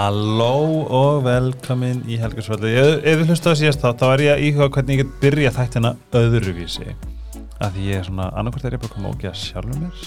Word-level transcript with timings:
Halló 0.00 0.86
og 0.96 1.18
velkomin 1.26 1.98
í 2.08 2.16
Helgarsvöldu 2.16 2.70
Ef 2.72 3.18
við 3.20 3.26
hlustu 3.28 3.50
á 3.52 3.54
síðast 3.58 3.82
þá, 3.82 3.90
þá 4.00 4.04
er 4.06 4.22
ég 4.24 4.30
að 4.32 4.44
íhuga 4.46 4.68
hvernig 4.72 4.94
ég 4.94 5.00
get 5.02 5.16
byrja 5.20 5.50
þættina 5.52 5.90
öðruvísi. 6.16 6.94
Að 7.60 7.74
því 7.74 7.84
ég 7.84 7.98
er 8.00 8.06
svona, 8.06 8.28
annarkvært 8.40 8.64
er 8.70 8.76
ég 8.78 8.80
bara 8.80 8.88
að 8.88 8.94
koma 8.94 9.10
og 9.10 9.18
geða 9.20 9.36
sjálfur 9.36 9.82
mér 9.82 10.06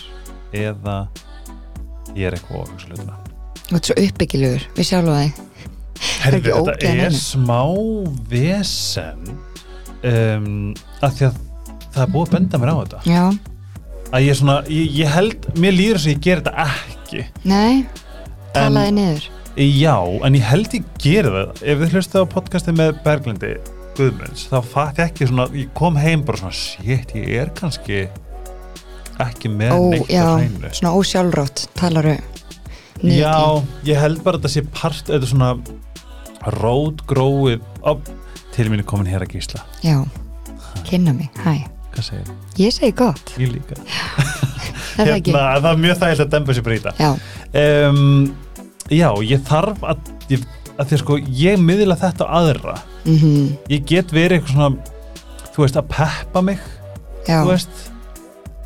eða 0.64 0.96
ég 2.18 2.26
er 2.26 2.38
eitthvað 2.40 2.64
ofings 2.64 2.88
hlutina 2.88 3.20
Þú 3.68 3.78
ert 3.78 3.90
svo 3.92 3.98
uppbyggilegur, 4.08 4.66
við 4.80 4.90
sjálfa 4.90 5.20
þig. 5.20 5.70
Herðu, 6.24 6.56
þetta 6.56 6.90
er 6.90 7.00
neinu. 7.04 7.22
smá 7.22 7.62
vesen 8.34 9.30
um, 10.10 10.50
að 11.04 11.20
því 11.20 11.30
að 11.30 11.40
það 11.84 12.02
er 12.08 12.12
búið 12.18 12.26
að 12.26 12.34
benda 12.40 12.64
mér 12.64 12.74
á 12.74 12.78
þetta. 12.82 13.04
Já, 13.12 13.24
að 14.10 14.26
ég 14.26 14.34
er 14.34 14.42
svona, 14.42 14.58
ég, 14.74 15.00
ég 15.04 15.16
held, 15.20 15.48
mér 15.54 15.78
líður 15.78 16.02
að 16.02 16.12
ég 16.16 16.26
ger 16.26 16.44
þetta 16.44 16.68
ekki. 16.74 17.26
Nei, 17.46 17.86
talaði 18.58 18.98
niður 18.98 19.32
Já, 19.54 19.98
en 20.26 20.34
ég 20.34 20.42
held 20.50 20.74
ég 20.74 20.86
geri 21.02 21.30
það. 21.30 21.60
Ef 21.62 21.82
við 21.84 21.92
hlustu 21.94 22.22
á 22.22 22.26
podcasti 22.26 22.74
með 22.74 22.96
Berglindi 23.06 23.52
Guðmunds, 23.94 24.48
þá 24.50 24.58
fatt 24.66 24.98
ég 24.98 25.12
ekki 25.12 25.28
svona 25.30 25.46
ég 25.54 25.68
kom 25.78 25.98
heim 26.02 26.24
bara 26.26 26.40
svona, 26.42 26.56
shit, 26.58 27.12
ég 27.14 27.36
er 27.44 27.52
kannski 27.54 28.00
ekki 29.22 29.52
með 29.54 29.76
Ó, 29.76 29.82
neitt 29.94 30.10
já, 30.10 30.24
á 30.26 30.34
hreinu. 30.42 30.72
svona 30.74 30.94
ósjálfrátt 30.98 31.68
talaru 31.78 32.16
niður 33.04 33.20
Já, 33.20 33.36
ég 33.92 34.02
held 34.02 34.24
bara 34.26 34.40
að 34.40 34.48
þetta 34.48 34.54
sé 34.56 34.64
part 34.74 35.12
er 35.14 35.28
svona 35.30 35.52
rótgróið 36.58 37.62
Ó, 37.86 37.94
til 38.58 38.66
mín 38.74 38.82
er 38.82 38.90
komin 38.90 39.10
hér 39.12 39.22
að 39.28 39.36
gísla. 39.38 39.62
Já, 39.86 40.00
kynna 40.90 41.14
mig, 41.14 41.30
hæ. 41.46 41.68
Hvað 41.94 42.08
segir 42.10 42.26
þú? 42.26 42.40
Ég 42.58 42.74
segi 42.74 42.96
gott, 42.98 43.36
Ég 43.38 43.54
líka. 43.54 43.78
Það 44.94 45.08
Hérna, 45.10 45.44
það 45.58 45.68
er 45.72 45.80
mjög 45.82 45.96
þægilega 46.02 46.24
að 46.26 46.34
dempa 46.34 46.54
sér 46.54 46.66
breyta 46.68 46.92
Já, 47.00 47.08
um, 47.90 48.02
Já, 48.92 49.10
ég 49.24 49.44
þarf 49.48 49.84
að, 49.88 50.12
ég, 50.34 50.44
að 50.76 50.90
því 50.90 50.98
að 50.98 51.02
sko, 51.04 51.18
ég 51.40 51.62
miðla 51.62 51.96
þetta 52.02 52.28
á 52.28 52.34
aðra. 52.42 52.76
Mhm, 53.06 53.58
ég 53.72 53.86
get 53.88 54.12
verið 54.16 54.40
eitthvað 54.42 54.54
svona 54.56 54.92
þú 55.54 55.66
veist, 55.66 55.80
að 55.80 55.90
peppa 55.94 56.42
mig 56.42 56.62
já. 57.28 57.42
þú 57.44 57.50
veist. 57.52 57.82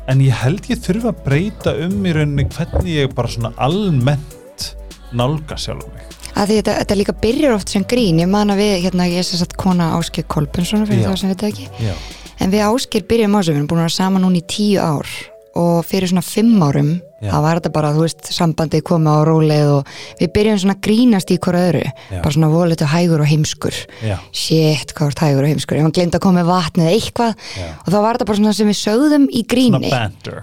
En 0.08 0.22
ég 0.24 0.32
held 0.40 0.68
ég 0.70 0.80
þurfa 0.80 1.12
að 1.12 1.24
breyta 1.26 1.74
um 1.84 2.06
í 2.08 2.12
rauninni 2.16 2.46
hvernig 2.48 2.92
ég 2.94 3.14
bara 3.14 3.28
svona 3.28 3.52
almennt 3.60 4.70
nálga 5.12 5.58
sjálf 5.60 5.84
mig. 5.92 6.06
Að 6.38 6.48
því 6.52 6.56
þetta, 6.60 6.76
þetta 6.80 6.96
líka 6.96 7.14
byrjar 7.22 7.56
oft 7.56 7.72
sem 7.72 7.84
grín. 7.88 8.20
Ég 8.22 8.30
man 8.30 8.52
að 8.54 8.62
við, 8.62 8.72
hérna, 8.86 9.08
ég 9.10 9.20
er 9.20 9.26
sem 9.26 9.40
sagt 9.40 9.56
kona 9.60 9.90
Áskir 9.98 10.24
Kolbensson 10.30 10.86
fyrir 10.88 11.02
Já. 11.04 11.10
það 11.10 11.18
sem 11.20 11.30
við 11.30 11.36
þetta 11.36 11.50
ekki. 11.52 11.66
Já, 11.82 11.94
en 12.38 12.52
við 12.54 12.64
Áskir 12.68 13.04
byrjum 13.10 13.36
á 13.36 13.38
þessu, 13.40 13.52
við 13.52 13.58
erum 13.60 13.70
búin 13.72 13.82
að 13.82 13.88
vera 13.88 13.96
saman 13.98 14.24
núna 14.24 14.40
í 14.40 14.44
tíu 14.48 14.78
ár 14.80 15.12
og 15.58 15.84
fyrir 15.88 16.10
svona 16.10 16.22
fimm 16.24 16.60
árum 16.62 16.90
Já. 17.18 17.32
þá 17.32 17.38
var 17.42 17.58
þetta 17.58 17.70
bara, 17.74 17.88
þú 17.96 18.02
veist, 18.04 18.28
sambandið 18.30 18.82
komið 18.86 19.10
á 19.10 19.20
róleið 19.26 19.70
og 19.74 19.88
við 20.20 20.28
byrjum 20.36 20.58
svona 20.62 20.74
að 20.76 20.82
grínast 20.86 21.32
í 21.34 21.38
hverju 21.42 21.62
öðru, 21.68 21.80
Já. 21.88 22.20
bara 22.22 22.34
svona 22.36 22.50
volið 22.52 22.84
hægur 22.92 23.22
og 23.24 23.26
heimskur. 23.26 23.78
Já, 24.06 24.14
shit, 24.30 24.92
hvað 24.94 25.10
var 25.10 25.24
hægur 25.26 25.42
og 25.42 25.50
heimskur. 25.50 25.78
Ef 25.80 25.82
hann 25.88 25.94
glemt 25.96 26.14
að 26.14 26.22
koma 26.22 26.38
með 26.38 26.50
vatn 26.52 26.84
eða 26.84 26.92
eitthvað. 26.94 27.32
Já. 27.58 27.66
og 27.82 27.88
þá 27.90 27.98
var 28.04 28.18
þetta 28.18 28.28
bara 28.30 28.38
svona 28.38 28.52
sem 28.54 28.70
við 28.70 28.78
sögðum 28.78 29.26
í 29.34 29.42
gríni. 29.50 29.90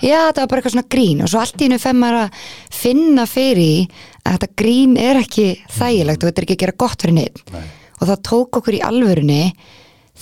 Já, 0.03 0.20
þetta 0.28 0.44
var 0.44 0.52
bara 0.52 0.59
eitthvað 0.62 0.75
svona 0.75 0.92
grín. 0.97 1.23
Og 1.23 1.31
svo 1.31 1.40
allt 1.45 1.62
í 1.64 1.69
hennu 1.69 1.80
fem 1.80 2.02
maður 2.03 2.19
að 2.25 2.44
finna 2.81 3.25
fyrir 3.30 3.88
að 4.25 4.36
þetta 4.36 4.52
grín 4.59 4.97
er 5.00 5.22
ekki 5.22 5.47
þægilegt 5.78 6.23
og 6.23 6.28
þetta 6.30 6.42
er 6.44 6.47
ekki 6.50 6.58
að 6.58 6.64
gera 6.66 6.78
gott 6.84 7.06
fyrir 7.06 7.16
neitt 7.22 7.42
Nei. 7.53 7.64
og 8.02 8.08
það 8.09 8.23
tók 8.25 8.59
okkur 8.59 8.75
í 8.75 8.84
alvörunni 8.84 9.42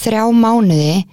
þrjá 0.03 0.23
mánuði 0.37 1.05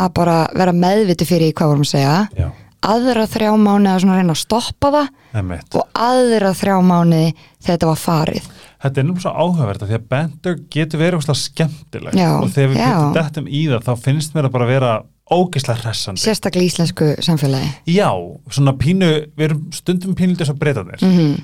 að 0.00 0.10
bara 0.18 0.36
vera 0.54 0.74
meðviti 0.74 1.26
fyrir 1.28 1.54
hvað 1.54 1.72
vorum 1.72 1.86
að 1.86 1.92
segja. 1.94 2.16
Já, 2.38 2.48
aðra 2.80 3.26
þrjá 3.28 3.50
mánuði 3.60 3.92
að 3.92 4.16
reyna 4.16 4.34
að 4.34 4.40
stoppa 4.40 4.90
það 4.94 5.38
emmitt 5.40 5.76
og 5.76 6.00
aðra 6.06 6.50
þrjá 6.56 6.76
mánuði 6.86 7.30
þegar 7.34 7.70
þetta 7.70 7.90
var 7.90 8.00
farið. 8.00 8.50
Þetta 8.80 9.00
er 9.00 9.06
nú 9.06 9.14
svo 9.20 9.32
áhugavert 9.36 9.82
af 9.84 9.90
því 9.90 9.96
að 9.98 10.08
banter 10.14 10.58
getur 10.72 11.02
verið 11.02 11.20
óslega 11.20 11.40
skemmtilegt 11.42 12.16
Já, 12.16 12.30
og 12.38 12.52
þegar 12.54 12.70
við 12.72 12.80
getum 12.80 13.16
dettum 13.18 13.48
í 13.50 13.62
það 13.68 13.88
þá 13.90 14.04
finnst 14.06 14.36
mér 14.36 14.48
að 14.48 14.54
bara 14.56 14.68
vera 14.70 14.92
ógeðslega 15.30 15.84
hressandi. 15.84 16.22
Sérstaklega 16.24 16.66
íslensku 16.70 17.10
samfélagi. 17.22 17.68
Já, 17.92 18.08
svona 18.50 18.74
pínu 18.80 19.10
við 19.36 19.46
erum 19.50 19.66
stundum 19.76 20.16
pínlítið 20.18 20.50
svo 20.50 20.56
breytanir 20.60 21.04
mm 21.04 21.40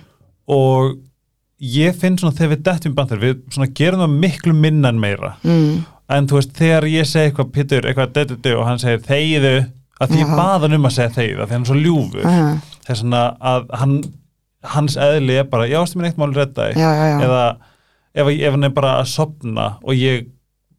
og 0.46 0.96
ég 1.58 1.96
finn 1.98 2.18
svona 2.20 2.36
þegar 2.36 2.52
við 2.54 2.64
dettum 2.68 2.94
í 2.94 2.96
bandir 2.96 3.22
við 3.22 3.38
svona 3.50 3.68
gerum 3.74 4.02
það 4.04 4.16
miklu 4.24 4.54
minna 4.56 4.92
en 4.92 5.00
meira. 5.02 5.32
Mm. 5.42 5.84
en 6.06 6.28
þú 6.30 6.38
veist 6.38 6.52
þegar 6.54 6.86
ég 6.86 7.08
segi 7.10 7.30
eitthvað 7.30 7.48
Pittur, 7.54 7.86
eitthvað 7.88 8.12
dedudu 8.14 8.52
og 8.60 8.68
hann 8.68 8.78
segir 8.78 9.00
þegiðu 9.02 9.54
að 10.00 10.12
því 10.12 10.20
ég 10.20 10.30
Já. 10.30 10.36
bað 10.36 10.66
hann 10.66 10.76
um 10.76 10.88
að 10.88 10.94
segja 10.96 11.14
þegiðu 11.16 11.42
að 11.42 11.46
því 11.46 11.56
hann 11.56 11.66
er 11.66 11.70
svo 11.70 11.78
ljúfur. 11.80 12.30
Þess 12.86 13.04
að 13.16 13.68
hann 13.82 13.96
hans 14.66 14.96
eðli 14.98 15.36
er 15.40 15.46
bara, 15.50 15.68
já, 15.70 15.78
stu 15.86 16.00
mér 16.00 16.10
eitt 16.10 16.18
máli 16.20 16.34
redda 16.36 16.70
eða 16.74 17.42
ef, 18.16 18.26
ef 18.26 18.56
hann 18.56 18.66
er 18.66 18.74
bara 18.74 18.96
að 19.00 19.12
sopna 19.12 19.68
og 19.82 19.94
ég 19.94 20.26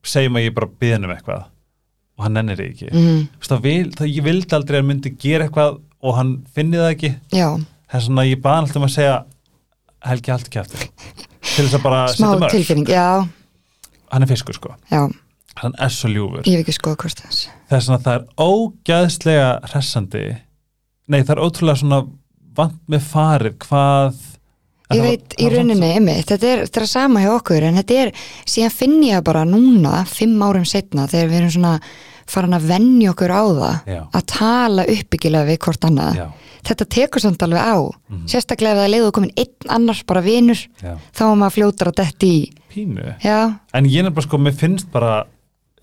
segjum 0.08 0.40
að 0.40 0.48
ég 0.48 0.58
bara 0.58 0.70
byðin 0.82 1.08
um 1.08 1.14
eitthvað 1.16 1.48
og 2.18 2.26
hann 2.26 2.38
nennir 2.38 2.58
því 2.60 2.68
ekki. 2.74 2.92
Mm. 2.92 3.24
Það 3.46 3.64
vil, 3.64 3.88
það, 3.96 4.12
ég 4.12 4.26
vildi 4.26 4.56
aldrei 4.58 4.78
að 4.78 4.82
hann 4.82 4.92
myndi 4.92 5.14
gera 5.22 5.48
eitthvað 5.48 5.80
og 6.02 6.16
hann 6.18 6.32
finni 6.54 6.80
það 6.80 6.94
ekki. 6.96 7.12
Þess 7.88 8.08
svona 8.10 8.28
ég 8.28 8.42
bað 8.44 8.58
hann 8.58 8.68
alltaf 8.68 8.82
um 8.82 8.88
að 8.88 8.96
segja 8.98 9.18
Helgi 10.08 10.32
haldi 10.32 10.52
kjæfti 10.54 10.90
til 11.48 11.66
þess 11.66 11.78
að 11.78 11.86
bara 11.86 12.02
smá 12.14 12.50
tilfinning 12.52 12.90
já, 12.92 13.26
hann 14.12 14.26
er 14.26 14.30
fiskur 14.30 14.58
sko, 14.58 14.76
já, 14.92 15.08
hann 15.62 15.76
er 15.80 15.94
svo 15.94 16.12
ljúfur. 16.12 16.46
Ég 16.46 16.60
hef 16.60 16.66
ekki 16.66 16.78
skoða 16.78 17.02
hvort 17.04 17.24
þess 17.26 17.48
þess 17.68 17.92
að 17.92 18.06
það 18.06 18.16
er 18.16 18.26
ógæðslega 18.48 19.50
hressandi. 19.72 20.26
Nei 21.08 21.22
það 21.22 21.36
er 21.36 21.44
ótrúlega 21.44 21.82
svona 21.82 22.02
vant 22.58 22.82
með 22.90 23.08
farið 23.12 23.62
hvað 23.68 24.26
Ég 24.96 25.02
veit 25.04 25.34
í 25.36 25.50
rauninni, 25.52 25.88
einmitt, 25.98 26.30
þetta 26.30 26.48
er, 26.48 26.62
er 26.64 26.86
sama 26.88 27.20
hjá 27.20 27.34
okkur 27.34 27.66
en 27.68 27.76
þetta 27.82 27.96
er, 28.06 28.12
síðan 28.48 28.72
finn 28.72 29.02
ég 29.04 29.24
bara 29.28 29.42
núna, 29.44 30.06
fimm 30.08 30.40
árum 30.46 30.64
setna 30.64 31.10
þegar 31.12 31.28
við 31.28 31.40
erum 31.42 31.52
svona 31.58 31.74
farin 32.28 32.56
að 32.56 32.70
venja 32.70 33.12
okkur 33.12 33.34
á 33.36 33.44
það 33.44 33.90
Já. 33.92 34.00
að 34.16 34.26
tala 34.32 34.86
uppbyggilega 34.94 35.50
við 35.50 35.60
hvort 35.66 35.88
annað. 35.90 36.22
Já, 36.22 36.28
þetta 36.70 36.88
tekur 36.96 37.24
samt 37.24 37.44
alveg 37.44 37.68
á. 37.68 37.76
Mhm. 37.84 38.24
sérstaklega 38.32 38.76
ef 38.76 38.80
það 38.82 38.92
leiðu 38.94 39.12
komin 39.12 39.36
einn 39.44 39.72
annars 39.76 40.04
bara 40.08 40.22
vinur 40.24 40.62
já, 40.84 40.94
þá 41.12 41.24
er 41.28 41.36
maður 41.36 41.56
fljótar 41.58 41.92
að 41.92 42.00
detti 42.00 42.32
í. 42.32 42.42
Pínu. 42.72 43.16
Já, 43.24 43.40
en 43.74 43.86
ég 43.92 44.06
er 44.06 44.12
bara 44.12 44.28
sko, 44.28 44.38
mér 44.38 44.56
finnst 44.56 44.92
bara 44.92 45.26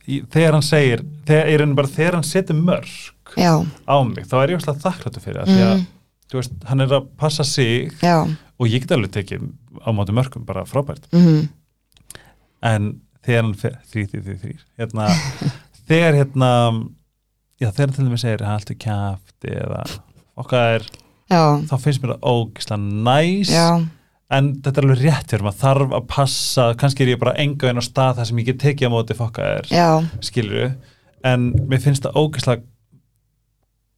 þegar 0.07 0.53
hann 0.59 0.63
segir, 0.67 1.03
þegar, 1.29 1.67
bara 1.75 1.89
þegar 1.89 2.19
hann 2.19 2.27
setur 2.29 2.59
mörg 2.61 2.91
já, 3.41 3.53
á 3.89 3.97
mig 4.05 4.27
þá 4.29 4.35
er 4.43 4.53
ég 4.55 4.61
óslega 4.61 4.83
þakkláttu 4.85 5.23
fyrir 5.25 5.41
það 5.43 5.53
því 5.55 5.65
að, 5.69 5.75
Mm. 5.75 5.87
veist, 6.35 6.55
hann 6.67 6.81
er 6.83 6.93
að 6.97 7.05
passa 7.21 7.45
sig 7.47 7.93
já. 8.03 8.17
og 8.59 8.67
ég 8.67 8.81
get 8.83 8.91
alveg 8.97 9.13
tekið 9.15 9.45
á 9.87 9.89
móti 9.95 10.15
mörgum 10.17 10.45
bara 10.47 10.65
frábært. 10.67 11.07
Mm 11.13 11.49
en 12.65 13.01
þegar 13.25 13.43
hann 13.45 13.55
þrý, 13.61 14.05
þrý, 14.09 14.37
þrý, 14.41 14.53
hérna, 14.81 15.07
þegar 15.89 16.17
hérna 16.21 16.51
já, 17.61 17.69
þegar 17.71 17.87
hann 17.87 17.95
til 17.99 18.05
dæmis 18.09 18.25
segir 18.25 18.45
hann 18.47 18.59
alltaf 18.59 18.79
kjafti 18.85 19.53
eða 19.61 19.83
okkar 20.41 20.87
þá 21.69 21.75
finnst 21.81 22.03
mér 22.03 22.15
það 22.15 22.31
ógislega 22.33 22.81
næs 23.09 23.53
já, 23.53 23.69
en 24.35 24.51
þetta 24.65 24.81
er 24.83 24.87
alveg 24.89 25.03
rétt 25.07 25.31
fyrir 25.33 25.45
maður 25.47 25.61
þarf 25.63 25.95
að 25.99 26.07
passa, 26.11 26.67
kannski 26.81 27.05
er 27.07 27.13
ég 27.15 27.21
bara 27.23 27.37
enga 27.43 27.71
einn 27.71 27.81
á 27.81 27.85
stað 27.85 28.19
þar 28.21 28.29
sem 28.31 28.41
ég 28.43 28.47
get 28.51 28.61
tekið 28.65 28.91
á 28.91 28.95
móti 28.95 29.17
fokkaðir 29.19 29.71
já. 29.71 29.89
skilur 30.25 30.73
en 31.25 31.51
mér 31.71 31.81
finnst 31.85 32.05
það 32.07 32.19
ógislega 32.21 32.63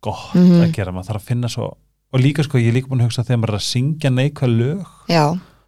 gott 0.04 0.34
Mhm. 0.34 0.62
að 0.62 0.72
gera, 0.76 0.92
maður 0.92 1.08
þarf 1.10 1.22
að 1.22 1.28
finna 1.32 1.48
svo 1.48 1.68
og 2.12 2.20
líka 2.22 2.44
sko, 2.44 2.58
ég 2.58 2.68
er 2.70 2.76
líka 2.78 2.88
búin 2.88 3.00
að 3.02 3.08
hugsa 3.10 3.24
þegar 3.26 3.40
maður 3.42 3.54
er 3.54 3.60
að 3.60 3.66
syngja 3.66 4.10
neikvæð 4.14 4.52
lög, 4.60 4.84
já, 5.10 5.24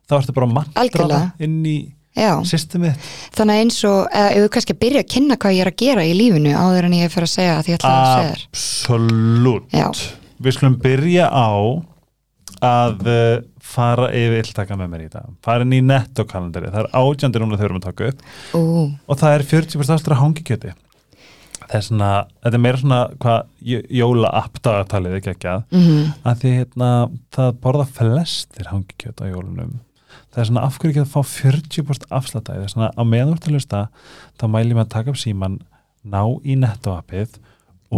þá 0.08 0.12
ertu 0.20 0.32
bara 0.34 0.46
að 0.46 0.52
mantra 0.54 0.82
Algjörlega. 0.82 1.18
það 1.38 1.44
inn 1.48 1.64
í 1.66 1.78
systemið 2.18 2.94
þannig 3.36 3.54
að 3.54 3.60
eins 3.62 3.84
og, 3.86 3.98
eða 4.12 4.30
ef 4.34 4.38
við 4.42 4.48
kannski 4.54 4.74
að 4.74 4.78
byrja 4.82 5.02
að 5.02 5.10
kynna 5.14 5.36
hvað 5.38 5.54
ég 5.54 5.60
er 5.60 5.70
að 5.70 5.76
gera 5.82 6.02
í 6.06 6.14
lífinu 6.18 6.54
áður 6.58 6.84
en 6.88 6.92
ég 6.98 7.10
fer 7.14 7.22
að 7.26 7.32
segja 7.34 7.58
að 7.58 7.68
ég 7.68 7.78
ætla 7.78 7.90
að 7.94 8.08
segja 8.08 8.30
þér. 8.32 8.42
Absolutt. 8.48 9.72
Já. 9.72 9.90
Við 10.42 10.52
skulum 10.56 10.76
byrja 10.82 11.26
á 11.30 11.48
að 12.64 13.06
uh, 13.06 13.38
fara 13.62 14.10
yfir 14.16 14.42
illtaka 14.42 14.76
með 14.78 14.90
mér 14.92 15.06
í 15.06 15.08
dag. 15.12 15.30
Fara 15.44 15.66
inn 15.66 15.76
í 15.76 15.84
nettokalendari, 15.84 16.72
það 16.72 16.84
er 16.84 16.92
átjandi 16.98 17.42
núna 17.42 17.58
við 17.58 17.68
erum 17.68 17.80
að 17.80 17.88
taka 17.88 18.12
upp. 18.12 18.22
Ú, 18.58 18.62
og 19.06 19.20
það 19.20 19.34
er 19.36 19.48
40% 19.52 19.96
aftur 19.96 20.16
að 20.16 20.22
hangikjöti. 20.24 20.74
Það 21.68 21.76
er 21.76 21.84
svona, 21.84 22.12
þetta 22.44 22.56
er 22.56 22.62
meira 22.64 22.80
svona 22.80 23.00
hvað 23.20 23.72
jóla 23.98 24.30
appdagatalið 24.38 25.18
ekki 25.18 25.32
ekki 25.34 25.50
að 25.52 25.64
mhm, 25.76 26.14
að 26.30 26.38
því 26.42 26.52
hérna 26.54 26.88
það 27.36 27.50
borða 27.66 27.86
flestir 27.98 28.70
hangikjöt 28.72 29.20
á 29.20 29.24
jólunum. 29.28 29.74
Það 30.32 30.40
er 30.40 30.48
svona 30.48 30.64
af 30.64 30.78
hverju 30.78 30.94
ekki 30.94 31.02
að 31.04 31.12
fá 31.12 31.20
40% 31.34 32.08
afslættæði, 32.18 32.62
það 32.62 32.68
er 32.68 32.72
svona 32.72 32.90
á 32.96 33.02
meðan 33.04 33.34
þú 33.34 33.36
ert 33.36 33.48
að 33.50 33.58
lusta 33.58 33.82
þá 34.40 34.46
mælum 34.54 34.80
ég 34.80 34.86
að 34.86 34.94
taka 34.94 35.12
upp 35.12 35.20
síman 35.20 35.58
ná 36.08 36.22
í 36.40 36.56
nettoappið 36.56 37.36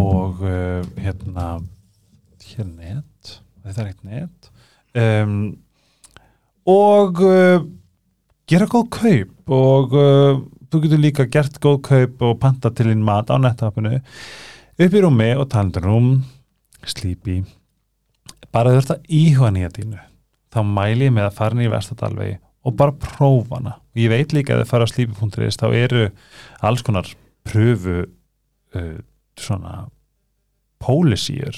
og 0.01 0.43
uh, 0.43 0.83
hérna 0.99 1.47
hér 2.51 2.65
er 2.65 2.73
net. 2.75 3.37
Þetta 3.61 3.83
er 3.85 3.93
eitt 3.93 4.07
net 4.09 4.50
um, 4.99 5.37
og 6.71 7.23
uh, 7.25 7.63
gera 8.51 8.69
góð 8.71 8.89
kaup 8.97 9.55
og 9.55 9.95
uh, 9.97 10.43
þú 10.71 10.83
getur 10.85 11.03
líka 11.03 11.27
gert 11.31 11.59
góð 11.63 11.81
kaup 11.87 12.27
og 12.27 12.37
panta 12.43 12.71
til 12.75 12.91
þín 12.91 13.07
mat 13.07 13.31
á 13.31 13.37
nettoappinu. 13.39 13.99
Upp 14.81 14.95
í 14.95 15.03
rúmi 15.03 15.33
og 15.37 15.49
talandur 15.53 15.87
rúm 15.87 16.13
slípi 16.87 17.43
bara 18.55 18.73
ert 18.79 18.95
að 18.95 19.05
íhuga 19.13 19.51
nýja 19.55 19.73
dínu 19.75 19.99
þá 20.51 20.63
mæli 20.67 21.07
ég 21.07 21.15
með 21.15 21.29
að 21.29 21.37
fara 21.37 21.63
í 21.63 21.71
Vestadalvegi 21.71 22.39
og 22.67 22.77
bara 22.77 22.97
prófa 23.01 23.57
hana. 23.57 23.77
Og 23.95 24.03
ég 24.03 24.13
veit 24.13 24.35
líka 24.35 24.55
að 24.55 24.65
þið 24.65 24.71
fara 24.73 24.87
á 24.87 24.93
sleepy.is 24.93 25.61
þá 25.61 25.67
eru 25.77 26.07
alls 26.67 26.83
konar 26.87 27.09
pröfu 27.47 28.03
uh, 28.05 28.99
svona 29.41 29.87
pólisíur 30.81 31.57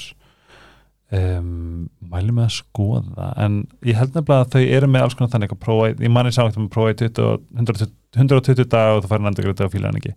um, 1.18 1.88
mælum 2.12 2.38
með 2.38 2.48
að 2.48 2.54
skoða 2.56 3.28
en 3.42 3.58
ég 3.86 3.98
held 3.98 4.16
nefnilega 4.16 4.46
að 4.46 4.54
þau 4.54 4.76
eru 4.78 4.90
með 4.90 5.06
alls 5.06 5.16
konar 5.18 5.32
þannig 5.34 5.54
að 5.54 5.62
prófa, 5.64 5.90
ég 5.92 6.12
manni 6.12 6.32
sá 6.34 6.42
eftir 6.44 6.62
að 6.62 6.70
prófa 6.76 6.94
í 6.94 6.98
20, 7.02 7.42
120, 7.62 7.92
120 8.18 8.70
dag 8.72 8.96
og 8.96 9.02
þú 9.02 9.12
farir 9.12 9.26
nændagræti 9.26 9.66
og 9.66 9.74
fíla 9.74 9.90
hann 9.90 10.00
ekki. 10.00 10.14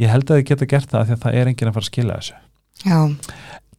Ég 0.00 0.12
held 0.12 0.30
að 0.30 0.40
þið 0.40 0.46
geta 0.50 0.70
gert 0.70 0.92
það 0.92 1.08
því 1.08 1.16
að 1.16 1.24
það 1.24 1.40
er 1.40 1.50
enginn 1.50 1.70
að 1.70 1.76
fara 1.76 1.86
að 1.86 1.90
skila 1.90 2.20
þessu. 2.20 2.38
Já, 2.80 3.00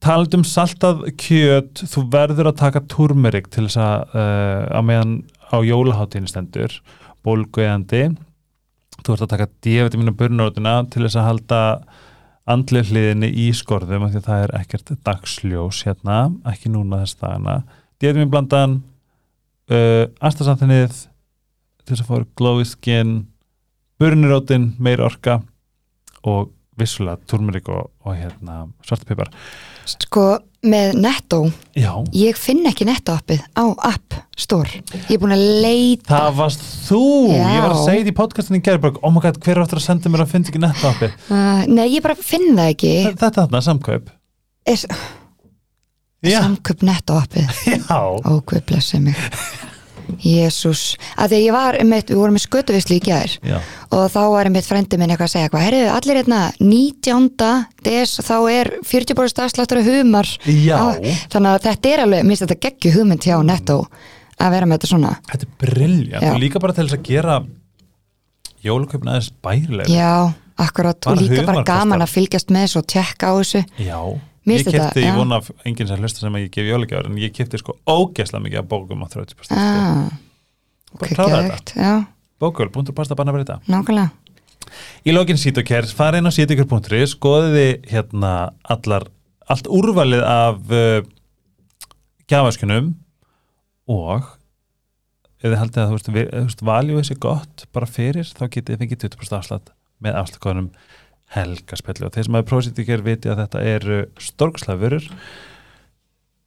talað 0.06 0.38
um 0.38 0.48
saltað 0.48 1.06
kjöt 1.21 1.86
þú 1.89 2.03
verður 2.13 2.51
að 2.51 2.59
taka 2.62 2.83
turmerik 2.92 3.50
til 3.53 3.68
þess 3.68 3.80
að 3.81 4.18
uh, 4.18 4.65
á 4.77 4.80
meðan 4.86 5.15
á 5.51 5.57
jólaháttíðin 5.65 6.30
stendur 6.30 6.77
bólguðandi 7.25 8.03
þú 9.01 9.15
ert 9.15 9.25
að 9.25 9.33
taka 9.33 9.50
D-vitaminu 9.65 10.13
burnarótina 10.18 10.81
til 10.94 11.06
þess 11.06 11.19
að 11.19 11.27
halda 11.27 11.62
andlega 12.51 12.92
hliðinni 12.92 13.30
í 13.44 13.50
skorðum 13.56 14.06
af 14.06 14.13
því 14.13 14.21
að 14.21 14.27
það 14.30 14.45
er 14.45 14.56
ekkert 14.59 14.94
dagsljós 15.07 15.81
hérna, 15.88 16.18
ekki 16.51 16.71
núna 16.74 17.01
þess 17.03 17.19
dagana. 17.21 17.57
D-vitaminu 18.01 18.31
blandan 18.33 18.77
uh, 19.71 20.06
astasanþinnið 20.19 20.95
til 21.81 21.94
þess 21.94 22.03
að 22.06 22.09
fóra 22.12 22.30
glowy 22.39 22.68
skin 22.69 23.13
burnarótin, 24.01 24.71
meir 24.81 25.03
orka 25.06 25.39
og 26.27 26.51
vissulega 26.80 27.21
turmerik 27.30 27.69
og, 27.69 27.92
og 28.06 28.18
hérna 28.18 28.63
svartpipar 28.86 29.30
sko 29.89 30.25
með 30.62 30.98
Netto 31.01 31.39
Já, 31.74 31.92
ég 32.13 32.38
finn 32.38 32.68
ekki 32.69 32.86
Netto 32.86 33.16
appið 33.18 33.42
á 33.57 33.66
App 33.92 34.18
Store. 34.42 34.81
Ég 34.94 35.16
er 35.16 35.22
búin 35.22 35.33
að 35.36 35.42
leita. 35.63 36.12
Það 36.18 36.38
varst 36.38 36.63
þú. 36.88 37.01
Já. 37.30 37.45
ég 37.45 37.63
var 37.63 37.74
að 37.75 37.81
segja 37.86 38.04
því 38.06 38.12
í 38.13 38.18
podcastinu 38.18 38.60
í 38.60 38.66
gerðbörg 38.66 39.00
oh 39.01 39.13
my 39.13 39.24
god, 39.24 39.39
hver 39.42 39.57
er 39.57 39.63
aftur 39.63 39.81
að 39.81 39.88
senda 39.88 40.12
mér 40.13 40.25
að 40.25 40.36
finna 40.36 40.51
ekki 40.51 40.62
netto 40.62 40.92
appi 40.92 41.10
uh, 41.33 41.63
nei, 41.69 41.88
ég 41.95 42.06
bara 42.06 42.18
finn 42.18 42.51
það 42.54 42.72
ekki. 42.75 42.94
Þetta 43.10 43.31
þarna, 43.39 43.63
samkaup. 43.66 44.13
Er, 44.69 44.86
Já, 46.22 46.38
samköp 46.44 46.84
Netto 46.86 47.18
appið 47.18 47.50
já, 47.74 47.98
ó, 47.98 48.34
guð 48.45 48.62
blessi 48.69 49.00
mig 49.01 49.18
Jésús, 50.22 50.96
að 51.16 51.34
því 51.34 51.40
að 51.40 51.46
ég 51.46 51.56
var 51.56 51.78
einmitt, 51.80 52.12
við 52.12 52.22
vorum 52.22 52.38
með 52.38 52.46
skötuvislu 52.46 52.98
í 52.98 53.02
já. 53.02 53.58
og 53.92 54.06
þá 54.12 54.22
var 54.34 54.50
einmitt 54.50 54.68
frendi 54.68 54.98
minn 55.00 55.10
eitthvað 55.13 55.30
að 55.30 55.36
segja 55.36 55.52
hvað, 55.52 55.66
herriðu, 55.68 55.92
allir 55.96 56.19
hérna 56.22 56.42
19. 56.60 57.30
des, 57.84 58.16
þá 58.22 58.38
er 58.52 58.72
40% 58.86 59.44
afsláttur 59.46 59.81
af 59.81 59.86
humar 59.92 60.28
Já. 60.46 60.78
Á- 60.78 61.00
þannig 61.31 61.52
að 61.52 61.69
þetta 61.69 61.94
er 61.94 62.04
alveg, 62.06 62.25
minnst 62.25 62.46
þetta 62.46 62.60
geggju 62.68 62.96
hugmynd 62.98 63.28
hjá 63.28 63.38
Netto 63.46 63.80
að 64.42 64.54
vera 64.56 64.68
með 64.68 64.80
þetta 64.80 64.92
svona 64.92 65.16
þetta 65.31 65.50
er 65.68 65.74
Já. 66.22 66.31
og 66.34 66.40
líka 66.42 66.62
bara 66.62 66.74
til 66.74 66.88
þess 66.88 66.98
að 66.98 67.08
gera 67.08 67.40
jólukaupin 68.66 69.12
aðeins 69.12 69.31
bærilega 69.44 69.90
já, 69.90 70.34
akkurat, 70.62 71.08
og 71.10 71.22
líka 71.22 71.46
bara 71.48 71.63
gaman 71.66 72.04
að 72.04 72.13
fylgjast 72.16 72.54
með 72.54 72.68
þessu 72.68 72.81
og 72.81 72.90
tjekka 72.94 73.31
á 73.31 73.34
þessu 73.40 73.63
Já, 73.81 73.98
ég 74.49 74.63
þetta, 74.65 74.77
kefti, 74.88 75.03
ég 75.05 75.17
vona 75.19 75.38
af 75.41 75.51
enginn 75.67 75.88
sem 75.91 75.99
hlusta 76.01 76.23
sem 76.23 76.33
að 76.39 76.45
ég 76.47 76.53
gef 76.55 76.65
jólugjafur 76.71 77.09
en 77.11 77.19
ég 77.21 77.33
kefti 77.35 77.59
sko 77.61 77.75
ógesla 77.85 78.41
mikið 78.41 78.63
af 78.63 78.69
bókum 78.71 79.03
á 79.05 79.07
30% 79.13 79.45
sko. 79.45 79.59
ah, 79.59 80.09
Bara 80.97 81.05
ok, 81.07 81.13
klára 81.15 81.29
þetta. 81.29 81.43
geðveikt, 81.45 81.73
já, 81.77 81.93
bókul.pasta 82.41 83.15
banna 83.19 83.35
breyta 83.35 83.59
nákvæmlega 83.69 84.09
Í 85.05 85.11
lokin 85.11 85.38
Sítokær, 85.41 85.85
farið 85.97 86.21
inn 86.21 86.29
á 86.29 86.33
sítokær.ri 86.33 86.99
skoðiði 87.09 87.65
hérna 87.91 88.31
allar, 88.71 89.07
allt 89.51 89.67
úrvalið 89.67 90.21
af 90.23 90.71
uh, 90.71 91.01
gjafaskunum 92.31 92.93
og 93.91 94.29
ef 95.41 95.49
þið 95.49 95.57
haldið 95.59 95.81
að 95.83 95.89
þú 95.91 95.97
veist, 95.97 96.09
veist 96.45 96.63
valjú 96.69 96.99
þessi 97.01 97.17
gott 97.23 97.65
bara 97.75 97.89
fyrir, 97.89 98.27
þá 98.29 98.45
getið 98.47 98.69
þið 98.75 98.81
fengið 98.83 99.01
20% 99.07 99.38
afslátt 99.39 99.71
með 100.01 100.17
afsláttkóðanum 100.21 100.69
helgaspellu 101.36 102.07
og 102.07 102.16
þeir 102.16 102.28
sem 102.28 102.38
hafa 102.38 102.50
prófið 102.50 102.69
Sítokær 102.69 103.04
viti 103.06 103.31
að 103.31 103.44
þetta 103.45 103.66
eru 103.74 104.00
stórkslafurur 104.19 105.10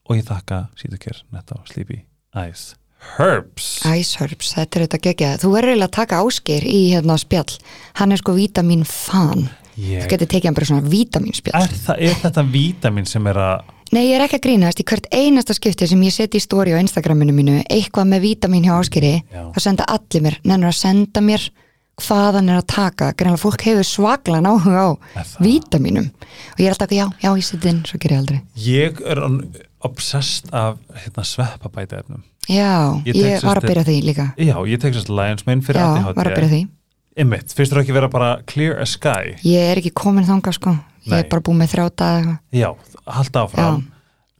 og 0.04 0.16
ég 0.18 0.24
þakka 0.28 0.64
Sítokær 0.80 1.22
netta 1.34 1.56
á 1.56 1.60
Sleepy 1.70 2.02
Eyes 2.36 2.74
Herbs. 3.18 3.84
Ice 3.84 4.18
Herbs, 4.18 4.54
þetta 4.56 4.78
er 4.78 4.86
þetta 4.86 5.00
geggjað. 5.06 5.42
Þú 5.42 5.50
verður 5.52 5.72
eiginlega 5.74 5.90
að 5.90 5.98
taka 5.98 6.20
ásker 6.24 6.64
í 6.66 6.80
hérna 6.94 7.18
spjall. 7.20 7.58
Hann 8.00 8.14
er 8.14 8.20
sko 8.20 8.34
vítamin 8.36 8.84
fan. 8.88 9.46
Ég, 9.74 10.04
þú 10.04 10.10
getur 10.14 10.30
tekið 10.30 10.48
hann 10.48 10.56
bara 10.56 10.68
svona 10.70 10.90
vítamin 10.90 11.36
spjall. 11.36 11.66
Er, 11.66 11.76
það, 11.84 12.02
er 12.08 12.18
þetta 12.22 12.44
vítamin 12.54 13.08
sem 13.10 13.30
er 13.30 13.40
að 13.44 13.72
Nei, 13.94 14.08
ég 14.08 14.16
er 14.16 14.24
ekki 14.24 14.40
að 14.40 14.46
grínast. 14.48 14.80
Í 14.80 14.86
hvert 14.88 15.04
einasta 15.14 15.54
skipti 15.54 15.86
sem 15.86 16.00
ég 16.02 16.14
seti 16.14 16.40
í 16.40 16.42
stóri 16.42 16.72
á 16.74 16.80
Instagraminu 16.80 17.34
mínu 17.36 17.60
eitthvað 17.70 18.08
með 18.10 18.24
vítamin 18.24 18.64
hjá 18.66 18.72
áskeri 18.80 19.12
þá 19.30 19.58
senda 19.62 19.86
allir 19.86 20.24
mér, 20.24 20.38
nennur 20.42 20.72
að 20.72 20.80
senda 20.80 21.22
mér 21.22 21.44
hvað 22.02 22.34
hann 22.40 22.48
er 22.50 22.58
að 22.60 22.66
taka 22.72 23.12
greinlega 23.14 23.42
fólk 23.44 23.62
hefur 23.68 23.86
svaglan 23.86 24.48
áhuga 24.50 24.82
á 24.82 24.90
vítaminum 25.40 26.08
og 26.10 26.58
ég 26.58 26.66
er 26.66 26.74
alltaf, 26.74 26.90
já, 26.94 27.06
já, 27.22 27.30
ég 27.36 27.44
seti 27.46 27.68
inn 27.70 27.82
svo 27.86 27.98
ger 28.02 28.14
ég 28.16 28.22
aldrei 28.22 28.40
Ég 28.56 29.00
er 29.06 29.20
obsessed 29.84 30.48
af 30.52 30.78
hérna, 30.96 31.22
sveppabæta 31.28 31.98
efnum. 32.00 32.22
Já, 32.48 33.00
Ég 33.06 33.14
ég, 33.16 33.42
var 33.44 33.60
að 33.60 33.68
byrja 33.70 33.84
því 33.88 33.96
líka 34.04 34.26
Já, 34.36 34.56
ég 34.66 34.80
tek 34.82 34.94
sérst 34.96 35.08
Lions 35.12 35.46
Mane 35.46 35.62
fyrir 35.64 35.80
Já, 35.80 35.86
ADHD. 35.92 36.16
var 36.18 36.26
að 36.30 36.34
byrja 36.40 36.50
því 36.54 36.62
Einmitt, 37.16 37.52
finnst 37.54 37.72
þú 37.72 37.78
ekki 37.84 37.94
vera 37.94 38.08
bara 38.10 38.30
clear 38.50 38.80
as 38.82 38.96
sky? 38.98 39.36
Ég 39.46 39.70
er 39.70 39.78
ekki 39.80 39.92
komin 39.94 40.26
þangað 40.26 40.56
sko 40.58 40.74
Ég 41.04 41.12
Nei. 41.12 41.18
er 41.22 41.28
bara 41.30 41.44
búið 41.46 41.60
með 41.60 41.74
eitthvað 41.78 42.38
Já, 42.52 42.70
halda 43.06 43.42
áfram. 43.46 43.82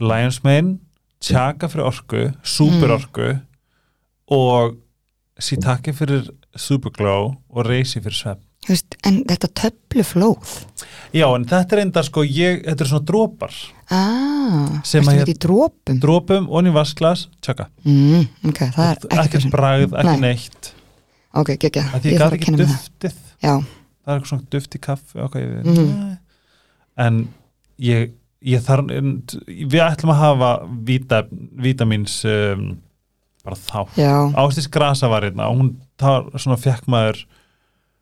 Lions 0.01 0.41
Mane, 0.45 0.79
tjaka 1.21 1.69
fyrir 1.69 1.87
orku, 1.87 2.23
super 2.43 2.89
Mm. 2.89 2.95
orku 2.99 3.29
og 4.35 4.77
sítaki 5.39 5.93
fyrir 5.95 6.29
superglow 6.57 7.35
og 7.51 7.67
reysi 7.67 8.01
fyrir 8.01 8.17
svepp. 8.19 8.41
Þú 8.65 8.73
veist, 8.73 8.95
En 9.05 9.19
þetta 9.29 9.49
töfluflóð 9.61 10.53
Já, 11.13 11.27
en 11.37 11.45
þetta 11.45 11.77
er 11.77 11.81
enda 11.83 12.03
sko, 12.07 12.23
ég, 12.25 12.63
þetta 12.65 12.81
er 12.87 12.89
svona 12.89 13.05
drópar. 13.05 13.53
Ah, 13.93 14.81
Sem 14.89 15.05
að 15.05 15.29
í 15.29 15.35
drópum 15.37 15.99
Drópum, 16.01 16.47
onni 16.49 16.73
vasklas, 16.73 17.27
tjaka. 17.45 17.67
mm, 17.85 18.25
Ok, 18.49 18.63
það 18.73 18.89
er 18.89 18.97
ekki 18.97 19.19
Ekkert 19.21 19.43
fyrir 19.43 19.51
bragð, 19.53 19.93
ekki 20.01 20.15
Nei. 20.15 20.21
neitt. 20.21 20.73
Ok, 21.35 21.49
Að 21.51 21.61
því 21.61 22.09
ég 22.09 22.13
ég 22.15 22.19
þarf 22.23 22.31
að 22.31 22.35
ekki 22.39 22.45
kynna 22.45 22.59
með 22.59 22.67
það 22.73 22.89
duftið. 22.89 23.15
Já, 23.43 23.55
það 23.61 24.09
er 24.09 24.15
eitthvað 24.19 24.29
svona 24.33 24.51
duft 24.51 24.75
í 24.75 24.81
kaffi 24.81 25.21
ok, 25.25 25.35
ég, 25.35 25.65
Mhm. 25.65 26.19
en 26.97 27.29
ég, 27.81 28.11
ég 28.45 28.61
þarf 28.65 28.87
við 29.45 29.81
ætlum 29.85 30.13
að 30.15 30.23
hafa 30.25 30.51
víta, 30.85 31.23
vítamins 31.59 32.25
um, 32.25 32.79
bara 33.45 33.59
þá. 33.61 33.79
Já, 34.01 34.15
Ástis 34.41 34.71
Grasa 34.73 35.11
var 35.13 35.27
hérna 35.27 35.51
og 35.51 35.61
hún 35.61 35.73
þá 36.01 36.33
svona 36.41 36.57
fekk 36.61 36.89
maður 36.91 37.21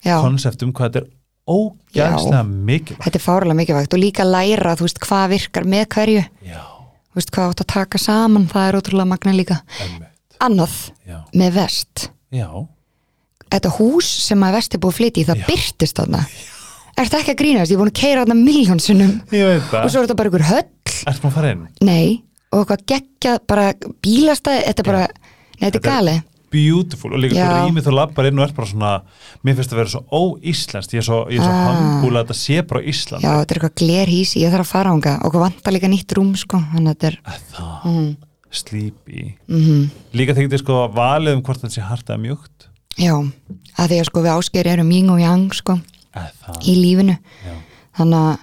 já. 0.05 0.17
konsept 0.23 0.63
um 0.67 0.73
hvað 0.73 0.93
þetta 0.93 1.03
er 1.03 1.11
ógæðslega 1.53 2.45
mikilvægt. 2.47 3.03
Þetta 3.07 3.19
er 3.19 3.25
fárulega 3.27 3.59
mikilvægt 3.59 3.97
og 3.97 4.03
líka 4.03 4.27
læra, 4.29 4.77
veist, 4.79 5.03
hvað 5.03 5.35
virkar 5.35 5.67
með 5.69 5.89
hverju. 5.97 6.23
Veist, 7.13 7.33
hvað 7.35 7.51
átt 7.51 7.65
að 7.67 7.73
taka 7.75 8.01
saman, 8.01 8.47
það 8.49 8.69
er 8.71 8.79
ótrúlega 8.79 9.11
magna 9.11 9.35
líka. 9.37 9.59
Emmitt 9.85 10.09
Annað, 10.43 10.73
já, 11.07 11.21
með 11.39 11.53
vest. 11.55 12.09
Já, 12.35 12.49
Þetta 13.53 13.71
hús 13.77 14.09
sem 14.25 14.43
að 14.47 14.55
vest 14.57 14.75
er 14.75 14.81
búið 14.81 14.95
að 14.95 14.99
flytja 14.99 15.21
í, 15.21 15.27
það 15.29 15.41
byrtist 15.51 15.99
þarna. 16.01 16.21
Er 16.93 17.09
þetta 17.09 17.19
ekki 17.19 17.33
að 17.35 17.41
grínast? 17.43 17.73
Ég 17.73 17.77
er 17.77 17.81
búin 17.83 17.91
að 17.91 17.99
keira 18.01 18.37
miljónsinnum 18.37 19.13
ég 19.33 19.49
veit 19.49 19.75
og 19.77 19.91
svo 19.93 20.01
er 20.01 20.07
þetta 20.07 20.17
bara 20.17 20.31
ykkur 20.33 20.45
höll. 20.49 20.65
Ertu 20.93 21.25
maður 21.25 21.29
að 21.29 21.37
fara 21.37 21.51
inn? 21.53 21.67
Nei, 21.85 22.07
og 22.53 22.63
eitthvað 22.63 22.85
geggjað 22.93 23.39
bara 23.53 23.67
bílastæði, 24.05 24.65
þetta 24.69 24.85
er 24.85 24.89
bara 24.89 25.05
þetta 25.63 25.71
er 25.71 25.81
Þetta 25.81 25.89
er- 25.89 25.91
gali 26.03 26.23
Beautiful. 26.53 27.15
Og 27.17 27.21
líka 27.23 27.47
rýmið 27.65 27.87
þú 27.87 27.93
lappar 27.97 28.27
inn 28.29 28.37
og 28.39 28.45
ert 28.45 28.55
bara 28.59 28.69
svona 28.69 28.89
mér 29.41 29.55
finnst 29.57 29.71
að 29.73 29.79
vera 29.81 29.89
svo 29.89 30.03
óíslenskt. 30.13 30.93
Ég 30.93 31.01
er 31.01 31.07
svo, 31.07 31.21
ég 31.33 31.39
er 31.41 31.47
svo 31.47 31.49
Ah. 31.49 31.71
hangúl 31.73 32.13
að 32.13 32.27
þetta 32.27 32.37
sé 32.37 32.59
bara 32.69 32.83
Ísland 32.85 33.23
Já, 33.25 33.31
þetta 33.41 33.55
er 33.55 33.57
eitthvað 33.63 33.79
glerhísi, 33.81 34.43
ég 34.43 34.53
þarf 34.53 34.67
að 34.67 34.73
fara 34.75 34.91
ánga 34.93 35.15
og 35.25 35.33
hvað 35.33 35.45
vantar 35.47 35.73
líka 35.73 35.89
nýtt 35.89 36.13
rúm, 36.19 36.35
sko 36.37 36.61
Þannig 36.75 36.93
að 36.93 36.99
þetta 36.99 37.09
er 37.09 37.17
það, 37.57 37.85
mm, 37.89 38.17
sleepy. 38.53 39.35
Mm 39.49 39.91
Líka 40.13 40.35
þegar 40.37 40.53
þið 40.53 40.59
sko 40.61 40.77
valið 40.93 41.33
um 41.39 41.43
hvort 41.43 41.63
þetta 41.63 41.73
sé 41.79 41.83
harta 41.89 42.15
eða 42.19 42.23
mjúkt. 42.27 42.69
Já, 43.01 43.15
að 43.79 43.89
því 43.89 43.97
að 44.03 44.05
sko 44.11 44.21
við 44.27 44.33
ásker 44.37 44.67
erum 44.75 44.91
yng 44.93 45.09
og 45.11 45.21
yang, 45.25 45.49
sko 45.57 45.81
það. 46.13 46.61
í 46.69 46.75
lífinu. 46.77 47.17
Já. 47.49 47.55
þannig 47.97 48.21
að 48.29 48.39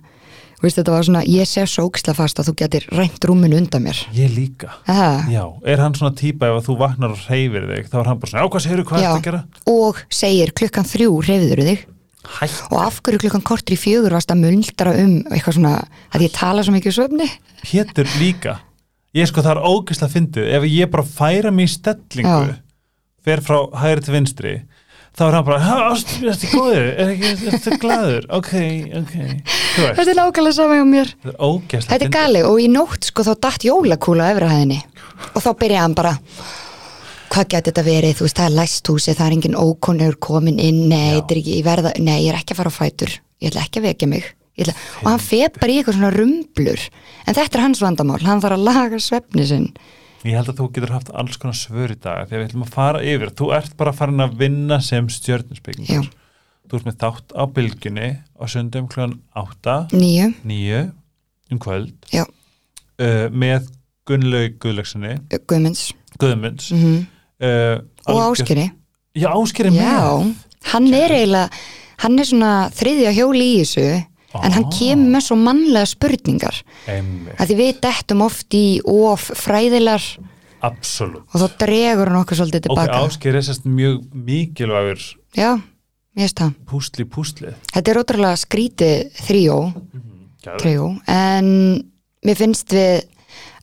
veist, 0.63 0.77
þetta 0.79 0.93
var 0.95 1.05
svona, 1.07 1.21
ég 1.29 1.47
sé 1.49 1.63
svo 1.69 1.87
ógislega 1.89 2.17
fast 2.17 2.39
að 2.41 2.49
þú 2.49 2.55
getur 2.63 2.87
rænt 2.97 3.27
rúminu 3.29 3.59
undan 3.59 3.85
mér 3.85 4.01
Ég 4.15 4.33
líka 4.35 4.71
Aha. 4.89 5.11
Já, 5.31 5.43
er 5.65 5.83
hann 5.83 5.95
svona 5.97 6.15
típa 6.19 6.49
ef 6.49 6.59
að 6.59 6.67
þú 6.69 6.77
vaknar 6.81 7.15
og 7.15 7.23
hreyfir 7.27 7.67
þig 7.69 7.89
þá 7.91 7.97
er 8.01 8.09
hann 8.11 8.19
bara 8.19 8.33
svona, 8.33 8.43
á 8.43 8.47
hvað 8.51 8.65
segirðu, 8.65 8.87
hvað 8.89 8.99
er 8.99 9.05
Já. 9.05 9.09
þetta 9.09 9.21
að 9.21 9.27
gera? 9.29 9.41
og 9.73 10.01
segir 10.19 10.53
klukkan 10.61 10.89
þrjú 10.91 11.11
reyfiður 11.29 11.63
þig 11.69 11.85
Hætt, 12.29 12.57
og 12.69 12.81
af 12.83 12.97
hverju 13.01 13.21
klukkan 13.23 13.45
kortur 13.47 13.73
í 13.73 13.79
fjögur 13.79 14.13
varst 14.13 14.29
að 14.33 14.41
muldra 14.43 14.91
um 14.99 15.13
eitthvað 15.31 15.55
svona, 15.55 15.75
að 16.13 16.25
ég 16.27 16.33
tala 16.35 16.65
svo 16.65 16.73
mikið 16.75 16.97
svefni 16.97 17.29
Pétur 17.63 18.11
líka 18.19 18.57
Ég 19.15 19.25
sko 19.25 19.41
það 19.41 19.55
er 19.55 19.65
ógeðslega 19.65 20.13
fyndið 20.13 20.49
ef 20.53 20.65
ég 20.69 20.91
bara 20.93 21.07
færa 21.07 21.49
í 21.49 21.65
stellingu 21.71 22.33
Já. 22.51 22.57
fer 23.25 23.41
frá 23.41 23.57
hægri 23.81 24.03
til 24.05 24.13
vinstri 24.13 24.51
þá 25.17 25.23
er 25.27 25.35
hann 25.37 25.45
bara, 25.45 25.59
"Ha, 25.59 25.77
ást, 25.91 26.13
er 26.21 26.29
þetta 26.33 26.49
góður? 26.53 26.87
Er 26.99 27.11
ekki, 27.13 27.31
er 27.31 27.53
þetta 27.57 27.79
glaður? 27.81 28.25
Ok, 28.29 28.53
ok. 29.01 29.15
Þetta 29.79 30.07
er 30.09 30.19
nákvæmlega 30.19 30.53
sama 30.53 30.77
hjá 30.79 30.85
mér. 30.87 31.13
Þetta 31.23 31.77
er 31.77 31.85
þetta 31.89 32.05
er 32.05 32.15
gali 32.15 32.41
og 32.43 32.59
í 32.59 32.67
nótt 32.71 33.03
sko 33.09 33.23
þá 33.23 33.33
datt 33.41 33.67
jólakúla 33.67 34.29
á 34.29 34.31
efrahæðinni. 34.33 34.81
Og 35.35 35.43
þá 35.43 35.51
byrjaði 35.59 35.81
hann 35.83 35.93
bara 35.93 36.13
hvað 37.29 37.47
getur 37.53 37.71
þetta 37.71 37.85
verið, 37.85 38.15
þú 38.17 38.25
veist, 38.25 38.37
það 38.39 38.49
er 38.49 38.57
læst 38.57 38.87
húsi 38.89 39.13
það 39.13 39.27
er 39.27 39.35
engin 39.37 39.59
ókonur 39.59 40.15
komin 40.19 40.59
inn. 40.59 40.89
Nei, 40.89 41.19
þetta 41.19 41.35
er 41.35 41.41
ég 41.43 41.63
verða, 41.63 41.93
nei, 41.99 42.23
ég 42.25 42.33
er 42.33 42.39
ekki 42.39 42.53
að 42.55 42.61
fara 42.63 42.73
á 42.73 42.79
fætur. 42.79 43.19
Ég 43.41 43.51
ætla 43.51 43.61
ekki 43.65 43.79
að 43.79 43.87
vekja 43.89 44.07
mig. 44.07 44.25
Ætla, 44.59 44.73
og 45.03 45.07
hann 45.11 45.19
fer 45.19 45.49
bara 45.55 45.71
í 45.71 45.77
eitthvað 45.79 45.95
svona 45.95 46.13
rumblur. 46.15 46.89
En 47.25 47.33
þetta 47.35 47.55
er 47.55 47.61
hans 47.61 47.79
vandamál, 47.79 48.21
hann 48.21 48.41
þarf 48.41 48.57
að 48.57 48.65
laga 48.67 48.99
svefni 48.99 49.45
sinn 49.47 49.69
Ég 50.27 50.35
held 50.35 50.49
að 50.51 50.57
þú 50.59 50.65
getur 50.75 50.91
haft 50.91 51.11
alls 51.15 51.37
konar 51.39 51.55
svör 51.55 51.93
í 51.93 51.99
dag 51.99 52.25
því 52.27 52.35
að 52.35 52.39
við 52.41 52.47
ætlum 52.49 52.65
að 52.65 52.73
fara 52.75 53.03
yfir. 53.07 53.29
Þú 53.39 53.51
ert 53.55 53.75
bara 53.79 53.93
farin 53.95 54.23
að 54.25 54.33
vinna 54.41 54.79
sem 54.83 55.07
Já. 55.07 55.15
stjörnusbyggingur. 55.15 56.09
Þú 56.69 56.79
ert 56.79 56.89
með 56.89 56.97
þátt 57.03 57.35
á 57.39 57.43
bylgjunni 57.55 58.09
á 58.35 58.43
sundum 58.51 58.89
kljóðan 58.91 59.15
8, 59.39 59.77
nýju, 59.95 60.33
9 60.45 60.81
um 61.53 61.61
kvöld. 61.63 62.09
Uh, 62.13 63.29
með 63.31 63.69
Gunnlaug 64.09 64.57
Guðlöksinni, 64.59 65.15
Guðmunds. 65.47 65.87
Guðmunds. 66.19 66.73
Mm 66.75 67.07
uh, 67.39 67.79
og 68.09 68.21
Áskeri 68.33 68.69
Já, 69.17 69.29
Áskeri 69.33 69.71
með. 69.73 69.83
já, 69.83 70.33
hann 70.73 70.87
er 70.93 71.13
eiginlega 71.15 71.49
hann 72.03 72.19
er 72.19 72.27
svona 72.29 72.51
þriðja 72.75 73.13
hjóli 73.17 73.47
í 73.53 73.57
þessu 73.63 73.85
en 74.33 74.51
hann 74.51 74.65
Ah. 74.65 74.73
kemur 74.77 75.09
með 75.15 75.23
svo 75.25 75.35
mannlega 75.39 75.85
spurningar. 75.89 76.55
Að 76.87 77.45
því 77.49 77.55
við 77.57 77.79
dettum 77.81 78.21
oft 78.21 78.53
í 78.53 78.79
of 78.85 79.31
fræðilar 79.33 80.03
absolutt. 80.61 81.23
og 81.33 81.41
þá 81.41 81.57
dregur 81.65 82.07
hann 82.11 82.21
okkur 82.23 82.37
svolítið 82.37 82.65
tilbaka 82.67 82.99
Áskeri 83.05 83.37
er 83.39 83.41
sérst 83.47 83.65
mjög 83.65 84.03
mikilvægur 84.13 84.99
já, 85.35 85.55
ég 86.17 86.23
veist 86.25 86.35
það. 86.39 86.53
púsli 86.67 87.05
púslið. 87.05 87.55
þetta 87.73 87.91
er 87.91 87.99
ótrúlega 88.03 88.37
skrítið 88.37 89.11
þrjó 89.25 89.57
þrjó, 90.59 90.85
en 91.07 91.49
mér 92.25 92.35
finnst 92.39 92.71
við 92.75 93.03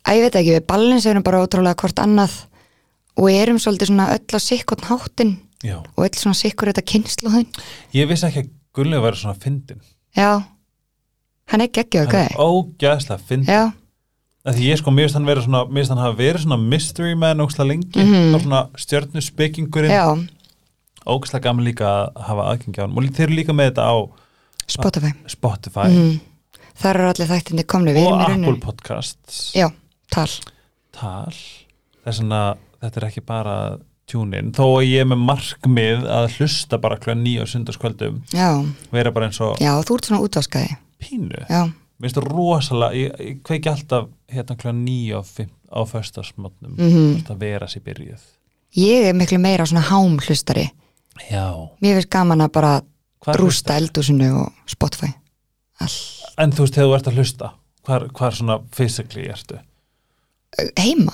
að 0.07 0.15
ég 0.17 0.21
veit 0.27 0.35
ekki, 0.39 0.53
við 0.57 0.67
balanserum 0.69 1.23
bara 1.25 1.41
ótrúlega 1.43 1.75
hvort 1.75 1.99
annað. 1.99 2.31
Og 3.17 3.31
erum 3.33 3.57
svolítið 3.57 3.89
svona 3.89 4.11
öll 4.13 4.29
á 4.29 4.39
sikkotn 4.39 4.85
háttin 4.85 5.31
Já. 5.65 5.79
og 5.97 6.03
öll 6.05 6.13
svona 6.13 6.37
sikkur 6.37 6.69
þetta 6.69 6.83
kynsluðin 6.85 7.47
Ég 7.97 8.07
vissi 8.07 8.27
ekki 8.27 8.43
að 8.45 8.49
Gunnlaug 8.77 9.01
væri 9.07 9.17
svona 9.17 9.39
fyndin. 9.41 9.79
já, 10.15 10.43
hann 11.51 11.61
er 11.61 11.67
geggjöð, 11.67 12.11
Hann 12.11 12.27
er 12.27 12.37
ógæðslega 12.37 13.73
Af 14.47 14.55
Því 14.55 14.63
ég 14.71 14.77
sko, 14.79 14.91
finnst 14.95 15.15
hann 15.17 15.25
vera 15.27 15.41
svona, 15.43 15.65
finnst 15.67 15.91
hann 15.91 15.99
hafa 15.99 16.15
verið 16.21 16.45
svona 16.45 16.57
mystery 16.61 17.15
man 17.19 17.41
ógæðslega 17.43 17.67
lengi, 17.67 17.99
mm 17.99 18.13
Mhm. 18.13 18.39
svona 18.45 18.61
stjörnuspekingurinn, 18.79 19.91
já, 19.91 20.05
ógæðslega 21.05 21.41
gaman 21.43 21.65
líka 21.65 21.85
að 22.15 22.21
hafa 22.29 22.45
aðgengi 22.53 22.79
á 22.79 22.83
hann. 22.85 22.95
Og 22.97 23.03
þeir 23.03 23.27
eru 23.27 23.35
líka 23.35 23.53
með 23.53 23.71
þetta 23.71 23.83
á 23.91 23.95
Spotify. 24.67 25.11
Spotify. 25.27 25.87
Mm. 25.91 26.19
þar 26.77 26.95
eru 26.95 27.09
allir 27.09 27.27
þættinni 27.27 27.63
komni 27.65 27.93
við 27.95 28.07
og 28.07 28.21
Apple 28.21 28.55
Podcasts. 28.61 29.51
já, 29.55 29.67
tal. 30.11 30.27
Tal. 30.93 31.33
Þess 32.05 32.19
vegna, 32.21 32.55
þetta 32.81 32.97
er 33.01 33.07
ekki 33.09 33.25
bara 33.25 33.77
tjúnin, 34.07 34.51
þó 34.55 34.63
að 34.79 34.87
ég 34.87 35.01
er 35.01 35.05
með 35.05 35.23
markmið 35.27 36.05
að 36.07 36.27
hlusta 36.37 36.77
bara 36.79 36.95
kljóðan 36.95 37.23
nýja 37.25 37.43
á 37.43 37.47
sundarskvöldum, 37.51 38.21
vera 38.91 39.11
bara 39.11 39.27
eins 39.27 39.41
og 39.41 39.57
já, 39.59 39.73
þú 39.83 39.95
ert 39.97 40.05
svona 40.05 40.21
útvaskaði 40.23 40.77
pínu. 40.99 41.45
já, 41.49 41.63
Mér 41.97 42.09
finnst 42.11 42.17
það 42.19 42.27
rosalega, 42.29 42.93
ég, 42.93 43.19
ég 43.19 43.37
kveiki 43.43 43.69
alltaf 43.71 44.07
hérna 44.29 44.55
kljóðan 44.55 44.83
nýja 44.85 45.17
á, 45.17 45.21
fimm- 45.25 45.55
á 45.73 45.81
föstasmotnum, 45.89 46.75
mm 46.77 47.23
að 47.29 47.37
vera 47.41 47.67
sér 47.67 47.81
byrjuð. 47.85 48.21
ég 48.77 49.07
er 49.09 49.13
miklu 49.17 49.39
meira 49.39 49.65
svona 49.65 49.81
hám 49.89 50.17
hlustari 50.19 50.69
Já. 51.31 51.53
mér 51.81 51.95
finnst 51.97 52.09
gaman 52.09 52.41
að 52.41 52.51
bara 52.51 52.81
Hvar 53.25 53.35
rústa 53.41 53.73
eldúsinu 53.75 54.27
og 54.45 54.51
Spotify. 54.69 55.09
All. 55.81 55.89
En 56.37 56.51
þú 56.51 56.61
veist, 56.63 56.75
þegar 56.75 56.87
þú 56.87 56.95
ert 56.95 57.07
að 57.07 57.15
hlusta, 57.17 57.49
hvar, 57.87 58.05
hvar 58.13 58.31
svona 58.37 58.59
physically 58.71 59.25
ertu? 59.27 59.57
heima, 60.77 61.11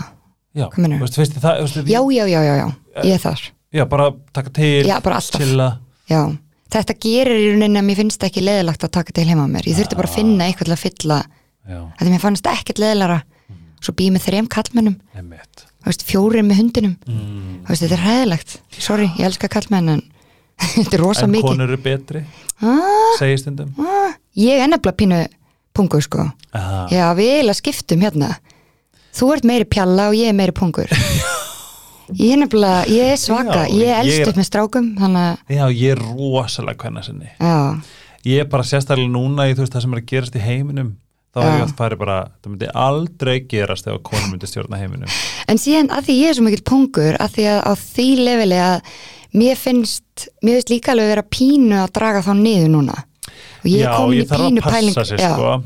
Já, 0.54 0.68
veist, 0.76 1.18
veist 1.18 1.34
það, 1.42 1.62
veist, 1.64 1.76
já, 1.90 2.00
já, 2.12 2.26
já, 2.28 2.42
já, 2.44 2.56
já. 2.60 2.68
Ég 3.04 3.14
er 3.16 3.20
þar. 3.24 3.42
Já, 3.74 3.86
bara 3.90 4.12
taka 4.34 4.50
til, 4.54 4.86
já, 4.86 5.00
bara 5.02 5.16
alltaf, 5.16 5.42
chilla. 5.42 5.80
já 6.10 6.38
þetta 6.74 6.96
gerir 7.06 7.38
í 7.40 7.50
rauninni 7.54 7.80
að 7.82 7.86
mér 7.90 8.00
finnst 8.02 8.24
ekki 8.26 8.44
leðilegt 8.44 8.84
að 8.88 8.92
taka 8.98 9.14
til 9.16 9.28
heima 9.30 9.46
mér, 9.52 9.68
ég 9.70 9.78
þurfti 9.78 9.98
bara 10.00 10.10
að 10.10 10.16
finna 10.18 10.48
eitthvað 10.48 10.70
til 10.70 10.76
að 10.76 10.84
fylla, 10.84 11.20
þetta 11.68 12.10
mér 12.14 12.24
fannst 12.24 12.50
ekkert 12.54 12.82
leðilara 12.84 13.20
svo 13.84 13.94
býð 14.00 14.14
með 14.16 14.26
þrem 14.30 14.48
kallmennum 14.48 14.98
fjórir 16.08 16.46
með 16.48 16.62
hundinum. 16.62 16.94
Mm. 17.08 17.58
veist, 17.68 17.84
þetta 17.84 17.98
er 17.98 18.04
hæðilegt, 18.08 18.54
sorry, 18.80 19.10
ég 19.20 19.26
elska 19.28 19.50
kallmenn 19.52 19.90
en 19.98 20.04
þetta 20.78 20.96
er 20.96 21.02
rosa 21.04 21.26
En 21.28 21.34
mikið. 21.34 21.50
konur 21.50 21.68
eru 21.74 21.82
betri, 21.84 22.22
ah, 22.64 23.14
segir 23.20 23.42
stundum. 23.42 23.74
ah, 23.84 24.14
ég 24.40 24.64
er 24.64 24.70
nefnilega 24.72 24.96
pínu 25.02 25.20
pungur 25.76 26.02
sko, 26.06 26.30
Aha. 26.56 26.86
já, 26.94 27.04
við 27.18 27.34
eiginlega 27.34 27.60
skiptum 27.60 28.04
hérna. 28.06 28.36
Þú 29.14 29.28
ert 29.36 29.44
meiri 29.46 29.66
pjalla 29.70 30.08
og 30.10 30.16
ég 30.18 30.32
er 30.32 30.38
meiri 30.38 30.54
pungur 30.56 30.88
ég 32.12 32.34
er 32.34 32.42
nefnilega, 32.44 32.86
ég 32.92 33.12
er 33.14 33.20
svaka 33.22 33.62
Já, 33.68 33.76
ég 33.78 33.94
er 33.94 34.10
er- 34.22 34.28
upp 34.30 34.40
með 34.42 34.50
strákum 34.50 34.90
þannig 35.00 35.24
að, 35.28 35.38
Já, 35.58 35.64
ég 35.72 35.92
er 35.92 36.02
rosalega 36.04 36.84
hvenna 36.84 37.04
sinni. 37.04 37.30
já, 37.40 37.82
Ég 38.26 38.40
er 38.40 38.46
bara 38.48 38.64
sérstaklega 38.64 39.12
núna 39.12 39.50
í 39.52 39.56
veist 39.56 39.74
það 39.74 39.82
sem 39.82 39.94
er 39.94 40.00
að 40.00 40.06
gerast 40.08 40.36
í 40.36 40.40
heiminum. 40.40 40.94
Þá 41.34 41.42
hef 41.42 41.54
ég 41.58 41.62
alltaf 41.66 41.80
farið 41.82 41.98
bara, 42.00 42.18
það 42.44 42.52
myndi 42.54 42.68
aldrei 42.76 43.40
gerast 43.50 43.88
ef 43.88 43.98
konur 44.06 44.30
myndi 44.32 44.48
stjórna 44.48 44.78
heiminum. 44.78 45.10
en 45.50 45.58
síðan 45.58 45.90
að 45.90 46.06
því 46.08 46.16
ég 46.22 46.30
er 46.30 46.34
svo 46.38 46.44
mikill 46.46 46.64
pungur 46.64 47.18
að 47.20 47.34
því 47.36 47.48
að 47.50 47.60
á 47.68 47.72
því 47.74 48.08
leveli 48.22 48.60
að 48.62 48.82
mér 49.34 49.56
finnst, 49.58 50.28
mér 50.44 50.60
finnst 50.60 50.70
líka 50.70 50.92
alveg 50.94 51.10
vera 51.10 51.24
pínu 51.26 51.74
að 51.82 51.92
draga 51.98 52.22
þá 52.22 52.34
niður 52.38 52.70
núna 52.70 52.96
og 53.64 53.66
ég 53.66 53.82
er 53.82 53.96
komin 53.98 54.22
í 54.22 54.28
pínu 54.30 54.62
að 54.62 54.72
pæling 54.72 54.94
já, 55.18 55.32
sko. 55.34 55.64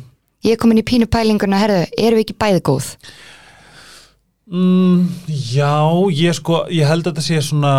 ég 0.47 0.51
er 0.55 0.61
komin 0.63 0.79
í 0.79 0.85
pínu 0.87 1.05
pælinguna, 1.11 1.59
herðu, 1.59 1.83
erum 1.97 2.17
við 2.17 2.25
ekki 2.25 2.37
bæði 2.39 2.61
góð 2.71 2.87
Mm, 4.47 5.09
já, 5.27 5.75
ég 6.15 6.35
sko, 6.37 6.61
ég 6.71 6.87
held 6.87 7.03
að 7.03 7.17
þetta 7.17 7.23
sé 7.25 7.41
svona, 7.43 7.73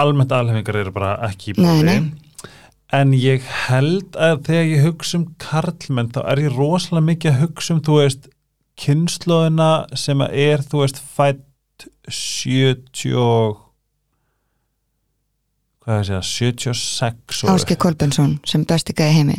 almennt 0.00 0.32
alhefingar 0.32 0.78
eru 0.80 0.92
bara 0.96 1.16
ekki 1.28 1.52
í 1.52 1.58
bóði. 1.58 1.96
En 2.96 3.12
ég 3.14 3.44
held 3.68 4.16
að 4.18 4.40
þegar 4.48 4.70
ég 4.70 4.86
hugsa 4.88 5.18
um 5.20 5.26
karlmenn, 5.38 6.08
þá 6.10 6.22
er 6.32 6.40
ég 6.46 6.56
rosalega 6.56 7.06
mikið 7.06 7.34
að 7.34 7.42
hugsa 7.44 7.76
um, 7.76 7.82
þú 7.86 7.98
veist, 8.00 8.30
kynnslóðina 8.80 9.68
sem 10.00 10.24
að 10.24 10.38
er, 10.46 10.64
þú 10.66 10.82
veist, 10.86 11.02
fætt 11.18 11.44
70 12.10 13.14
og, 13.20 13.60
hvað 15.84 16.00
er 16.00 16.08
það 16.08 16.16
að 16.16 16.26
segja, 16.32 16.56
76 16.72 17.44
og 17.44 17.52
Áskei 17.52 17.78
Kolbensson 17.80 18.34
sem 18.48 18.64
besti 18.68 18.96
gæði 18.96 19.20
heimi 19.20 19.38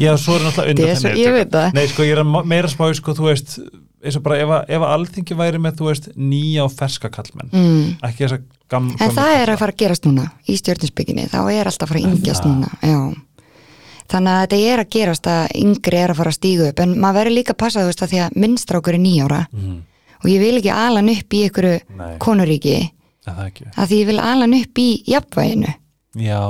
Já, 0.00 0.10
svo 0.18 0.34
er 0.40 0.48
náttúrulega 0.48 0.70
undan 0.74 1.52
það. 1.54 1.68
Nei, 1.76 1.84
sko, 1.92 2.08
ég 2.08 2.18
er 2.18 2.48
meira 2.50 2.70
spáði, 2.72 2.98
sko, 2.98 3.14
þú 3.14 3.28
veist, 3.28 3.58
eins 4.04 4.18
og 4.18 4.24
bara 4.24 4.38
ef 4.42 4.52
að, 4.52 4.64
ef 4.76 4.84
að 4.84 4.94
alþingi 4.96 5.36
væri 5.38 5.60
með, 5.62 5.76
þú 5.78 5.88
veist, 5.88 6.08
nýja 6.16 6.64
og 6.66 6.72
ferska 6.74 7.10
kallmenn, 7.12 7.52
mm. 7.52 7.84
ekki 8.08 8.24
þess 8.24 8.36
að 8.36 8.42
gam, 8.72 8.90
En 9.00 9.14
það 9.16 9.36
er 9.38 9.52
að 9.52 9.60
fara 9.62 9.74
að 9.74 9.80
gerast 9.82 10.08
núna 10.08 10.26
í 10.44 10.56
stjórninsbygginni, 10.60 11.28
þá 11.32 11.38
er 11.52 11.70
alltaf 11.70 11.88
að 11.88 11.94
fara 11.94 12.02
að 12.02 12.10
yngjast 12.10 12.48
núna 12.48 12.72
já. 12.80 12.98
Þannig 14.12 14.34
að 14.34 14.42
þetta 14.42 14.58
er 14.72 14.82
að 14.82 14.90
gerast 14.92 15.30
að 15.32 15.54
yngri 15.62 16.00
er 16.02 16.12
að 16.12 16.18
fara 16.20 16.32
að 16.34 16.36
stígu 16.36 16.66
upp 16.68 16.82
en 16.84 16.90
maður 17.00 17.18
verður 17.18 17.36
líka 17.38 17.54
að 17.54 17.60
passa 17.62 17.80
þú 17.80 17.88
veist 17.88 18.04
að 18.04 18.10
því 18.12 18.20
að 18.20 18.36
minnstrákur 18.44 18.98
er 18.98 19.00
nýjára 19.00 19.38
mm, 19.48 19.78
og 20.18 20.28
ég 20.28 20.42
vil 20.42 20.58
ekki 20.58 20.74
alan 20.74 21.08
upp 21.14 21.36
í 21.38 21.40
ykkur 21.48 21.70
Nei, 21.72 22.10
konuríki. 22.20 22.76
Að 23.24 23.86
því 23.88 24.02
ég 24.02 24.10
vil 24.10 24.18
alan 24.20 24.58
upp 24.58 24.82
í 24.82 24.88
jafnvæginu. 25.08 25.72
Já, 26.20 26.42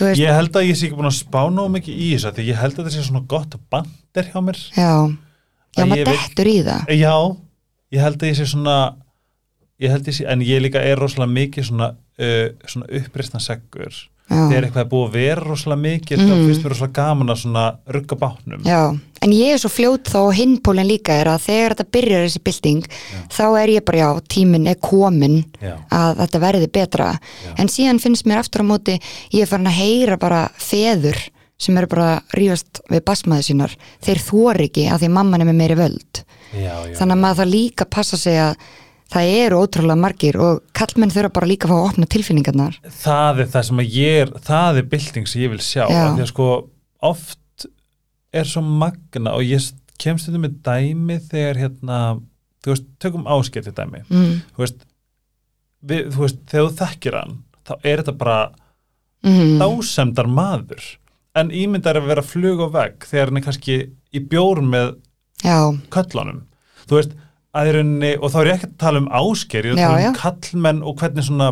veist, 0.00 0.22
ég 0.22 0.32
held 0.32 0.56
að 0.56 0.70
ég 0.70 0.80
sé 0.80 0.88
ekki 0.88 0.96
búin 0.96 1.10
að 1.10 1.18
spá 1.18 1.42
nóg 1.52 1.68
mikið 1.76 2.00
í 2.00 2.08
þessu, 2.14 2.32
því 2.38 2.48
ég 2.48 2.60
held 2.62 2.72
að 2.72 2.80
þetta 2.80 2.94
sé 2.96 3.04
svona 3.10 3.24
gott 3.28 3.58
bandir 3.68 4.32
hjá 4.32 4.40
mér. 4.48 4.62
Já 4.72 4.90
já, 5.76 5.82
að 5.84 5.88
maður 5.92 6.10
dettur 6.12 6.50
í 6.52 6.56
það 6.66 6.96
Já, 6.96 7.14
ég 7.92 8.00
held 8.06 8.22
að 8.22 8.28
ég 8.32 8.36
sé 8.40 8.46
svona 8.50 8.76
ég 9.80 9.92
held 9.92 10.06
ég 10.08 10.16
sé, 10.16 10.26
en 10.32 10.40
ég 10.44 10.62
líka 10.64 10.80
er 10.82 10.96
rosalega 10.98 11.32
mikið 11.36 11.66
svona, 11.70 11.90
uh, 12.18 12.44
svona 12.66 12.86
uppreistan 13.00 13.40
seggur 13.44 13.92
þegar 14.26 14.56
já, 14.56 14.62
eitthvað 14.66 14.80
er 14.82 14.88
búið 14.90 15.04
að 15.06 15.12
vera 15.20 15.42
rosalega 15.46 15.82
mikið 15.84 16.18
þá 16.18 16.30
Mhm. 16.32 16.46
finnst 16.48 16.62
mér 16.64 16.72
rosalega 16.72 16.96
gaman 16.96 17.28
að 17.30 17.36
svona 17.44 17.64
rugga 17.94 18.16
bátnum 18.18 18.64
já, 18.66 18.80
en 19.22 19.30
ég 19.36 19.52
er 19.54 19.58
svo 19.62 19.70
fljót 19.70 20.08
þá 20.10 20.16
og 20.24 20.32
hinpólinn 20.34 20.88
líka 20.88 21.12
er 21.20 21.28
að 21.30 21.44
þegar 21.46 21.74
þetta 21.76 21.92
byrjar 21.94 22.24
þessi 22.26 22.42
bylting 22.48 22.88
þá 23.30 23.44
er 23.62 23.68
ég 23.76 23.84
bara 23.86 23.98
já, 24.00 24.08
tíminn 24.34 24.66
er 24.66 24.74
komin 24.82 25.44
Já. 25.62 25.76
að 25.92 26.16
þetta 26.24 26.40
verði 26.42 26.72
betra 26.72 27.12
Já. 27.20 27.54
en 27.58 27.68
síðan 27.68 28.00
finnst 28.02 28.26
mér 28.26 28.38
aftur 28.42 28.64
á 28.64 28.70
móti 28.72 28.98
ég 29.30 29.42
er 29.42 29.46
farin 29.46 29.66
að 29.70 29.78
heyra 29.78 30.16
bara 30.18 30.48
feður 30.58 31.20
sem 31.58 31.76
eru 31.80 31.88
bara 31.88 32.08
rífast 32.36 32.82
við 32.92 33.04
basmaði 33.08 33.46
sínar 33.48 33.76
þeir 34.04 34.18
þor 34.26 34.60
ekki 34.66 34.88
að 34.92 35.04
því 35.04 35.08
mamman 35.14 35.40
er 35.44 35.48
með 35.48 35.60
meiri 35.62 35.76
völd. 35.78 36.20
Já, 36.52 36.74
já, 36.86 36.96
þannig 36.98 37.16
að 37.16 37.22
maður 37.22 37.38
það 37.40 37.52
líka 37.54 37.86
passa 37.96 38.18
sig 38.20 38.36
að 38.40 38.66
það 39.14 39.30
eru 39.38 39.58
ótrúlega 39.62 40.00
margir 40.02 40.36
og 40.42 40.60
kallmenn 40.76 41.12
þurfa 41.14 41.32
bara 41.38 41.48
líka 41.50 41.68
að 41.68 41.72
fá 41.72 41.76
að 41.78 41.88
opna 41.92 42.08
tilfinningarnar. 42.10 42.76
Það 43.00 43.40
er 43.44 43.50
það 43.54 43.66
sem 43.70 43.82
að 43.82 43.96
ég 43.96 44.20
er 44.24 44.32
það 44.50 44.80
er 44.82 44.88
bylting 44.94 45.30
sem 45.30 45.42
ég 45.44 45.52
vil 45.54 45.62
sjá 45.64 45.84
því 45.88 46.22
að 46.24 46.30
sko 46.32 46.48
oft 47.06 47.66
er 48.36 48.48
svo 48.50 48.62
magna 48.66 49.36
og 49.38 49.46
ég 49.46 49.70
kemst 50.02 50.28
þetta 50.28 50.42
með 50.42 50.58
dæmi 50.66 51.16
þegar 51.30 51.60
hérna 51.62 52.00
þú 52.66 52.72
veist, 52.74 52.86
tökum 53.00 53.26
áskipti 53.30 53.72
dæmi. 53.72 54.02
Mm. 54.10 54.32
þú 54.56 54.64
veist, 54.64 54.84
við, 55.86 56.08
þú 56.12 56.24
veist 56.26 56.40
þegar 56.50 56.66
þú 56.68 56.76
þekkir 56.82 57.16
hann, 57.20 57.36
þá 57.64 57.74
er 57.80 58.02
þetta 58.02 58.16
bara 58.20 58.38
Mm. 59.26 59.56
dásemdar 59.58 60.28
maður 60.30 60.84
en 61.36 61.50
ímyndar 61.52 61.98
að 62.00 62.08
vera 62.10 62.22
flug 62.24 62.60
og 62.64 62.72
vegg 62.74 63.04
þegar 63.10 63.30
hann 63.30 63.40
er 63.40 63.46
kannski 63.46 63.76
í 64.16 64.22
bjórum 64.30 64.70
með 64.72 64.94
já, 65.44 65.58
köllunum 65.92 66.42
þú 66.88 66.98
veist, 67.00 67.14
að 67.56 67.68
í 67.70 67.72
rauninni, 67.76 68.10
og 68.20 68.30
þá 68.32 68.36
er 68.42 68.46
ég 68.50 68.56
ekki 68.58 68.68
að 68.70 68.76
tala 68.84 69.00
um 69.02 69.08
ásker, 69.20 69.64
ég 69.68 69.72
er 69.72 69.78
að 69.78 69.86
tala 69.96 70.08
um 70.10 70.18
kallmenn 70.20 70.82
og 70.86 70.96
hvernig 71.00 71.24
svona 71.28 71.48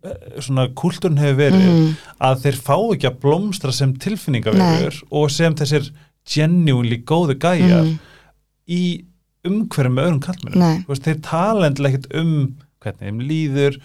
eh, 0.00 0.40
svona 0.40 0.64
kúltúrin 0.78 1.18
hefur 1.20 1.36
verið 1.42 1.64
Mhm. 1.66 1.96
að 2.20 2.42
þeir 2.44 2.58
fá 2.66 2.76
ekki 2.94 3.08
að 3.10 3.18
blómstra 3.20 3.72
sem 3.74 3.92
tilfinningaverður 4.00 5.02
og 5.10 5.30
sem 5.30 5.54
þessir 5.54 5.90
genuinely 6.34 7.02
góðu 7.04 7.34
gæjar 7.42 7.84
Mhm. 7.84 7.98
í 8.68 9.04
umhverjum 9.44 9.94
með 9.96 10.04
öðrum 10.06 10.20
kallmennum 10.24 10.84
veist, 10.88 11.02
þeir 11.06 11.20
tala 11.22 11.66
endilega 11.70 11.98
ekkert 11.98 12.14
um 12.20 12.56
hvernig 12.80 13.00
þeim 13.08 13.20
líður 13.28 13.80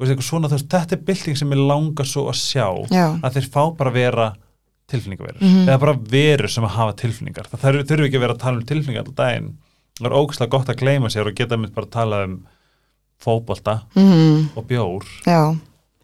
veist, 0.00 0.22
svona, 0.22 0.48
veist, 0.52 0.68
þetta 0.68 0.92
er 0.96 1.04
bylting 1.04 1.36
sem 1.36 1.50
ég 1.50 1.66
langar 1.68 2.06
svo 2.06 2.28
að 2.28 2.38
sjá 2.40 2.66
Já. 2.92 3.06
að 3.22 3.32
þeir 3.38 3.48
fá 3.50 3.62
bara 3.76 3.90
að 3.90 3.94
vera 3.94 4.28
tilfinningaverur. 4.90 5.40
Mhm. 5.42 5.68
eða 5.68 5.78
bara 5.80 5.94
verur 5.94 6.48
sem 6.48 6.64
að 6.64 6.76
hafa 6.76 6.92
tilfinningar. 6.96 7.48
Það 7.52 7.60
þurfi 7.64 7.86
þurfi 7.88 8.06
ekki 8.08 8.16
að 8.18 8.24
vera 8.26 8.34
að 8.34 8.42
tala 8.44 8.56
um 8.56 8.64
tilfinningar 8.64 9.04
alltaf 9.04 9.16
daginn. 9.22 9.48
Það 9.98 10.06
er 10.06 10.18
ógæslega 10.20 10.50
gott 10.50 10.68
að 10.68 10.78
gleyma 10.82 11.08
sér 11.12 11.26
og 11.26 11.34
geta 11.34 11.56
mitt 11.58 11.74
bara 11.74 11.86
að 11.86 11.90
tala 11.90 12.24
um 12.24 12.36
fótbolta 13.22 13.80
Mhm. 13.96 14.50
og 14.56 14.66
bjór. 14.68 15.02
Já, 15.26 15.56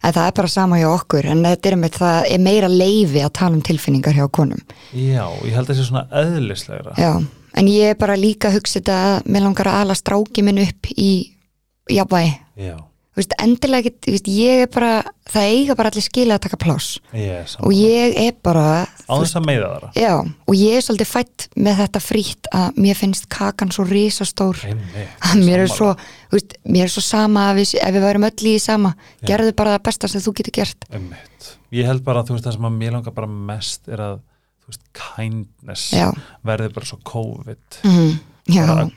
en 0.03 0.13
það 0.13 0.27
er 0.27 0.33
bara 0.33 0.49
sama 0.49 0.77
hjá 0.77 0.89
okkur 0.99 1.25
en 1.31 1.43
þetta 1.45 1.67
er, 1.73 1.77
það 1.89 2.25
er 2.31 2.39
meira 2.39 2.69
leifi 2.69 3.21
að 3.25 3.33
tala 3.33 3.55
um 3.55 3.63
tilfinningar 3.63 4.13
hjá 4.15 4.29
konum. 4.31 4.59
Já, 4.93 5.29
ég 5.45 5.53
held 5.55 5.69
að 5.69 5.75
það 5.75 5.79
sé 5.79 5.89
svona 5.91 6.09
eðlislegra. 6.11 6.95
Já, 6.97 7.25
en 7.55 7.67
ég 7.67 7.91
er 7.91 7.95
bara 7.95 8.17
líka 8.17 8.49
að 8.51 8.55
hugsa 8.59 8.81
þetta 8.81 8.99
að 9.21 9.25
mér 9.27 9.43
langar 9.43 9.67
að 9.71 9.81
ala 9.81 9.95
stráki 9.95 10.43
minn 10.43 10.59
upp 10.59 10.83
í 10.99 11.31
jafnvægi. 11.91 12.39
Já, 12.59 12.77
veist, 13.19 13.35
endilega 13.43 13.93
þú 14.05 14.15
veist, 14.15 14.31
ég 14.31 14.65
er 14.65 14.71
bara 14.75 14.91
það 15.31 15.53
eiga 15.55 15.77
bara 15.79 15.93
allir 15.93 16.05
skilja 16.05 16.39
að 16.39 16.43
taka 16.47 16.59
pláss. 16.61 16.99
Yes, 17.17 17.55
og 17.61 17.75
ég 17.77 18.19
er 18.25 18.35
bara 18.45 18.67
á 18.85 19.15
þess 19.15 19.39
að 19.39 19.47
meiða 19.49 19.71
þara 19.71 19.93
já, 19.99 20.13
og 20.21 20.59
ég 20.59 20.79
er 20.79 20.85
svolítið 20.87 21.11
fætt 21.13 21.47
með 21.57 21.81
þetta 21.85 22.05
frítt 22.05 22.51
að 22.61 22.83
mér 22.87 23.01
finnst 23.01 23.29
kakan 23.33 23.73
svo 23.75 23.87
risastór. 23.89 24.61
Að 25.31 25.41
mér 25.47 25.65
er 25.65 25.73
svo, 25.73 25.95
veist, 26.35 26.59
mér 26.67 26.89
er 26.89 26.93
svo 26.93 27.05
sama 27.05 27.49
ef 27.53 27.63
við, 27.63 27.79
ef 27.81 27.97
við 27.97 28.07
værum 28.09 28.29
öll 28.29 28.51
í 28.51 28.59
sama. 28.63 28.95
Já. 29.23 29.29
gerðu 29.35 29.57
bara 29.57 29.79
það 29.79 29.87
besta 29.89 30.11
sem 30.11 30.25
þú 30.25 30.37
getur 30.41 30.59
gert. 30.61 30.87
Einmitt. 30.91 31.51
Ég 31.75 31.89
held 31.89 32.05
bara 32.07 32.23
að 32.23 32.31
þú 32.31 32.37
veist 32.39 32.47
það 32.49 32.57
sem 32.59 32.69
að 32.69 32.79
mér 32.83 32.97
langar 32.99 33.15
bara 33.17 33.31
mest 33.31 33.91
er 33.91 34.03
að 34.05 34.23
kindness 34.95 35.91
Já. 35.93 36.09
verði 36.47 36.71
bara 36.75 36.89
svo 36.89 36.99
COVID. 37.05 37.81
Mm, 37.85 38.15
já, 38.15 38.15
bara 38.15 38.34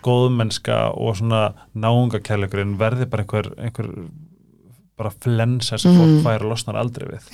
góðmennska 0.03 0.77
og 0.97 1.15
svona 1.19 1.53
náungakærleikurinn 1.75 2.77
verði 2.79 3.05
bara 3.09 3.23
einhver, 3.23 3.51
einhver 3.57 3.91
bara 4.97 5.11
flensa 5.23 5.77
sem 5.79 5.91
Mhm. 5.93 5.99
fólk 6.01 6.23
fær 6.25 6.43
og 6.45 6.51
losnar 6.51 6.75
aldrei 6.75 7.07
við. 7.07 7.31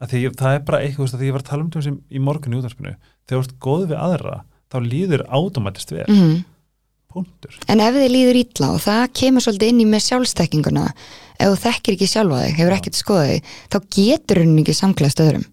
Að 0.00 0.10
því 0.10 0.22
það 0.36 0.54
er 0.54 0.60
bara 0.60 0.78
eitthvað, 0.84 1.14
að 1.14 1.20
því 1.20 1.26
ég 1.28 1.32
var 1.32 1.40
að 1.42 1.48
tala 1.48 1.62
um 1.62 1.70
þetta 1.70 1.82
sem 1.82 2.00
í 2.10 2.18
morgun 2.20 2.52
í 2.54 2.58
útvarpinu, 2.60 2.96
þegar 3.26 3.38
þú 3.40 3.44
ert 3.44 3.58
góð 3.60 3.86
við 3.88 3.98
aðra 4.04 4.34
þá 4.70 4.76
líður 4.84 5.22
automatist 5.28 5.90
vel. 5.90 6.06
Mm. 6.08 6.44
punktur, 7.14 7.52
En 7.68 7.78
ef 7.78 7.94
þið 7.94 8.10
líður 8.10 8.36
illa 8.40 8.68
og 8.74 8.80
það 8.82 9.02
kemur 9.14 9.40
svolítið 9.44 9.68
inn 9.70 9.80
í 9.80 9.84
með 9.86 10.02
sjálfstekkinguna 10.02 10.84
ef 11.38 11.46
þú 11.46 11.58
þekkir 11.62 11.94
ekki 11.94 12.08
sjálfa 12.10 12.40
þig, 12.42 12.54
hefur 12.58 12.74
ekkert 12.74 12.96
skoðað 12.98 13.28
þig 13.30 13.42
þá 13.70 13.76
getur 13.96 14.40
hún 14.42 14.58
ekki 14.58 14.74
samklæðst 14.74 15.22
öðrum. 15.22 15.44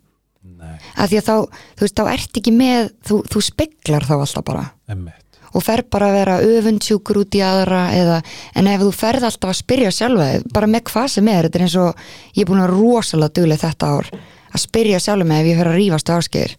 Nei, 0.58 0.78
af 0.98 1.10
því 1.12 1.20
að 1.20 1.28
þá, 1.30 1.36
þú 1.78 1.86
veist, 1.86 1.96
þá 1.96 2.04
ert 2.16 2.40
ekki 2.42 2.54
með 2.58 2.90
þú, 3.06 3.20
þú 3.30 3.44
speklar 3.46 4.02
þá 4.10 4.14
alltaf 4.18 4.44
bara. 4.50 4.64
Emmitt 4.90 5.21
og 5.52 5.66
fer 5.66 5.84
bara 5.92 6.10
að 6.10 6.18
vera 6.20 6.40
öfundsjúkur 6.46 7.22
út 7.24 7.38
í 7.38 7.44
aðra 7.46 7.84
eða, 7.98 8.18
en 8.56 8.72
ef 8.72 8.84
þú 8.86 8.92
ferð 8.96 9.28
alltaf 9.30 9.54
að 9.54 9.60
spyrja 9.60 9.94
sjálfa 9.96 10.28
þig, 10.32 10.50
bara 10.56 10.72
með 10.72 10.84
hvað 10.92 11.08
sem 11.16 11.32
er 11.32 11.48
þetta 11.48 11.60
er 11.60 11.68
eins 11.68 11.78
og, 11.82 12.04
ég 12.36 12.44
er 12.46 12.52
búin 12.52 12.64
að 12.64 12.76
rosalega 12.76 13.36
duglega 13.38 13.68
þetta 13.68 13.94
ár, 13.98 14.12
að 14.52 14.66
spyrja 14.66 15.04
sjálfa 15.04 15.30
mig 15.30 15.44
ef 15.44 15.52
ég 15.52 15.62
fer 15.62 15.72
að 15.72 15.80
rífast 15.80 16.12
á 16.12 16.14
áskeir. 16.18 16.58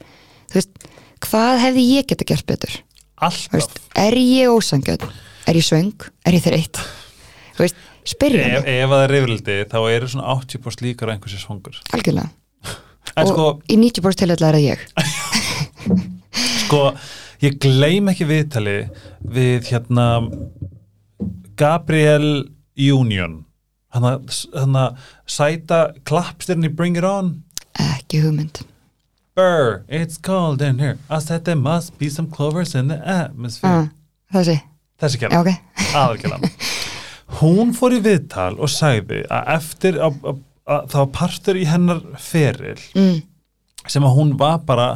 Þú 0.52 0.60
veist, 0.60 0.88
hvað 1.26 1.60
hefði 1.66 1.88
ég 1.88 2.08
geta 2.12 2.28
gert 2.28 2.48
betur? 2.48 2.80
Alltaf, 3.22 3.76
er 4.02 4.18
ég 4.18 4.52
ósangjöld 4.52 5.06
er 5.46 5.58
ég 5.58 5.66
svöng, 5.66 6.06
er 6.26 6.36
ég 6.36 6.44
þreytt? 6.44 6.80
Þú 7.56 7.64
veist, 7.64 7.80
spyrja 8.08 8.44
ef, 8.46 8.66
mig. 8.66 8.78
ef 8.82 8.92
það 8.92 9.04
er 9.04 9.14
reyfrildi 9.16 9.56
þá 9.72 9.78
eru 9.80 10.10
svona 10.12 10.36
80% 10.36 10.86
líkar 10.86 11.12
einhversi 11.14 11.40
svangur. 11.40 11.78
Algjörlega, 11.96 12.30
og 13.12 13.32
sko, 13.32 13.48
í 13.66 13.78
90% 13.80 14.22
tilhætla 14.22 14.52
er 14.52 14.58
það 14.58 14.66
ég. 14.68 14.86
Sko 16.62 16.86
ég 17.42 17.58
gleym 17.62 18.10
ekki 18.12 18.26
viðtali 18.28 18.76
við 19.20 19.70
hérna 19.72 20.08
Gabriel 21.58 22.48
Union. 22.78 23.42
Hann 23.92 24.76
að 24.78 25.00
sæta 25.28 25.80
klappstyrni 26.08 26.70
Bring 26.72 26.96
It 26.96 27.06
On. 27.06 27.34
Ekki 27.78 28.22
hugmynd. 28.24 28.62
Burr, 29.36 29.82
it's 29.88 30.18
cold 30.18 30.60
in 30.62 30.78
here. 30.78 30.98
I 31.08 31.18
said 31.18 31.44
there 31.44 31.56
must 31.56 31.98
be 31.98 32.08
some 32.10 32.28
clovers 32.30 32.74
in 32.74 32.88
the 32.88 33.00
atmosphere. 33.04 33.88
Ah, 33.88 34.36
þessi, 34.36 34.58
þessi 35.00 35.20
kjæla, 35.22 35.40
ok. 35.40 35.52
Aðalkjæla 35.92 36.40
hún 37.40 37.72
fór 37.76 37.96
í 37.96 38.00
viðtal 38.04 38.54
og 38.60 38.70
sagði 38.70 39.22
að 39.32 39.52
eftir 39.56 39.98
að, 40.04 40.18
að, 40.28 40.40
að 40.68 40.88
það 40.92 41.02
var 41.02 41.12
partur 41.16 41.60
í 41.60 41.66
hennar 41.68 42.02
feril 42.20 42.80
mm, 42.98 43.20
sem 43.88 44.06
að 44.06 44.16
hún 44.18 44.34
var 44.40 44.60
bara 44.68 44.88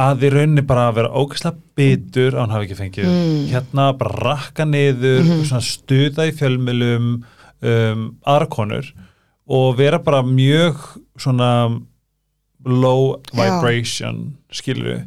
að 0.00 0.22
í 0.24 0.30
rauninni 0.32 0.62
bara 0.66 0.86
að 0.90 0.94
vera 1.00 1.10
ógæslega 1.20 1.58
bitur 1.76 2.32
að 2.36 2.40
hún 2.46 2.54
hafi 2.54 2.66
ekki 2.68 2.78
fengið 2.80 3.08
Mm. 3.12 3.46
hérna 3.52 3.86
bara 3.98 4.16
rakka 4.24 4.64
niður 4.64 5.22
Mhm. 5.24 5.44
svona 5.44 5.60
stuða 5.60 6.28
í 6.30 6.32
fjölmjölum 6.38 7.24
um, 7.62 8.16
aðra 8.26 8.48
konur 8.48 8.92
og 9.48 9.76
vera 9.76 9.98
bara 9.98 10.22
mjög 10.22 10.76
svona 11.18 11.80
low 12.64 13.20
Já. 13.34 13.36
vibration 13.60 14.36
skilur 14.50 15.06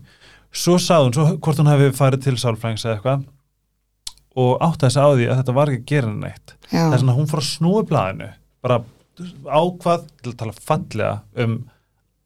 svo 0.53 0.77
sagði 0.77 1.05
hún, 1.05 1.13
svo 1.13 1.37
hvort 1.39 1.57
hún 1.57 1.67
hefði 1.71 1.91
farið 1.95 2.21
til 2.23 2.33
sálfrængs 2.37 2.85
eða 2.85 2.97
eitthvað 2.99 3.25
og 4.35 4.59
átti 4.61 4.85
þess 4.85 4.97
að 4.99 5.15
því 5.17 5.27
að 5.31 5.37
þetta 5.39 5.53
var 5.55 5.67
ekki 5.71 5.81
að 5.81 5.85
gera 5.93 6.13
neitt 6.13 6.53
já, 6.71 6.97
svona 6.97 7.11
að 7.13 7.17
hún 7.19 7.29
fór 7.31 7.41
að 7.41 7.49
snúi 7.49 7.83
blaðinu 7.89 8.29
bara 8.61 8.81
ákvað 9.47 10.07
til 10.21 10.31
að 10.33 10.37
tala 10.37 10.51
fallega 10.59 11.21
um 11.37 11.57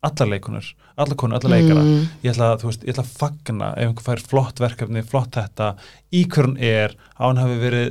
allar 0.05 0.29
leikunur, 0.31 0.67
allar 0.95 1.17
konur, 1.19 1.39
allar 1.39 1.57
leikara. 1.57 1.83
Mm, 1.83 2.03
ég 2.23 2.33
ætla, 2.33 2.53
að, 2.53 2.61
þú 2.61 2.69
veist, 2.69 2.83
ég 2.85 2.93
ætla 2.93 3.05
að 3.05 3.15
fagna 3.19 3.69
ef 3.75 3.89
einhver 3.89 4.05
fær 4.05 4.23
flott 4.31 4.61
verkefni, 4.63 5.03
flott 5.03 5.35
þetta 5.35 5.69
í 6.15 6.23
hver 6.31 6.47
hún 6.47 6.57
er, 6.63 6.95
að 7.17 7.31
hún 7.31 7.41
hafi 7.43 7.57
verið 7.63 7.89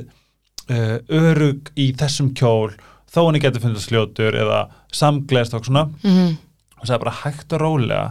uh, 0.73 0.95
örug 1.19 1.71
í 1.77 1.89
þessum 1.99 2.33
kjól, 2.37 2.73
þó 3.09 3.21
hann 3.21 3.39
getur 3.43 3.65
fundið 3.65 3.85
sljótur 3.85 4.37
eða 4.41 4.63
samgleðst 4.95 5.57
og 5.57 5.69
svona. 5.69 5.85
Mm, 6.01 6.35
og 6.79 6.85
sagði 6.87 7.03
bara 7.05 7.17
hægt 7.21 7.57
og 7.57 7.63
rólega 7.65 8.03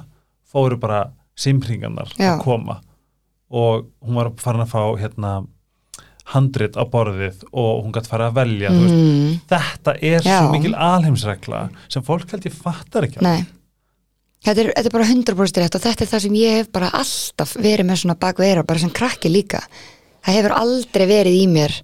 fóru 0.49 0.79
bara 0.81 1.05
simringarnar 1.39 2.15
að 2.15 2.43
koma. 2.45 2.81
Og 3.49 3.89
hún 4.05 4.19
var 4.19 4.35
farin 4.41 4.63
að 4.63 4.75
fá 4.75 4.83
hérna 5.01 5.39
handrit 6.35 6.77
á 6.77 6.85
borðið 6.85 7.47
og 7.57 7.85
hún 7.87 7.93
gæti 7.95 8.11
fara 8.11 8.29
að 8.29 8.35
velja 8.43 8.73
þú 8.75 8.81
veist, 8.83 8.99
mm, 8.99 9.37
þetta 9.49 9.95
er 9.97 10.19
Já. 10.21 10.35
svo 10.35 10.51
mikil 10.53 10.75
alheimsregla 10.77 11.63
sem 11.89 12.05
fólk 12.05 12.35
held 12.35 12.49
ég 12.51 12.53
fattar 12.53 13.07
ekki 13.09 13.25
nei 13.25 13.47
þetta 14.47 14.63
er, 14.63 14.73
þetta 14.77 14.91
er 14.91 14.97
bara 14.97 15.11
100% 15.11 15.63
rétt 15.63 15.79
og 15.79 15.85
þetta 15.85 16.05
er 16.05 16.11
það 16.13 16.25
sem 16.27 16.39
ég 16.39 16.59
hef 16.61 16.73
bara 16.75 16.91
alltaf 16.99 17.55
verið 17.59 17.89
með 17.89 18.03
svona 18.03 18.19
bak 18.21 18.41
við 18.41 18.53
eira, 18.53 18.67
bara 18.69 18.83
sem 18.83 18.93
krakki 18.95 19.33
líka. 19.33 19.63
Það 20.27 20.39
hefur 20.39 20.57
aldrei 20.59 21.07
verið 21.09 21.39
í 21.39 21.47
mér 21.51 21.79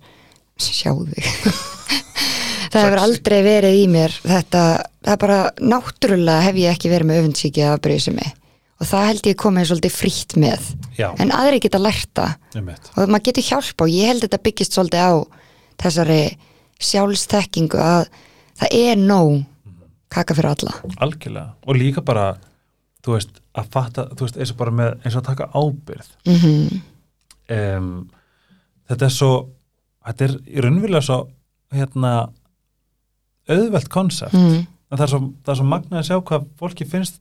sjáðu 0.61 1.09
þig. 1.15 1.31
Það 2.75 2.89
hefur 2.89 3.01
aldrei 3.05 3.37
verið 3.47 3.77
í 3.79 3.83
mér 3.87 4.15
þetta, 4.25 4.61
það 5.05 5.13
er 5.13 5.19
bara 5.23 5.37
náttúrulega 5.63 6.43
hef 6.43 6.57
ég 6.59 6.73
ekki 6.75 6.91
verið 6.91 7.07
með 7.07 7.21
öfundsíki 7.21 7.63
að 7.63 7.77
breysa 7.85 8.15
mig 8.17 8.33
og 8.83 8.89
það 8.91 9.07
held 9.07 9.29
ég 9.31 9.37
komið 9.39 9.69
svolítið 9.69 9.95
frítt 9.95 10.35
með. 10.43 10.65
Já, 10.99 11.07
en 11.23 11.31
aðri 11.31 11.61
geta 11.63 11.79
einmitt. 11.79 12.91
og 12.97 13.09
maður 13.09 13.25
getur 13.29 13.47
hjálpa 13.47 13.87
og 13.87 13.95
ég 13.95 14.11
held 14.11 14.25
þetta 14.27 14.43
byggist 14.43 14.75
svolítið 14.75 15.07
á 15.07 15.15
þessari 15.85 16.19
sjálfstekkingu 16.83 17.79
að 17.79 18.09
það 18.59 18.77
er 18.81 18.99
nóg 18.99 19.45
kaka 20.15 20.37
fyrir 20.39 20.51
alla. 20.55 20.75
Algjörlega. 21.05 21.55
Og 21.67 21.79
líka 21.79 22.05
bara 22.07 22.33
þú 23.05 23.17
veist, 23.19 23.41
að 23.55 23.71
fatta, 23.75 24.07
þú 24.17 24.27
veist, 24.27 24.41
eins 24.41 24.53
og 24.55 24.61
bara 24.61 24.75
með 24.75 24.93
eins 25.03 25.15
og 25.15 25.23
að 25.23 25.31
taka 25.33 25.51
ábyrð 25.53 26.13
mm 26.31 26.83
um, 27.53 27.91
þetta 28.89 29.09
er 29.09 29.13
svo 29.13 29.33
þetta 30.05 30.27
er 30.27 30.35
í 30.49 30.65
raunverulega 30.65 31.05
svo 31.05 31.19
hérna 31.75 32.13
auðvelt 33.51 33.91
konsept 33.93 34.37
mm, 34.39 34.63
en 34.65 34.97
það 34.97 35.05
er 35.07 35.13
svo, 35.13 35.21
er 35.53 35.59
svo 35.61 35.69
magnað 35.69 36.01
að 36.01 36.09
sjá 36.09 36.17
hvað 36.31 36.49
fólki 36.61 36.89
finnst 36.89 37.21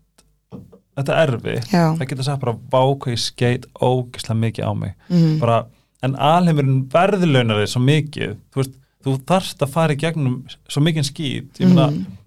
þetta 0.94 1.20
erfi 1.24 1.58
það 1.74 2.06
getur 2.10 2.28
sagt 2.28 2.44
bara 2.44 2.56
váka 2.72 3.14
í 3.14 3.20
skeit 3.20 3.68
ógislega 3.82 4.40
mikið 4.40 4.70
á 4.70 4.72
mig. 4.78 4.96
Mm, 5.10 5.38
bara, 5.42 5.64
en 6.06 6.16
alheimurinn 6.22 6.84
verðlaunar 6.94 7.64
þið 7.64 7.72
svo 7.72 7.82
mikið. 7.82 8.36
Þú 8.54 8.62
veist, 8.62 8.76
þú 9.04 9.16
þarft 9.32 9.66
að 9.66 9.72
fara 9.74 9.96
í 9.96 10.02
gegnum 10.04 10.36
svo 10.54 10.84
mikið 10.86 11.08
skít. 11.10 11.64
Ég 11.64 11.72
meina, 11.72 11.88
mm, 11.90 12.20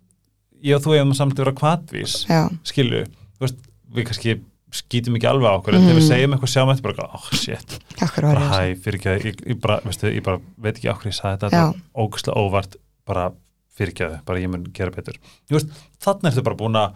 ég 0.64 0.76
og 0.76 0.82
þú 0.84 0.94
hefum 0.96 1.14
samt 1.14 1.34
að 1.36 1.44
vera 1.44 1.52
kvatvís 1.60 2.14
já, 2.28 2.42
skilu, 2.64 3.04
þú 3.36 3.46
veist, 3.46 3.58
við 3.96 4.06
kannski 4.10 4.36
skítum 4.76 5.14
ekki 5.16 5.28
alveg 5.30 5.48
á 5.48 5.56
okkur, 5.56 5.74
en 5.76 5.84
þegar 5.86 5.96
við 5.96 6.02
Mhm. 6.02 6.08
segjum 6.10 6.32
eitthvað 6.36 6.52
sjáum 6.52 6.70
eftir 6.72 6.86
bara, 6.90 7.08
oh 7.14 7.28
shit, 7.32 7.78
bara 8.00 8.48
hæ, 8.50 8.74
fyrir 8.82 8.98
ekki 8.98 9.12
ég, 9.30 9.40
ég, 9.46 9.60
bara, 9.60 9.80
veistu, 9.86 10.10
ég 10.12 10.22
bara 10.26 10.40
veit 10.58 10.76
ekki 10.76 10.90
okkur 10.92 11.06
ég 11.12 11.16
sagði 11.16 11.36
þetta, 11.38 11.50
þetta 11.50 11.66
var 11.96 12.06
ógustlega 12.06 12.42
óvart 12.42 12.76
bara 13.06 13.32
fyrir 13.76 13.92
ekki 13.94 14.08
bara 14.26 14.38
ég 14.40 14.50
mun 14.50 14.64
gera 14.74 14.90
betur. 14.90 15.14
Þú 15.48 15.56
veist, 15.58 15.68
þannig 16.02 16.32
ertu 16.32 16.42
bara 16.44 16.56
búin 16.56 16.76
að 16.80 16.92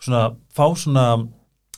svona, 0.00 0.22
fá 0.54 0.64
svona 0.76 1.04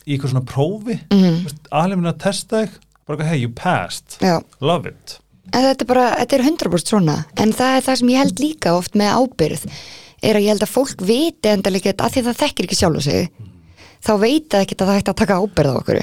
í 0.05 0.15
eitthvað 0.15 0.31
svona 0.35 0.45
prófi, 0.45 0.99
mm, 1.09 1.47
alveg 1.71 2.05
að 2.13 2.17
testa 2.19 2.61
þig 2.65 2.77
bara, 3.07 3.23
hey, 3.25 3.39
you 3.41 3.49
passed, 3.49 4.19
já, 4.21 4.39
love 4.61 4.85
it. 4.87 5.17
En 5.51 5.63
þetta 5.65 5.81
er 5.81 5.89
bara, 5.89 6.15
þetta 6.21 6.33
er 6.37 6.43
100% 6.47 6.87
svona. 6.87 7.25
En 7.35 7.51
það 7.51 7.77
er 7.77 7.81
það 7.81 7.97
sem 7.97 8.07
ég 8.13 8.17
held 8.21 8.39
líka 8.39 8.71
oft 8.77 8.93
með 8.95 9.17
ábyrð 9.19 9.65
er 10.21 10.37
að 10.37 10.45
ég 10.45 10.53
held 10.53 10.65
að 10.65 10.73
fólk 10.75 11.05
viti 11.05 11.51
endalega 11.51 11.93
að 11.97 12.15
því 12.15 12.25
það 12.29 12.41
þekkir 12.45 12.67
ekki 12.67 12.79
sjálf 12.79 13.05
sig 13.05 13.29
þá 14.01 14.13
veit 14.21 14.49
það 14.49 14.65
ekki 14.65 14.77
að 14.77 14.89
það 14.89 14.99
ætti 15.01 15.13
að 15.13 15.21
taka 15.21 15.39
ábyrð 15.41 15.71
á 15.71 15.79
okkur 15.81 16.01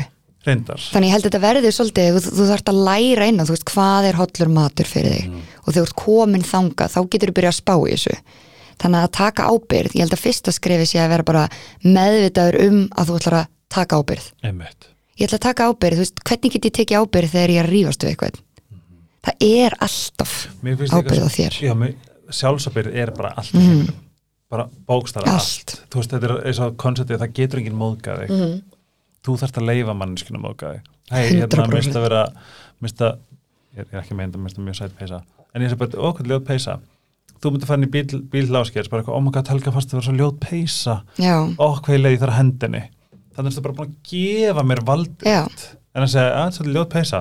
reyndar. 0.49 0.83
Þannig 0.93 1.09
ég 1.09 1.15
held 1.15 1.25
að 1.25 1.29
þetta 1.29 1.41
verður 1.43 1.75
svolítið 1.75 2.11
þú, 2.17 2.33
þú 2.39 2.47
þarfst 2.51 2.71
að 2.73 2.81
læra 2.89 3.29
inn 3.29 3.41
á, 3.41 3.45
þú 3.45 3.55
veist, 3.55 3.69
hvað 3.73 4.09
er 4.09 4.19
hollur 4.19 4.53
matur 4.55 4.89
fyrir 4.89 5.15
þig? 5.17 5.39
Og 5.65 5.69
þegar 5.69 5.79
þú 5.79 5.87
ert 5.89 5.99
komin 6.03 6.47
þanga 6.47 6.89
þá 6.93 6.99
getur 7.13 7.33
þú 7.33 7.37
byrjað 7.39 7.53
að 7.53 7.59
spá 7.59 7.75
í 7.77 7.95
þessu. 7.95 8.17
Þannig 8.79 9.05
að 9.05 9.15
taka 9.19 9.49
ábyrð, 9.51 9.97
ég 9.99 10.05
held 10.05 10.15
að 10.15 10.23
fyrsta 10.23 10.55
skrefi 10.55 10.87
sé 10.87 11.01
að 11.03 11.13
vera 11.15 11.27
bara 11.27 11.45
meðvitaður 11.83 12.61
um 12.69 12.81
að 12.95 13.11
þú 13.11 13.19
ætlar 13.19 13.39
að 13.41 13.49
taka 13.75 13.99
ábyrð 13.99 14.29
einmitt. 14.47 14.91
Ég 15.19 15.27
ætla 15.27 15.41
að 15.41 15.47
taka 15.49 15.71
ábyrð, 15.73 15.99
þú 15.99 16.05
veist, 16.05 16.21
hvernig 16.31 16.55
get 16.55 16.69
ég 16.69 16.77
tekið 16.79 17.03
ábyrð 17.03 17.33
þegar 17.35 17.55
ég 17.57 17.65
að 17.65 17.73
rífast 17.73 18.05
við 18.05 18.13
eitthvað? 18.13 18.43
Það 19.29 19.49
er 19.49 19.79
alltaf 19.89 20.37
ábyrð 20.63 21.27
á 21.27 21.31
þér. 21.35 21.59
Sjálfsabyrð 22.29 22.95
er 23.03 23.11
bara 23.17 23.35
allt 23.41 23.57
í 23.57 23.65
heiminum 23.65 24.05
bara 24.51 24.69
bókstara 24.89 25.29
allt. 25.29 25.41
Allt. 25.43 25.75
þú 25.93 26.01
veist, 26.01 26.13
þetta 26.15 26.29
er 26.31 26.47
eins 26.49 26.61
og 26.65 26.77
konceptið 26.81 27.21
það 27.23 27.33
getur 27.39 27.61
enginn 27.63 27.79
móðgað 27.79 28.23
þig. 28.25 28.31
Mhm. 28.37 28.61
þú 29.29 29.35
þarft 29.43 29.59
að 29.61 29.67
leifa 29.69 29.95
manneskinu 29.99 30.39
móðgað 30.41 30.77
þig. 30.79 30.85
Hei, 31.11 31.25
hérna, 31.35 31.49
100%. 31.49 31.75
minnst 31.75 31.97
að 31.99 32.05
vera 32.09 32.23
minnst 32.81 33.03
að, 33.05 33.19
ég 33.77 33.87
er 33.93 34.01
ekki 34.03 34.15
meint 34.17 34.35
að 34.37 34.41
minnst 34.45 34.59
að 34.59 34.65
mjög 34.69 34.77
sætt 34.79 34.97
peysa. 34.99 35.23
En 35.55 35.63
ég 35.63 35.71
sé 35.73 35.77
bara, 35.81 35.91
okkur 36.11 36.27
ljóð 36.29 36.45
peysa. 36.47 36.79
Þú 37.39 37.51
myndir 37.55 37.67
fara 37.71 37.79
inn 37.79 37.87
í 37.89 37.91
bíl, 37.93 38.21
bíl 38.33 38.49
láskers 38.51 38.89
bara 38.91 39.03
eitthvað, 39.03 39.15
oh 39.17 39.21
my 39.23 39.31
god, 39.31 39.49
Helga 39.49 39.71
fannst 39.73 39.91
það 39.93 39.99
vera 40.01 40.07
svo 40.09 40.17
ljóð 40.19 40.39
ó, 41.59 41.67
hvað 41.79 41.95
ég 41.95 42.03
leiði 42.03 42.19
þar 42.23 42.33
að 42.33 42.39
hendinni. 42.41 42.83
Þannig 43.37 43.53
að 43.53 43.59
þú 43.59 43.63
bara 43.63 43.77
búin 43.79 43.89
að 43.93 44.11
gefa 44.11 44.65
mér 44.67 44.81
valdið 44.89 45.29
en 45.95 46.03
að 46.03 46.09
segja, 46.15 46.33
að 46.35 46.49
þetta 46.51 46.65
er 46.67 46.75
ljóð 46.75 46.89
peysa. 46.97 47.21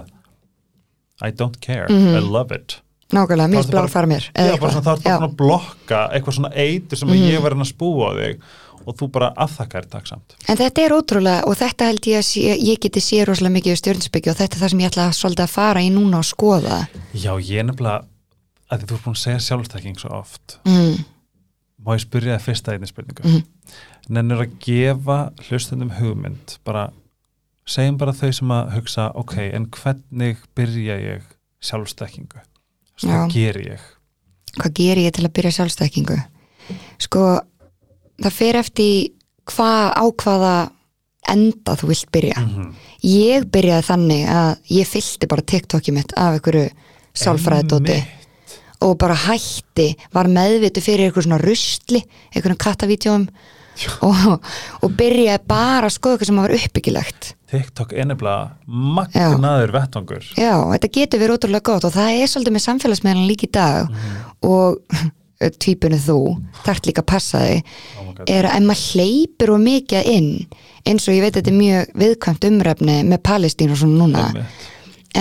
I 1.21 1.31
don't 1.31 1.59
care, 1.61 1.87
Mhm. 1.89 2.15
I 2.15 2.19
love 2.19 2.51
it 2.51 2.81
nákvæmlega, 3.13 3.49
blár 3.69 3.71
bara- 3.71 3.87
fara 3.87 4.07
mér 4.07 4.23
Já, 4.35 4.57
bara 4.59 4.71
svona, 4.71 4.85
þá 4.85 4.93
ertu 4.97 5.03
bara 5.03 5.27
að 5.27 5.35
blokka 5.39 5.99
eitthvað 6.13 6.33
svona 6.39 6.51
eitur 6.55 6.97
sem 6.97 7.09
ég 7.09 7.41
var 7.41 7.51
að 7.55 7.67
spúa 7.69 8.09
á 8.09 8.11
þig 8.19 8.41
og 8.87 8.95
þú 8.95 9.07
bara 9.11 9.33
afþakkar 9.35 9.85
takksamt 9.91 10.35
en 10.47 10.57
þetta 10.57 10.81
er 10.85 10.95
ótrúlega 10.95 11.43
og 11.47 11.55
þetta 11.59 11.85
held 11.89 12.05
ég 12.07 12.19
að 12.19 12.59
ég 12.67 12.79
geti 12.79 12.99
sé 13.03 13.23
rosalega 13.27 13.53
mikið 13.57 13.73
í 13.73 13.79
stjórnsbyggju 13.81 14.31
og 14.31 14.37
þetta 14.39 14.55
er 14.55 14.61
það 14.63 14.69
sem 14.73 14.79
ég 14.83 14.91
ætla 14.91 15.07
að 15.07 15.17
svolítið 15.19 15.43
að 15.47 15.55
fara 15.55 15.81
í 15.83 15.89
núna 15.91 16.17
og 16.21 16.27
skoða. 16.27 16.87
Já, 17.13 17.31
ég 17.39 17.59
er 17.59 17.67
nefnilega 17.67 18.03
að 18.71 18.85
þú 18.87 18.93
er 18.95 19.03
búin 19.05 19.15
að 19.15 19.23
segja 19.23 19.39
sjálfstakking 19.47 19.99
svo 19.99 20.09
oft 20.19 20.57
mm, 20.67 21.05
má 21.85 21.91
ég 21.95 22.03
spyrja 22.03 22.37
það 22.37 22.45
fyrsta 22.47 22.73
einni 22.75 22.87
spurningu? 22.87 23.23
Mhm. 23.23 23.43
nennir 24.09 24.39
að 24.45 24.55
gefa 24.63 25.17
hlustundum 25.49 25.91
hugmynd 25.99 26.57
bara, 26.63 26.89
segjum 27.67 27.97
bara 27.99 28.11
þau 28.15 28.31
sem 28.33 28.47
að 28.55 28.71
hugsa, 28.77 29.11
ok, 29.15 29.35
en 29.53 29.65
hvernig 29.67 30.37
byrja 30.55 30.95
ég 31.03 31.23
sjálfstakkingu 31.59 32.39
Já. 32.39 32.45
Hvað 33.01 33.29
ger 33.33 33.61
ég? 33.61 33.85
Hvað 34.57 34.73
ger 34.79 34.97
ég 34.97 35.13
til 35.13 35.25
að 35.27 35.35
byrja 35.37 35.55
sjálfstekkingu 35.59 36.17
sko 37.01 37.23
það 38.17 38.33
fer 38.33 38.59
eftir 38.59 39.13
hvað 39.47 39.93
á 39.93 40.05
hvaða 40.23 40.55
enda 41.27 41.75
þú 41.75 41.89
vilt 41.91 42.11
byrja. 42.11 42.39
Mhm. 42.39 42.75
ég 43.03 43.45
byrjaði 43.51 43.85
þannig 43.85 44.23
að 44.27 44.57
ég 44.73 44.87
fyllti 44.87 45.27
bara 45.27 45.41
TikTokið 45.41 45.93
mitt 45.93 46.13
af 46.17 46.33
einhverju 46.33 46.69
sálfræðidóti. 47.13 47.93
Einmitt. 47.93 48.13
og 48.81 48.97
bara 48.97 49.15
hætti, 49.15 49.95
var 50.13 50.27
meðvitu 50.27 50.81
fyrir 50.81 51.09
eitthvað 51.09 51.23
svona 51.23 51.41
rusli, 51.41 52.03
einhverjum 52.35 52.57
kattavídeóum. 52.57 53.27
Og, 54.01 54.41
og 54.81 54.91
byrjaði 54.97 55.47
bara 55.47 55.85
að 55.85 55.93
skoða 55.93 56.13
eitthvað 56.17 56.27
sem 56.27 56.35
var 56.41 56.53
uppbyggilegt 56.57 57.35
TikTok 57.47 57.93
nefnilega 57.95 58.57
magnaður 58.67 59.71
vettvangur. 59.77 60.25
Já, 60.35 60.55
þetta 60.73 60.89
getur 60.99 61.21
verið 61.21 61.37
ótrúlega 61.37 61.67
gott 61.69 61.87
og 61.87 61.93
það 61.95 62.17
er 62.17 62.31
svolítið 62.31 62.57
með 62.57 62.65
samfélagsmeðlan 62.65 63.29
líka 63.29 63.47
í 63.47 63.53
dag 63.55 63.93
og 64.47 64.81
tvípunni 65.37 65.99
þú, 66.01 66.17
þarft 66.65 66.89
líka 66.89 67.03
að 67.03 67.09
passa 67.11 67.43
þig 67.45 67.73
Oh 68.01 68.07
er 68.25 68.47
að 68.49 68.65
maður 68.65 68.85
hleypir 68.97 69.51
og 69.53 69.59
mikið 69.61 70.07
inn 70.09 70.29
eins 70.87 71.05
og 71.05 71.13
ég 71.13 71.21
veit 71.21 71.35
þetta 71.37 71.51
er 71.51 71.57
mjög 71.59 71.91
viðkvæmt 72.01 72.47
umræfni 72.49 72.95
með 73.05 73.21
Palestín 73.27 73.73
og 73.73 73.77
svona 73.77 73.99
núna 74.01 74.23
Einmitt. 74.31 74.63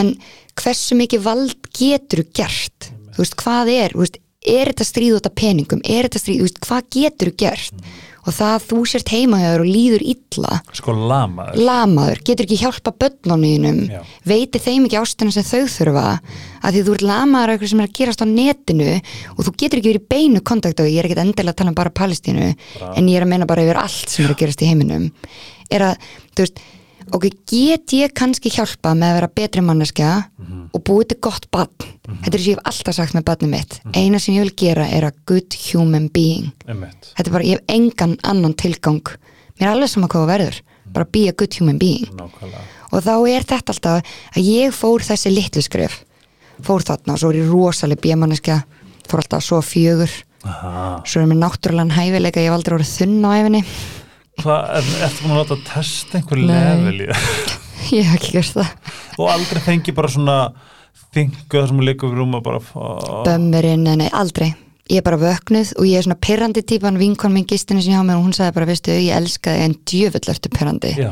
en 0.00 0.14
hversu 0.56 0.96
mikið 0.96 1.26
vald 1.26 1.68
getur 1.76 2.24
gert? 2.32 2.88
Þú 3.12 3.20
veist 3.20 3.36
hvað 3.42 3.72
er 3.74 3.96
veist, 3.98 4.16
er 4.46 4.70
þetta 4.72 4.88
stríð 4.88 5.18
út 5.18 5.28
af 5.28 5.36
peningum? 5.36 5.84
Er 5.84 6.08
þetta 6.08 6.22
stríð, 6.22 6.46
veist, 6.46 6.62
hvað 6.64 6.88
getur 6.96 7.32
gert 7.36 7.86
og 8.26 8.34
það 8.34 8.52
að 8.52 8.64
þú 8.66 8.80
sért 8.90 9.12
heimaður 9.14 9.62
og 9.62 9.70
líður 9.70 10.04
illa. 10.12 10.58
Sko 10.74 10.94
lamaður. 10.96 11.60
Lamaður, 11.68 12.22
getur 12.26 12.46
ekki 12.46 12.58
hjálpa 12.60 12.92
börnunum. 13.04 13.80
Veiti 14.26 14.62
þeim 14.62 14.88
ekki 14.88 14.98
ástina 15.00 15.34
sem 15.34 15.46
þau 15.46 15.70
þurfa. 15.76 16.06
Að 16.66 16.76
því 16.78 16.84
þú 16.86 16.96
ert 16.96 17.06
lamaður 17.06 17.54
eitthvað 17.54 17.72
sem 17.72 17.82
er 17.82 17.88
að 17.90 17.98
gerast 18.00 18.24
á 18.24 18.26
netinu 18.26 18.92
og 19.36 19.42
þú 19.46 19.56
getur 19.62 19.80
ekki 19.80 19.92
verið 19.92 20.08
beinu 20.10 20.42
kontakt 20.42 20.82
og 20.82 20.90
ég 20.90 20.98
er 21.00 21.08
ekkert 21.08 21.22
endilega 21.22 21.54
að 21.54 21.60
tala 21.62 21.72
um 21.72 21.78
bara 21.78 21.94
Palestínu 22.02 22.48
en 22.50 23.10
ég 23.10 23.20
er 23.20 23.26
að 23.26 23.32
meina 23.34 23.48
bara 23.48 23.66
yfir 23.66 23.78
allt 23.80 24.10
sem 24.10 24.26
er 24.26 24.34
að 24.34 24.40
gerast 24.42 24.64
í 24.66 24.70
heiminum. 24.72 25.10
Er 25.70 25.86
að, 25.92 26.10
þú 26.34 26.46
veist 26.46 26.64
ok, 27.14 27.26
get 27.46 27.94
ég 27.96 28.14
kannski 28.16 28.50
hjálpa 28.52 28.94
með 28.96 29.12
að 29.12 29.18
vera 29.20 29.32
betri 29.40 29.64
manneskja 29.64 30.12
og 30.74 30.82
búið 30.86 31.12
til 31.12 31.18
gott 31.28 31.48
barn? 31.54 31.70
Þetta 32.06 32.32
er 32.32 32.42
sem 32.42 32.52
ég 32.52 32.58
hef 32.58 32.70
alltaf 32.70 32.96
sagt 32.96 33.16
með 33.16 33.26
barnið 33.28 33.52
mitt. 33.52 33.78
Eina 33.94 34.20
sem 34.22 34.36
ég 34.36 34.46
vil 34.46 34.54
gera 34.56 34.86
er 34.88 35.08
a 35.08 35.12
good 35.26 35.56
human 35.68 36.08
being. 36.12 36.52
Einmitt. 36.66 37.12
þetta 37.16 37.28
er 37.28 37.34
bara, 37.34 37.46
ég 37.46 37.60
hef 37.60 37.76
engan 37.76 38.16
annan 38.22 38.54
tilgang. 38.54 39.02
Mér 39.56 39.68
er 39.68 39.74
alveg 39.74 39.92
sama 39.92 40.08
hvað 40.10 40.26
það 40.26 40.32
verður 40.34 40.62
bara 40.96 41.08
be 41.12 41.28
a 41.28 41.32
good 41.32 41.54
human 41.58 41.78
being. 41.78 42.06
Nákvæmlega. 42.14 42.62
Og 42.92 43.02
þá 43.02 43.14
er 43.28 43.44
þetta 43.44 43.74
alltaf 43.74 44.14
að 44.36 44.46
ég 44.46 44.74
fór 44.74 45.02
þessi 45.04 45.32
litlu 45.34 45.62
skref. 45.64 45.98
Fór 46.64 46.84
þarna 46.86 47.16
og 47.16 47.20
svo 47.20 47.32
er 47.32 47.40
ég 47.42 47.50
rosaleg 47.50 48.00
bjömanniska 48.00 48.62
fór 49.10 49.22
alltaf 49.22 49.44
svo 49.44 49.60
fjögur. 49.64 50.12
Aha. 50.46 51.02
svo 51.02 51.22
er 51.24 51.26
mér 51.26 51.40
náttúrulega 51.40 51.96
hæfileika 51.96 52.42
ég 52.42 52.50
hef 52.50 52.54
aldrei 52.54 52.76
voru 52.76 52.86
þunn 52.86 53.24
á 53.26 53.30
æfinni 53.34 53.62
Hvað, 54.42 54.66
er, 54.78 54.88
ertu 55.06 55.24
búin 55.24 55.34
að 55.34 55.40
láta 55.42 55.56
að 55.56 55.64
testa 55.70 56.18
einhver 56.18 56.42
level 56.42 56.96
í 57.00 57.08
það? 57.10 57.54
ég 57.96 58.08
hef 58.08 58.18
ekki 58.18 58.32
gert 58.36 58.56
það. 58.58 58.94
Og 59.16 59.30
aldrei 59.32 59.62
fengi 59.64 59.94
bara 59.96 60.10
svona 60.12 60.36
þingu 61.16 61.48
þar 61.52 61.70
sem 61.70 61.82
leikur 61.86 62.12
við 62.12 62.20
rúm 62.20 62.36
og 62.36 62.44
bara 62.44 62.60
bömmurinn, 63.26 63.86
nei, 63.86 63.96
nei, 64.02 64.08
aldrei. 64.12 64.50
Ég 64.86 65.00
er 65.00 65.06
bara 65.06 65.18
vöknuð 65.18 65.72
og 65.80 65.88
ég 65.88 65.98
er 65.98 66.06
svona 66.06 66.18
pirrandi 66.22 66.62
típan 66.62 66.98
vinkon 67.00 67.32
minn 67.34 67.46
gistinu 67.48 67.82
sem 67.82 67.94
ég 67.94 67.98
hafa 67.98 68.06
með 68.06 68.20
og 68.20 68.28
hún 68.28 68.36
sagði 68.36 68.56
bara, 68.58 68.68
veistu, 68.68 68.92
ég 68.94 69.16
elska 69.16 69.56
þig 69.56 69.64
en 69.64 69.74
djöfull 69.90 70.30
ertu 70.34 70.52
pirrandi. 70.54 70.92
Já, 71.00 71.08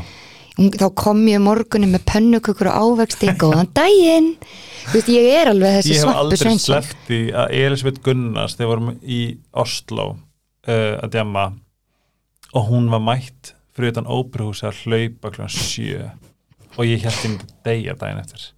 þá 0.78 0.86
kom 1.00 1.24
ég 1.26 1.42
morgunni 1.42 1.88
með 1.90 2.04
pönnukökur 2.12 2.70
og 2.70 3.00
ávexti, 3.00 3.32
góðan 3.42 3.72
daginn. 3.74 4.30
Þú 4.84 5.00
veist, 5.00 5.10
ég 5.10 5.26
er 5.40 5.50
alveg 5.50 5.78
þessi 5.80 5.96
ég 5.96 6.04
hef 6.04 6.20
aldrei 6.22 6.54
sleppt 6.60 7.12
í 7.16 7.20
að 7.32 7.56
Elisabeth 7.64 8.04
Gunnars 8.04 8.54
þegar 8.58 8.70
vorum 8.74 8.94
í 9.02 9.20
Oslo 9.64 10.10
uh, 10.12 10.94
að 11.00 11.16
djama 11.16 11.48
og 12.54 12.68
hún 12.70 12.90
var 12.92 13.02
mætt 13.02 13.54
fyrir 13.74 13.94
utan 13.94 14.06
óperuhúsi 14.06 14.68
að 14.68 14.84
hlaupa 14.84 15.32
kl. 15.34 15.48
sjö. 15.50 16.10
Og 16.74 16.86
ég 16.86 17.02
held 17.06 17.20
henni 17.22 17.48
degja 17.66 17.94
daginn 17.98 18.22
eftir. 18.22 18.50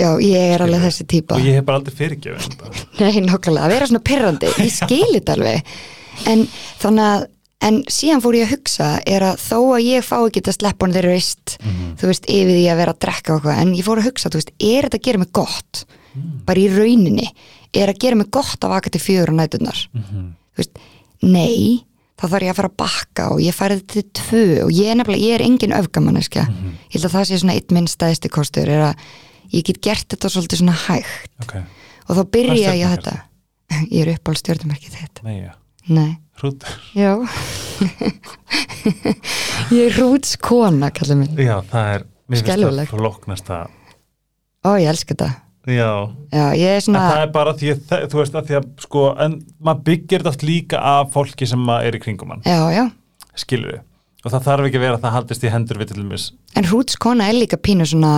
Já, 0.00 0.14
ég 0.22 0.54
er 0.54 0.62
alveg 0.64 0.86
þessi 0.86 1.04
típa. 1.10 1.36
Og 1.36 1.44
ég 1.44 1.58
hef 1.58 1.66
bara 1.66 1.80
aldrei 1.80 1.94
fyrirgefin 1.98 2.54
þetta 2.54 2.70
Nei, 3.02 3.20
nokkulega, 3.26 3.66
að 3.66 3.74
vera 3.74 3.90
svona 3.90 4.06
pirrandi. 4.06 4.54
Ég 4.62 4.72
skil 4.72 5.10
þetta 5.18 5.36
alveg. 5.36 5.74
En 6.30 6.46
þannig 6.80 7.04
að, 7.04 7.26
en 7.68 7.78
síðan 7.92 8.22
fór 8.24 8.38
ég 8.38 8.48
að 8.48 8.54
hugsa 8.54 8.88
er 9.08 9.26
að 9.28 9.42
þó 9.42 9.58
að 9.76 9.84
ég 9.84 10.06
fá 10.06 10.16
ekki 10.18 10.40
þetta 10.40 10.56
slepp 10.56 10.86
on 10.86 10.94
the 10.96 11.02
wrist, 11.04 11.56
þú 12.00 12.10
veist, 12.10 12.28
yfir 12.32 12.54
því 12.56 12.64
að 12.72 12.80
vera 12.80 12.94
að 12.94 13.00
drekka 13.04 13.34
og 13.34 13.40
eitthvað, 13.40 13.60
en 13.64 13.74
ég 13.76 13.86
fór 13.86 14.00
að 14.00 14.08
hugsa, 14.08 14.32
þú 14.32 14.40
veist 14.40 14.52
er 14.56 14.88
þetta 14.88 15.00
að 15.00 15.06
gera 15.08 15.20
mig 15.20 15.32
gott, 15.36 15.82
bara 16.48 16.62
í 16.62 16.68
rauninni 16.72 17.28
er 17.76 17.92
að 17.92 18.00
gera 18.02 18.18
mig 18.18 18.30
gott 18.32 18.64
að 18.64 18.72
vaka 18.74 18.92
til 18.94 19.02
fjögur 19.04 19.34
á 19.36 19.40
nætunar, 19.42 19.82
þú 19.92 20.62
veist 20.62 20.80
nei, 21.20 21.84
þá 22.20 22.26
þarf 22.26 22.44
ég 22.44 22.52
að 22.52 22.58
fara 22.60 22.70
að 22.70 22.78
bakka 22.82 23.26
og 23.34 23.40
ég 23.42 23.56
þetta 23.56 23.88
til 23.94 24.04
tvö 24.20 24.44
og 24.66 24.70
ég 24.76 24.92
er 24.92 24.98
nefnilega, 25.00 25.24
ég 25.24 25.38
er 25.38 25.44
engin 25.46 25.74
öfgamanniska, 25.76 26.44
ég 26.44 26.94
held 26.94 27.08
að 27.08 27.16
það 27.16 27.26
sé 27.30 27.40
svona 27.40 27.56
eitt 27.56 27.74
minn 27.74 27.88
stæðsti 27.90 28.32
kostur, 28.32 28.68
er 28.68 28.86
að 28.90 29.04
ég 29.54 29.66
get 29.66 29.80
gert 29.84 30.06
þetta 30.12 30.32
svolítið 30.34 30.62
svona 30.62 30.76
hægt. 30.86 31.32
Ok, 31.44 31.56
og 32.06 32.20
þá 32.20 32.22
byrja 32.36 32.76
ég 32.76 32.86
að 32.86 32.96
þetta. 32.98 33.16
Ég 33.94 34.00
er 34.02 34.08
upp 34.16 34.26
á 34.26 34.32
stjórnumerkið 34.34 34.94
þetta 34.98 35.24
nei, 35.28 35.36
já, 35.44 35.52
nei, 35.94 36.08
hrútur. 36.40 36.72
Já. 36.98 37.12
Ég 39.76 39.84
er 39.84 39.94
rútskona 39.94 40.88
kallið 40.90 41.20
minn, 41.20 41.38
já, 41.38 41.60
það 41.70 41.92
er, 41.92 42.06
mér 42.26 42.42
finnst 42.42 42.64
það 42.66 42.90
flóknast 42.90 43.52
að 43.54 43.76
ó 44.66 44.70
ég 44.76 44.90
elska 44.90 45.14
þetta 45.14 45.30
já, 45.68 45.90
já, 46.32 46.44
ég 46.56 46.70
er 46.70 46.78
En 46.78 46.84
svona 46.86 47.02
það 47.10 47.22
er 47.22 47.32
bara 47.34 47.52
því 47.58 47.70
að, 47.74 48.06
þú 48.12 48.20
veist 48.20 48.36
að 48.38 48.48
því 48.48 48.56
að 48.60 48.68
sko, 48.86 49.02
en 49.20 49.36
maður 49.60 49.82
byggir 49.90 50.24
þetta 50.24 50.48
líka 50.48 50.80
af 50.92 51.12
fólki 51.12 51.48
sem 51.48 51.68
er 51.76 51.98
í 51.98 52.00
kringum 52.00 52.32
hann, 52.32 52.44
já, 52.48 52.60
já, 52.72 52.84
skilur 53.42 53.74
við 53.74 53.82
og 54.24 54.34
það 54.34 54.46
þarf 54.48 54.68
ekki 54.68 54.80
að 54.80 54.84
vera 54.86 54.98
að 54.98 55.04
það 55.04 55.14
haldist 55.18 55.44
í 55.44 55.52
hendur 55.52 55.80
við 55.80 55.92
til 55.92 55.98
dæmis 56.00 56.26
en 56.56 56.68
rútskona 56.70 57.28
er 57.28 57.36
líka 57.36 57.60
pínu 57.60 57.86
svona 57.88 58.14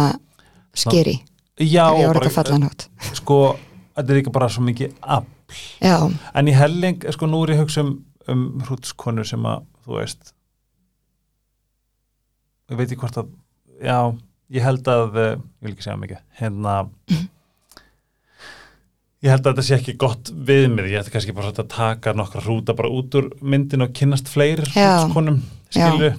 skeri, 0.75 1.19
já, 1.59 1.85
ef 1.91 1.99
ég 1.99 2.07
og 2.07 2.15
var 2.15 2.23
þetta 2.23 2.37
fallan 2.39 2.69
hótt 2.69 2.87
sko, 3.21 3.41
þetta 3.97 4.09
er 4.09 4.21
líka 4.21 4.35
bara 4.39 4.51
svo 4.53 4.65
mikið 4.69 4.95
afl, 5.03 5.59
já, 5.83 5.99
en 6.39 6.53
í 6.53 6.57
helling 6.57 7.09
sko, 7.11 7.31
nú 7.31 7.43
er 7.43 7.57
ég 7.57 7.61
að 7.61 7.67
hugsa 7.67 7.87
um, 7.87 7.97
um 8.31 8.47
hrútskonu 8.69 9.27
sem 9.27 9.51
að, 9.51 9.67
þú 9.83 9.99
veist 9.99 10.35
ég 12.71 12.79
veit 12.79 12.87
ekki 12.87 13.03
hvort 13.03 13.19
að 13.25 13.35
já, 13.83 13.99
ég 14.53 14.63
held 14.67 14.89
að 14.93 15.17
eh, 15.23 15.31
ég 15.37 15.67
vil 15.67 15.73
ekki 15.75 15.87
segja 15.87 16.01
mikið, 16.03 16.21
hérna 16.41 16.75
ég 19.23 19.31
held 19.31 19.47
að 19.47 19.53
þetta 19.53 19.65
sé 19.69 19.77
ekki 19.79 19.95
gott 20.03 20.33
viðmið, 20.35 20.89
ég 20.93 21.01
ætti 21.05 21.13
kannski 21.15 21.35
bara 21.37 21.53
að 21.55 21.69
taka 21.71 22.13
nokkra 22.19 22.43
hrúta 22.43 22.75
bara 22.79 22.91
út 22.91 23.15
úr 23.21 23.31
myndin 23.41 23.85
og 23.87 23.93
kynnast 23.97 24.29
fleiri 24.33 24.67
Já. 24.75 25.07
konum, 25.15 25.43
Já. 25.71 25.89
skilju 25.89 26.13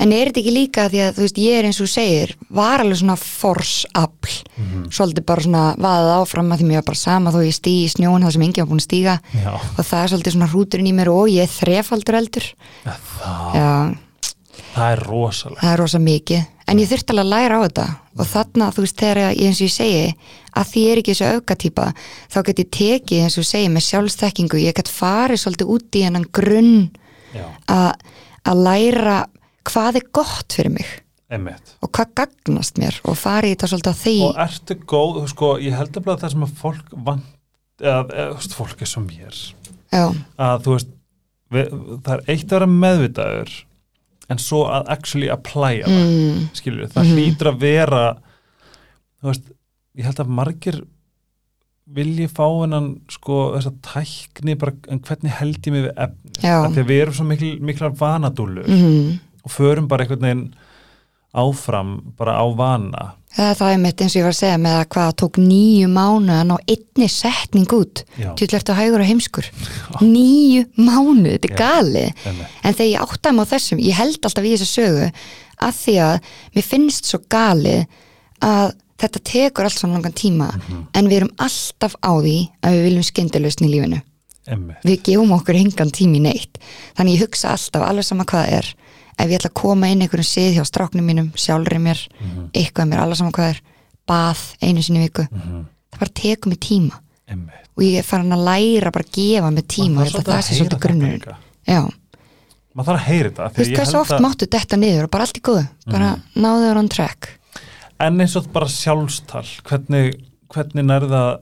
En 0.00 0.10
er 0.14 0.26
þetta 0.30 0.40
ekki 0.40 0.52
líka 0.54 0.84
því 0.90 1.00
að 1.04 1.16
þú 1.18 1.22
veist, 1.22 1.38
ég 1.38 1.56
er 1.58 1.66
eins 1.68 1.78
og 1.82 1.88
segir, 1.90 2.30
var 2.56 2.80
alveg 2.82 2.98
svona 2.98 3.14
forsafl, 3.20 4.32
Mhm. 4.56 4.84
svolítið 4.90 5.24
bara 5.26 5.42
svona 5.44 5.64
vaðið 5.76 6.12
áfram 6.14 6.52
að 6.54 6.58
því 6.62 6.66
mér 6.68 6.78
var 6.80 6.86
bara 6.88 6.98
sama 7.02 7.30
þó 7.34 7.38
ég 7.44 7.54
stígi 7.54 7.84
í 7.84 7.90
snjón 7.92 8.22
það 8.24 8.32
sem 8.32 8.42
enginn 8.46 8.64
var 8.64 8.70
búin 8.72 8.80
að 8.82 8.86
stíga 8.88 9.14
Já, 9.34 9.52
og 9.54 9.84
það 9.84 10.00
er 10.04 10.08
svolítið 10.14 10.34
svona 10.34 10.48
hrúturinn 10.50 10.88
í 10.90 10.94
mér 10.94 11.10
og 11.12 11.28
ég 11.28 11.42
er 11.44 11.52
þrefaldur 11.52 12.18
eldur. 12.20 12.46
það, 12.84 13.54
Já, 13.54 13.96
það 14.74 14.94
er 14.94 15.02
rosalega 15.08 15.62
það 15.62 15.72
er 15.72 15.80
rosa 15.82 16.00
mikið. 16.02 16.50
En 16.64 16.80
ég 16.80 16.88
þurfti 16.88 17.12
alveg 17.12 17.26
að 17.26 17.32
læra 17.34 17.60
á 17.60 17.64
þetta. 17.64 17.86
Og 18.14 18.28
þarna, 18.30 18.70
þú 18.72 18.84
veist, 18.84 18.96
þegar 19.00 19.20
ég 19.24 19.48
eins 19.48 19.60
og 19.60 19.66
ég 19.66 19.74
segi 19.74 20.02
að 20.54 20.68
því 20.70 20.82
ég 20.84 20.92
er 20.92 21.00
ekki 21.00 21.14
þessu 21.14 21.30
aukatýpa 21.34 21.86
þá 22.32 22.38
get 22.48 22.62
ég 22.62 22.70
tekið 22.78 23.24
eins 23.24 23.36
og 23.36 23.44
ég 23.44 23.50
segi 23.50 23.70
með 23.74 23.86
sjálfsþekkingu, 23.88 24.60
ég 24.62 24.76
get 24.78 24.90
farið 24.90 25.42
svolítið 25.42 25.72
út 25.74 25.98
í 25.98 26.04
hennan 26.06 26.28
grunn 26.38 26.76
að 27.74 28.62
læra 28.64 29.18
hvað 29.68 30.00
er 30.00 30.08
gott 30.14 30.56
fyrir 30.56 30.76
mig. 30.78 30.88
Emmitt 31.32 31.74
og 31.84 31.92
hvað 31.92 32.14
gagnast 32.20 32.80
mér. 32.80 32.96
Og 33.08 33.18
fari 33.18 33.52
í 33.52 33.54
þetta 33.54 33.70
svolítið 33.72 33.92
á 33.92 34.02
því. 34.04 34.16
Og 34.28 34.40
ertu 34.44 34.78
góð, 34.88 35.20
sko, 35.32 35.52
ég 35.62 35.76
held 35.76 36.00
að 36.00 36.10
það 36.14 36.34
sem 36.34 36.46
að 36.46 36.56
fólk 36.60 36.96
vant, 37.06 37.30
eða, 37.82 38.26
fólk 38.54 38.84
er 38.84 38.90
sem 38.90 39.06
mér. 39.08 39.40
Já, 39.94 40.04
að 40.40 40.64
þú 40.64 40.74
veist, 40.74 40.92
við, 41.54 41.78
það 42.06 42.14
er 42.14 42.24
eitt 42.34 42.46
að 42.48 42.56
vera 42.56 42.70
meðvitaður 42.72 43.54
en 44.32 44.40
svo 44.40 44.64
að 44.72 44.90
actually 44.94 45.30
applya 45.32 45.88
það 45.88 46.08
mm, 46.08 46.42
skilur, 46.56 46.90
það 46.92 47.12
hlýtur 47.12 47.50
að 47.50 47.62
vera 47.64 48.02
þú 49.20 49.30
veist, 49.30 49.48
ég 49.98 50.08
held 50.08 50.22
að 50.24 50.34
margir 50.40 50.80
vilji 51.94 52.28
fá 52.32 52.46
hennan 52.48 52.86
sko 53.12 53.40
þessa 53.56 53.74
tækni 53.84 54.56
bara, 54.60 54.72
en 54.88 55.02
hvernig 55.04 55.34
held 55.36 55.58
ég 55.58 55.74
mig 55.74 55.84
við 55.84 55.98
efni 56.06 56.52
að 56.54 56.78
við 56.80 57.02
erum 57.02 57.16
svo 57.18 57.26
mikil, 57.28 57.50
miklar 57.60 57.96
vanadúlur 57.98 58.70
mm, 58.70 59.10
og 59.44 59.52
förum 59.52 59.90
bara 59.90 60.06
einhvern 60.06 60.24
veginn 60.24 60.46
áfram 61.34 61.98
bara 62.16 62.38
á 62.40 62.44
vana 62.56 63.10
það 63.34 63.62
er 63.66 63.72
einmitt 63.74 64.02
eins 64.04 64.14
og 64.14 64.20
ég 64.20 64.26
var 64.28 64.34
að 64.34 64.38
segja 64.38 64.58
með 64.62 64.76
að 64.78 64.84
hvað 64.94 65.14
tók 65.22 65.38
nýju 65.42 65.88
mánu 65.90 66.34
að 66.36 66.44
ná 66.50 66.54
einni 66.74 67.08
setning 67.10 67.72
út. 67.74 68.04
Til 68.38 68.48
ertu 68.54 68.76
hægur 68.78 69.02
og 69.02 69.08
heimskur. 69.10 69.48
Nýju 70.02 70.64
mánu, 70.78 71.32
þetta 71.34 71.50
er 71.50 71.56
gali 71.58 72.04
en 72.62 72.74
þegar 72.74 72.92
ég 72.92 73.02
áttaði 73.02 73.34
mig 73.34 73.44
á 73.44 73.52
þessum 73.54 73.82
ég 73.82 73.98
held 73.98 74.20
alltaf 74.22 74.44
í 74.46 74.54
þessu 74.54 74.70
sögu 74.70 75.10
að 75.64 75.76
því 75.82 75.96
að 76.06 76.32
mér 76.54 76.66
finnst 76.70 77.10
svo 77.10 77.20
gali 77.30 77.76
að 78.44 78.72
þetta 79.02 79.20
tekur 79.26 79.66
allt 79.66 79.78
svona 79.80 79.98
langan 79.98 80.14
tíma. 80.14 80.48
Mhm. 80.54 80.86
en 80.94 81.08
við 81.08 81.16
erum 81.16 81.34
alltaf 81.38 81.94
á 81.98 82.12
því 82.22 82.38
að 82.62 82.72
við 82.76 82.84
viljum 82.88 83.08
skyndilausn 83.10 83.66
í 83.66 83.70
lífinu. 83.74 84.02
Einmitt. 84.46 84.76
við 84.84 85.02
gefum 85.02 85.32
okkur 85.32 85.56
engan 85.56 85.90
tími 85.90 86.20
neitt. 86.20 86.58
Þannig 86.96 87.16
ég 87.16 87.22
hugsa 87.24 87.54
alltaf 87.56 87.82
alveg 87.82 88.04
sama 88.04 88.24
hvað 88.24 88.50
er 88.58 88.74
ef 89.18 89.28
ég 89.30 89.38
ætla 89.38 89.50
að 89.50 89.54
koma 89.62 89.88
inn 89.92 90.00
einhverjum 90.04 90.28
sið 90.28 90.56
hjá 90.58 90.64
stráknum 90.68 91.04
mínum, 91.06 91.30
sjálfri 91.38 91.78
mér 91.78 92.00
eitthvað 92.54 92.88
mér, 92.90 93.02
alveg 93.04 93.16
sama 93.20 93.30
hvað 93.30 93.48
það 93.48 93.54
er 93.54 93.60
bað 94.08 94.40
einu 94.62 94.82
sinni 94.82 95.04
viku, 95.08 95.26
Mhm. 95.30 95.64
það 95.92 95.98
bara 96.00 96.10
tekur 96.14 96.48
mig 96.48 96.60
tíma. 96.60 97.00
Einmitt. 97.28 97.60
og 97.76 97.82
ég 97.82 97.98
er 97.98 98.02
farin 98.02 98.30
að 98.30 98.44
læra 98.44 98.90
bara 98.92 99.04
að 99.04 99.12
gefa 99.16 99.50
mig 99.52 99.64
tíma, 99.66 99.94
Maður 99.96 100.06
ég 100.06 100.12
held 100.12 100.24
þarf 100.24 100.34
að 100.34 100.36
það 100.36 100.44
sé 100.44 100.54
svolítið 100.60 101.34
já, 101.66 101.80
maður 102.74 102.86
þarf 102.86 103.00
að 103.00 103.06
heyra 103.08 103.30
þetta 103.30 103.48
þú 103.54 103.56
veist 103.56 103.72
hvað 103.78 103.90
svo 103.90 104.00
oft 104.00 104.20
máttu 104.20 104.46
detta 104.50 104.76
niður 104.76 105.04
og 105.04 105.10
bara 105.10 105.24
allt 105.24 105.38
í 105.38 105.40
góðu, 105.40 105.68
bara 105.86 106.10
náðu 106.36 106.68
þér 106.68 106.76
on 106.82 106.88
track. 106.88 107.28
En 108.00 108.18
eins 108.20 108.36
og 108.36 108.52
bara 108.52 108.66
sjálfstal 108.66 109.44
hvernig, 109.64 110.20
hvernig 110.52 110.84
nærða 110.84 111.20
að 111.24 111.40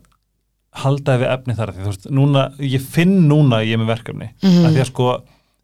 halda 0.85 1.19
við 1.21 1.29
efni 1.33 1.57
þar? 1.59 1.73
Því 1.75 1.83
þú 1.83 1.91
veist, 1.91 2.07
núna, 2.11 2.45
ég 2.61 2.81
finn 2.81 3.29
núna 3.29 3.61
ég 3.67 3.75
er 3.75 3.83
með 3.83 3.91
verkefni. 3.97 4.31
Mhm. 4.43 4.65
að 4.67 4.73
því 4.77 4.81
að 4.81 4.87
sko 4.93 5.09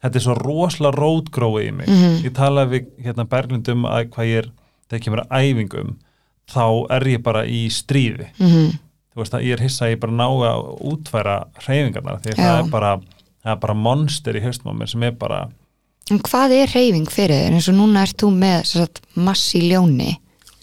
þetta 0.03 0.19
er 0.19 0.25
svo 0.25 0.35
rosalega 0.39 0.97
rótgróið 0.97 1.67
í 1.67 1.71
mig. 1.71 1.87
Mhm. 1.87 2.19
ég 2.25 2.35
talaði 2.37 2.69
við 2.75 2.91
hérna 3.05 3.27
Berglindum 3.29 3.87
að 3.89 4.09
hvað 4.09 4.29
ég 4.29 4.43
er, 4.43 4.51
þegar 4.89 5.03
kemur 5.05 5.23
að 5.25 5.41
æfingum 5.43 5.95
þá 6.49 6.65
er 6.95 7.03
ég 7.07 7.23
bara 7.23 7.45
í 7.45 7.65
stríði. 7.69 8.29
Mm 8.39 8.77
þú 9.19 9.23
veist 9.23 9.35
að 9.35 9.45
ég 9.47 9.57
er 9.57 9.63
hissa 9.65 9.85
að 9.87 9.93
ég 9.93 10.01
bara 10.03 10.15
ná 10.15 10.25
að 10.29 10.67
útfæra 10.93 11.35
hreyfingarnar 11.65 12.21
því 12.23 12.35
það 12.37 12.59
er 12.59 12.69
bara 12.71 12.91
það 12.99 13.51
er 13.53 13.61
bara 13.65 13.75
monster 13.87 14.37
í 14.37 14.43
haustum 14.43 14.71
á 14.71 14.73
mér 14.79 14.91
sem 14.91 15.05
er 15.07 15.15
bara 15.19 15.39
en 16.09 16.21
hvað 16.25 16.55
er 16.55 16.71
reyfing 16.73 17.09
fyrir 17.11 17.35
þér? 17.43 17.57
Eins 17.57 17.69
og 17.69 17.77
núna 17.77 18.05
ert 18.05 18.17
þú 18.21 18.31
með 18.33 18.59
sagt, 18.69 19.01
massi 19.19 19.61
ljóni 19.67 20.15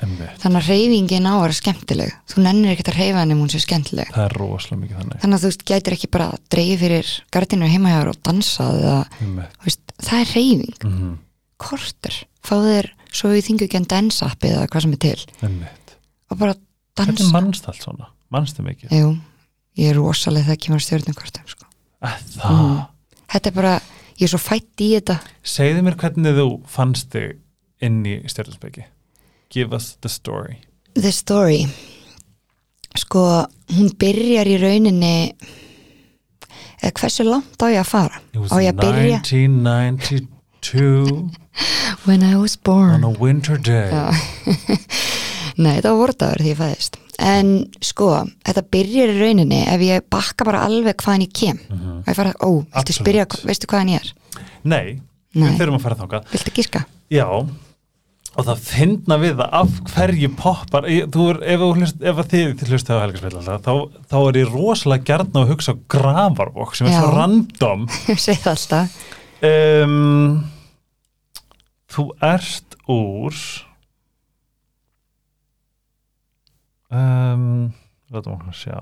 emmitt, 0.04 0.38
þannig 0.42 0.62
að 0.62 0.70
reyfingin 0.72 1.28
á 1.28 1.32
að 1.32 1.42
vera 1.44 1.56
skemmtileg. 1.60 2.16
Þú 2.28 2.44
nennir 2.44 2.72
ekkert 2.74 2.90
að 2.92 2.98
reyfa 3.00 3.22
henni 3.22 3.36
hún 3.38 3.52
sé 3.52 3.60
skemmtileg. 3.62 4.10
Það 4.14 4.24
er 4.26 4.36
rosalega 4.40 4.80
mikið 4.82 5.00
þannig. 5.00 5.20
Þannig 5.22 5.38
að 5.38 5.44
þú 5.44 5.50
veist, 5.52 5.66
gætir 5.70 5.96
ekki 5.96 6.10
bara 6.16 6.26
að 6.32 6.42
dreigi 6.54 6.80
fyrir 6.82 7.12
gardinur 7.36 7.72
heimahjáður 7.72 8.12
og 8.12 8.18
dansað 8.28 8.80
eða, 8.82 8.98
veist, 9.64 9.94
það 10.02 10.22
er 10.24 10.34
reyfing 10.36 10.90
mm 10.90 11.14
korter, 11.60 12.16
fá 12.44 12.56
þér 12.60 12.90
svo 13.16 13.30
við 13.32 13.46
þingu 13.48 13.66
ekki 13.66 13.80
en 13.80 13.88
dansappið 13.90 14.56
eða 14.58 14.68
hvað 14.72 14.84
sem 14.84 14.96
er 14.96 15.02
til. 15.04 15.24
Emmitt 15.46 15.94
og 16.30 16.40
bara 16.40 16.56
dansa. 16.98 17.28
Mannst 17.32 17.68
allt 17.70 17.84
svona, 17.84 18.10
mannstu 18.34 18.64
mikið? 18.66 18.92
Jú, 18.92 19.12
ég 19.80 19.92
er 19.92 20.00
rosalega 20.00 20.50
þegar 20.50 20.62
kemur 20.66 20.84
stjórnumkvartum 20.84 21.48
sko. 21.52 21.68
að 22.04 22.26
það, 22.34 22.82
þetta 23.34 23.52
er 23.52 23.56
bara, 23.56 23.72
ég 24.18 24.26
er 24.28 24.34
svo 24.34 24.42
fætt 24.42 24.84
í 24.84 24.90
þetta. 24.98 25.18
Segðu 25.56 25.86
mér 25.86 25.98
hvernig 26.02 26.36
þú 26.40 26.46
fannst 26.76 27.10
þig 27.14 27.40
inn 27.86 28.02
í 28.08 28.18
stjórnspeki 28.32 28.86
give 29.56 29.72
us 29.72 29.96
the 30.02 30.08
story? 30.08 30.60
The 30.94 31.12
Story. 31.12 31.66
Sko, 32.96 33.44
hún 33.76 33.90
byrjar 34.00 34.46
í 34.48 34.56
rauninni 34.60 35.32
eða 36.84 36.92
hversu 37.00 37.24
langt 37.26 37.60
á 37.60 37.66
ég 37.72 37.80
að 37.80 37.88
fara? 37.88 38.20
Á 38.36 38.56
ég 38.60 38.72
að 38.72 38.80
byrja? 38.84 39.18
1992 39.24 41.30
when 42.06 42.22
I 42.24 42.36
was 42.36 42.56
on 42.56 42.62
born 42.68 43.04
a 43.04 43.10
winter 43.10 43.56
day. 43.56 43.88
Nei, 45.56 45.78
þetta 45.78 45.88
var 45.92 45.98
vordagur 46.02 46.42
því 46.44 46.50
ég 46.52 46.58
fæðist. 46.60 46.96
En 47.16 47.46
sko, 47.84 48.10
þetta 48.44 48.62
byrjar 48.76 49.08
í 49.14 49.18
rauninni 49.22 49.62
ef 49.72 49.80
ég 49.84 50.04
bakka 50.12 50.44
bara 50.48 50.64
alveg 50.68 50.96
hvaðan 51.00 51.24
ég 51.24 51.32
kem. 51.32 51.58
Mhm. 51.72 52.02
og 52.04 52.08
ég 52.12 52.16
fara, 52.18 52.32
ó, 52.44 52.50
viltu 52.76 52.92
spyrja 52.96 53.24
veistu 53.44 53.68
hvaðan 53.72 53.94
ég 53.96 54.00
er? 54.04 54.08
Nei, 54.64 54.86
Nei. 55.32 55.48
við 55.52 55.58
þurfum 55.62 55.78
að 55.78 55.84
fara 55.86 56.00
þáka 56.02 56.18
Viltu 56.32 56.50
gíska? 56.56 56.80
Já, 57.12 57.28
og 58.36 58.44
það 58.44 58.64
finna 58.66 59.16
við 59.20 59.38
það 59.38 59.54
af 59.60 59.76
hverju 59.94 60.28
poppar 60.36 60.86
þú 61.12 61.26
er, 61.32 61.38
ef, 61.54 61.62
hlust, 61.78 62.02
ef 62.04 62.18
þið 62.32 62.64
hlustu 62.68 62.92
á 62.92 63.00
helgarsveitlega 63.00 63.56
þá, 63.64 63.72
þá 64.10 64.16
er 64.20 64.38
ég 64.42 64.52
rosalega 64.52 65.06
á 65.08 65.40
að 65.40 65.52
hugsa 65.54 65.72
á 65.72 65.80
gravarvok 65.94 66.76
sem 66.76 66.90
er 66.90 66.92
Já. 66.92 66.98
svo 67.00 67.14
random. 67.14 67.86
Ég 68.12 68.20
segi 68.20 68.42
það 68.44 68.52
alltaf. 68.52 69.00
Um, 69.46 70.44
Þú 71.96 72.04
ert 72.26 72.76
úr 72.92 73.36
um, 76.92 77.44
Látum 78.12 78.36
okkur 78.36 78.52
að 78.52 78.58
sjá. 78.60 78.78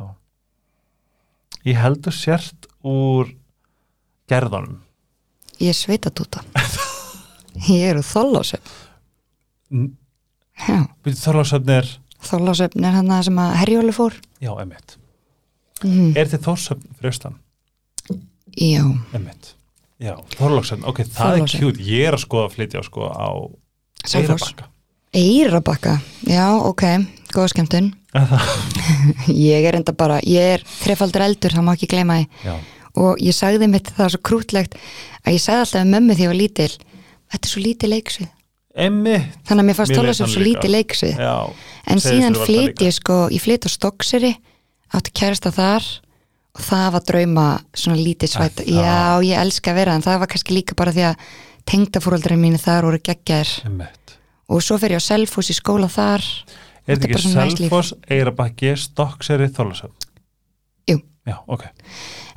Ég 1.64 1.79
heldur 1.79 2.14
sért 2.14 2.67
úr 2.83 3.31
gerðanum 4.31 4.81
Ég 5.62 5.71
er 5.71 5.79
sveitatúta. 5.79 6.43
Ég 7.71 7.87
er 7.93 8.01
úr 8.01 8.09
þóllásöfn 8.09 8.67
Já, 8.67 8.84
Þorlásöfn 11.25 11.73
er 11.75 11.89
þóllásöfn 12.25 12.87
er 12.87 12.97
hann 12.99 13.11
að 13.13 13.27
sem 13.29 13.41
að 13.43 13.57
Herjóli 13.61 13.95
fór. 13.95 14.15
Já, 14.43 14.53
emitt 14.63 14.97
mm. 15.85 16.13
Er 16.17 16.31
þið 16.31 16.47
Þórsöfn 16.47 16.95
fyrir 16.99 17.13
austan? 17.13 17.41
Já, 18.55 18.85
Emitt 19.17 19.55
Já, 20.03 20.15
Þorlásöfn, 20.37 20.87
ok, 20.91 21.03
það 21.17 21.41
er 21.41 21.51
kjút 21.55 21.83
Ég 21.85 22.09
er 22.09 22.17
að 22.17 22.25
skoða 22.25 22.49
að 22.49 22.55
flytja 22.59 22.85
sko 22.85 23.09
á. 23.11 23.31
Eyrarbakka. 24.15 24.69
Eirabakka 25.15 25.99
Já, 26.29 26.47
ok, 26.61 26.87
góða 27.35 27.51
skemmtun? 27.55 27.93
Ég 29.51 29.67
er 29.67 29.81
enda 29.81 29.95
bara, 29.97 30.21
ég 30.23 30.55
er 30.59 30.63
þrefaldur 30.85 31.25
eldur, 31.25 31.55
það 31.57 31.65
má 31.67 31.73
ekki 31.73 31.89
gleyma 31.91 32.21
því. 32.21 32.27
Já, 32.47 32.55
og 33.01 33.21
ég 33.23 33.35
sagði 33.35 33.69
mitt 33.71 33.91
það 33.97 34.13
svo 34.15 34.21
krútlegt 34.29 34.77
að 35.25 35.37
ég 35.37 35.43
sagði 35.43 35.65
alltaf 35.65 35.83
um 35.83 35.93
mömmu 35.95 36.17
því 36.17 36.27
ég 36.27 36.31
var 36.31 36.39
lítil 36.39 36.71
þetta 36.71 37.41
er 37.41 37.51
svo 37.51 37.63
lítið 37.65 37.93
leiksvið 37.95 38.29
emitt 38.75 39.37
þannig 39.47 39.63
að 39.63 39.69
mér 39.69 39.79
fannst 39.79 39.95
leið 39.95 40.17
svo, 40.19 40.43
lítið 40.43 40.73
leiksvið 40.75 41.21
Já, 41.23 41.35
en 41.87 42.03
síðan 42.03 42.35
þér 42.35 42.39
var 42.39 42.41
það 42.41 42.51
flyt 42.51 42.71
líka. 42.73 42.85
ég 42.89 42.97
sko, 42.99 43.19
ég 43.31 43.45
flyt 43.45 43.67
á 43.67 43.71
Stokkseri 43.75 44.33
átti 44.95 45.15
kærasta 45.15 45.53
þar 45.55 45.89
og 46.55 46.63
það 46.69 46.87
var 46.95 47.07
drauma 47.11 47.47
svona 47.75 47.99
lítið 47.99 48.35
svætt 48.35 48.63
já, 48.67 49.19
ég 49.27 49.41
elska 49.43 49.73
að 49.73 49.81
vera 49.83 49.95
en 49.99 50.07
það 50.07 50.21
var 50.23 50.33
kannski 50.35 50.57
líka 50.59 50.79
bara 50.79 50.95
því 50.95 51.07
að 51.11 51.25
tengdafóröldurinn 51.71 52.43
mínu 52.43 52.61
þar 52.63 52.91
voru 52.91 53.01
emitt 53.01 54.17
og 54.49 54.61
svo 54.63 54.77
fer 54.79 54.95
ég 54.95 55.01
á 55.01 55.09
Selfoss 55.09 55.51
í 55.51 55.57
skóla 55.57 55.89
þar 55.89 56.23
Er 56.85 56.99
Þetta 57.01 57.09
ekki. 57.09 57.31
Selfoss, 57.33 57.95
Eyrabakki, 58.13 58.75
Stokkseri, 58.77 59.47
Þorlásöfn? 59.49 59.95
Jú. 60.91 60.99
Já, 61.25 61.39
ok 61.49 61.65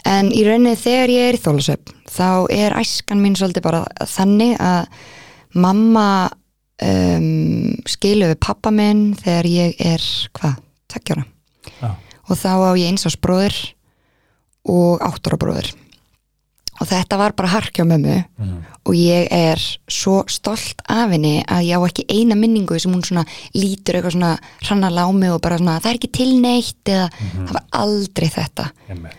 En 0.08 0.30
í 0.32 0.45
rauninni 0.47 0.78
þegar 0.80 1.12
ég 1.12 1.26
er 1.28 1.36
í 1.36 1.41
þólasöfn 1.43 1.95
þá 2.08 2.28
er 2.56 2.76
æskan 2.80 3.19
mín 3.19 3.36
svolítið 3.36 3.65
bara 3.65 3.82
þannig 4.08 4.54
að 4.63 4.88
mamma 5.58 6.08
um, 6.82 7.74
skilu 7.89 8.30
við 8.34 8.39
pappa 8.43 8.72
minn 8.74 9.12
þegar 9.20 9.50
ég 9.52 9.82
er, 9.93 10.04
hvað, 10.38 10.60
tveggjára 10.91 11.26
Já. 11.82 11.89
og 12.28 12.38
þá 12.38 12.50
á 12.67 12.72
ég 12.80 12.88
eins 12.91 13.08
ás 13.10 13.17
bróður 13.20 13.58
og 14.67 15.04
áttára 15.06 15.38
bróður 15.39 15.74
og 16.78 16.86
þetta 16.91 17.17
var 17.17 17.34
bara 17.34 17.50
harkja 17.56 17.82
á 17.86 17.89
mömmu 17.89 18.17
Mhm. 18.38 18.58
og 18.86 18.93
ég 18.96 19.28
er 19.34 19.58
svo 19.89 20.22
stolt 20.30 20.80
af 20.88 21.10
henni 21.12 21.43
að 21.43 21.65
ég 21.65 21.76
á 21.76 21.82
ekki 21.88 22.06
eina 22.08 22.36
minningu 22.38 22.78
sem 22.80 22.91
hún 22.93 23.02
svona 23.04 23.26
lítur 23.56 23.96
eitthvað 23.98 24.13
svona 24.13 24.38
hrannalega 24.62 25.08
á 25.10 25.12
mig 25.12 25.32
og 25.34 25.41
bara 25.41 25.58
svona 25.58 25.80
það 25.82 25.89
er 25.89 25.98
ekki 25.98 26.12
til 26.13 26.30
neitt 26.41 26.86
eða 26.86 27.10
það 27.48 27.54
var 27.54 27.63
aldrei 27.74 28.30
þetta 28.30 28.70
Einmitt. 28.89 29.15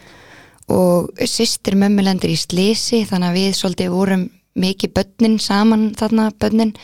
og 0.68 1.10
sýstir 1.18 1.74
mömmu 1.74 2.02
lendur 2.06 2.30
í 2.30 2.36
slisi 2.38 3.02
þannig 3.04 3.28
að 3.32 3.38
við 3.40 3.50
svolítið 3.58 3.90
vorum 3.90 4.30
mikið 4.58 4.94
börnin 4.96 5.38
saman 5.42 5.92
þarna 5.98 6.30
börnin 6.38 6.74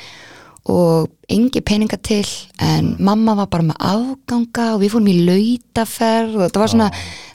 og 0.65 1.11
engi 1.29 1.61
peninga 1.61 1.99
til 2.01 2.25
en 2.63 2.95
mamma 3.05 3.35
var 3.37 3.51
bara 3.53 3.67
með 3.69 3.83
afganga 3.85 4.71
og 4.75 4.81
við 4.81 4.95
fórum 4.95 5.11
í 5.13 5.17
lautaferð 5.27 6.39
og 6.39 6.45
þetta 6.47 6.63
var 6.63 6.73
svona, 6.73 6.87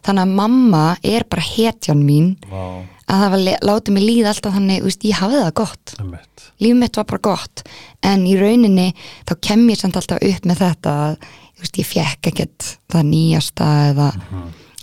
þannig 0.07 0.23
að 0.23 0.37
mamma 0.39 0.83
er 1.05 1.25
bara 1.29 1.45
hetjan 1.45 2.01
mín. 2.05 2.31
Vá, 2.49 2.81
að 3.09 3.23
það 3.23 3.33
var 3.33 3.43
látið 3.69 3.95
mig 3.95 4.05
líða 4.05 4.31
alltaf 4.33 4.55
þannig, 4.57 4.81
veist, 4.85 5.05
ég 5.05 5.21
hafði 5.21 5.43
það 5.43 5.53
gott. 5.61 5.93
Einmitt. 5.99 6.47
líf 6.59 6.75
mitt 6.77 6.97
var 6.99 7.07
bara 7.09 7.23
gott. 7.29 7.63
En 8.05 8.25
í 8.29 8.35
rauninni 8.39 8.89
þá 9.29 9.33
kem 9.47 9.69
ég 9.69 9.79
samt 9.81 9.97
alltaf 9.99 10.25
upp 10.25 10.49
með 10.49 10.61
þetta 10.65 10.95
veist, 11.59 11.79
ég 11.79 11.89
fekk 11.89 12.31
ekkert 12.33 12.67
það 12.89 13.09
nýjasta 13.13 13.69
eða, 13.91 14.11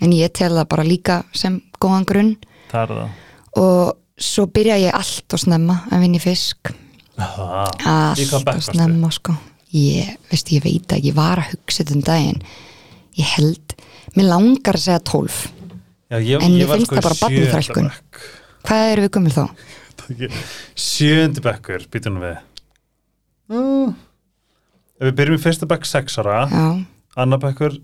en 0.03 0.17
ég 0.17 0.35
tel 0.35 0.53
það 0.55 0.69
bara 0.75 0.87
líka 0.87 1.21
sem 1.35 1.61
góðan 1.83 2.07
grunn. 2.09 2.35
Og 3.59 3.95
svo 4.17 4.47
byrja 4.49 4.79
ég 4.81 4.97
allt 4.97 5.37
og 5.37 5.43
snemma 5.43 5.83
að 5.93 6.07
vinni 6.07 6.21
fisk. 6.23 6.73
Aha, 7.21 7.67
allt 7.85 8.49
og 8.53 8.65
snemma 8.65 9.11
sko. 9.15 9.37
ég, 9.77 10.17
veist, 10.31 10.53
ég 10.53 10.65
veit 10.65 10.93
að 10.93 11.11
ég 11.11 11.17
var 11.17 11.43
að 11.43 11.53
hugsa 11.55 11.83
þetta 11.83 11.97
um 11.97 12.07
daginn. 12.07 12.43
Ég 13.17 13.37
held, 13.37 13.77
mér 14.17 14.31
langar 14.31 14.77
að 14.77 14.87
segja 14.87 15.05
12 15.09 15.39
Já, 16.07 16.19
ég, 16.23 16.39
en 16.39 16.53
ég, 16.55 16.61
ég 16.63 16.71
finnst 16.71 16.87
sko 16.87 16.99
það 17.01 17.07
bara 17.09 17.21
barnifrælkun 17.25 17.89
hvað 18.67 18.91
eru 18.93 19.05
við 19.07 19.13
gummið 19.17 19.39
þá? 19.39 19.45
sjöndi 20.87 21.43
bekkur, 21.43 21.87
býtum 21.91 22.21
við. 22.23 22.37
Mm. 23.51 23.95
ef 24.99 25.09
við 25.09 25.17
byrjum 25.21 25.39
í 25.39 25.43
fyrsta 25.43 25.69
bekk 25.71 25.87
6 25.87 26.19
ára 26.23 26.39
annar 27.17 27.43
bekkur 27.43 27.77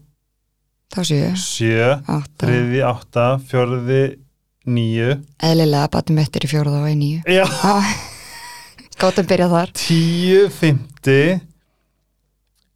7, 0.93 2.03
3, 2.43 2.83
8, 2.85 3.27
4 3.49 3.77
Nýju 4.67 5.15
Eðlilega, 5.43 5.89
batum 5.91 6.21
eftir 6.23 6.47
í 6.47 6.51
fjóruða 6.53 6.83
og 6.85 6.91
í 6.93 6.99
nýju 7.01 7.39
Já. 7.39 7.47
Gáttum 9.03 9.27
byrja 9.27 9.49
þar. 9.51 9.73
Tíu, 9.75 10.45
fymti 10.53 11.23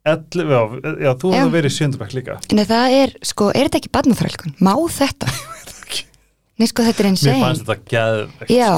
Ellu, 0.07 0.45
já, 0.47 0.61
já, 1.03 1.11
þú 1.19 1.31
hefði 1.35 1.51
verið 1.51 1.73
sjöndabæk 1.75 2.13
líka. 2.15 2.35
Nei, 2.55 2.63
það 2.69 2.93
er, 2.95 3.13
sko, 3.27 3.49
er 3.51 3.67
þetta 3.67 3.81
ekki 3.81 3.91
badnúþrælkun? 3.97 4.53
Má 4.63 4.71
þetta? 4.95 5.31
Nei, 6.59 6.65
sko, 6.71 6.83
þetta 6.87 7.03
er 7.03 7.07
einn 7.11 7.19
Mér 7.21 7.41
fannst 7.43 7.65
þetta 7.67 7.75
gæðvegt. 7.93 8.49
Já, 8.49 8.71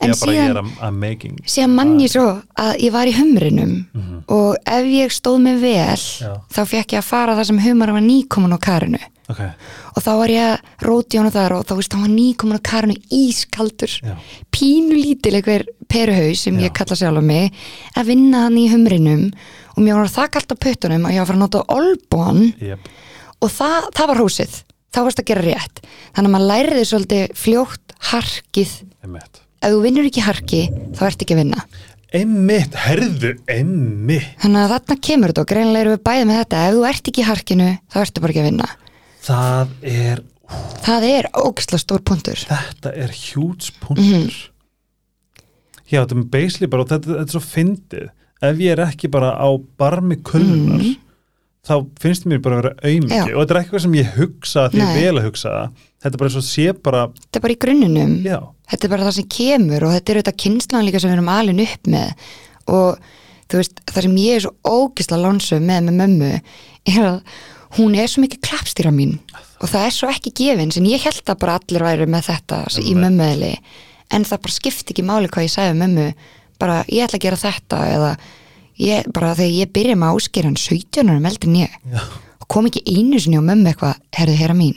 en 0.00 0.12
bara, 0.20 0.32
ég 0.32 0.52
síðan, 0.54 1.40
síðan 1.50 1.72
mann 1.74 1.96
ég 1.98 2.12
svo 2.12 2.26
að 2.62 2.76
ég 2.84 2.92
var 2.94 3.06
í 3.10 3.14
humrinum 3.16 3.72
Mhm. 3.94 4.22
og 4.28 4.56
ef 4.64 4.84
ég 4.86 5.10
stóð 5.10 5.40
mig 5.42 5.60
vel, 5.60 5.96
Já. 5.96 6.36
þá 6.54 6.60
fekk 6.70 6.86
ég 6.94 6.98
að 7.00 7.04
fara 7.04 7.34
það 7.34 7.46
sem 7.46 7.58
humar 7.58 7.90
var 7.92 8.00
nýkomin 8.00 8.54
á 8.54 8.58
karinu. 8.62 8.98
Ok, 9.28 9.40
Og 9.96 10.02
þá 10.04 10.10
var 10.18 10.28
ég 10.28 10.44
að 10.52 10.60
róti 10.86 11.18
honum 11.18 11.32
þar 11.32 11.52
og 11.56 11.66
þá 11.66 11.74
veist, 11.76 11.92
hann 11.92 12.02
var 12.02 12.14
nýkomin 12.14 12.58
á 12.58 12.62
karinu 12.62 12.94
ískaldur, 13.10 13.90
já. 14.06 14.14
pínu 14.52 14.94
lítil 14.94 15.34
einhver 15.34 15.64
peruhaus 15.88 16.38
sem 16.38 16.54
Já. 16.58 16.68
ég 16.68 16.72
kalla 16.74 16.94
sjálf 16.94 17.18
á 17.18 17.22
mig, 17.24 17.52
að 17.96 18.06
vinna 18.06 18.42
hann 18.44 18.54
í 18.56 18.68
humrinum 18.70 19.32
og 19.76 19.82
mér 19.82 19.94
var 19.98 20.06
það 20.06 20.30
kallt 20.30 20.52
á 20.54 20.56
puttunum 20.62 21.06
að 21.06 21.10
ég 21.12 21.18
var 21.18 21.24
að 21.24 21.26
fara 21.26 21.38
að 21.38 21.42
nota 21.42 21.64
olbúan 21.74 22.54
Yep. 22.62 22.78
og 23.42 23.50
það, 23.50 23.90
það 23.94 24.06
var 24.06 24.16
húsið 24.22 24.62
þá 24.96 25.00
varst 25.06 25.20
að 25.22 25.28
gera 25.30 25.44
rétt 25.46 25.82
þannig 25.84 26.30
að 26.30 26.32
maður 26.36 26.48
læriði 26.52 26.86
svolítið 26.90 27.34
fljótt 27.42 27.94
harkið 28.12 28.72
Einmitt. 29.04 29.42
ef 29.60 29.74
þú 29.76 29.82
vinnur 29.84 30.08
ekki 30.08 30.24
harki 30.26 30.62
þá 30.96 31.04
ert 31.10 31.22
ekki 31.26 31.36
að 31.36 31.42
vinna 31.44 31.66
Einmitt, 32.16 32.74
herðu, 32.86 33.32
einmitt. 33.50 34.28
þannig 34.40 34.62
að 34.62 34.72
þarna 34.72 34.96
kemur 35.10 35.32
þetta 35.34 35.42
og 35.44 35.48
greinlega 35.50 35.84
erum 35.84 35.96
við 35.96 36.04
bæði 36.06 36.26
með 36.30 36.38
þetta 36.40 36.64
ef 36.70 36.74
þú 36.76 36.84
ert 36.90 37.10
ekki 37.10 37.20
í 37.22 37.26
harkinu 37.28 37.70
þá 37.92 37.96
ertu 38.06 38.22
bara 38.24 38.34
ekki 38.34 38.42
að 38.44 38.50
vinna 38.50 38.68
Það 39.26 39.72
er, 39.90 40.20
það 40.86 41.04
er 41.10 41.26
ógislega 41.42 41.82
stór 41.82 42.04
punktur 42.06 42.38
þetta 42.46 42.92
er 42.94 43.10
hjúts 43.18 43.72
punktur. 43.82 44.30
Mhm. 44.30 44.52
Já, 45.86 46.00
þetta 46.02 46.16
er 46.18 46.24
basically 46.30 46.66
bara, 46.70 46.82
og 46.82 46.88
þetta, 46.90 47.10
þetta 47.14 47.26
er 47.26 47.34
svo 47.36 47.42
fyndið. 47.46 48.06
Ef 48.46 48.56
ég 48.62 48.72
er 48.74 48.80
ekki 48.86 49.10
bara 49.14 49.28
á 49.38 49.48
barmi 49.78 50.16
kullunar, 50.26 50.82
þá 51.66 51.74
finnst 52.00 52.26
mér 52.28 52.40
bara 52.44 52.58
að 52.58 52.62
vera 52.62 52.90
auðmiki. 52.90 53.34
Og 53.34 53.40
þetta 53.40 53.54
er 53.54 53.60
eitthvað 53.60 53.84
sem 53.84 53.96
ég 53.98 54.12
hugsa 54.16 54.66
því 54.72 54.82
ég 54.82 54.98
vel 55.00 55.20
að 55.20 55.26
hugsa. 55.26 55.54
Þetta 56.02 56.12
er 56.12 56.20
bara 56.22 56.30
eins 56.30 56.38
og 56.38 56.46
sé 56.46 56.66
bara, 56.86 57.02
þetta 57.24 57.40
er 57.40 57.44
bara 57.46 57.56
í 57.56 57.60
grunninum 57.64 58.14
já, 58.22 58.38
þetta 58.70 58.86
er 58.86 58.92
bara 58.92 59.06
það 59.08 59.16
sem 59.18 59.28
kemur 59.36 59.86
og 59.86 59.94
þetta 59.96 60.12
er 60.12 60.20
auðvitað 60.20 60.38
kynslan 60.44 60.86
líka 60.86 61.02
sem 61.02 61.10
við 61.10 61.16
erum 61.16 61.32
alin 61.32 61.64
upp 61.64 61.90
með. 61.96 62.30
Og 62.76 63.10
þú 63.50 63.60
veist, 63.60 63.82
það 63.90 64.06
sem 64.06 64.16
ég 64.22 64.38
er 64.38 64.46
svo 64.46 64.76
ógislega 64.76 65.22
lónsum 65.24 65.66
með 65.66 65.88
með 65.88 66.00
mömmu 66.02 66.32
er 66.92 67.02
að 67.02 67.18
hún 67.76 67.98
er 67.98 68.10
svo 68.10 68.22
mikið 68.22 68.44
klappstýra 68.46 68.94
mín. 68.94 69.18
Og 69.62 69.70
það 69.72 69.88
er 69.88 69.94
svo 69.96 70.12
ekki 70.12 70.34
gefin 70.36 70.72
sem 70.74 70.86
ég 70.86 71.02
held 71.02 71.24
að 71.26 71.42
bara 71.42 71.58
allir 71.58 71.86
væri 71.86 72.08
með 72.10 72.30
þetta 72.30 72.62
í 72.84 72.94
mömmuðli 72.96 73.52
en 74.14 74.26
það 74.28 74.42
bara 74.44 74.54
skipti 74.54 74.92
ekki 74.94 75.04
máli 75.06 75.30
hvað 75.32 75.48
ég 75.48 75.54
sagði 75.54 75.78
mömmu. 75.80 76.10
Bara 76.60 76.82
ég 76.92 77.06
ætla 77.06 77.18
að 77.18 77.24
gera 77.26 77.40
þetta 77.40 77.80
eða 77.96 78.10
ég, 78.82 79.06
bara 79.12 79.34
þegar 79.38 79.54
ég 79.56 79.72
byrja 79.72 79.96
með 79.98 80.16
áskýran 80.18 80.56
17 80.60 81.10
árum 81.10 81.28
eldri 81.30 81.50
en 81.50 81.58
ég 81.62 81.76
já, 81.92 82.00
og 82.40 82.48
kom 82.52 82.68
ekki 82.68 82.82
einu 82.86 83.20
sinni 83.22 83.40
á 83.40 83.44
mömmu 83.44 83.70
eitthvað 83.72 84.00
herðu 84.18 84.36
herra 84.40 84.56
mín, 84.58 84.76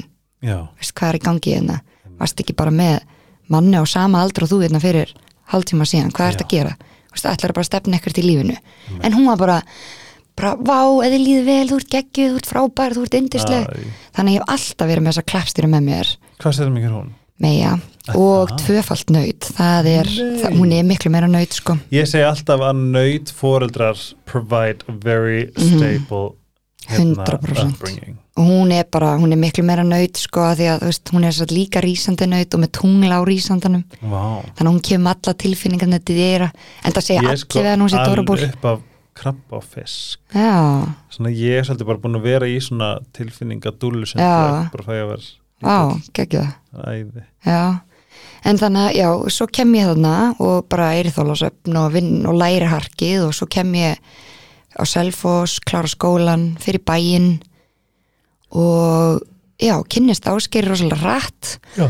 veist 0.80 0.96
hvað 0.96 1.10
er 1.14 1.20
í 1.20 1.24
gangi 1.28 1.56
hérna? 1.56 1.80
Varst 2.20 2.40
ekki 2.44 2.56
bara 2.58 2.72
með 2.76 3.00
manni 3.50 3.80
á 3.80 3.84
sama 3.88 4.22
aldra 4.24 4.46
og 4.46 4.52
þú 4.52 4.62
hérna 4.64 4.82
fyrir 4.84 5.14
hálftíma 5.52 5.88
síðan, 5.88 6.12
hvað 6.16 6.34
ert 6.34 6.44
að 6.46 6.52
gera? 6.54 6.76
Veist, 7.10 7.26
ætlar 7.26 7.54
bara 7.56 7.66
að 7.66 7.70
stefna 7.72 7.98
ekkert 7.98 8.20
í 8.22 8.26
lífinu? 8.28 8.58
En 9.02 9.16
hún 9.16 9.26
var 9.30 9.40
bara, 9.42 9.56
bara 10.38 10.52
vá, 10.56 10.82
eða 11.08 11.18
líði 11.20 11.46
vel, 11.48 11.70
þú 11.72 11.80
ert 11.82 11.94
geggjuð, 11.96 12.36
þú 12.36 12.42
ert 12.42 12.50
frábær 12.52 12.96
þú 12.98 13.06
ert 13.08 13.18
indisleg, 13.18 13.66
Æ. 13.66 13.96
þannig 14.20 14.36
að 14.36 14.38
ég 14.38 14.44
hef 14.44 14.54
alltaf 14.56 14.92
verið 14.92 15.04
með 15.06 15.12
þessa 15.16 15.30
klappstýra 15.32 15.72
með 15.72 15.88
mér. 15.90 16.12
Hvað 16.44 16.56
sér 16.60 16.70
mikið 16.76 16.94
hún? 17.00 17.10
Meja 17.43 17.78
og 18.17 18.49
tvöfalt 18.63 19.12
nöyt 19.13 19.52
það 19.58 19.88
er, 19.91 20.08
það, 20.41 20.56
hún 20.58 20.71
er 20.73 20.86
miklu 20.88 21.12
meira 21.13 21.28
nöyt 21.30 21.54
sko. 21.54 21.75
Ég 21.93 22.08
segi 22.10 22.25
alltaf 22.25 22.63
að 22.65 22.80
nöyt 22.95 23.30
foreldrar 23.38 23.99
provide 24.30 24.86
a 24.89 24.95
very 25.04 25.43
stable 25.54 26.34
hérna, 26.89 27.25
100%. 27.28 27.75
upbringing. 27.75 28.17
hún 28.39 28.71
er 28.73 28.88
bara, 28.89 29.12
hún 29.19 29.36
er 29.36 29.38
miklu 29.38 29.63
meira 29.67 29.84
nöyt 29.86 30.17
sko 30.17 30.41
að 30.47 30.62
því 30.62 30.69
að 30.73 30.86
veist, 30.88 31.12
hún 31.13 31.28
er 31.28 31.36
svo 31.38 31.45
líka 31.52 31.84
rísandi 31.86 32.25
nöyt 32.32 32.56
og 32.56 32.63
með 32.63 32.71
tungla 32.80 33.19
á 33.19 33.21
rísandanum. 33.28 33.84
Vá. 34.02 34.23
þannig 34.58 34.65
að 34.65 34.71
hún 34.71 34.86
kemur 34.89 35.13
alla 35.13 35.36
tilfinningarna 35.43 35.99
til 36.02 36.15
þér 36.17 36.47
en 36.49 36.95
það 36.95 37.04
segja 37.06 37.19
Ég 37.19 37.28
allir 37.28 37.36
er 37.38 37.43
sko 37.43 37.60
við 37.60 37.69
hann 37.73 37.84
hún 37.86 37.91
sé 37.93 38.06
Dóra 38.08 38.23
Ból 38.25 38.38
alveg 38.39 38.56
upp 38.56 38.65
af 38.71 38.86
krabba 39.19 39.60
og 39.60 39.65
fisk. 39.67 40.19
já, 40.34 40.56
Svona 41.12 41.30
ég 41.36 41.60
er 41.60 41.67
svolítið 41.67 41.89
bara 41.91 42.02
búin 42.02 42.15
að 42.17 42.25
vera 42.30 42.47
í 42.47 42.58
svona 42.63 42.89
tilfinningadúlu 43.13 44.08
sem 44.08 44.21
það 44.23 44.71
bara 44.73 44.88
fæði 44.88 45.04
að 45.04 45.12
vera 45.13 45.28
á, 45.63 45.78
geggju 46.15 46.43
það 46.72 46.89
æði. 46.93 47.24
já, 47.45 47.62
en 48.50 48.58
þannig 48.62 48.86
að 48.88 48.98
já, 49.00 49.10
svo 49.36 49.48
kem 49.52 49.74
ég 49.76 49.89
þarna 49.91 50.15
og 50.39 50.67
bara 50.72 50.91
er 51.00 51.10
í 51.10 51.13
þólasöfn 51.15 51.80
og 51.82 51.91
vinn 51.95 52.26
og 52.30 52.38
læri 52.39 52.69
harkið 52.72 53.26
og 53.28 53.34
svo 53.36 53.48
kem 53.52 53.74
ég 53.80 54.00
á 54.80 54.84
Selfoss, 54.88 55.60
klára 55.60 55.89
skólan 55.91 56.54
fyrir 56.62 56.80
bæinn 56.88 57.41
og 58.56 59.19
já, 59.60 59.76
kynnist 59.92 60.25
áskeri 60.29 60.69
rosalega 60.69 61.02
rætt 61.04 61.58
Já. 61.75 61.90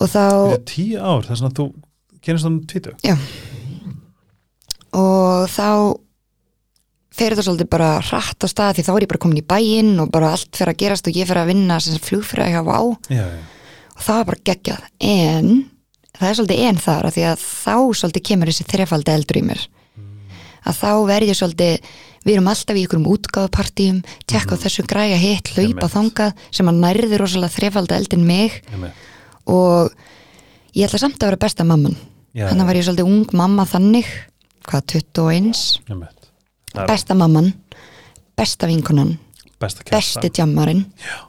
og 0.00 0.08
þá 0.08 0.22
Það 0.24 0.54
er 0.56 0.64
tíu 0.70 0.96
ár, 1.02 1.26
það 1.26 1.30
er 1.34 1.40
svona 1.42 1.50
að 1.52 1.58
þú 1.60 1.66
kynast 2.24 2.46
þannig 2.46 2.66
tvítu. 2.70 2.94
og 4.96 5.46
þá 5.52 5.66
fer 7.10 7.32
þetta 7.34 7.44
svolítið 7.48 7.70
bara 7.72 7.88
hratt 8.06 8.44
á 8.44 8.48
stað 8.50 8.76
því 8.78 8.84
þá 8.86 8.92
er 8.94 9.04
ég 9.06 9.10
bara 9.10 9.22
komin 9.24 9.40
í 9.42 9.46
bæinn 9.50 9.92
og 10.04 10.10
bara 10.14 10.30
allt 10.36 10.50
fyrir 10.56 10.72
að 10.74 10.80
gerast 10.84 11.08
og 11.10 11.16
ég 11.18 11.26
fyrir 11.28 11.42
að 11.42 11.50
vinna 11.52 11.80
sem 11.82 11.98
flugfræði 12.04 12.54
hjá 12.54 12.62
Vá 12.68 12.76
og 12.78 13.10
Já, 13.10 13.24
já. 13.26 13.42
það 14.00 14.20
var 14.20 14.28
bara 14.30 14.44
geggjað 14.50 14.84
en 15.10 15.50
það 16.20 16.28
er 16.30 16.38
svolítið 16.38 16.62
en 16.68 16.78
þar 16.84 17.08
að 17.10 17.16
því 17.18 17.24
að 17.32 17.42
þá 17.48 17.74
svolítið 18.00 18.26
kemur 18.30 18.50
þessi 18.52 18.68
þrefaldi 18.70 19.14
eldur 19.16 19.40
í 19.40 19.44
mér 19.50 19.64
að 20.70 20.76
þá 20.76 20.90
verð 21.08 21.30
ég 21.32 21.38
svolítið 21.40 21.90
við 22.20 22.34
erum 22.36 22.48
alltaf 22.52 22.76
í 22.76 22.82
ykkurum 22.84 23.06
útgáðupartíum 23.14 24.00
tekka 24.28 24.56
á 24.60 24.60
þessu 24.60 24.82
græja 24.84 25.16
hitt, 25.16 25.48
hlaupa 25.56 25.86
Einmitt. 25.88 25.94
þangað 25.94 26.42
sem 26.52 26.68
að 26.68 26.80
nærði 26.84 27.20
rosalega 27.22 27.54
þrefaldi 27.56 27.96
eldin 27.96 28.26
mig 28.28 28.58
Einmitt. 28.68 28.92
og 29.48 29.94
ég 30.76 30.84
ætla 30.86 31.00
samt 31.00 31.16
að 31.24 31.30
vera 31.32 31.40
besta 31.46 31.64
mamman 31.64 31.96
þannig 32.36 32.68
var 32.68 32.76
ég 32.78 32.84
svolítið 32.86 33.08
ung 33.08 33.32
mamma 33.40 33.64
þannig 33.66 34.06
hvað 34.68 34.84
21 34.92 35.32
Einmitt. 35.34 35.80
Það 35.88 36.04
er 36.04 36.19
besta 36.74 37.14
mamman 37.14 37.52
besta 38.36 38.66
vinkonan, 38.70 39.18
besta 39.60 39.82
besti 39.90 40.30
tjammarinn 40.30 40.84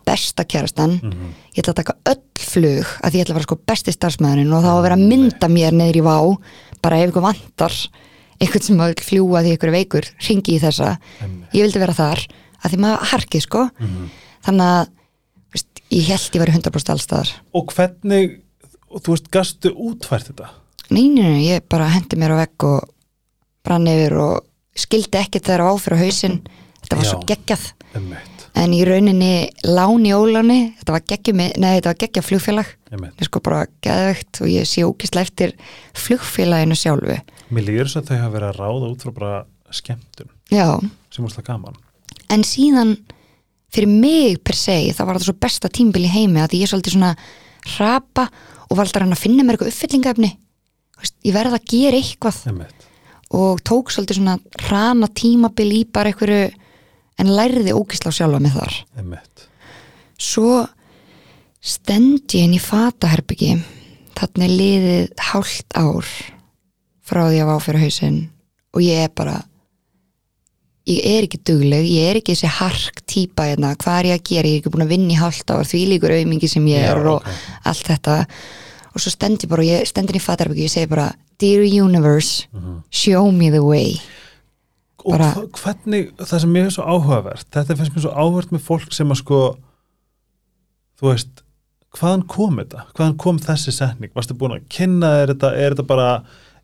besta 0.05 0.43
kærastan 0.45 0.99
Mhm. 1.03 1.33
ég 1.55 1.63
ætla 1.63 1.73
að 1.73 1.79
taka 1.83 1.95
öll 2.05 2.21
flug 2.37 2.85
að 3.03 3.11
ég 3.17 3.21
ætla 3.25 3.33
að 3.33 3.39
vera 3.39 3.43
sko 3.49 3.59
besti 3.67 3.91
starfsmæðurinn 3.91 4.53
og 4.53 4.63
þá 4.63 4.69
að 4.77 4.83
vera 4.83 4.95
að 4.95 5.07
mynda 5.07 5.47
mér 5.49 5.71
neður 5.73 5.97
í 5.99 6.03
vá 6.05 6.37
bara 6.81 6.97
ef 7.01 7.09
ykkur 7.11 7.21
vantar 7.27 7.73
einhvern 8.41 8.63
sem 8.63 8.77
að 8.77 8.95
fljúa 9.05 9.43
því 9.43 9.57
ykkur 9.57 9.67
er 9.69 9.75
veikur 9.77 10.05
ringi 10.29 10.55
í 10.57 10.59
þessa, 10.61 10.97
Einmitt. 11.21 11.51
ég 11.53 11.61
vildi 11.65 11.79
vera 11.79 11.93
þar 11.93 12.19
að 12.63 12.71
því 12.71 12.77
maður 12.79 13.05
harkið 13.11 13.41
sko 13.41 13.69
Mhm. 13.79 14.09
þannig 14.45 14.65
að 14.71 14.87
ég 15.91 16.05
held 16.07 16.31
ég 16.31 16.41
væri 16.41 16.53
100% 16.55 16.89
allstaðar 16.93 17.29
og 17.53 17.67
hvernig, 17.75 18.39
og 18.89 19.01
þú 19.03 19.11
veist, 19.13 19.29
gastu 19.31 19.69
útfært 19.75 20.31
þetta? 20.31 20.49
nei, 20.89 21.09
nei, 21.09 21.23
nei, 21.23 21.43
ég 21.51 21.61
bara 21.69 21.89
hendi 21.89 22.15
mér 22.17 22.31
á 22.31 22.37
vegg 22.47 22.63
og 22.63 22.89
brann 23.63 23.85
yfir 23.87 24.13
og 24.17 24.45
skildi 24.77 25.19
ekkert 25.21 25.47
þegar 25.49 25.65
á 25.67 25.71
fyrir 25.81 26.03
hausinn. 26.05 26.37
Þetta 26.81 26.97
var 26.97 27.05
Já. 27.05 27.11
svo 27.11 27.19
geggjað. 27.29 27.65
Emmett, 27.99 28.45
en 28.55 28.73
í 28.73 28.81
rauninni 28.87 29.33
lán 29.67 30.05
í 30.07 30.11
óláni 30.15 30.59
þetta 30.79 30.95
var 30.95 31.03
geggjað, 31.07 31.89
geggjað 31.99 32.27
flugfélag. 32.27 32.69
Emmett. 32.91 33.15
ég 33.19 33.27
sko 33.27 33.39
bara 33.43 33.65
geðvegt 33.83 34.41
og 34.41 34.47
ég 34.51 34.67
sé 34.67 34.83
ógislega 34.87 35.27
eftir 35.27 35.53
flugfélaginu 35.95 36.75
sjálfu. 36.75 37.17
Mér 37.51 37.67
líður 37.67 37.89
þess 37.91 37.99
að 38.01 38.09
þau 38.11 38.17
hafa 38.21 38.33
verið 38.35 38.47
að 38.49 38.59
ráða 38.61 38.91
út 38.91 39.03
frá 39.05 39.11
bara 39.15 39.33
skemmtun, 39.71 40.29
já, 40.51 40.65
sem 41.11 41.23
úrslega 41.25 41.47
gaman. 41.47 41.75
en 42.31 42.43
síðan 42.43 42.97
fyrir 43.71 43.87
mig 43.87 44.41
per 44.43 44.55
se 44.55 44.73
þá 44.91 45.03
var 45.05 45.15
þetta 45.15 45.29
svo 45.29 45.37
besta 45.39 45.69
tímbil 45.71 46.03
í 46.03 46.11
heimi 46.11 46.41
að 46.43 46.55
ég 46.57 46.63
er 46.65 46.71
svolítið 46.73 46.95
svona 46.97 47.15
rapa 47.77 48.25
og 48.67 48.75
var 48.75 48.83
alltaf 48.85 48.99
að 48.99 49.05
reyna 49.05 49.15
að 49.15 49.23
finna 49.23 49.43
mér 49.47 49.55
eitthvað 49.55 49.71
uppfyllingafni 49.71 50.31
ég 51.23 51.33
verði 51.35 51.55
að 51.55 51.69
gera 51.71 51.97
eitthvað. 52.01 52.41
Emmett, 52.51 52.80
og 53.31 53.61
tók 53.67 53.91
svolítið 53.93 54.19
svona 54.19 54.37
rana 54.67 55.07
tímabil 55.07 55.69
í 55.79 55.81
bara 55.87 56.11
einhverju 56.11 56.49
en 57.21 57.31
lærði 57.37 57.75
ógisla 57.77 58.11
á 58.11 58.17
sjálfa 58.17 58.41
mig 58.43 58.55
þar. 58.55 58.77
Emmett. 58.99 59.47
svo 60.21 60.65
stend 61.61 62.25
ég 62.33 62.45
inn 62.45 62.57
í 62.57 62.61
fataherbyggi 62.61 63.55
þarna 64.17 64.45
er 64.45 64.57
liðið 64.57 65.23
hálft 65.31 65.77
ár 65.77 66.05
frá 67.05 67.23
því 67.29 67.39
að 67.41 67.49
vá 67.49 67.55
fyrir 67.63 67.85
hausinn 67.85 68.19
og 68.75 68.83
ég 68.85 69.05
er 69.05 69.13
bara 69.15 69.39
ég 70.89 71.05
er 71.05 71.27
ekki 71.27 71.39
dugleg, 71.45 71.85
ég 71.85 72.09
er 72.09 72.19
ekki 72.19 72.35
þessi 72.35 72.51
hark 72.57 73.01
típa 73.09 73.47
hérna, 73.51 73.75
hvað 73.79 73.99
er 73.99 74.09
ég 74.09 74.19
að 74.19 74.25
gera? 74.29 74.49
Ég 74.49 74.57
er 74.57 74.61
ekki 74.61 74.73
búin 74.73 74.85
að 74.85 74.93
vinna 74.95 75.13
í 75.13 75.19
hálft 75.19 75.53
ár, 75.53 75.67
því 75.67 75.81
líkur 75.93 76.15
aumingi 76.15 76.49
sem 76.49 76.67
ég 76.71 76.81
Já, 76.81 76.93
er 76.95 77.09
og 77.11 77.19
ok. 77.19 77.41
allt 77.69 77.91
þetta. 77.91 78.15
Og 78.91 79.03
svo 79.03 79.13
stend 79.13 79.45
ég 79.45 79.51
bara, 79.51 79.63
og 79.63 79.69
ég 79.69 79.89
stend 79.89 80.11
inn 80.11 80.19
í 80.19 80.23
fataherbyggi 80.23 80.65
og 80.65 80.69
ég 80.69 80.73
segi 80.73 80.89
bara, 80.91 81.07
dear 81.41 81.65
universe 81.65 82.47
show 82.89 83.31
me 83.31 83.49
the 83.53 83.63
way 83.65 83.97
Og 85.01 85.15
Bara- 85.17 85.47
hvernig, 85.57 86.11
það 86.21 86.39
sem 86.43 86.51
mér 86.53 86.67
er 86.67 86.73
svo 86.75 86.83
áhugavert, 86.85 87.47
þetta 87.49 87.73
finnst 87.79 87.95
mér 87.95 88.03
svo 88.03 88.11
áhugavert 88.13 88.51
með 88.53 88.61
fólk 88.67 88.91
sem 88.93 89.09
að 89.09 89.17
sko, 89.23 89.39
þú 91.01 91.07
veist, 91.09 91.41
hvaðan 91.97 92.25
kom 92.29 92.59
þetta? 92.61 92.83
Hvaðan 92.93 93.15
kom 93.23 93.39
þessi 93.41 93.73
setning? 93.73 94.11
Varstu 94.13 94.35
búin 94.37 94.53
að 94.59 94.67
kynna 94.69 95.09
þér 95.17 95.33
þetta? 95.33 95.49
Er 95.57 95.73
þetta 95.75 95.87
bara, 95.89 96.09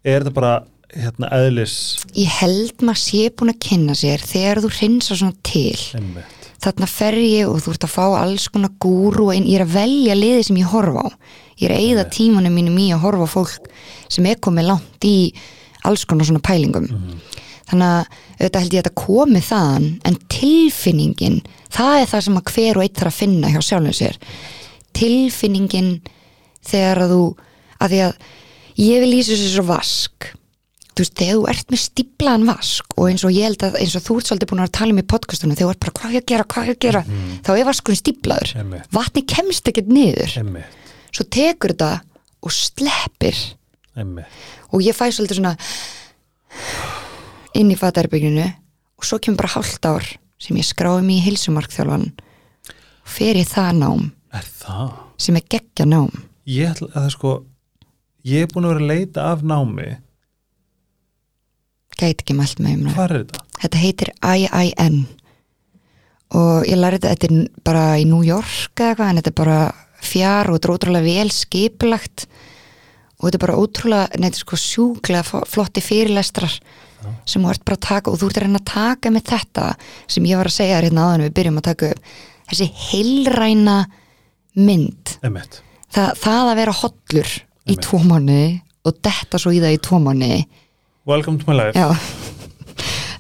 er 0.06 0.22
þetta 0.22 0.36
bara, 0.38 0.52
hérna, 0.94 1.32
eðlis? 1.40 1.74
ég 2.14 2.30
held 2.38 2.86
maður 2.86 3.02
sé 3.08 3.24
búin 3.34 3.52
að 3.56 3.60
kynna 3.66 3.98
sér 3.98 4.22
þegar 4.30 4.62
þú 4.68 4.72
hreinsar 4.78 5.20
svona 5.24 5.36
til 5.50 5.82
Emmett, 5.98 6.37
þarna 6.64 6.90
fer 6.90 7.18
ég 7.22 7.50
og 7.50 7.62
þú 7.64 7.74
ert 7.74 7.86
að 7.88 7.94
fá 7.94 8.06
alls 8.20 8.48
konar 8.54 8.74
gúru 8.82 9.30
en 9.34 9.46
ég 9.46 9.60
er 9.60 9.66
að 9.66 9.76
velja 9.78 10.18
liði 10.18 10.46
sem 10.48 10.60
ég 10.62 10.72
horfa 10.72 11.06
á. 11.06 11.08
Ég 11.58 11.70
er 11.70 11.76
að 11.76 11.84
eyða 11.86 12.06
tímanum 12.14 12.58
mínum 12.58 12.80
í 12.82 12.88
að 12.94 13.04
horfa 13.06 13.28
á 13.30 13.36
fólk 13.36 13.70
sem 14.14 14.28
er 14.30 14.42
komið 14.42 14.70
langt 14.72 15.08
í 15.08 15.18
alls 15.88 16.06
konar 16.10 16.28
svona 16.28 16.44
pælingum. 16.46 16.90
Þannig 17.68 17.88
að 17.88 18.04
auðvitað 18.38 18.62
held 18.62 18.74
ég 18.74 18.82
að 18.82 18.86
þetta 18.86 19.04
komi 19.04 19.42
þaðan 19.44 19.88
en 20.08 20.20
tilfinningin 20.32 21.40
það 21.74 22.02
er 22.02 22.12
það 22.12 22.26
sem 22.28 22.40
að 22.40 22.52
hver 22.54 22.80
og 22.80 22.86
eitt 22.86 23.00
þarf 23.02 23.14
að 23.14 23.20
finna 23.22 23.52
hjá 23.54 23.60
sjálfum 23.66 23.98
sér. 23.98 24.20
Tilfinningin 24.98 25.92
þegar 26.68 27.04
að 27.06 27.14
þú 27.14 27.24
að 27.78 27.94
því 27.94 28.02
að 28.08 28.14
ég 28.82 29.04
vil 29.04 29.12
lýsa 29.12 29.34
þessu 29.34 29.54
svo 29.54 29.66
vask 29.68 30.30
þú 30.98 31.04
veist, 31.06 31.14
þegar 31.20 31.38
þú 31.38 31.46
ert 31.54 31.72
með 31.74 31.82
stíplaðan 31.84 32.46
vask 32.50 32.96
og 32.98 33.10
eins 33.12 33.24
og 33.28 33.34
ég 33.36 33.46
held 33.48 33.64
að 33.68 33.78
eins 33.82 33.96
og 34.00 34.04
þú 34.08 34.18
ert 34.20 34.30
svolítið 34.32 34.50
búin 34.52 34.64
að 34.66 34.72
tala 34.78 34.96
um 34.96 35.02
í 35.02 35.06
podcastunum 35.14 35.56
þegar 35.60 35.68
þú 35.70 35.76
ert 35.76 35.84
bara 35.86 35.96
hvað 36.02 36.16
ég 36.18 36.24
að 36.24 36.30
gera, 36.34 36.48
hvað 36.54 36.68
ég 36.72 36.78
að 36.78 36.84
gera 36.88 37.02
þá 37.46 37.52
er 37.58 37.68
vaskurinn 37.70 38.02
stíplaður, 38.02 38.54
Einmitt. 38.62 38.90
vatni 38.98 39.24
kemst 39.30 39.70
ekkert 39.72 39.92
niður 39.94 40.38
emmett, 40.42 40.78
svo 41.14 41.28
tekur 41.38 41.74
þetta 41.76 41.92
og 42.42 42.54
sleppir 42.58 43.38
emmett. 43.98 44.42
og 44.74 44.82
ég 44.86 44.98
fæ 44.98 45.06
svolítið 45.14 45.40
svona 45.42 45.56
inn 47.58 47.72
í 47.74 47.78
fataherbygginu 47.80 48.46
og 48.98 49.06
svo 49.06 49.20
kemur 49.22 49.42
bara 49.44 49.54
hálft 49.56 49.86
ár 49.90 50.06
sem 50.42 50.58
ég 50.60 50.66
skráði 50.68 51.06
mig 51.06 51.20
í 51.22 51.26
hilsumarkþjálfan 51.32 52.08
og 52.14 53.12
fer 53.18 53.40
ég 53.40 53.50
það 53.50 53.72
nám 53.82 54.08
Er 54.38 54.46
það? 54.60 54.90
sem 55.18 55.38
er 55.40 55.46
geggja 55.50 55.86
nám 55.90 56.12
Ég 56.48 56.70
ætla 56.72 57.08
sko, 57.12 57.32
ég 58.24 58.46
er 58.46 58.52
búin 58.54 58.68
að 58.68 58.76
vera 58.76 58.84
að 58.86 58.92
leita 58.92 59.24
af 59.34 59.42
námi. 59.44 59.88
Gæti 61.98 62.24
ekki 62.26 62.36
mælt 62.38 62.60
með 62.64 62.74
um 62.76 62.88
það 62.88 62.98
Hvað 62.98 63.06
er 63.12 63.18
þetta? 63.18 63.44
þetta 63.62 63.82
heitir 63.84 64.12
IIN 64.22 64.98
og 66.38 66.68
ég 66.68 66.78
lærði 66.80 67.00
þetta 67.00 67.14
þetta 67.14 67.30
er 67.30 67.64
bara 67.70 67.84
í 68.02 68.06
New 68.10 68.24
York 68.28 68.82
eða 68.82 68.90
eitthvað 68.92 69.10
en 69.12 69.20
þetta 69.22 69.32
er 69.34 69.38
bara 69.42 69.60
fjár 70.08 70.50
og 70.52 70.58
þetta 70.58 70.68
er 70.70 70.76
ótrúlega 70.76 71.08
vel 71.08 71.32
skipulagt. 71.34 72.26
Og 73.18 73.26
þetta 73.28 73.38
er 73.40 73.44
bara 73.46 73.58
ótrúlega 73.58 74.20
neitt 74.22 74.38
sko 74.38 74.60
sjúklega 74.62 75.44
flotti 75.50 75.82
fyrirlestrar 75.82 76.58
sem 77.26 77.42
þú 77.44 77.50
ert 77.54 77.64
bara 77.66 77.78
að 77.78 77.86
taka 77.88 78.12
og 78.12 78.20
þú 78.20 78.28
ert 78.30 78.38
að 78.40 78.44
reyna 78.46 78.60
að 78.62 78.70
taka 78.74 79.12
með 79.14 79.24
þetta 79.32 79.66
sem 80.12 80.28
ég 80.28 80.40
var 80.40 80.50
að 80.50 80.58
segja 80.58 80.82
hérna 80.82 81.06
áðan 81.08 81.24
við 81.28 81.34
byrjum 81.40 81.60
að 81.62 81.68
taka 81.70 81.90
þessi 82.52 82.68
heilræna 82.90 83.78
mynd. 84.58 85.18
Emmett. 85.26 85.62
það, 85.94 86.24
að 86.52 86.56
vera 86.60 86.78
hollur 86.82 87.34
í 87.68 87.78
tvo 87.84 88.00
mánuði 88.04 88.48
og 88.88 89.02
detta 89.06 89.40
svo 89.42 89.54
í 89.56 89.62
það 89.64 89.76
í 89.78 89.82
tvo 89.88 90.00
mánuði 90.04 90.40
Welcome 91.08 91.40
to 91.40 91.48
my 91.48 91.56
life. 91.56 91.80
Já, 91.80 91.88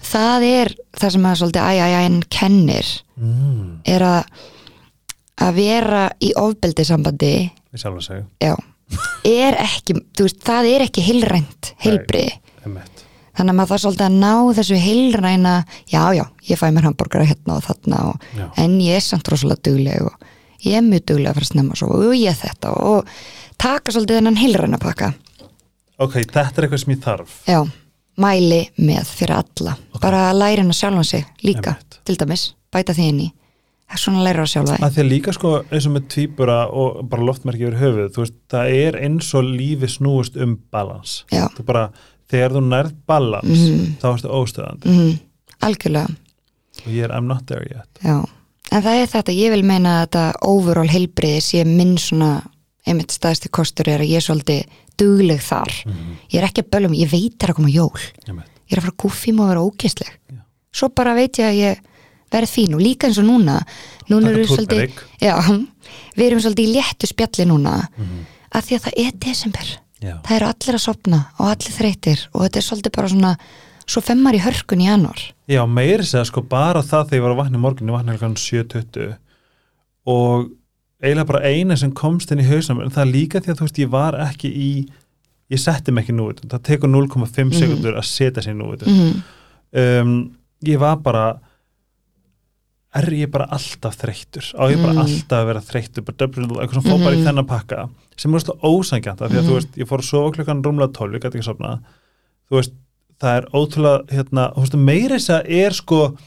það 0.04 0.46
er 0.48 0.74
það 0.98 1.14
sem 1.16 1.28
að 1.30 1.38
svolítið 1.42 1.68
æjæjæn 1.72 2.22
kennir. 2.38 2.94
Mm, 3.16 3.68
er 3.88 4.04
að 4.04 4.32
að 5.38 5.60
vera 5.60 6.04
í 6.24 6.32
ofbeldi 6.38 6.86
sambandi 6.88 7.34
við 7.72 7.82
sjálf 7.82 8.02
að 8.02 8.08
segja. 8.08 8.26
er 9.28 9.58
ekki 9.62 9.98
þú 10.16 10.28
veist, 10.28 10.40
það 10.48 10.70
er 10.72 10.86
ekki 10.88 11.04
heilrænt 11.06 11.72
heilbriði, 11.84 12.38
Emmett. 12.66 13.04
þannig 13.38 13.54
að 13.54 13.58
maður 13.60 13.72
það 13.74 13.84
svolítið 13.84 14.06
að 14.08 14.18
ná 14.24 14.56
þessu 14.58 14.80
heilræna 14.82 15.54
já, 15.92 16.02
já, 16.18 16.24
ég 16.50 16.62
fæ 16.62 16.66
mér 16.72 16.88
hambúrgara 16.88 17.28
hérna 17.28 17.58
og 17.58 17.66
þarna 17.68 18.02
og, 18.12 18.28
en 18.64 18.80
ég 18.84 18.98
er 18.98 19.06
samt 19.06 19.30
rosalega 19.32 19.68
dugleg 19.68 20.08
og 20.08 20.28
ég 20.66 20.80
er 20.80 20.88
mjög 20.88 21.06
dugleg 21.12 21.32
að 21.32 21.40
fara 21.40 21.48
að 21.50 21.52
snemma 21.52 21.80
svo 21.80 21.92
og 22.00 22.16
ég 22.18 22.40
þetta 22.40 22.74
og 22.94 23.12
taka 23.62 23.94
svolítið 23.94 24.22
þennan 24.22 24.42
heilræna 24.42 24.82
pakka 24.82 25.12
Ok, 25.98 26.20
þetta 26.22 26.44
er 26.62 26.68
eitthvað 26.68 26.82
sem 26.84 26.94
ég 26.94 27.02
þarf. 27.02 27.34
Já, 27.50 27.60
mæli 28.22 28.62
með 28.78 29.10
fyrir 29.18 29.36
alla. 29.40 29.74
Bara 30.02 30.28
að 30.30 30.40
læra 30.44 30.62
hennar 30.62 30.78
sjálfan 30.78 31.08
sig 31.08 31.26
líka 31.42 31.74
Einmitt. 31.74 32.00
til 32.06 32.18
dæmis, 32.22 32.44
bæta 32.74 32.94
því 32.94 33.08
inn 33.12 33.24
í. 33.26 33.30
Það 33.88 33.96
er 33.96 34.02
svona 34.04 34.20
að 34.20 34.28
læra 34.28 34.44
að 34.44 34.52
sjálfa 34.52 34.76
þig. 34.76 34.84
Að 34.84 34.94
því 34.94 35.02
að 35.04 35.10
líka 35.14 35.34
sko 35.34 35.54
eins 35.72 35.88
og 35.88 35.94
með 35.96 36.08
tvíbura 36.14 36.58
og 36.68 37.00
bara 37.10 37.28
loftmerki 37.30 37.66
yfir 37.66 37.80
höfuð, 37.82 38.10
þú 38.14 38.24
veist, 38.24 38.38
það 38.52 38.74
er 38.84 38.98
eins 39.08 39.30
og 39.40 39.48
lífi 39.48 39.90
snúist 39.90 40.40
um 40.44 40.58
balans. 40.76 41.14
Þú 41.32 41.66
bara, 41.66 41.86
þegar 42.30 42.58
þú 42.58 42.64
nærð 42.68 42.96
balans 43.08 43.64
þá 44.02 44.08
ertu 44.12 44.34
óstöðandi. 44.42 44.92
Mm, 44.92 45.14
algjörlega, 45.66 46.18
og 46.84 46.92
ég 46.92 47.08
er 47.08 47.16
I'm 47.16 47.32
not 47.32 47.48
there 47.48 47.66
yet. 47.66 47.88
Já. 48.04 48.20
En 48.68 48.84
það 48.84 49.02
er 49.02 49.10
þetta, 49.16 49.38
ég 49.40 49.54
vil 49.56 49.64
meina 49.64 49.96
að 49.96 50.04
þetta 50.04 50.26
overall 50.52 50.92
heilbriði 50.92 51.42
sé 51.42 51.64
minn 51.66 51.96
svona 51.98 52.34
einmitt 52.88 53.16
staðsti 53.16 53.50
kostur 53.50 53.88
er 53.92 54.04
að 54.04 54.12
ég 54.12 54.24
svolítið 54.24 54.68
dugleg 55.00 55.42
þar, 55.44 55.74
ég 56.32 56.40
er 56.42 56.48
ekki 56.48 56.64
að 56.66 56.72
bölum 56.76 56.96
ég 56.98 57.12
veit 57.12 57.44
er 57.44 57.54
að 57.54 57.60
koma 57.60 57.72
jól, 57.74 58.04
Einmitt. 58.28 58.50
ég 58.68 58.76
er 58.76 58.82
að 58.82 58.88
fara 58.88 58.98
kúfím 59.04 59.42
og 59.44 59.52
vera 59.52 59.64
ógeðsleg. 59.66 60.12
Já. 60.32 60.42
svo 60.74 60.90
bara 60.90 61.16
veit 61.18 61.40
ég 61.40 61.48
að 61.50 61.60
ég 61.62 61.84
verð 62.32 62.52
fín 62.52 62.76
og 62.76 62.82
líka 62.84 63.08
eins 63.08 63.20
og 63.22 63.28
núna 63.30 63.62
núna 64.10 64.34
við 64.36 64.50
svolítið 64.52 64.98
já, 65.24 65.36
við 66.18 66.26
erum 66.26 66.42
svolítið 66.44 66.66
í 66.68 66.74
léttu 66.76 67.08
spjalli 67.08 67.46
núna 67.48 67.78
að 68.52 68.66
því 68.68 68.76
að 68.76 68.84
það 68.88 69.00
er 69.06 69.14
desember. 69.28 69.70
Já. 69.98 70.14
það 70.22 70.36
eru 70.36 70.48
allir 70.52 70.76
að 70.78 70.84
sopna 70.84 71.20
og 71.40 71.48
allir 71.50 71.74
þreytir 71.74 72.28
og 72.34 72.44
þetta 72.44 72.60
er 72.60 72.66
svolítið 72.68 72.96
bara 72.98 73.10
svona 73.14 73.32
svo 73.88 74.04
femmar 74.04 74.36
í 74.36 74.42
hörkun 74.44 74.84
í 74.84 74.90
janúar. 74.90 75.22
Já, 75.48 75.62
meiri 75.66 76.04
segja 76.06 76.26
sko 76.28 76.44
bara 76.44 76.84
það 76.84 77.08
þegar 77.08 77.18
ég 77.18 77.24
var 77.24 77.34
að 77.34 77.40
vakna 77.40 77.62
morgun, 77.64 77.88
ég 77.88 77.96
vakna 77.96 78.18
hérna 78.18 78.42
7.20 78.44 79.16
og 80.12 80.50
eiginlega 81.04 81.30
bara 81.30 81.46
eina 81.46 81.78
sem 81.78 81.92
komst 81.94 82.32
inn 82.34 82.42
í 82.42 82.48
hausnum 82.48 82.82
en 82.82 82.94
það 82.94 83.04
er 83.06 83.12
líka 83.14 83.42
því 83.42 83.52
að 83.54 83.60
þú 83.60 83.68
veist, 83.68 83.82
ég 83.84 83.92
var 83.94 84.18
ekki 84.28 84.50
í 84.50 84.70
ég 85.54 85.62
setti 85.62 85.94
mig 85.94 86.04
ekki 86.08 86.16
nú 86.18 86.30
það 86.36 86.64
tekur 86.68 86.90
0,5 86.92 87.54
sekundur 87.56 88.00
að 88.00 88.08
setja 88.10 88.44
sér 88.44 88.58
nú 88.58 88.72
mm. 88.76 89.12
um, 89.84 90.16
ég 90.66 90.80
var 90.82 90.98
bara 91.06 91.28
er 92.98 93.08
ég 93.14 93.30
bara 93.32 93.46
alltaf 93.54 93.98
þreyttur 94.02 94.48
á 94.58 94.64
ég 94.72 94.82
bara 94.82 94.96
Mm. 94.96 95.02
alltaf 95.04 95.38
að 95.42 95.48
vera 95.52 95.62
þreyttur 95.62 96.06
bara 96.08 96.18
döfnir, 96.18 96.48
eitthvað 96.58 96.74
sem 96.82 96.92
fór 96.92 97.04
bara 97.04 97.16
í 97.16 97.20
Mhm. 97.20 97.28
þennan 97.28 97.48
pakka 97.48 97.90
sem 98.18 98.34
er 98.34 98.40
svona 98.40 98.62
ósangjant 98.64 99.22
af 99.22 99.32
því 99.32 99.38
að 99.38 99.44
Mhm. 99.44 99.50
þú 99.50 99.54
veist, 99.54 99.78
ég 99.78 99.88
fór 99.88 100.00
að 100.00 100.10
sofa 100.10 100.32
klukkan 100.36 100.64
rúmlega 100.64 100.94
12 100.94 101.14
ég 101.14 101.22
gæti 101.22 101.38
ekki 101.38 101.44
sofna 101.44 101.80
þú 102.50 102.56
veist, 102.58 102.72
það 103.22 103.38
er 103.38 103.46
ótrúlega 103.54 104.08
hérna, 104.10 104.54
meiri 104.78 105.16
þess 105.16 105.30
að 105.30 105.50
er 105.50 105.72
sko 105.72 106.18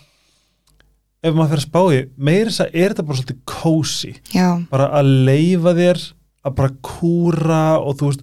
ef 1.22 1.34
maður 1.36 1.50
fyrir 1.52 1.60
að 1.60 1.66
spá 1.68 1.80
í 1.92 1.98
meiri 2.16 2.50
þess 2.50 2.62
að 2.64 2.76
er 2.80 2.92
þetta 2.94 3.06
bara 3.08 3.18
svolítið 3.20 3.40
kósi 3.50 4.12
bara 4.70 4.86
að 5.00 5.10
leifa 5.28 5.74
þér 5.76 6.02
að 6.48 6.54
bara 6.56 6.70
kúra 6.86 7.64
og 7.84 7.98
þú 8.00 8.08
veist 8.10 8.22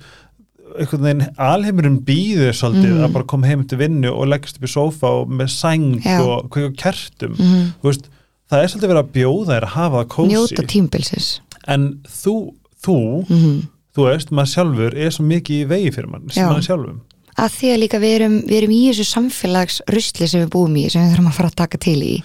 einhvern 0.77 1.05
veginn 1.07 1.27
alheimurinn 1.37 1.99
býður 2.05 2.53
svolítið 2.57 2.91
Mhm. 2.97 3.03
að 3.07 3.13
bara 3.13 3.23
koma 3.31 3.47
heim 3.47 3.63
til 3.67 3.77
vinnu 3.79 4.11
og 4.11 4.27
leggast 4.27 4.57
upp 4.57 4.63
í 4.67 4.71
sófa 4.73 5.07
og 5.21 5.29
með 5.29 5.49
sæng 5.53 6.01
Já. 6.03 6.19
og 6.21 6.49
kveika 6.49 6.75
kertum. 6.77 7.35
Mm. 7.37 7.73
veist, 7.83 8.09
það 8.51 8.63
er 8.63 8.67
svolítið 8.67 8.91
verið 8.91 9.03
að 9.03 9.13
bjóða 9.15 9.47
þér 9.53 9.63
að 9.67 9.75
hafa 9.77 10.03
það 10.03 10.07
kósi 10.15 10.33
njóta 10.33 10.65
tímbilsis 10.67 11.39
en 11.67 11.99
þú, 12.05 12.35
þú 12.83 12.97
mm 13.29 13.57
þú 13.97 14.03
veist, 14.05 14.29
maður 14.29 14.51
sjálfur 14.53 14.93
er 14.93 15.09
svo 15.09 15.23
mikið 15.25 15.55
í 15.63 15.67
vegi 15.67 15.91
fyrir 15.95 16.09
mann, 16.11 16.27
sem 16.29 16.45
maður 16.45 16.67
sjálfum. 16.67 16.99
Að 17.37 17.49
því 17.57 17.67
að 17.73 17.79
líka 17.81 17.97
við 17.99 18.11
erum, 18.19 18.35
við 18.45 18.57
erum 18.59 18.71
í 18.75 18.81
þessu 18.91 19.05
samfélagsrusli 19.09 20.27
sem 20.29 20.41
við 20.43 20.49
búum 20.53 20.75
í 20.77 20.83
sem 20.91 21.01
við 21.01 21.15
þurfum 21.15 21.27
að 21.31 21.33
fara 21.39 21.49
að 21.49 21.55
taka 21.63 21.77
til 21.81 21.97
í 22.05 22.23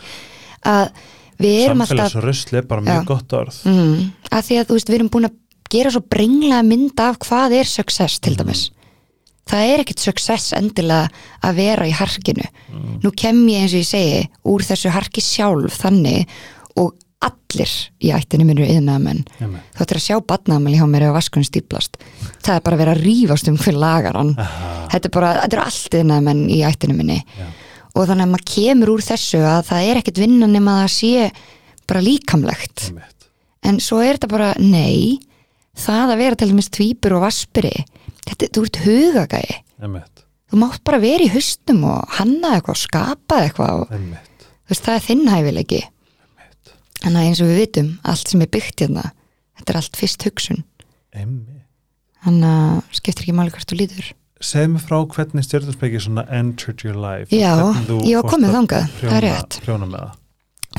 að 0.68 0.92
við 1.42 1.58
erum 1.64 1.82
alltaf 1.82 2.12
samfélagsrusli 2.12 2.60
er 2.60 2.68
bara 2.70 2.84
mjög 2.84 3.00
Já. 3.00 3.08
gott 3.08 3.36
orð. 3.38 3.58
Mm, 3.68 3.96
að 4.30 4.46
því 4.48 4.60
að 4.60 4.68
þú 4.68 4.78
veist, 4.78 4.92
við 4.92 4.98
erum 4.98 5.10
búin 5.16 5.28
að 5.28 5.38
gera 5.72 5.92
svo 5.94 6.02
brenglega 6.14 6.62
mynda 6.68 7.10
af 7.10 7.20
hvað 7.24 7.58
er 7.58 7.70
success 7.70 8.22
til 8.22 8.36
dæmis. 8.38 8.66
Það 9.48 9.70
er 9.72 9.82
ekkit 9.82 10.02
success 10.04 10.52
endilega 10.54 11.08
að 11.42 11.56
vera 11.58 11.86
í 11.88 11.94
harkinu. 11.98 12.44
Nú 13.02 13.10
kem 13.18 13.40
ég 13.50 13.64
eins 13.64 13.74
og 13.74 13.82
ég 13.82 13.88
segi 13.88 14.20
úr 14.52 14.62
þessu 14.68 14.92
harki 14.94 15.24
sjálf 15.24 15.80
þannig 15.82 16.30
og 16.78 16.92
allir 17.22 17.72
í 18.02 18.10
ættinu 18.14 18.46
minnur 18.46 18.66
yðnaðamenn 18.66 19.22
þú 19.38 19.84
ættir 19.84 19.98
að 19.98 20.06
sjá 20.06 20.16
badnaðamæli 20.26 20.80
hjá 20.80 20.86
mér 20.90 21.04
ef 21.08 21.12
vaskunni 21.14 21.46
stíplast 21.46 21.98
það 22.42 22.56
er 22.56 22.64
bara 22.66 22.78
að 22.78 22.82
vera 22.82 22.94
að 22.96 23.02
rífast 23.06 23.50
um 23.50 23.58
hver 23.62 23.78
lagaran 23.78 24.32
þetta 24.34 25.02
er 25.06 25.14
bara, 25.14 25.32
þetta 25.44 25.58
er 25.58 25.62
allt 25.62 25.98
yðnaðamenn 26.00 26.42
í 26.50 26.58
ættinu 26.66 26.96
minni. 26.98 27.20
Já. 27.22 27.46
Og 27.92 28.06
þannig 28.08 28.24
að 28.24 28.32
maður 28.32 28.46
kemur 28.54 28.92
úr 28.94 29.04
þessu 29.04 29.40
að 29.44 29.66
það 29.68 29.88
er 29.90 30.00
ekkit 30.00 30.20
vinna 30.22 30.48
nema 30.48 30.78
að 30.78 30.82
það 30.82 30.94
sé 30.96 31.26
bara 31.90 32.04
líkamlegt. 32.06 32.86
Einmitt. 32.88 33.28
en 33.68 33.78
svo 33.82 34.00
er 34.02 34.16
þetta 34.16 34.30
bara, 34.32 34.50
nei 34.58 35.20
það 35.78 36.12
að 36.14 36.20
vera 36.22 36.38
til 36.38 36.50
dæmis 36.50 36.70
tvípur 36.72 37.16
og 37.18 37.24
vaspiri 37.26 37.72
þetta, 38.26 38.48
þú 38.48 38.64
ert 38.66 38.80
hugagæi. 38.86 39.56
Einmitt. 39.82 40.24
þú 40.50 40.60
mátt 40.62 40.84
bara 40.84 41.02
vera 41.02 41.26
í 41.26 41.32
haustum 41.32 41.82
og 41.88 42.18
hanna 42.18 42.56
eitthvað 42.56 42.76
og 42.76 42.82
skapa 42.82 43.40
eitthvað 43.46 43.84
og 43.84 43.92
veist, 43.92 44.84
það 44.84 44.94
er 44.94 45.06
þinn 45.08 45.26
hæfileiki. 45.32 45.82
Einmitt. 45.82 46.76
þannig 47.02 47.20
að 47.20 47.28
eins 47.28 47.42
og 47.44 47.52
við 47.52 47.60
vitum, 47.64 47.92
allt 48.08 48.32
sem 48.32 48.44
er 48.44 48.52
byggt 48.56 48.86
hérna 48.86 49.10
þetta 49.58 49.74
er 49.74 49.80
allt 49.82 50.00
fyrst 50.00 50.26
hugsun. 50.26 50.64
Þannig 52.22 52.48
að 52.48 52.96
skiptir 52.96 53.26
ekki 53.26 53.36
máli 53.36 53.52
hvert 53.52 53.68
þú 53.68 53.78
líður 53.82 54.12
segð 54.44 54.72
mér 54.74 54.82
frá 54.84 54.98
hvernig 55.14 55.44
stjórnarspeki 55.46 56.00
svona 56.02 56.24
entered 56.34 56.82
your 56.84 56.98
life 56.98 57.32
Já, 57.34 57.52
ég 58.06 58.18
var 58.18 58.36
að 58.48 58.56
þangað, 58.56 58.88
það 59.00 59.16
er 59.16 59.24
rétt. 59.26 59.58
prjóna 59.64 59.88
með 59.88 60.02
það. 60.02 60.18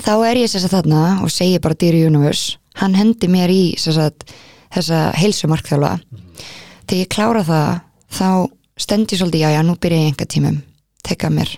Þá 0.04 0.14
er 0.28 0.40
ég 0.42 0.52
sér 0.52 0.66
að 0.68 0.74
þarna 0.74 1.02
og 1.24 1.32
segi 1.34 1.60
bara 1.64 1.78
Dear 1.84 1.98
Universe. 2.08 2.58
Hann 2.82 2.98
hendi 2.98 3.30
mér 3.30 3.54
í 3.54 3.64
sér 3.80 4.00
að, 4.08 4.26
þessa 4.74 5.02
heilsumarkþjóla 5.20 5.92
þegar 6.90 7.00
ég 7.00 7.12
klára 7.14 7.44
það 7.48 7.70
þá 8.14 8.28
stend 8.84 9.14
ég 9.14 9.22
svolítið, 9.22 9.44
já 9.46 9.54
já, 9.54 9.62
nú 9.64 9.76
byrja 9.78 10.02
ég 10.02 10.12
enga 10.14 10.28
tímum 10.34 10.58
teka 11.06 11.30
mér. 11.34 11.52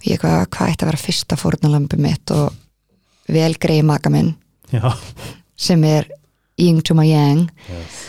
Og 0.00 0.08
ég 0.08 0.16
eitthvað, 0.16 0.48
hvað 0.56 0.72
ætti 0.72 0.84
að 0.86 0.90
vera 0.92 1.04
fyrsta 1.04 1.38
fórnalambi 1.40 2.00
mitt 2.00 2.32
og 2.34 2.56
vel 3.28 3.52
greið 3.60 3.84
maka 3.88 4.10
minn? 4.12 4.34
Já, 4.72 4.88
sem 5.56 5.84
er 5.84 6.08
Ying 6.58 6.80
to 6.86 6.94
my 6.94 7.04
Yang. 7.08 7.48
Yes. 7.68 8.02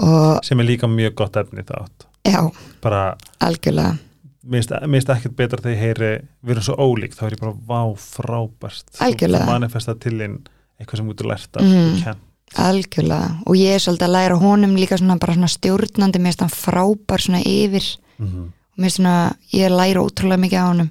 og 0.00 0.44
sem 0.46 0.60
er 0.60 0.68
líka 0.68 0.88
mjög 0.88 1.14
gott 1.20 1.36
efni 1.40 1.64
þátt 1.66 2.06
já, 2.26 2.50
bara, 2.82 3.16
algjörlega. 3.40 3.98
Finnst 4.50 5.12
ekkert 5.12 5.36
betra 5.36 5.60
þegar 5.60 5.74
ég 5.74 5.82
heyri 5.84 6.10
við 6.40 6.54
erum 6.54 6.64
svo 6.64 6.76
ólík, 6.80 7.14
þá 7.14 7.26
er 7.26 7.36
ég 7.36 7.42
bara 7.42 7.54
vá, 7.68 7.80
frábært. 8.00 8.86
Algjörlega. 9.04 9.44
þú 9.44 9.52
manifesta 9.52 9.94
til 10.00 10.16
þín 10.16 10.36
eitthvað 10.80 11.02
sem 11.02 11.10
út 11.12 11.20
er 11.22 11.28
lært 11.28 11.60
af 11.60 11.66
mm. 11.66 12.22
algjörlega. 12.64 13.28
Og 13.46 13.58
ég 13.60 13.76
er 13.76 13.84
svolítið 13.84 14.08
að 14.08 14.14
læra 14.16 14.38
honum 14.40 14.78
líka 14.80 14.98
svona 14.98 15.18
bara 15.20 15.36
svona 15.36 15.52
stjórnandi 15.52 16.22
mér 16.22 16.32
finnst 16.32 16.46
hann 16.46 16.54
frábær 16.54 17.26
svona 17.26 17.42
yfir. 17.44 17.86
Mm 18.16 18.26
-hmm. 18.26 18.48
og 18.48 18.78
mér 18.78 18.88
finnst 18.88 18.96
svona, 18.96 19.34
ég 19.52 19.76
læra 19.76 20.00
ótrúlega 20.00 20.40
mikið 20.40 20.58
á 20.58 20.66
honum. 20.68 20.90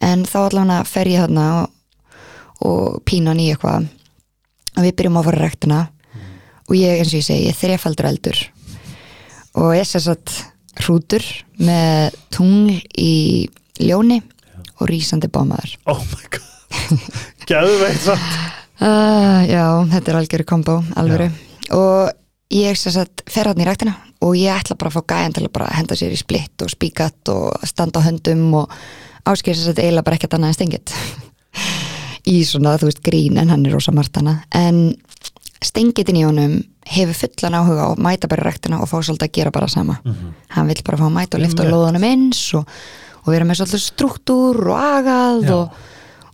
En 0.00 0.24
þá 0.24 0.38
allavega 0.38 0.84
fer 0.84 1.06
ég 1.06 1.20
þarna 1.20 1.62
og, 1.62 1.70
og 2.66 3.02
pína 3.04 3.30
hann 3.30 3.40
í 3.40 3.50
eitthvað. 3.50 3.88
Og 4.76 4.82
við 4.82 4.96
byrjum 4.96 5.16
á 5.16 5.20
að 5.20 5.24
fara 5.24 5.38
rektina 5.38 5.88
og 6.68 6.76
ég 6.76 6.98
eins 6.98 7.12
og 7.12 7.20
ég 7.20 7.26
segi, 7.26 7.46
ég 7.46 7.52
er 7.52 7.60
þrefaldur 7.60 8.08
eldur 8.08 8.38
og 9.58 9.74
ég 9.76 9.88
sér 9.88 10.06
satt 10.06 10.38
hrútur 10.82 11.24
með 11.60 12.16
tungl 12.32 12.78
í 12.98 13.48
ljóni 13.82 14.22
og 14.80 14.88
rísandi 14.88 15.28
bámaður 15.32 15.76
oh 15.90 16.00
my 16.12 16.30
god. 16.32 16.48
Gæðveitt 17.48 18.02
samt. 18.06 18.34
Uh, 18.82 19.44
já, 19.54 19.64
þetta 19.92 20.12
er 20.12 20.18
algjöru 20.22 20.46
kombo 20.48 20.78
alvöru. 20.98 21.28
Og 21.76 22.10
ég 22.52 22.78
sér 22.78 22.96
satt 22.96 23.22
fer 23.30 23.50
hann 23.50 23.60
í 23.62 23.68
rektina 23.68 23.94
og 24.22 24.36
ég 24.38 24.54
ætla 24.54 24.76
bara 24.78 24.92
að 24.92 24.98
fá 24.98 25.14
gæjan 25.14 25.36
til 25.36 25.46
að 25.48 25.76
henda 25.76 25.98
sér 25.98 26.14
í 26.14 26.20
splitt 26.20 26.64
og 26.64 26.72
spíkat 26.72 27.32
og 27.32 27.66
standa 27.68 28.02
á 28.02 28.06
höndum 28.06 28.44
og 28.62 28.74
áskýr 29.28 29.56
sér 29.56 29.70
satt 29.70 29.82
eiginlega 29.82 30.06
bara 30.06 30.18
ekkert 30.18 30.36
annað 30.38 30.52
en 30.52 30.58
stengið 30.58 30.94
í 32.32 32.36
svona, 32.46 32.76
þú 32.78 32.90
veist, 32.90 33.02
grín 33.04 33.40
en 33.40 33.50
hann 33.52 33.66
er 33.66 33.74
rosa 33.74 33.94
martana 33.94 34.40
en 34.54 34.92
stengitin 35.68 36.16
í 36.18 36.24
honum 36.26 36.58
hefur 36.86 37.14
fullan 37.14 37.54
áhuga 37.60 37.84
að 37.92 37.98
mæta 38.02 38.28
bara 38.28 38.46
rektina 38.50 38.80
og 38.82 38.88
fá 38.90 38.98
svolítið 39.02 39.28
að 39.28 39.32
gera 39.38 39.50
bara 39.54 39.68
sama 39.68 39.98
Mhm. 40.04 40.34
hann 40.56 40.66
vill 40.68 40.82
bara 40.84 40.98
fá 40.98 41.06
að 41.06 41.12
mæta 41.16 41.36
og 41.38 41.42
lifta 41.44 41.62
Einmitt. 41.62 41.74
lóðanum 41.74 42.04
eins 42.10 42.54
og, 42.54 42.66
og 43.26 43.32
vera 43.32 43.44
með 43.44 43.60
svolítið 43.60 43.84
struktúr 43.86 44.60
og 44.68 44.76
agað 44.78 45.50
og, 45.54 45.70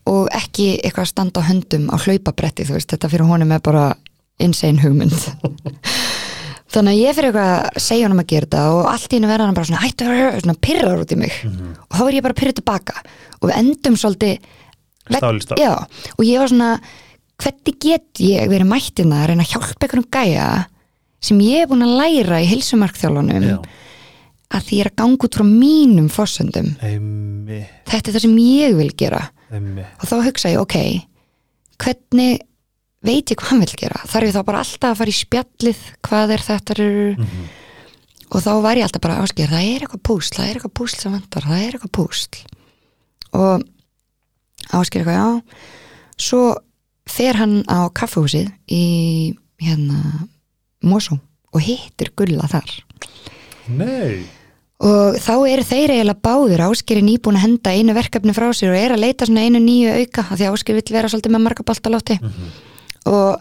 og 0.07 0.29
ekki 0.33 0.81
eitthvað 0.83 1.05
að 1.05 1.13
standa 1.13 1.41
á 1.41 1.49
höndum 1.51 1.89
á 1.93 1.97
hlaupabretti, 2.01 2.65
þú 2.65 2.73
veist, 2.79 2.89
þetta 2.93 3.09
fyrir 3.13 3.27
honum 3.29 3.53
er 3.53 3.61
bara 3.61 3.95
insane 4.41 4.81
hugmynd 4.81 5.13
þannig 6.73 6.93
að 6.95 7.01
ég 7.01 7.17
fyrir 7.17 7.31
eitthvað 7.33 7.53
að 7.69 7.81
segja 7.81 8.07
honum 8.09 8.21
að 8.23 8.29
gera 8.33 8.47
þetta 8.47 8.63
og 8.77 8.87
allt 8.93 9.09
í 9.13 9.17
hennu 9.17 9.29
verða 9.31 9.47
hann 9.49 9.57
bara 9.57 9.69
svona 9.71 9.83
hættu, 9.85 10.09
svona 10.43 10.57
pyrrar 10.61 11.01
út 11.03 11.13
í 11.13 11.17
mig 11.17 11.33
Mhm. 11.45 11.75
og 11.91 11.97
þá 11.97 12.03
er 12.09 12.13
ég 12.19 12.23
bara 12.23 12.35
að 12.35 12.41
pyrra 12.43 12.53
tilbaka 12.59 12.95
og 13.41 13.49
við 13.51 13.59
endum 13.59 13.97
svolítið 13.97 14.39
Stál 15.09 15.39
í 15.39 15.41
stál. 15.41 15.57
Já, 15.57 15.73
og 16.19 16.25
ég 16.25 16.37
var 16.39 16.49
svona 16.53 16.81
hvernig 17.39 17.77
get 17.83 18.23
ég 18.25 18.49
verið 18.51 18.69
mættina 18.73 19.23
að 19.23 19.29
reyna 19.33 19.45
að 19.47 19.53
hjálpa 19.55 19.87
einhverjum 19.87 20.09
gæja 20.17 20.47
sem 21.29 21.39
ég 21.43 21.63
er 21.65 21.69
búin 21.71 21.85
að 21.87 21.97
læra 22.01 22.41
í 22.43 22.49
heilsumarkþjálunum 22.51 23.47
Já. 23.47 23.57
að 24.55 24.67
því 24.69 24.77
ég 24.79 24.85
er 24.85 24.91
að 24.93 24.99
ganga 25.03 25.27
út 25.29 25.39
frá 25.39 25.47
mínum 25.47 26.09
fórsöndum 26.13 26.69
þetta 26.81 28.03
er 28.11 28.15
það 28.15 28.21
sem 28.25 28.37
ég 28.43 28.77
vil 28.79 28.91
gera. 28.99 29.23
Einmitt. 29.49 29.87
Og 30.03 30.11
þá 30.11 30.17
hugsa 30.27 30.51
ég, 30.53 30.61
ok 30.61 30.77
hvernig 31.79 32.41
veit 33.07 33.31
ég 33.31 33.39
hvað 33.39 33.49
hann 33.53 33.63
vil 33.63 33.77
gera? 33.79 34.01
Þarf 34.11 34.27
ég 34.29 34.35
þá 34.35 34.43
bara 34.49 34.61
alltaf 34.65 34.91
að 34.91 34.99
fara 34.99 35.13
í 35.13 35.17
spjallið 35.17 35.83
hvað 36.09 36.33
er 36.35 36.43
þetta 36.49 36.75
er 36.75 36.83
Mhm. 37.19 37.45
og 38.35 38.43
þá 38.45 38.51
var 38.63 38.77
ég 38.77 38.83
alltaf 38.89 39.01
bara 39.01 39.23
ásker 39.23 39.49
það 39.49 39.63
er 39.75 39.81
eitthvað 39.87 40.03
púsl, 40.03 40.35
það 40.35 40.49
er 40.49 40.55
eitthvað 40.59 40.75
púsl 40.75 40.99
sem 41.01 41.13
vantar 41.13 41.43
það 41.47 41.63
er 41.63 41.73
eitthvað 41.79 41.95
púsl. 41.97 42.45
Og 43.33 43.63
ásker 44.75 45.01
eitthvað, 45.01 45.17
já. 45.17 45.43
Svo 46.19 46.43
fer 47.09 47.39
hann 47.41 47.63
á 47.67 47.89
kaffehúsið 47.97 48.51
í 48.71 48.83
hérna 49.63 50.29
Mosó 50.85 51.19
og 51.55 51.63
hittir 51.65 52.13
Gulla 52.17 52.47
þar. 52.51 52.69
Nei, 53.69 54.25
og 54.79 55.17
þá 55.19 55.33
eru 55.51 55.65
þeir 55.67 55.91
eiginlega 55.97 56.23
báðir. 56.23 56.61
Áskeri 56.69 57.03
nýbúin 57.03 57.39
að 57.41 57.45
henda 57.47 57.73
einu 57.75 57.95
verkefni 57.97 58.35
frá 58.37 58.47
sér 58.55 58.71
og 58.75 58.79
er 58.79 58.95
að 58.95 59.03
leita 59.03 59.27
svona 59.27 59.43
einu 59.49 59.59
nýju 59.65 59.97
auka 60.05 60.27
af 60.29 60.37
því 60.39 60.47
að 60.47 60.55
áskeri 60.59 60.79
vill 60.79 60.95
vera 60.95 61.09
svolítið 61.11 61.35
með 61.35 61.45
marga 61.49 61.67
boltalótti 61.67 62.19
og 63.09 63.41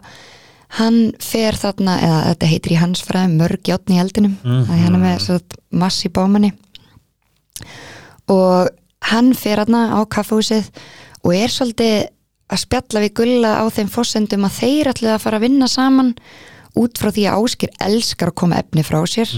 hann 0.80 0.98
fer 1.24 1.56
þarna, 1.56 1.94
eða 2.04 2.24
þetta 2.32 2.48
heitir 2.52 2.74
í 2.76 2.80
hans 2.82 3.04
fræði 3.08 3.38
mörg 3.40 3.62
játn 3.70 3.94
í 3.96 4.00
eldinum 4.02 4.34
Mhm. 4.44 4.64
að 4.68 4.82
hann 4.84 4.96
er 4.96 5.04
með 5.04 5.20
svo 5.24 5.38
massi 5.72 6.10
bámanni 6.10 6.52
og 8.28 8.70
hann 9.08 9.34
fer 9.38 9.62
þarna 9.62 9.82
á 9.96 10.00
kaffehúsið 10.12 10.68
og 11.24 11.34
er 11.36 11.48
svolítið 11.54 12.08
að 12.48 12.62
spjalla 12.64 13.02
við 13.04 13.14
gulla 13.20 13.50
á 13.60 13.66
þeim 13.74 13.90
fórsendum 13.92 14.46
að 14.48 14.60
þeir 14.62 14.90
ætli 14.94 15.10
að 15.12 15.24
fara 15.26 15.40
að 15.40 15.46
vinna 15.48 15.68
saman 15.72 16.14
út 16.78 17.00
frá 17.02 17.10
því 17.12 17.26
að 17.28 17.42
Áskir 17.44 17.72
elskar 17.84 18.32
að 18.32 18.38
koma 18.44 18.60
efni 18.62 18.84
frá 18.88 19.00
sér 19.10 19.32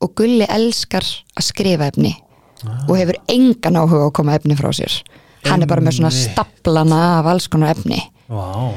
og 0.00 0.12
Gulli 0.16 0.46
elskar 0.48 1.04
að 1.36 1.44
skrifa 1.48 1.88
efni 1.90 2.14
og 2.88 2.94
hefur 2.96 3.18
engan 3.32 3.76
áhuga 3.80 4.06
að 4.08 4.12
koma 4.16 4.34
efni 4.38 4.56
frá 4.58 4.70
sér. 4.74 4.94
Hann 5.46 5.62
er 5.62 5.68
bara 5.70 5.84
með 5.84 5.98
svona 5.98 6.10
staplana 6.14 7.00
af 7.20 7.26
alls 7.30 7.46
konar 7.52 7.74
efni. 7.76 7.98
Vá. 8.26 8.72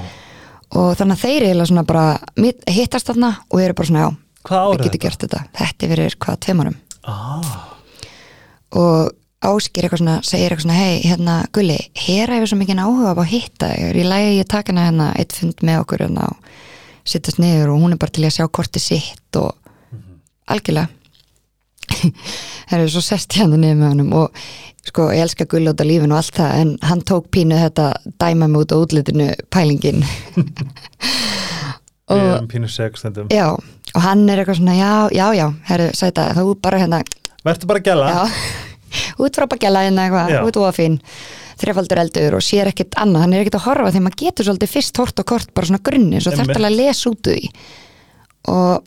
Og 0.78 0.92
þannig 1.00 1.16
að 1.16 1.24
þeir 1.24 1.46
eiginlega 1.48 1.70
svona 1.72 1.86
bara 1.90 2.04
hittast 2.70 3.08
þarna 3.10 3.32
og 3.50 3.62
eru 3.64 3.74
bara 3.80 3.90
svona 3.90 4.04
já, 4.04 4.60
við 4.76 4.84
getum 4.86 5.02
gert 5.06 5.24
þetta. 5.26 5.40
Þetta 5.58 5.86
er 5.88 5.94
verið 5.96 6.18
hvað 6.20 6.40
tveimarum 6.46 6.78
Ah, 7.10 7.54
og 8.78 9.14
Áskir 9.40 9.86
eitthvað 9.86 10.02
svona, 10.02 10.18
segir 10.28 10.52
eitthvað 10.52 10.66
svona 10.66 10.78
hei, 10.80 10.96
hérna 11.08 11.36
Gulli, 11.56 11.78
hér 11.96 12.34
hefur 12.36 12.52
svo 12.52 12.58
mikið 12.60 12.82
áhuga 12.84 13.14
á 13.16 13.22
að 13.22 13.30
hitta 13.32 13.70
í 13.72 14.04
lagi 14.04 14.32
að 14.34 14.38
ég 14.42 14.50
taka 14.52 14.74
hana 14.74 14.88
hérna 14.90 15.08
eitt 15.16 15.36
fund 15.38 15.64
með 15.64 15.84
okkur 15.86 16.04
hérna 16.04 16.26
og 16.28 16.50
sittast 17.08 17.40
niður 17.40 17.72
og 17.74 17.84
hún 17.86 17.96
er 17.96 18.02
bara 18.02 18.16
til 18.16 18.26
að 18.28 18.36
sjá 18.36 18.48
korti 18.52 18.82
sitt 18.84 19.40
og 19.40 19.56
algjörlega. 20.52 20.90
Það 22.70 22.84
er 22.84 22.92
svo 22.92 23.06
sest 23.06 23.38
hérna 23.40 23.58
niður 23.62 23.80
með 23.80 23.94
honum 23.94 24.12
og 24.20 24.44
sko, 24.90 25.08
ég 25.16 25.24
elska 25.24 25.48
Gulli 25.50 25.72
út 25.72 25.82
á 25.82 25.86
lífinu 25.88 26.16
og 26.16 26.20
allt 26.20 26.36
það 26.36 26.60
en 26.60 26.76
hann 26.90 27.02
tók 27.08 27.32
pínu 27.34 27.58
þetta 27.60 27.90
dæma 28.22 28.48
mig 28.50 28.66
út 28.66 28.74
á 28.74 28.78
útlitinu 28.82 29.32
pælingin. 29.54 30.04
Við 32.10 32.24
erum 32.26 32.48
pínu 32.50 32.70
stundum 32.70 33.28
já, 33.30 33.54
og 33.54 34.02
hann 34.02 34.24
er 34.30 34.42
eitthvað 34.42 34.58
svona 34.60 34.76
já, 34.76 34.94
já, 35.14 35.28
já, 35.38 35.46
herru, 35.70 35.92
sæta, 35.94 36.32
þá 36.34 36.42
bara 36.64 36.80
hérna 36.82 37.04
Vertu 37.46 37.70
bara 37.70 37.80
að 37.80 37.86
gæla. 37.86 38.08
Já, 38.10 38.22
út 39.20 39.40
frá 39.40 39.48
bakjala 39.52 39.84
Já. 39.86 39.92
eitthvað, 39.92 40.34
út 40.48 40.60
og 40.62 40.76
fín. 40.78 41.00
Þrefaldur 41.60 42.00
eldur 42.00 42.38
og 42.38 42.44
sér 42.46 42.70
ekkert 42.72 42.96
annað, 43.02 43.26
hann 43.26 43.34
er 43.36 43.44
ekkert 43.44 43.60
að 43.60 43.66
horfa 43.68 43.92
því 43.92 44.02
maður 44.06 44.22
getur 44.22 44.48
svolítið 44.48 44.72
fyrst 44.72 45.02
hort 45.02 45.20
og 45.20 45.28
kort 45.28 45.50
bara 45.54 45.68
svona 45.68 45.84
grunni 45.84 46.22
svo 46.24 46.32
þarf 46.32 46.54
alveg 46.56 46.70
að 46.70 46.78
lesa 46.80 47.12
út 47.12 47.28
úr 47.28 47.36
því. 47.36 47.50
Og 48.54 48.86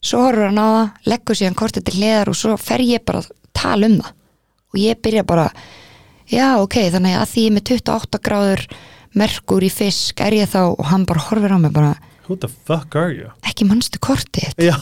svo 0.00 0.22
horfur 0.24 0.48
hann 0.48 0.62
á 0.62 0.68
það 0.68 1.10
leggur 1.12 1.40
síðan 1.40 1.58
kortið 1.60 1.86
til 1.88 1.96
hliðar 1.98 2.32
og 2.32 2.38
svo 2.40 2.56
fer 2.60 2.84
ég 2.86 3.04
bara 3.04 3.20
að 3.20 3.28
tala 3.56 3.90
um 3.90 3.98
það. 4.00 4.14
Og 4.72 4.80
ég 4.80 5.02
byrja 5.04 5.26
bara 5.28 5.46
já 6.32 6.46
ok, 6.58 6.78
þannig 6.96 7.18
að 7.20 7.28
því 7.34 7.44
ég 7.44 7.52
er 7.52 7.56
með 7.58 7.68
28 7.76 8.22
gráður 8.24 8.64
merkur 9.16 9.64
í 9.64 9.70
fisk 9.72 10.20
er 10.24 10.36
ég 10.36 10.50
þá? 10.52 10.62
Og 10.72 10.84
hann 10.90 11.06
bara 11.08 11.24
horfir 11.28 11.54
á 11.54 11.58
mig 11.60 11.72
bara 11.76 11.94
who 12.26 12.36
the 12.36 12.48
fuck 12.48 12.96
are 12.98 13.12
you? 13.14 13.30
ekki 13.46 13.66
mannstu 13.68 14.00
kortið 14.02 14.50
þitt?" 14.56 14.72
Já, 14.72 14.76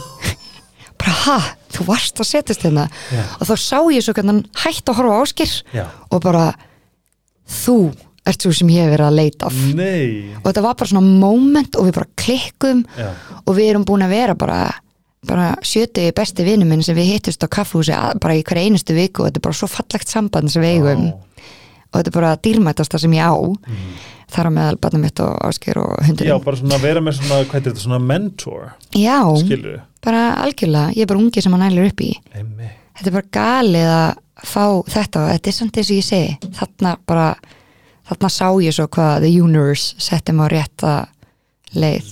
bara 1.00 1.16
ha, 1.24 1.38
þú 1.74 1.86
varst 1.88 2.22
að 2.22 2.30
setjast 2.30 2.64
Já. 2.64 3.24
og 3.40 3.44
þá 3.48 3.54
sá 3.60 3.78
ég 3.92 4.04
svo 4.04 4.14
hann 4.20 4.44
hætti 4.62 4.90
að 4.92 4.98
horfa 5.00 5.20
áskir 5.24 5.54
já, 5.74 5.86
og 6.10 6.22
bara 6.24 6.46
þú 7.44 7.76
ert 8.24 8.40
svo 8.44 8.54
sem 8.56 8.70
ég 8.72 8.86
hef 8.86 8.94
verið 8.94 9.06
að 9.10 9.18
leita 9.18 9.48
af. 9.50 9.58
Nei. 9.76 10.32
Og 10.40 10.46
þetta 10.48 10.64
var 10.64 10.78
bara 10.80 10.90
svona 10.90 11.18
moment 11.20 11.76
og 11.76 11.88
við 11.88 11.98
bara 11.98 12.12
klikkum 12.16 12.80
Já, 12.96 13.10
og 13.44 13.52
við 13.58 13.70
erum 13.72 13.84
búin 13.84 14.06
að 14.06 14.14
vera 14.16 14.38
bara 14.38 14.62
bara 15.24 15.54
sjöti 15.64 16.10
besti 16.12 16.44
vinnu 16.44 16.66
minn 16.68 16.82
sem 16.84 16.96
við 16.96 17.14
hittust 17.14 17.44
á 17.44 17.48
kaffhúsi 17.48 17.96
bara 18.20 18.36
í 18.36 18.42
hverja 18.44 18.68
einustu 18.68 18.96
viku 18.96 19.22
og 19.22 19.30
þetta 19.30 19.40
er 19.40 19.44
bara 19.46 19.56
svo 19.56 19.68
fallegt 19.72 20.10
samband 20.12 20.52
sem 20.52 20.64
við 20.64 20.80
eigum. 20.82 21.06
Og 21.14 22.00
þetta 22.00 22.10
er 22.10 22.16
bara 22.18 22.32
dýrmætasta 22.44 23.00
sem 23.00 23.14
ég 23.16 23.24
á 23.24 23.32
þar 24.32 24.48
á 24.48 24.56
meðal 24.56 24.78
barnum 24.80 25.04
mitt 25.04 25.20
og 25.24 25.34
ásker 25.48 25.80
og 25.82 25.96
já, 25.98 26.06
hundurinn 26.08 26.44
bara 26.46 26.60
svona 26.60 26.78
að 26.78 26.86
vera 26.86 27.02
með 27.04 27.18
svona, 27.20 27.42
hvað 27.50 27.60
er 27.60 27.66
þetta, 27.68 27.84
svona 27.84 28.00
mentor 28.00 28.70
já, 28.96 29.18
skilur 29.42 29.82
bara 30.04 30.24
algjörlega, 30.44 30.92
ég 30.94 31.04
er 31.04 31.10
bara 31.10 31.22
ungi 31.22 31.42
sem 31.42 31.54
hann 31.54 31.66
ælir 31.68 31.90
upp 31.90 32.02
í. 32.04 32.12
Einmi. 32.36 32.70
þetta 32.98 33.10
er 33.10 33.16
bara 33.16 33.32
galið 33.38 33.90
að 33.94 34.48
fá 34.50 34.64
þetta 34.90 35.22
og 35.22 35.30
þetta 35.32 35.50
er 35.50 35.56
samt 35.58 35.78
eins 35.80 35.90
og 35.90 36.00
ég 36.00 36.08
segi. 36.08 36.50
Þarna 36.58 36.94
bara, 37.08 37.28
þarna 38.10 38.32
sá 38.34 38.46
ég 38.64 38.76
svo 38.76 38.88
hvað 38.96 39.24
the 39.24 39.32
universe 39.32 39.94
setti 40.02 40.34
mig 40.34 40.50
á 40.50 40.54
rétta 40.54 40.92
leið. 41.74 42.10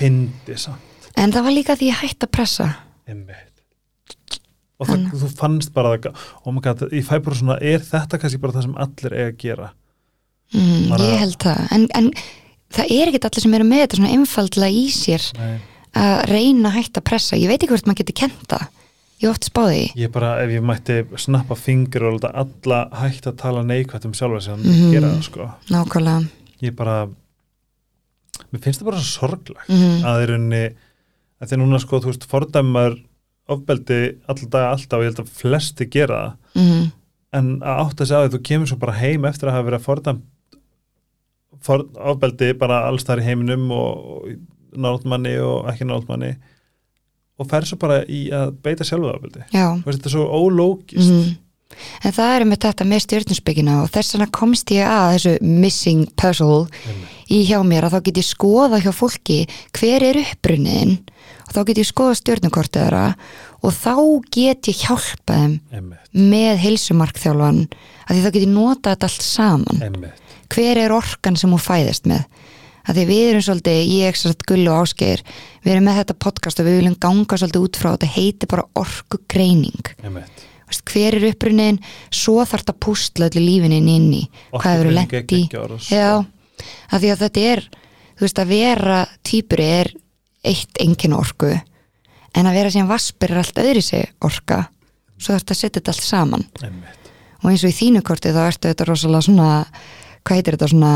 Fyndi 0.00 0.58
samt. 0.58 1.10
En 1.20 1.34
það 1.34 1.46
var 1.46 1.56
líka 1.56 1.76
því 1.76 1.90
ég 1.90 2.02
hætti 2.02 2.26
að 2.26 2.34
pressa. 2.34 2.68
Einmitt. 3.10 3.46
og 4.80 4.88
það, 4.88 5.02
þú 5.20 5.28
fannst 5.36 5.74
bara 5.76 5.92
það, 5.98 6.22
oh 6.46 6.54
my 6.56 6.62
god, 6.64 6.86
ég 6.96 7.04
fæ 7.04 7.18
bara 7.20 7.36
svona 7.36 7.58
er 7.60 7.82
þetta 7.84 8.16
kannski 8.22 8.40
bara 8.40 8.54
það 8.56 8.64
sem 8.64 8.78
allir 8.80 9.16
eiga 9.18 9.26
að 9.28 9.40
gera 9.42 9.66
mm, 10.54 10.92
ég 10.98 11.18
held 11.22 11.38
það. 11.42 11.60
En, 11.76 11.86
en 11.94 12.10
það 12.74 12.92
er 12.96 13.08
ekkert 13.10 13.28
allir 13.30 13.42
sem 13.46 13.54
eru 13.58 13.64
með 13.70 13.82
þetta 13.84 13.96
svona 14.00 14.12
einfaldlega 14.16 14.70
í 14.80 14.84
sér 14.94 15.24
Nei. 15.38 15.54
að 15.94 16.18
reyna 16.30 16.68
að 16.70 16.76
hætta 16.80 17.00
að 17.02 17.08
pressa. 17.10 17.36
Ég 17.40 17.48
veit 17.50 17.58
ekki 17.62 17.72
hvort 17.74 17.86
maður 17.90 18.02
getur 18.04 18.18
kenta 18.24 18.60
ég 19.20 19.28
oft 19.28 19.44
spáði 19.50 19.82
ég 20.00 20.08
bara, 20.14 20.30
ef 20.40 20.48
ég 20.54 20.62
mætti 20.64 20.94
snappa 21.20 21.52
fingur 21.58 22.06
og 22.08 22.22
alla 22.30 22.78
hægt 23.02 23.26
að 23.28 23.34
tala 23.42 23.60
neikvægt 23.68 24.06
um 24.08 24.14
sjálfa 24.16 24.40
þannig 24.46 24.70
Mhm. 24.70 24.86
að 24.86 24.92
gera 24.94 25.10
það 25.12 25.24
sko. 25.26 25.48
Nákvæmlega. 25.68 26.28
Ég 26.62 26.76
bara 26.76 26.94
mér 28.50 28.62
finnst 28.64 28.80
það 28.80 28.88
bara 28.88 29.00
svo 29.02 29.28
sorglegt 29.28 29.68
mm, 29.68 30.00
að 30.08 30.22
þeir 30.22 30.32
unni 30.38 30.62
að 31.40 31.50
þeir 31.52 31.60
núna 31.60 31.80
sko, 31.82 32.00
þú 32.00 32.10
veist, 32.12 32.24
fordæmar 32.30 32.96
ofbeldi 33.50 34.00
alltaf 34.30 34.64
alltaf 34.70 35.02
ég 35.04 35.10
held 35.10 35.20
að 35.24 35.30
flesti 35.40 35.86
gera 35.90 36.18
það. 36.22 36.64
Mm, 36.64 36.90
en 37.40 37.48
að 37.60 37.80
átta 37.84 38.06
sig 38.06 38.16
á 38.16 38.20
því 38.24 38.32
þú 38.34 38.40
kemur 38.48 38.70
svo 38.72 38.78
bara 38.82 38.96
heim 39.00 39.24
eftir 39.28 39.48
að 39.50 39.56
hafa 39.58 39.68
verið 39.68 39.80
að 39.80 39.86
fordæm 39.90 40.22
for, 41.64 41.84
ofbeldi 42.12 42.54
bara 42.58 42.84
alls 42.88 43.06
þar 43.08 43.22
í 43.22 43.28
heiminum 43.28 43.68
og, 43.74 44.30
náttmanni 44.70 45.36
og 45.42 45.68
ekki 45.72 45.86
náttmanni 45.88 46.34
og 47.40 47.48
fer 47.50 47.66
svo 47.66 47.78
bara 47.80 48.02
í 48.04 48.26
að 48.34 48.52
beita 48.64 48.86
Þú 49.80 49.88
veist, 49.88 50.00
þetta 50.00 50.10
er 50.10 50.14
svo 50.16 50.26
ólógist. 50.28 51.14
Mm. 51.14 51.38
en 52.04 52.14
það 52.16 52.32
er 52.34 52.44
með 52.50 52.60
þetta 52.66 52.86
með 52.90 53.02
stjórnusbyggina 53.06 53.76
og 53.84 53.92
þess 53.94 54.16
vegna 54.16 54.26
komst 54.34 54.72
ég 54.74 54.90
að 54.90 55.12
þessu 55.14 55.34
missing 55.62 56.08
puzzle 56.18 56.64
í 57.30 57.44
hjá 57.48 57.60
mér 57.66 57.86
að 57.86 57.94
þá 57.94 58.00
get 58.08 58.20
ég 58.20 58.26
skoða 58.26 58.80
hjá 58.82 58.90
fólki 58.94 59.38
hver 59.78 60.06
er 60.10 60.18
upprunnin 60.24 60.96
og 61.46 61.54
þá 61.54 61.60
get 61.70 61.80
ég 61.80 61.88
skoða 61.88 62.18
stjórnukortið 62.18 62.82
þeirra 62.82 63.04
og 63.60 63.76
þá 63.76 63.94
get 64.34 64.70
ég 64.72 64.82
hjálpa 64.82 65.38
þeim 65.38 65.54
einmitt, 65.70 66.10
með 66.10 66.64
heilsumarkþjálfan 66.66 67.62
að 67.70 68.10
því 68.16 68.24
þá 68.24 68.30
get 68.34 68.42
ég 68.42 68.52
nota 68.52 68.94
þetta 68.94 69.10
allt 69.10 69.26
saman. 69.30 69.86
Einmitt 69.86 70.29
hver 70.54 70.80
er 70.82 70.94
orkan 70.94 71.38
sem 71.38 71.52
hún 71.52 71.62
fæðist 71.62 72.08
með? 72.10 72.26
Að 72.88 72.96
því 72.96 73.06
við 73.10 73.24
erum 73.28 73.42
svolítið, 73.44 73.80
ég 73.92 74.16
svolítið 74.16 74.46
gull 74.50 74.68
og 74.72 74.78
áskeir, 74.86 75.22
við 75.62 75.72
erum 75.74 75.84
með 75.86 75.98
þetta 76.00 76.16
podcast 76.24 76.62
og 76.62 76.66
við 76.66 76.78
viljum 76.80 76.96
ganga 77.04 77.38
svolítið 77.38 77.66
út 77.66 77.78
frá 77.78 77.90
þetta 77.92 78.08
heitir 78.14 78.50
bara 78.50 78.64
orkugreining. 78.80 79.90
Hver 80.86 81.16
er 81.18 81.26
upprunnin, 81.32 81.80
svo 82.14 82.38
þarf 82.40 82.62
þetta 82.62 82.74
að 82.76 82.80
pústla 82.86 83.28
öllu 83.28 83.42
lífinin 83.42 83.88
inn 83.90 84.08
í 84.14 84.22
hvað 84.54 84.80
er 84.84 84.90
sko. 85.82 85.94
já, 85.98 86.10
að 86.90 87.04
því 87.04 87.10
að 87.10 87.22
þetta 87.24 87.46
er 87.52 87.64
þú 88.20 88.26
veist 88.26 88.38
að 88.42 88.52
vera 88.52 88.98
týpuri 89.24 89.66
er 89.80 89.90
eitt 90.46 90.80
engin 90.80 91.16
orku 91.16 91.50
en 91.50 92.46
að 92.46 92.56
vera 92.58 92.72
síðan 92.72 92.90
vaspir 92.90 93.32
er 93.32 93.42
allt 93.42 93.60
öðri 93.62 93.82
sig 93.82 94.10
orka, 94.24 94.62
svo 95.18 95.34
þarf 95.34 95.42
þetta 95.42 95.56
að 95.56 95.60
setja 95.60 95.80
þetta 95.80 95.94
allt 95.94 96.06
saman. 96.06 96.44
Einmitt, 96.62 97.10
og 97.40 97.48
eins 97.50 97.64
og 97.64 97.72
í 97.72 97.78
þínu 97.80 98.02
korti 98.06 98.32
þá 98.36 98.42
ertu 98.46 98.70
þetta 98.70 98.86
rosalega 98.88 99.26
svona 99.26 99.50
hvað 100.24 100.38
heitir 100.40 100.56
þetta 100.56 100.70
svona 100.72 100.94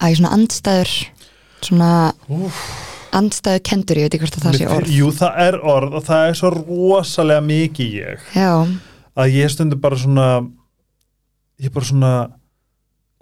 að 0.00 0.12
ég 0.12 0.18
svona 0.20 0.34
andstæður 0.36 0.94
svona 1.64 1.90
Úff. 2.28 2.60
andstæðu 3.14 3.62
kendur, 3.64 4.00
ég 4.00 4.08
veit 4.08 4.16
ekki 4.16 4.26
hvort 4.26 4.38
að 4.38 4.46
það 4.46 4.58
sé 4.58 4.70
orð. 4.74 4.92
Jú 4.92 5.10
það 5.14 5.40
er 5.46 5.58
orð 5.74 5.98
og 5.98 6.06
það 6.08 6.28
er 6.28 6.38
svo 6.40 6.52
rosalega 6.54 7.44
mikið 7.46 7.96
ég. 8.00 8.30
Já, 8.36 8.50
að 9.14 9.36
ég 9.38 9.52
stundur 9.54 9.80
bara 9.82 10.00
svona 10.00 10.28
ég 11.62 11.74
bara 11.74 11.88
svona 11.88 12.12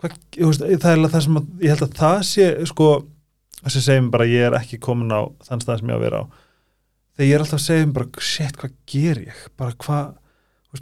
hvað, 0.03 0.17
veist, 0.39 0.65
það 0.83 0.93
er 0.93 1.13
það 1.13 1.27
sem 1.27 1.41
að, 1.41 1.51
ég 1.63 1.75
held 1.75 1.87
að 1.87 1.99
það 2.01 2.23
sé 2.31 2.49
sko 2.73 2.89
þessi 3.63 3.85
segjum 3.85 4.09
bara 4.15 4.31
ég 4.31 4.49
er 4.49 4.59
ekki 4.59 4.81
komin 4.83 5.13
á 5.15 5.21
þann 5.47 5.63
stað 5.63 5.83
sem 5.83 5.93
ég 5.93 5.95
á 5.95 5.99
að 6.01 6.07
vera 6.07 6.23
á. 6.23 6.25
Þegar 7.13 7.29
ég 7.29 7.37
er 7.37 7.45
alltaf 7.45 7.61
að 7.61 7.67
segja 7.67 7.87
um 7.87 7.95
bara 7.95 8.25
shit 8.33 8.59
hvað 8.59 8.75
ger 8.89 9.23
ég? 9.29 9.45
Bara 9.61 9.77
hvað, 9.85 10.15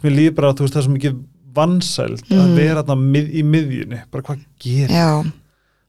mér 0.01 0.15
líður 0.15 0.37
bara 0.39 0.53
þú 0.55 0.65
veist 0.65 0.77
það 0.77 0.81
er 0.81 0.87
svo 0.87 0.95
mikið 0.95 1.19
vansæld 1.53 2.21
að 2.29 2.47
Mm. 2.47 2.55
vera 2.55 2.83
þarna 2.83 3.11
mið, 3.15 3.31
í 3.33 3.43
miðjunni. 3.43 4.01
Bara 4.11 4.23
hvað 4.23 4.39
ger 4.63 4.87
ég, 4.87 4.95
já, 4.95 5.23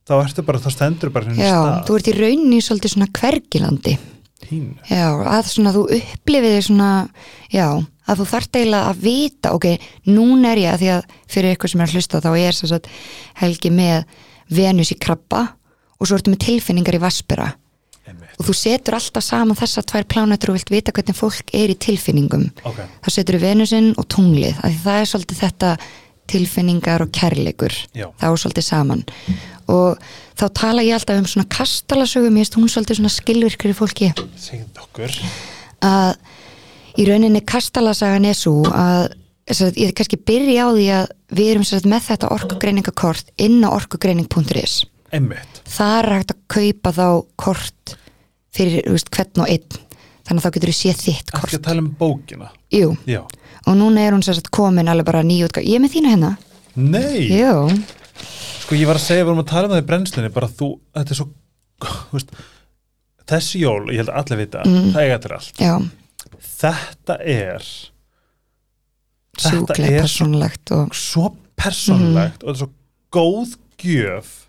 þá 0.07 0.13
ertu 0.23 0.43
bara 0.45 0.59
þá 0.59 0.69
stendur 0.71 1.09
bara 1.15 1.25
henni 1.29 1.43
já 1.43 1.53
stað. 1.55 1.85
þú 1.87 1.95
ert 1.99 2.07
í 2.11 2.17
rauninni 2.19 2.59
svolítið 2.61 2.93
svona 2.95 3.07
hvergilandi. 3.19 3.97
Pínu. 4.43 4.75
Já, 4.89 5.07
að 5.23 5.45
svona 5.47 5.71
þú 5.73 5.83
upplifið 5.95 6.55
þig 6.57 6.63
svona, 6.67 6.89
já, 7.53 7.67
að 8.07 8.17
þú 8.19 8.25
þarft 8.33 8.57
eiginlega 8.59 8.89
að 8.91 8.97
vita, 9.05 9.53
ok, 9.55 9.65
núna 10.07 10.51
er 10.51 10.57
ég 10.57 10.73
að 10.73 10.79
því 10.83 10.89
að 10.97 11.03
fyrir 11.31 11.55
ykkur 11.55 11.69
sem 11.71 11.81
er 11.81 11.87
að 11.87 11.93
hlusta 11.95 12.19
þá 12.21 12.31
er 12.37 12.51
þess 12.59 12.75
að 12.75 12.89
helgi 13.39 13.71
með 13.71 14.03
Venus 14.51 14.91
í 14.91 14.99
krabba 14.99 15.45
og 15.99 16.07
svo 16.07 16.17
ertu 16.19 16.33
með 16.33 16.43
tilfinningar 16.43 16.95
í 16.99 16.99
vaspera 16.99 17.53
Einmitt. 18.03 18.35
og 18.35 18.47
þú 18.49 18.53
setur 18.59 18.97
alltaf 18.97 19.23
saman 19.23 19.55
þessar 19.55 19.85
tvær 19.87 20.07
plánetur 20.11 20.51
og 20.51 20.57
vilt 20.57 20.71
vita 20.73 20.91
hvernig 20.91 21.15
fólk 21.15 21.53
er 21.55 21.71
í 21.71 21.77
tilfinningum. 21.79 22.49
Ok, 22.67 22.81
þá 23.05 23.09
setur 23.15 23.37
þú 23.37 23.43
Venusinn 23.45 23.91
og 23.95 24.07
tunglið 24.11 24.57
af 24.59 24.73
því 24.73 24.81
það 24.83 24.99
er 24.99 25.09
svolítið 25.11 25.43
þetta 25.43 25.71
tilfinningar 26.33 27.03
og 27.03 27.11
kærleikur. 27.15 27.75
Já. 27.95 28.07
þá 28.19 28.27
er 28.29 28.37
svolítið 28.43 28.67
saman. 28.67 29.03
Og 29.71 30.05
þá 30.39 30.45
tala 30.59 30.85
ég 30.85 30.97
alltaf 30.97 31.19
um 31.19 31.27
svona 31.29 31.49
kastalasögum 31.51 32.37
ég 32.37 32.43
veist 32.43 32.59
hún 32.59 32.71
svolítið 32.71 32.99
svona 32.99 33.13
skilvirkri 33.13 33.73
fólki. 33.77 34.11
Að 35.83 36.15
í 36.99 37.07
rauninni 37.09 37.43
kastalasagan 37.47 38.27
er 38.29 38.37
svo 38.37 38.63
að 38.67 39.13
ég 39.79 39.91
kannski 39.95 40.19
byrja 40.19 40.67
á 40.67 40.69
því 40.71 40.87
að 40.99 41.05
við 41.35 41.51
erum 41.51 41.67
með 41.91 42.09
þetta 42.09 42.31
orkugreiningakort 42.31 43.31
inn 43.43 43.63
á 43.63 43.69
orkugreining.is 43.71 44.83
einmitt, 45.13 45.61
þar 45.69 46.07
er 46.09 46.15
hægt 46.19 46.33
að 46.33 46.41
kaupa 46.55 46.91
þá 46.97 47.07
kort 47.37 47.95
fyrir 48.53 48.83
veist, 48.91 49.09
hvern 49.13 49.43
og 49.45 49.49
einn. 49.53 49.79
Þannig 50.23 50.39
að 50.39 50.45
þá 50.45 50.53
getur 50.55 50.71
þú 50.71 50.75
séð 50.77 50.99
þitt 51.03 51.31
kort 51.35 51.53
að 51.57 51.63
tala 51.65 51.81
um 51.83 51.89
bókina. 51.99 52.49
Jú, 52.71 52.93
já, 53.09 53.21
og 53.67 53.75
núna 53.75 54.05
er 54.07 54.13
hún 54.15 54.23
sagt 54.23 54.49
komin 54.55 54.87
alveg 54.87 55.05
bara 55.09 55.23
nýjútgáð, 55.27 55.65
ég 55.67 55.75
er 55.75 55.83
með 55.83 55.95
þína 55.97 56.13
hérna. 56.13 56.33
Nei. 56.75 57.27
Jú, 57.29 57.83
Sko 58.63 58.75
ég 58.79 58.87
var 58.87 58.95
að 58.95 59.03
segja, 59.03 59.23
við 59.25 59.27
vorum 59.27 59.41
að 59.43 59.49
tala 59.51 59.67
um 59.67 59.73
það 59.73 59.81
í 59.83 59.87
brennslunni 59.89 60.29
bara 60.33 60.47
þú, 60.47 60.67
þetta 60.95 61.11
er 61.11 61.17
svo 61.19 61.25
veist, 62.13 62.29
þessi 63.27 63.59
jól, 63.59 63.81
ég 63.91 63.99
held 63.99 64.09
að 64.13 64.19
allir 64.21 64.39
vita 64.45 64.61
Mm. 64.63 64.91
það 64.93 65.01
eiga 65.03 65.17
til 65.19 65.31
allt. 65.35 65.57
Já, 65.59 65.73
þetta 66.61 67.17
er 67.19 67.65
Þetta 69.33 69.49
sjúklega 69.49 69.89
er 69.89 70.07
svo- 70.07 70.27
persónulegt 70.27 70.71
og 70.71 70.93
svo 70.95 71.35
persónlegt 71.57 72.39
Mhm. 72.43 72.47
og 72.47 72.55
þetta 72.55 72.55
er 72.55 72.61
svo 72.61 72.69
góð 73.11 73.57
gjöf 73.83 74.42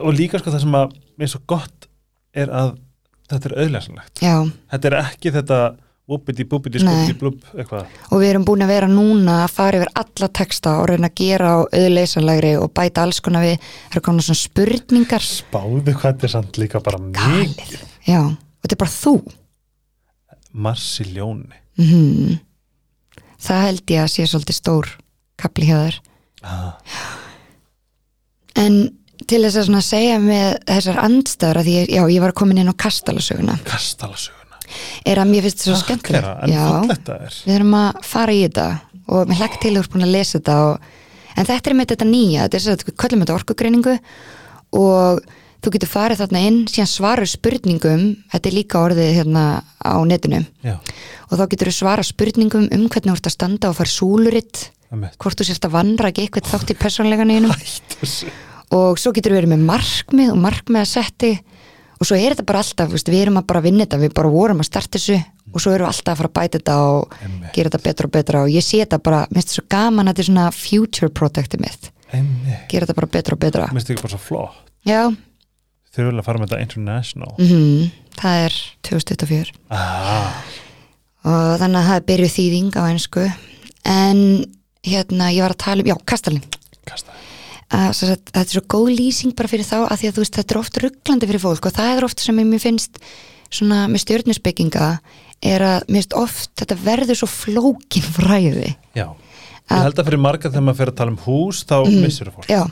og 0.00 0.16
líka 0.16 0.40
sko 0.40 0.52
það 0.52 0.64
sem 0.64 0.80
að 0.80 0.96
mér 1.16 1.28
er 1.28 1.32
svo 1.34 1.42
gott 1.50 1.86
er 2.36 2.50
að 2.54 2.74
þetta 3.30 3.50
er 3.50 3.54
auðlæsanlegt 3.64 4.24
þetta 4.24 4.90
er 4.90 4.98
ekki 5.00 5.32
þetta 5.36 5.60
boopity 6.10 6.82
Nei. 6.82 6.90
skúpti 7.06 7.16
blúb 7.20 7.44
og 7.54 8.16
við 8.18 8.28
erum 8.32 8.44
búin 8.48 8.64
að 8.66 8.72
vera 8.72 8.90
núna 8.90 9.44
að 9.44 9.54
fara 9.54 9.78
yfir 9.78 9.92
alla 10.02 10.28
texta 10.40 10.74
og 10.80 10.88
reyna 10.90 11.10
að 11.12 11.22
gera 11.22 11.54
á 11.54 11.58
auðleysanlegri 11.62 12.52
og 12.58 12.72
bæta 12.74 13.04
alls 13.06 13.22
konar 13.22 13.46
við, 13.46 13.62
það 13.62 13.94
eru 13.94 14.04
konar 14.08 14.26
svona 14.26 14.40
spurningar. 14.42 15.28
Spáðu 15.28 15.84
hvað 15.86 16.08
þetta 16.08 16.26
er 16.26 16.34
samt 16.34 16.58
líka 16.58 16.82
bara 16.82 16.98
mikið. 17.04 17.76
Já, 18.08 18.24
og 18.26 18.66
þetta 18.66 18.74
er 18.74 18.82
bara 18.82 18.96
þú. 18.96 19.14
Marsiljóni. 20.66 21.62
Mm 21.78 22.40
það 23.40 23.66
held 23.66 23.94
ég 23.94 24.04
að 24.04 24.12
sé 24.14 24.26
svolítið 24.28 24.58
stór 24.58 24.90
kapli 25.40 25.68
hjá 25.70 25.76
þér. 25.78 25.98
Ah, 26.40 26.96
en 28.60 28.78
til 29.30 29.40
þess 29.46 29.60
að 29.70 29.80
segja 29.86 30.18
með 30.22 30.46
þessar 30.68 31.00
andstæður 31.06 31.60
að 31.62 31.70
ég- 31.72 31.90
já, 31.94 32.02
ég 32.10 32.20
var 32.24 32.32
komin 32.36 32.58
inn 32.62 32.70
á 32.70 32.74
kastalasöguna. 32.74 33.58
Kastalasöguna. 33.64 34.38
Er 35.06 35.18
að 35.22 35.30
mér 35.32 35.42
finnst 35.46 35.62
þetta 35.64 35.70
svo 35.74 35.82
skemmtilegt. 35.84 37.08
Er. 37.10 37.36
Við 37.46 37.54
erum 37.56 37.74
að 37.78 38.00
fara 38.06 38.32
í 38.34 38.42
þetta 38.46 38.66
og 39.10 39.26
mér 39.30 39.40
hlekk 39.42 39.60
til 39.62 39.74
þú 39.74 39.82
ert 39.84 39.90
búin 39.94 40.06
að 40.06 40.12
lesa 40.14 40.38
þetta 40.38 40.56
og, 40.68 40.90
en 41.36 41.46
þetta 41.48 41.70
er 41.70 41.74
með 41.80 41.88
þetta 41.94 42.06
nýja 42.10 42.44
þetta 42.46 42.58
er 42.58 42.64
svo 42.66 42.74
að 42.76 42.84
við 42.90 42.96
köllum 43.02 43.22
þetta 43.24 43.38
orkugreiningu 43.40 43.94
og 44.80 45.22
þú 45.60 45.72
getur 45.74 45.90
farið 45.92 46.20
þarna 46.22 46.42
inn 46.48 46.58
síðan 46.70 46.88
svarur 46.90 47.28
spurningum 47.28 48.04
þetta 48.32 48.48
er 48.50 48.54
líka 48.56 48.80
orðið 48.86 49.10
hérna 49.18 49.44
á 49.82 49.94
netinu. 50.08 50.44
Já, 50.64 50.76
og 51.30 51.34
þá 51.40 51.44
getur 51.52 51.70
þú 51.70 51.74
svara 51.80 52.04
spurningum 52.06 52.68
um 52.70 52.86
hvernig 52.88 53.10
þú 53.10 53.16
ert 53.18 53.28
að 53.30 53.34
standa 53.36 53.68
og 53.72 53.76
fara 53.80 53.92
súluritt 53.92 54.68
hvort 55.20 55.38
þú 55.38 55.44
sérst 55.50 55.66
að 55.68 55.74
vandra 55.76 56.08
ekki 56.10 56.24
eitthvað 56.28 56.48
þátt 56.54 56.72
í 56.72 56.78
persónlegan 56.80 57.30
einum 57.34 57.52
þessu 58.00 58.30
og 58.76 59.00
svo 59.00 59.12
getur 59.16 59.34
við 59.34 59.42
verið 59.42 59.52
með 59.54 59.66
markmið 59.70 60.32
og 60.34 60.40
markmið 60.44 60.82
að 60.82 60.90
setti 60.90 61.32
og 62.00 62.08
svo 62.08 62.16
er 62.16 62.34
þetta 62.34 62.46
bara 62.48 62.62
alltaf, 62.64 62.94
við 62.96 63.20
erum 63.20 63.40
að 63.40 63.48
bara 63.50 63.62
vinna 63.64 63.84
þetta 63.84 64.00
við 64.00 64.16
bara 64.16 64.32
vorum 64.32 64.62
að 64.62 64.70
starta 64.70 64.96
þessu 64.98 65.18
og 65.50 65.62
svo 65.62 65.74
erum 65.74 65.86
við 65.86 65.92
alltaf 65.92 66.12
að 66.14 66.20
fara 66.20 66.30
að 66.30 66.36
bæta 66.38 66.60
þetta 66.60 66.76
og 66.86 67.16
Einmitt. 67.20 67.54
gera 67.56 67.72
þetta 67.72 67.84
betra 67.88 68.06
og 68.06 68.12
betra. 68.14 68.42
Og 68.46 68.52
ég 68.54 68.64
sé 68.64 68.78
þetta 68.84 69.00
bara, 69.02 69.24
mér 69.28 69.40
finnst 69.40 69.50
þetta 69.50 69.58
svo 69.58 69.64
gaman 69.74 70.06
að 70.06 70.12
þetta 70.12 70.22
er 70.22 70.28
svona 70.30 70.44
future 70.54 71.10
protective 71.10 71.64
mitt, 71.64 71.90
emmitt 72.14 72.70
gera 72.70 72.86
þetta 72.86 72.96
bara 73.00 73.10
betra 73.18 73.36
og 73.36 73.42
betra. 73.42 73.66
Mér 73.68 73.82
finnst 73.82 73.90
ekki 73.90 74.06
bara 74.06 74.14
svo 74.14 74.22
flott. 74.22 74.62
Já, 74.86 75.00
þau 75.90 76.04
vilja 76.06 76.24
fara 76.28 76.40
með 76.40 76.52
þetta 76.52 76.68
international. 76.68 77.34
Mm 77.42 77.90
það 78.20 78.46
er 78.46 78.56
2024 78.88 79.54
ah, 79.72 80.40
og 81.24 81.60
þannig 81.60 81.80
að 81.80 81.88
það 81.88 81.96
er 81.96 82.06
byrjuð 82.10 82.34
þýðing 82.36 82.76
á 82.76 82.82
einsku 82.84 83.26
en 83.90 84.22
hérna 84.86 85.30
ég 85.34 85.44
var 85.44 85.54
að 85.54 85.62
tala 85.64 85.84
um, 85.84 85.90
já, 85.90 85.96
kastalinn. 86.08 86.58
Kasta 86.88 87.16
að 87.70 87.90
þetta 88.00 88.42
er 88.42 88.50
svo 88.50 88.62
góð 88.74 88.92
lýsing 88.98 89.34
bara 89.38 89.50
fyrir 89.50 89.66
þá 89.68 89.76
að 89.84 90.00
því 90.00 90.08
að 90.08 90.14
þú 90.16 90.24
veist 90.24 90.38
þetta 90.38 90.54
er 90.54 90.60
oft 90.60 90.78
rugglandi 90.84 91.28
fyrir 91.30 91.42
fólk 91.44 91.68
og 91.68 91.74
það 91.76 91.90
er 91.94 92.06
oft 92.06 92.22
sem 92.24 92.40
mér 92.40 92.62
finnst 92.62 93.00
svona 93.50 93.84
með 93.90 94.04
stjórnusbygginga 94.04 94.88
er 95.50 95.64
að 95.66 95.86
mér 95.86 96.00
finnst 96.00 96.16
oft 96.18 96.50
þetta 96.60 96.78
verður 96.82 97.20
svo 97.20 97.30
flókin 97.30 98.06
fræði. 98.06 98.74
Já, 98.98 99.06
ég 99.70 99.84
held 99.86 100.02
að 100.02 100.10
fyrir 100.10 100.22
marga 100.22 100.50
þegar 100.50 100.66
maður 100.66 100.80
fyrir 100.80 100.94
að 100.94 101.00
tala 101.00 101.14
um 101.14 101.22
hús 101.24 101.62
þá 101.62 101.76
mm. 101.78 102.00
missur 102.04 102.32
fólk. 102.34 102.50
Já, 102.50 102.64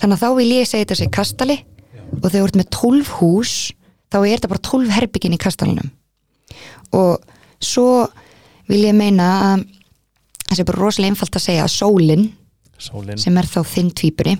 þannig 0.00 0.16
að 0.16 0.24
þá 0.24 0.40
vil 0.40 0.48
ég 0.50 0.70
segja 0.70 0.86
þetta 0.86 1.00
sé 1.02 1.10
kastali 1.12 1.58
og 2.18 2.26
þegar 2.26 2.38
þú 2.38 2.46
ert 2.48 2.60
með 2.60 2.70
12 2.78 3.14
hús 3.20 3.54
þá 4.12 4.18
er 4.20 4.34
þetta 4.34 4.52
bara 4.52 4.66
12 4.68 4.96
herbyggin 4.96 5.36
í 5.36 5.40
kastalinum 5.40 5.92
og 6.92 7.22
svo 7.62 8.04
vil 8.68 8.82
ég 8.84 8.96
meina 8.96 9.28
að 9.52 9.66
það 10.48 10.58
sé 10.58 10.66
bara 10.68 10.82
rosalega 10.82 11.12
einfalt 11.12 11.38
að 11.38 11.46
segja 11.46 11.64
að 11.64 11.74
sólin 11.76 12.26
sólin. 12.82 13.18
sem 13.18 13.38
er 13.38 13.48
þá 13.48 13.62
þinn 13.68 13.90
tvíburi. 13.96 14.36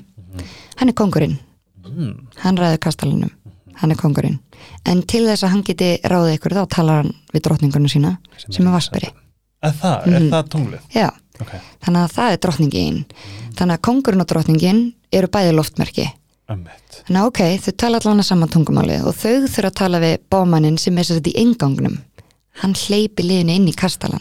Hann 0.80 0.88
er 0.88 0.96
kongurinn 0.96 1.38
mm. 1.92 2.12
hann 2.42 2.58
ræður 2.58 2.80
kastalinum, 2.86 3.32
hann 3.80 3.92
er 3.92 4.00
kongurinn 4.00 4.38
en 4.88 5.02
til 5.08 5.24
þess 5.26 5.46
að 5.46 5.54
hann 5.54 5.66
geti 5.66 5.90
ráðið 6.08 6.38
ykkur 6.38 6.56
þá 6.60 6.62
talar 6.76 7.02
hann 7.02 7.12
við 7.34 7.44
drottningunum 7.46 7.92
sína 7.92 8.14
sem, 8.38 8.64
er 8.64 8.72
vasperi 8.74 9.12
að 9.62 9.76
það, 9.82 10.08
er 10.08 10.26
það 10.32 10.48
tunglið? 10.54 10.88
Já, 10.94 11.08
ok, 11.42 11.52
þannig 11.84 12.02
að 12.02 12.16
það 12.16 12.32
er 12.32 12.42
drottningin 12.46 12.98
þannig 13.58 13.76
að 13.76 13.84
kongurinn 13.88 14.24
og 14.24 14.32
drottningin 14.32 14.82
eru 15.12 15.28
bæði 15.32 15.56
loftmerki. 15.56 16.08
Þannig 16.52 17.18
að 17.20 17.26
ok, 17.28 17.40
þau 17.64 17.74
tala 17.80 17.98
allan 18.00 18.20
að 18.20 18.26
saman 18.28 18.50
tungumáli 18.52 18.96
og 19.06 19.14
þau 19.16 19.46
þurfa 19.46 19.70
að 19.70 19.76
tala 19.78 20.00
við 20.02 20.16
bómannin 20.32 20.78
sem 20.80 20.98
er 20.98 21.06
sér 21.08 21.20
þetta 21.20 21.32
í 21.32 21.44
engangnum 21.44 21.94
hann 22.60 22.74
hleypi 22.76 23.24
liðinu 23.24 23.54
inn 23.56 23.70
í 23.70 23.76
kastalan 23.76 24.20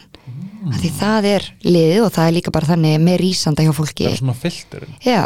mm. 0.62 0.74
því 0.80 0.92
það 0.98 1.30
er 1.32 1.48
liðið 1.66 2.02
og 2.06 2.12
það 2.16 2.28
er 2.28 2.36
líka 2.38 2.54
bara 2.54 2.70
þannig 2.72 2.98
með 3.06 3.18
rísanda 3.22 3.66
hjá 3.66 3.72
fólki 3.76 4.06
það 4.06 4.12
er 4.12 4.20
svona 4.22 4.36
já, 5.04 5.22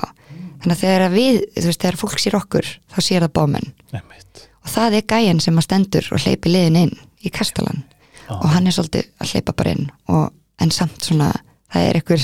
þannig 0.62 0.76
að 0.76 0.84
þegar 0.84 1.08
við 1.16 1.42
þú 1.56 1.66
veist, 1.70 1.82
þegar 1.82 2.00
fólk 2.02 2.22
sér 2.22 2.38
okkur, 2.40 2.70
þá 2.92 2.98
sér 3.00 3.26
það 3.26 3.34
emmitt 4.00 4.46
og 4.66 4.72
það 4.72 4.96
er 4.98 5.10
gæjan 5.12 5.44
sem 5.44 5.60
að 5.60 5.68
stendur 5.68 6.08
og 6.12 6.24
hleypi 6.24 6.52
liðin 6.52 6.80
inn 6.86 6.96
í 7.22 7.32
kastalan 7.32 7.84
Ah. 8.26 8.42
og 8.42 8.50
hann 8.50 8.66
er 8.66 8.74
svolítið 8.74 9.06
að 9.22 9.32
hleypa 9.32 9.54
bara 9.54 9.72
inn 9.76 9.88
og, 10.10 10.30
en 10.58 10.72
samt 10.74 11.04
svona 11.04 11.30
það 11.70 11.88
er 11.88 11.98
einhver, 12.00 12.22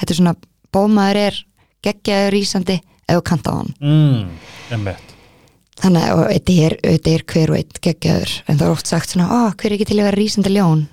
þetta 0.00 0.14
er 0.14 0.18
svona 0.18 0.34
bómaður 0.72 1.20
er 1.26 1.40
geggjaður 1.84 2.36
rísandi 2.36 2.76
ef 2.80 3.18
þú 3.18 3.24
kanta 3.28 3.52
á 3.52 3.54
hann 3.58 3.72
mm. 3.82 4.30
þannig 5.82 6.06
að 6.08 6.22
þetta 6.30 6.56
er, 6.68 6.76
er 7.12 7.26
hver 7.34 7.52
og 7.52 7.58
eitt 7.58 7.82
geggjaður 7.84 8.34
en 8.46 8.62
það 8.62 8.66
er 8.66 8.76
oft 8.78 8.92
sagt 8.92 9.12
svona, 9.12 9.28
ó, 9.28 9.40
hver 9.52 9.68
er 9.68 9.76
ekki 9.76 9.90
til 9.90 9.98
að 9.98 10.08
vera 10.08 10.20
rísandi 10.22 10.54
ljón 10.54 10.86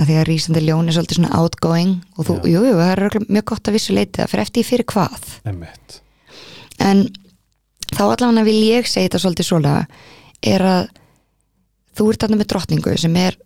að 0.00 0.08
því 0.08 0.14
að 0.18 0.26
rísandi 0.28 0.62
ljón 0.64 0.88
er 0.88 0.96
svolítið 0.96 1.18
svona 1.20 1.38
outgoing 1.42 1.92
og 2.16 2.26
þú, 2.28 2.36
Já. 2.48 2.52
jú, 2.54 2.62
það 2.78 2.92
er 2.92 3.18
mjög 3.28 3.44
gott 3.52 3.68
að 3.68 3.76
vissu 3.76 3.96
leiti 3.96 4.20
það 4.22 4.30
fyrir 4.32 4.46
eftir 4.46 4.68
fyrir 4.68 4.86
hvað 4.92 5.26
emmitt 5.52 5.98
en 6.82 7.02
þá 7.92 8.02
allavega 8.06 8.46
vil 8.48 8.60
ég 8.70 8.88
segja 8.88 9.08
þetta 9.10 9.22
svolítið 9.26 9.48
svona 9.50 9.74
er 10.42 10.64
að 10.66 10.86
þú 11.92 12.06
ert 12.08 12.24
þarna 12.24 12.38
með 12.40 12.50
drottningu 12.54 12.94
sem 12.98 13.18
er 13.20 13.36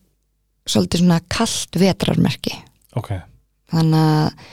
svolítið 0.67 1.03
svona 1.03 1.19
kallt 1.35 1.81
vetrarmerki 1.83 2.55
ok, 2.97 3.11
þannig 3.75 4.07
að 4.07 4.47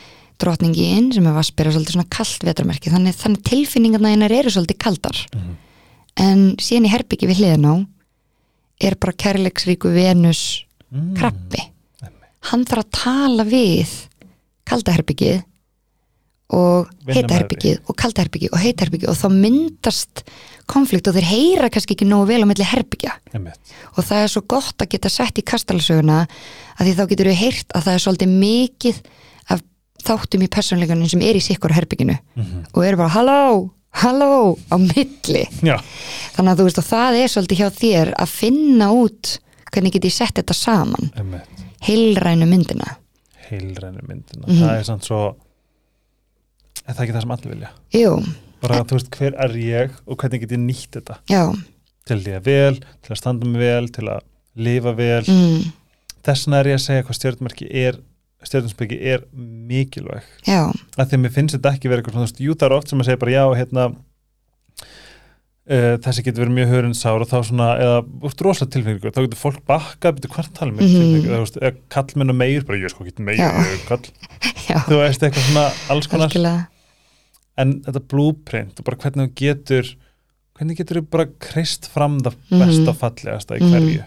drottningin 0.43 1.11
sem 1.15 1.27
er 1.29 1.35
vaspir 1.37 1.69
er 1.69 1.75
svolítið 1.75 1.95
svona 1.99 2.09
kallt 2.11 2.43
vetrarmerki 2.43 2.91
þannig, 2.91 3.15
þannig 3.21 3.45
tilfinningarna 3.47 4.11
einar 4.15 4.33
eru 4.33 4.51
svolítið 4.51 4.81
kaldar 4.81 5.21
Mhm. 5.33 5.53
en 6.17 6.41
síðan 6.61 6.85
í 6.89 6.91
herbyggi 6.93 7.29
við 7.29 7.39
hliðin 7.41 7.69
á 7.69 7.75
er 8.83 8.97
bara 8.99 9.13
kærleiksríku 9.13 9.93
Venus 9.93 10.65
mm. 10.91 11.13
krabbi 11.17 11.61
Einmitt. 11.61 11.72
Hann 12.51 12.65
þarf 12.69 12.83
að 12.83 12.91
tala 12.99 13.43
við 13.47 13.91
kaldaherbyggið 14.69 15.41
og 16.53 16.89
heitaherbyggið 17.09 17.79
og 17.89 17.95
kaldaherbyggið 17.97 18.51
og 18.53 18.61
heitaherbyggið 18.61 19.09
og 19.13 19.17
þá 19.17 19.27
myndast 19.33 20.23
konflikt 20.69 21.07
og 21.09 21.15
þeir 21.17 21.27
heyra 21.31 21.69
kannski 21.73 21.95
ekki 21.97 22.07
nógu 22.07 22.27
vel 22.29 22.43
á 22.45 22.47
milli 22.47 22.67
herbyggja 22.67 23.15
og 23.97 24.05
það 24.05 24.21
er 24.21 24.31
svo 24.31 24.43
gott 24.53 24.83
að 24.83 24.91
geta 24.93 25.09
sett 25.11 25.39
í 25.41 25.45
kastalasöguna 25.49 26.19
að 26.77 26.83
því 26.87 26.93
þá 26.99 27.03
getur 27.13 27.29
við 27.31 27.39
heyrt 27.41 27.73
að 27.75 27.87
það 27.87 27.93
er 27.97 28.03
svolítið 28.05 28.35
mikið 28.43 28.99
af 29.55 29.63
þáttum 30.03 30.45
í 30.45 30.51
persónleikunum 30.55 31.09
sem 31.11 31.21
er 31.25 31.39
í 31.39 31.43
sikkur 31.43 31.73
herbygginu 31.75 32.17
Mhm. 32.35 32.65
og 32.73 32.85
eru 32.85 32.97
bara 32.97 33.09
halló, 33.13 33.71
halló 33.93 34.57
á 34.71 34.75
milli. 34.77 35.43
Já, 35.63 35.77
þannig 36.35 36.51
að 36.53 36.57
þú 36.59 36.63
veist 36.67 36.79
og 36.81 36.87
það 36.91 37.17
er 37.23 37.27
svolítið 37.33 37.59
hjá 37.61 37.69
þér 37.81 38.13
að 38.19 38.27
finna 38.29 38.87
út 38.91 39.37
hvernig 39.73 39.91
get 39.93 40.03
ég 40.05 40.11
sett 40.13 40.33
þetta 40.35 40.53
saman. 40.53 41.11
Emmitt 41.17 41.61
heilrænu 41.87 42.47
myndina. 42.49 42.95
Heilrænu 43.49 44.01
myndina. 44.07 44.47
Mhm. 44.47 44.61
það 44.61 44.77
er 44.79 44.87
samt 44.87 45.07
svo 45.07 45.21
er 46.87 46.93
það 46.95 47.03
ekki 47.05 47.15
það 47.15 47.25
sem 47.25 47.35
allir 47.35 47.53
vilja? 47.53 47.69
Jú, 47.95 48.13
bara 48.63 48.79
að 48.81 48.87
þú 48.91 48.97
veist 48.99 49.11
hver 49.17 49.37
er 49.45 49.57
ég 49.59 49.91
og 50.07 50.17
hvernig 50.17 50.43
get 50.43 50.55
ég 50.55 50.63
nýtt 50.63 50.97
þetta? 50.97 51.17
Já, 51.31 51.43
til 52.07 52.17
að 52.17 52.23
líða 52.27 52.41
vel, 52.47 52.79
til 53.03 53.13
að 53.15 53.21
standa 53.21 53.45
mig 53.47 53.61
vel 53.63 53.87
til 53.95 54.07
að 54.11 54.21
lifa 54.55 54.93
vel. 54.97 55.21
Mm, 55.27 55.71
þess 56.23 56.47
vegna 56.47 56.59
er 56.59 56.71
ég 56.73 56.79
að 56.79 56.83
segja 56.87 57.05
hvað 57.07 57.19
stjórnmerki 57.19 57.69
er 57.83 57.99
stjórnmerki 58.43 58.97
er 59.13 59.21
mikilvæg. 59.33 60.25
Já, 60.47 60.65
að 60.97 61.05
því 61.07 61.15
að 61.17 61.21
mér 61.23 61.31
finnst 61.37 61.55
þetta 61.55 61.71
ekki 61.77 61.89
verið 61.91 62.03
eitthvað 62.03 62.17
svona, 62.17 62.27
þú 62.27 62.33
veist, 62.33 62.43
jú 62.43 62.55
það 62.59 62.67
er 62.67 62.75
oft 62.77 62.89
sem 62.91 62.99
að 63.03 63.07
segja 63.07 63.21
bara 63.23 63.31
já 63.37 63.43
hérna 63.61 63.85
uh, 65.69 65.95
þessi 66.03 66.23
getur 66.25 66.43
verið 66.45 66.55
mjög 66.57 66.71
hörundsár 66.73 67.21
og 67.23 67.29
þá 67.31 67.37
svona, 67.47 67.67
eða 67.79 67.97
úr 68.23 68.35
rosalega 68.47 68.73
tilfengur 68.75 69.11
þá 69.15 69.21
getur 69.25 69.39
fólk 69.39 69.61
bakkað, 69.69 70.15
betur 70.19 70.29
hvert 70.35 70.53
talum 70.57 70.75
mm. 70.75 70.85
-hmm. 70.87 71.25
eða, 71.25 71.35
þú 71.37 71.43
veist, 71.45 71.57
eða 71.61 71.73
kallmenn 71.89 72.29
og 72.33 72.35
meir 72.35 72.63
bara 72.67 72.77
ég 72.77 72.89
sko 72.91 73.03
getur 73.07 73.25
meir, 73.25 73.37
kall 73.87 74.05
já, 74.67 74.79
þú 74.87 74.99
veist 75.01 75.23
eitthvað 75.23 75.47
svona 75.49 75.65
alls 75.89 76.07
konar 76.07 76.27
algjörlega 76.27 76.67
en 77.57 77.73
þetta 77.85 77.99
blueprint 78.09 78.79
og 78.79 78.85
bara 78.85 78.97
hvernig 78.97 79.29
þú 79.29 79.33
getur 79.35 79.95
hvernig 80.57 80.77
getur 80.77 81.01
þú 81.01 81.05
bara 81.09 81.27
kreist 81.39 81.87
fram 81.87 82.19
það 82.19 82.35
Mhm. 82.49 82.59
besta 82.59 82.89
og 82.89 82.97
fallegasta 82.97 83.55
í 83.57 83.61
Mhm. 83.61 83.71
hverju 83.71 84.03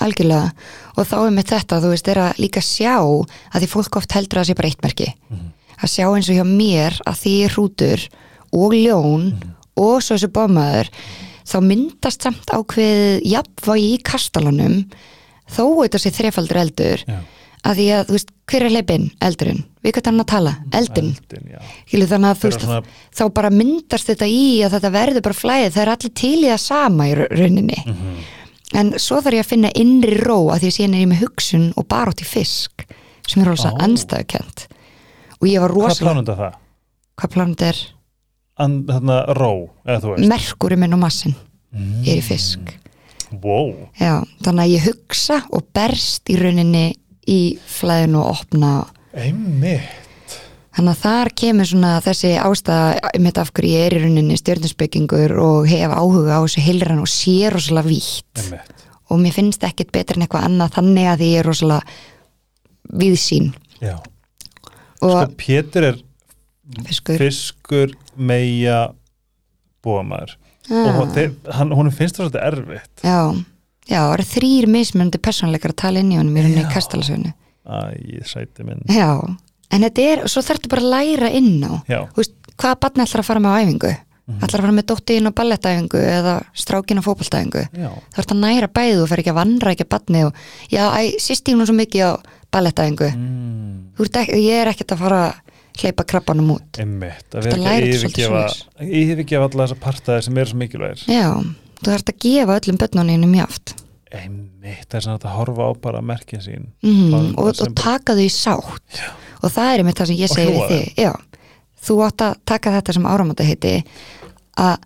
algjörlega 0.00 0.52
og 0.96 1.06
þá 1.06 1.16
er 1.26 1.30
með 1.34 1.46
þetta, 1.52 1.80
þú 1.82 1.88
veist, 1.90 2.08
er 2.08 2.16
að 2.16 2.38
líka 2.38 2.60
sjá 2.62 2.96
að 3.00 3.60
því 3.62 3.68
fólk 3.68 3.96
oft 3.96 4.12
heldur 4.12 4.38
að 4.38 4.44
það 4.44 4.50
sé 4.50 4.54
bara 4.54 4.68
eitt 4.68 4.82
merki 4.82 5.08
Mhm. 5.30 5.52
að 5.82 5.88
sjá 5.94 6.06
eins 6.14 6.28
og 6.30 6.36
hjá 6.36 6.46
mér 6.46 7.00
að 7.06 7.16
því 7.22 7.34
hrútur 7.50 8.08
og 8.52 8.72
ljón. 8.72 9.32
Og 9.78 10.02
svo 10.02 10.16
þessu 10.18 10.30
bómaður 10.34 10.90
þá 11.48 11.56
myndast 11.64 12.26
samt 12.26 12.50
ákveð 12.52 13.22
jafnvægi 13.24 13.90
í 13.94 13.98
kastalanum 14.04 14.78
þó 15.48 15.62
þetta 15.80 16.00
sé 16.02 16.10
þrefaldur 16.12 16.60
eldur 16.60 17.04
Já. 17.08 17.18
að 17.68 17.78
því 17.80 17.86
að, 17.96 18.02
þú 18.10 18.16
veist, 18.18 18.32
hver 18.48 18.64
er 18.68 18.72
leipinn 18.74 19.06
eldurinn, 19.24 19.62
við 19.84 19.94
hvað 19.96 20.06
hann 20.10 20.20
að 20.22 20.28
tala, 20.30 20.52
eldin 20.76 21.08
Eldin. 21.14 21.46
Skilu, 21.88 22.06
þannig 22.10 22.30
að 22.34 22.38
þú 22.42 22.50
veist, 22.50 22.64
svona, 22.66 22.82
þá 23.18 23.22
bara 23.38 23.50
myndast 23.54 24.10
þetta 24.12 24.28
í 24.28 24.42
að 24.66 24.76
þetta 24.76 24.90
verður 24.98 25.24
bara 25.28 25.38
flæðið, 25.40 25.72
það 25.74 25.82
er 25.86 25.92
allir 25.94 26.14
til 26.22 26.34
í 26.44 26.48
það 26.52 26.60
sama 26.66 27.08
í 27.08 27.14
ra- 27.18 27.28
rauninni 27.32 27.80
Mhm. 27.86 28.14
en 28.78 28.92
svo 29.00 29.20
þarf 29.24 29.38
ég 29.38 29.44
að 29.46 29.52
finna 29.54 29.72
innri 29.74 30.18
ró 30.20 30.38
að 30.52 30.60
því 30.60 30.68
að 30.68 30.76
síðan 30.76 30.94
er 30.94 31.00
ég 31.06 31.08
með 31.14 31.22
hugsun 31.24 31.66
og 31.76 31.88
bara 31.88 32.12
átt 32.12 32.20
í 32.20 32.28
fisk 32.28 32.84
sem 33.26 33.42
er 33.42 33.48
alveg 33.48 33.72
Ó. 33.72 33.80
anstæðukent 33.88 34.66
og 35.40 35.48
ég 35.48 35.60
var 35.64 35.70
hvað 35.72 35.88
rosalega 35.88 36.04
plánunda 36.12 36.36
það? 36.36 36.52
hvað 37.18 37.32
plánund 37.34 37.62
er 37.62 37.76
An, 38.58 38.80
þarna 38.88 39.20
ró, 39.38 39.52
eða 39.86 40.00
þú 40.02 40.12
veist. 40.14 40.30
Merkuri 40.32 40.78
minn 40.80 40.96
og 40.96 41.02
massin 41.04 41.36
mm. 41.74 42.00
er 42.02 42.18
í 42.18 42.24
fisk. 42.24 42.72
Wow. 43.42 43.74
Já, 44.00 44.24
þannig 44.44 44.64
að 44.64 44.72
ég 44.72 44.88
hugsa 44.88 45.42
og 45.54 45.68
berst 45.76 46.32
í 46.32 46.38
rauninni 46.40 46.86
í 47.28 47.40
flæðinu 47.68 48.22
og 48.22 48.38
opna. 48.38 48.72
Einmitt. 49.12 50.06
Þannig 50.78 50.94
að 50.94 51.02
þar 51.02 51.28
kemur 51.42 51.66
svona 51.66 51.92
þessi 52.04 52.32
ástæða 52.38 53.12
mitt 53.22 53.38
af 53.42 53.48
hverju 53.50 53.70
ég 53.74 53.86
er 53.88 53.96
í 53.98 54.02
rauninni 54.04 54.36
stjórnusbyggingur 54.38 55.34
og 55.42 55.70
hef 55.70 55.90
áhuga 55.90 56.38
á 56.38 56.40
þessu 56.44 56.62
heilran 56.62 57.02
og 57.02 57.10
sé 57.10 57.38
rosalega 57.50 57.90
vítt. 57.90 58.42
Einmitt, 58.44 58.78
og 59.08 59.20
mér 59.22 59.34
finnst 59.34 59.64
ekkit 59.66 59.92
betur 59.94 60.18
en 60.18 60.26
eitthvað 60.26 60.46
annað 60.48 60.76
þannig 60.76 61.08
að 61.10 61.24
ég 61.26 61.40
er 61.40 61.48
rosalega 61.48 61.82
viðsýn 62.98 63.50
já. 63.82 63.96
Og 65.04 65.14
sko, 65.14 65.34
Pétur 65.38 65.86
er 65.92 65.98
fiskur. 66.88 67.22
Fiskur, 67.22 67.94
meia 68.16 68.80
búamaður 69.84 70.36
og 70.68 70.88
ah, 70.90 71.04
þeir, 71.14 71.30
hann, 71.56 71.70
hún 71.72 71.88
finnst 71.94 72.18
það 72.18 72.26
svolítið 72.26 72.42
erfitt. 72.44 73.04
Já, 73.06 73.20
já, 73.88 74.00
það 74.02 74.14
eru 74.18 74.26
þrýr 74.34 74.66
mismunandi 74.74 75.20
persónleikar 75.24 75.72
að 75.72 75.78
tala 75.80 76.02
inn 76.02 76.10
í 76.12 76.18
honum 76.20 76.36
í 76.36 76.42
rauninni 76.44 76.72
kastalasögnu 76.74 77.32
Æ, 77.68 77.78
sæti 78.24 78.64
minn. 78.64 78.82
Já, 78.88 79.12
en 79.72 79.84
þetta 79.84 80.04
er, 80.10 80.26
svo 80.32 80.42
þarftu 80.44 80.70
bara 80.72 80.84
að 80.84 80.92
læra 80.94 81.30
inn 81.36 81.58
á. 81.64 81.72
Já, 81.88 81.98
Þú 82.12 82.22
veist, 82.22 82.36
hvaða 82.56 82.78
barni 82.84 83.04
ætlar 83.04 83.22
að 83.22 83.28
fara 83.28 83.42
með 83.44 83.52
á 83.52 83.60
æfingu? 83.64 83.94
Mhm. 84.28 84.40
ætlar 84.44 84.60
að 84.60 84.64
fara 84.66 84.76
með 84.76 84.86
dóttiðin 84.90 85.28
á 85.28 85.38
ballettæfingu 85.40 86.00
eða 86.04 86.32
strákin 86.52 87.00
á 87.00 87.06
fótboltæfingu? 87.06 87.62
Já, 87.72 87.90
þú 88.12 88.22
ert 88.22 88.32
að 88.34 88.40
næra 88.44 88.68
bæðu 88.68 89.02
og 89.04 89.08
fer 89.08 89.22
ekki 89.22 89.32
að 89.32 89.38
vandra 89.40 89.72
ekki 89.72 89.86
að 89.86 89.92
barni 89.94 90.24
og 90.26 90.42
já, 90.68 90.82
æ, 90.84 91.00
sýst 91.16 91.48
ég 91.48 91.56
nú 91.56 91.64
svo 91.64 91.76
mikið 91.76 92.02
á 92.04 92.12
ballettæfingu. 92.52 93.08
Mm, 93.16 93.76
Þú 93.96 94.08
ekki, 94.20 94.40
ég 94.44 94.60
er 94.62 94.70
ekkert 94.72 94.92
að 94.94 95.00
fara 95.04 95.22
hleypa 95.78 96.06
krabbanum 96.10 96.54
út. 96.56 96.80
Einmitt 96.82 97.34
að 97.34 97.48
vera 97.48 97.74
ekki 97.78 98.28
að 98.28 98.88
yfirgefa 98.88 99.48
alla 99.50 99.66
þessa 99.66 99.80
partaði 99.82 100.28
sem 100.28 100.40
eru 100.42 100.52
svo 100.52 100.62
mikilvægir. 100.62 101.04
Já, 101.10 101.28
þú 101.82 101.94
ert 101.94 102.12
að 102.14 102.24
gefa 102.24 102.58
öllum 102.60 102.80
börnuninu 102.82 103.30
mjöft 103.30 103.76
einmitt, 104.14 104.86
það 104.88 104.98
er 104.98 105.04
svona 105.04 105.20
að 105.20 105.36
horfa 105.36 105.68
á 105.68 105.72
bara 105.84 106.02
merkin 106.04 106.40
sín. 106.40 106.68
Mm 106.84 107.10
Bara- 107.12 107.32
og, 107.36 107.60
og 107.60 107.74
taka 107.76 108.16
þau 108.16 108.24
í 108.24 108.32
sátt. 108.32 109.00
Og 109.42 109.52
það 109.52 109.72
er 109.72 109.82
einmitt 109.82 110.00
það 110.00 110.10
sem 110.10 110.16
ég 110.22 110.32
segi 110.32 110.52
við 110.54 110.68
þig. 110.72 110.86
já, 111.04 111.12
þú 111.84 111.98
átt 112.06 112.24
að 112.26 112.38
taka 112.48 112.74
þetta 112.78 112.92
sem 112.96 113.06
áramönda 113.06 113.44
heiti 113.46 113.74
að 114.58 114.76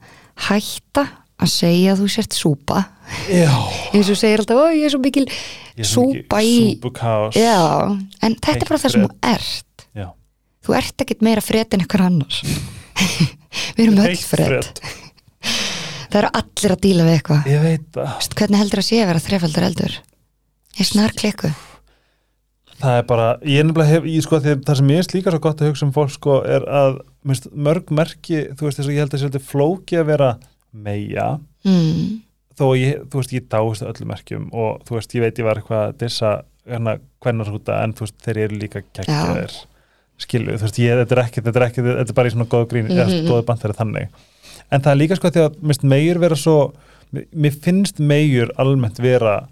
hætta 0.49 1.07
að 1.43 1.49
segja 1.49 1.93
að 1.95 2.03
þú 2.03 2.09
sért 2.13 2.33
súpa. 2.37 2.85
Já, 3.29 3.51
eins 3.93 4.11
og 4.11 4.17
segir 4.19 4.43
alltaf, 4.43 4.57
ó 4.57 4.67
ég 4.73 4.87
er 4.87 4.91
svo 4.93 5.01
mikil 5.03 5.27
súpa 5.83 6.43
í 6.45 6.77
súpukás 6.77 7.37
já, 7.37 7.57
en 8.23 8.37
þetta 8.37 8.61
er 8.63 8.69
bara 8.69 8.81
það 8.81 8.91
sem 8.95 9.07
þú 9.07 9.11
ert. 9.23 9.65
já, 9.65 9.72
þú 10.63 10.77
ert 10.79 11.05
ekkit 11.05 11.25
meira 11.25 11.45
fred 11.45 11.75
en 11.75 11.85
eitthvað 11.85 12.09
annars 12.09 12.43
við 13.77 13.87
erum 13.87 14.03
öll 14.07 14.19
fred 14.21 14.71
það 16.13 16.21
eru 16.21 16.31
allir 16.39 16.75
að 16.75 16.81
díla 16.85 17.05
við 17.07 17.19
eitthvað. 17.19 17.45
Ég 17.49 17.63
veit 17.65 17.85
það. 17.97 18.31
Hvernig 18.39 18.63
heldur 18.63 18.83
að 18.83 18.89
sé 18.89 18.99
að 19.01 19.11
vera 19.11 19.23
þrefaldur 19.27 19.69
eldur? 19.69 19.95
Ég 20.79 20.89
snar 20.89 21.15
klikku. 21.17 21.53
Það 22.83 22.99
er 22.99 23.07
bara, 23.07 23.27
ég 23.47 23.67
nefnilega 23.67 23.93
hef, 23.93 24.07
ég 24.11 24.25
sko 24.25 24.41
það 24.43 24.79
sem 24.81 24.91
ég 24.91 25.01
er 25.03 25.15
líka 25.15 25.33
svo 25.33 25.41
gott 25.45 25.61
að 25.63 25.71
hugsa 25.71 25.87
um 25.87 25.93
fólk 25.95 26.13
sko 26.17 26.39
er 26.43 26.65
að 26.67 26.97
minnst, 27.29 27.47
mörg 27.55 27.93
merki, 27.95 28.41
þú 28.59 28.67
veist 28.67 28.81
þess 28.81 28.89
að 28.89 28.97
ég 28.97 29.05
held 29.05 29.15
að 29.15 29.23
svolítið 29.23 29.45
flóki 29.47 30.01
að 30.01 30.09
vera 30.09 30.31
meja 30.75 31.27
mm. 31.69 32.09
þó 32.59 32.65
ég, 32.75 33.05
þú 33.13 33.21
veist, 33.21 33.35
ég 33.37 33.47
dáist 33.55 33.85
að 33.85 33.93
öllum 33.93 34.11
merkjum 34.11 34.49
og 34.51 34.83
þú 34.89 34.97
veist, 34.99 35.15
ég 35.15 35.23
veit 35.23 35.39
ég 35.39 35.47
var 35.47 35.61
eitthvað 35.63 35.85
að 35.85 35.95
dissa 36.03 36.33
hvernar 36.67 37.53
húta 37.55 37.79
en 37.85 37.95
þú 37.95 38.09
veist, 38.09 38.19
þeir 38.27 38.43
eru 38.49 38.61
líka 38.65 38.83
geggjaðir 38.89 39.55
skilu, 40.23 40.55
þú 40.57 40.67
veist, 40.67 40.79
ég, 40.83 40.97
þetta 41.03 41.17
er 41.19 41.23
ekki, 41.25 41.43
þetta 41.47 41.61
er 41.61 41.67
ekki 41.69 41.85
þetta 41.87 42.09
er 42.09 42.19
bara 42.19 42.29
í 42.29 42.33
svona 42.35 42.49
góðu 42.53 42.69
grín, 42.73 42.87
mm 42.89 42.97
Mhm. 42.97 43.11
-hmm. 43.11 43.29
góðu 43.31 43.45
bandari 43.49 43.75
þannig, 43.79 44.09
en 44.71 44.81
það 44.83 44.93
er 44.93 45.01
líka 45.03 45.17
sko 45.17 45.29
því 45.31 45.41
að 45.47 45.57
minnst 45.63 45.83
megjur 45.85 46.19
vera 46.21 46.37
svo 46.37 46.57
mér- 47.13 47.27
mér 47.35 47.55
finnst 47.63 47.99
megjur 48.01 48.51
almennt 48.59 48.99
vera 48.99 49.49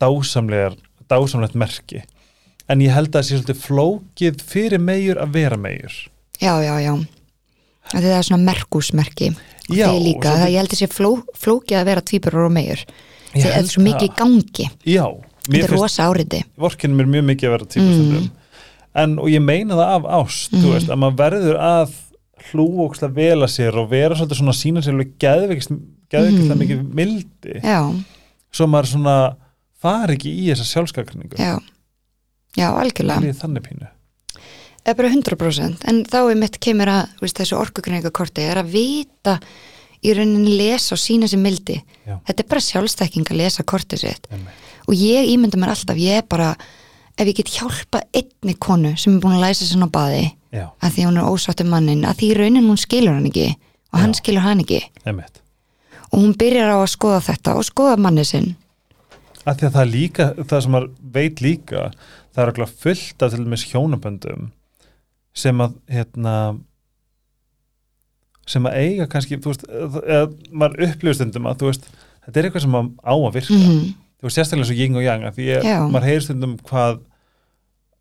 dásamlegar 0.00 0.74
dásamlegt 1.08 1.54
merki. 1.54 2.02
En 2.68 2.80
ég 2.80 2.92
held 2.92 3.08
að 3.08 3.22
það 3.22 3.24
sé 3.24 3.38
svolítið 3.38 3.62
flókið 3.64 4.42
fyrir 4.44 4.78
megjur 4.78 5.16
að 5.22 5.30
vera 5.32 5.56
megjur 5.56 5.94
já, 6.40 6.52
já, 6.62 6.74
já. 6.84 6.92
Það 7.88 8.04
er 8.04 8.22
svona 8.22 8.44
merkusmerki 8.44 9.30
Já, 9.72 9.88
þeir 9.88 10.02
líka, 10.04 10.28
svolítið- 10.28 10.42
það 10.42 10.50
ég 10.52 10.56
held 10.60 10.68
að 10.74 10.78
sé 10.82 10.86
fló, 10.92 11.22
flókið 11.34 11.76
að 11.80 11.84
vera 11.88 12.00
tvíburur 12.02 12.44
og 12.44 12.52
þeir 12.52 13.52
held 13.52 13.64
er 13.64 13.72
svo 13.72 13.82
mikið 13.82 14.08
það. 14.08 14.16
gangi. 14.16 14.66
Já, 14.84 15.04
þetta 15.08 15.52
mér 15.52 15.64
er 15.64 15.70
rosa 15.70 16.02
áriti. 16.12 16.44
vorkinum 16.58 17.00
er 17.00 17.06
mjög 17.06 17.24
mikið 17.24 17.48
að 17.48 17.52
vera 17.56 17.64
típastundum 17.64 18.30
en 19.02 19.16
og 19.22 19.28
ég 19.32 19.42
meina 19.44 19.74
það 19.78 19.94
af 19.96 20.06
ást 20.18 20.52
þú 20.54 20.62
Mhm. 20.64 20.72
veist, 20.74 20.88
að 20.92 21.00
maður 21.02 21.18
verður 21.22 21.58
að 21.62 21.96
hlúókslega 22.52 23.14
vel 23.14 23.38
að 23.44 23.52
sér 23.52 23.76
og 23.78 23.90
vera 23.90 24.14
svolítið 24.16 24.40
svona 24.40 24.54
sína 24.56 24.82
sér 24.84 24.94
alveg 24.96 25.12
geðveikist 25.20 25.72
geðveikist 26.10 26.48
Mhm. 26.48 26.58
mikið 26.62 26.82
mildi. 26.94 27.60
Já, 27.62 27.80
svo 28.52 28.66
maður 28.66 28.86
svona 28.94 29.16
fari 29.82 30.16
ekki 30.16 30.32
í 30.32 30.48
þessa 30.50 30.64
sjálfskakningu 30.72 31.36
já. 31.38 31.58
Já, 32.56 32.68
algjörlega. 32.72 33.32
Þannig 33.38 33.62
pínu? 33.68 33.88
Það 34.84 34.92
er 34.92 34.94
bara 34.94 35.08
100% 35.08 35.84
en 35.84 36.04
þá 36.04 36.30
er 36.30 36.36
mitt 36.36 36.58
kemur 36.60 36.86
að 36.88 37.08
veist, 37.20 37.36
þessu 37.36 37.58
orkugreiningakorti 37.60 38.40
er 38.40 38.56
að 38.62 38.70
vita 38.72 39.38
í 40.02 40.14
rauninni 40.14 40.56
lesa 40.56 40.94
og 40.94 40.98
sína 41.02 41.26
sér 41.28 41.38
mildi. 41.42 41.82
Já. 42.06 42.18
þetta 42.26 42.40
er 42.40 42.48
bara 42.48 42.60
sjálfstækking 42.60 43.26
að 43.28 43.36
lesa 43.36 43.62
kortið 43.62 43.98
sitt. 43.98 44.26
Einmitt. 44.32 44.54
og 44.88 44.94
ég 44.94 45.28
ímynda 45.28 45.58
mér 45.60 45.68
alltaf, 45.74 45.96
ég 45.98 46.16
er 46.18 46.22
bara 46.22 46.56
ef 47.18 47.26
ég 47.26 47.36
get 47.40 47.50
hjálpa 47.50 48.02
einni 48.14 48.54
konu 48.62 48.94
sem 48.96 49.16
er 49.16 49.22
búin 49.22 49.38
að 49.38 49.48
læsa 49.48 49.66
sinna 49.66 49.88
á 49.90 49.94
baði 49.94 50.22
já, 50.54 50.68
að 50.80 50.94
því 50.94 51.08
hún 51.08 51.18
er 51.20 51.28
ósátt 51.32 51.64
um 51.64 51.72
mannin, 51.74 52.06
að 52.06 52.20
því 52.20 52.30
í 52.30 52.38
rauninni 52.38 52.70
hún 52.70 52.80
skilur 52.80 53.16
hann 53.16 53.28
ekki 53.28 53.48
og 53.92 54.00
hann 54.02 54.14
Já. 54.14 54.20
skilur 54.20 54.44
hann 54.44 54.62
ekki. 54.64 54.80
Emitt 55.08 55.42
og 56.08 56.22
hún 56.22 56.36
byrjar 56.40 56.72
á 56.72 56.78
að 56.80 56.90
skoða 56.94 57.20
þetta 57.26 57.54
og 57.58 57.66
skoða 57.68 57.98
manni 58.00 58.24
sinn. 58.24 58.54
Að 59.44 59.58
því 59.60 59.66
að 59.68 59.74
það 59.74 59.90
líka, 59.92 60.28
það 60.40 60.62
sem 60.64 60.72
maður 60.72 60.88
veit 61.18 61.42
líka 61.44 61.82
það 62.32 62.42
er 62.42 62.52
okkur 62.52 62.72
fullt 62.84 63.24
af 63.24 63.34
til 63.34 63.42
dæmis 63.44 63.66
hjónaböndum 63.68 64.48
sem 65.36 65.60
að 65.60 65.76
hérna 65.92 66.34
sem 68.48 68.64
að 68.64 68.78
eiga 68.80 69.08
kannski 69.12 69.36
þú 69.36 69.52
veist, 69.52 69.64
eða 69.68 70.26
maður 70.50 70.86
upplifur 70.88 71.18
stundum 71.18 71.48
að 71.50 71.60
þú 71.60 71.70
veist, 71.70 71.88
þetta 72.24 72.40
er 72.40 72.48
eitthvað 72.48 72.64
sem 72.64 72.78
að 72.78 72.92
á 73.04 73.14
að 73.14 73.34
virka. 73.36 73.58
Mm 73.58 73.88
þú 74.18 74.26
veist, 74.26 74.38
sérstaklega 74.38 74.66
svo 74.66 74.76
yin 74.78 74.98
og 74.98 75.04
yang 75.04 75.24
að 75.28 75.36
því 75.38 75.44
Já. 75.62 75.76
maður 75.86 76.08
heyrir 76.08 76.24
stundum 76.24 76.56
hvað 76.66 76.96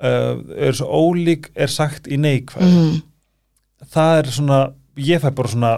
uh, 0.04 0.38
er 0.58 0.74
svo 0.78 0.88
ólík 0.88 1.50
er 1.56 1.68
sagt 1.68 2.08
í 2.08 2.18
neikvæð 2.18 2.64
-hmm. 2.68 3.02
það 3.94 4.18
er 4.20 4.32
svona, 4.32 4.60
ég 4.98 5.22
fæ 5.22 5.30
bara 5.36 5.48
svona 5.48 5.78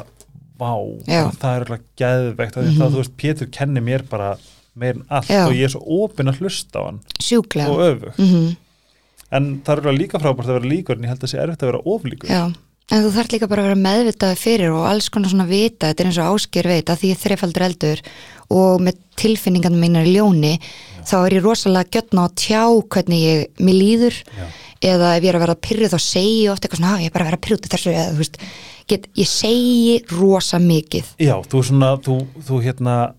vá, 0.59 0.74
Já. 1.07 1.32
það 1.39 1.55
er 1.55 1.61
eitthvað 1.63 1.84
geðveikt, 1.97 2.55
mm 2.55 2.63
Mhm. 2.63 2.78
það, 2.82 2.89
þú 2.91 2.95
veist, 2.97 3.17
Pétur 3.17 3.47
kenni 3.51 3.80
mér 3.82 4.03
bara 4.09 4.38
meir 4.76 4.95
en 4.95 5.03
allt 5.09 5.28
Já. 5.30 5.45
og 5.47 5.53
ég 5.53 5.63
er 5.63 5.70
svo 5.70 5.84
opinn 6.03 6.28
að 6.28 6.39
hlusta 6.39 6.80
á 6.80 6.84
hann 6.86 6.99
sjúklega 7.20 7.70
og 7.70 7.80
öfugt, 7.80 8.20
mm 8.20 8.55
en 9.32 9.61
það 9.63 9.78
er 9.78 9.82
alveg 9.88 9.99
líka 10.01 10.20
frábært 10.20 10.47
að 10.49 10.57
vera 10.59 10.70
líkur 10.74 10.95
en 10.97 11.03
ég 11.03 11.07
held 11.07 11.20
að 11.20 11.28
það 11.28 11.32
sé 11.32 11.38
erfitt 11.43 11.63
að 11.63 11.70
vera 11.72 11.82
oflíkur 11.86 12.30
Já, 12.30 12.53
en 12.90 13.04
þú 13.06 13.12
þarf 13.14 13.34
líka 13.34 13.50
bara 13.50 13.64
að 13.64 13.70
vera 13.70 13.82
meðvitað 13.84 14.40
fyrir 14.42 14.74
og 14.74 14.88
alls 14.90 15.10
konar 15.14 15.32
svona 15.32 15.48
vita, 15.50 15.90
þetta 15.90 16.04
er 16.04 16.10
eins 16.10 16.22
og 16.22 16.32
ásker 16.36 16.70
veit 16.72 16.90
að 16.90 17.02
því 17.02 17.12
ég 17.12 17.18
er 17.18 17.24
þreifaldur 17.26 17.66
eldur 17.68 18.02
og 18.50 18.82
með 18.82 18.98
tilfinningarna 19.20 19.78
mínar 19.82 20.10
í 20.10 20.16
ljóni 20.16 20.56
þá 21.06 21.16
er 21.20 21.38
ég 21.38 21.46
rosalega 21.46 22.00
gjötna 22.00 22.26
að 22.26 22.36
tjá 22.44 22.64
hvernig 22.96 23.22
ég, 23.22 23.46
mér 23.62 23.78
líður. 23.78 24.18
Já. 24.38 24.48
eða 24.90 25.14
ef 25.18 25.24
ég 25.26 25.30
er 25.30 25.36
að 25.36 25.44
vera 25.44 25.60
pyrruð 25.60 25.94
þá 25.94 26.00
segi 26.00 26.36
ég 26.46 26.52
oft 26.54 26.64
eitthvað 26.64 26.80
svona, 26.80 26.92
"Ha, 26.96 27.00
ég 27.04 27.10
er 27.10 27.12
bara 27.12 27.26
að 27.26 27.30
vera 27.30 27.44
pyrruð 27.44 27.62
til 27.62 27.72
þessu 27.74 27.92
eða 27.92 28.12
þú 28.14 28.18
veist, 28.22 28.38
get, 28.88 29.08
ég 29.14 29.28
segi 29.28 30.04
rosa 30.10 30.58
mikið. 30.58 31.06
Já, 31.20 31.36
þú 31.44 31.64
svona, 31.68 31.90
þú, 32.00 32.16
þú 32.48 32.62
hérna 32.64 33.14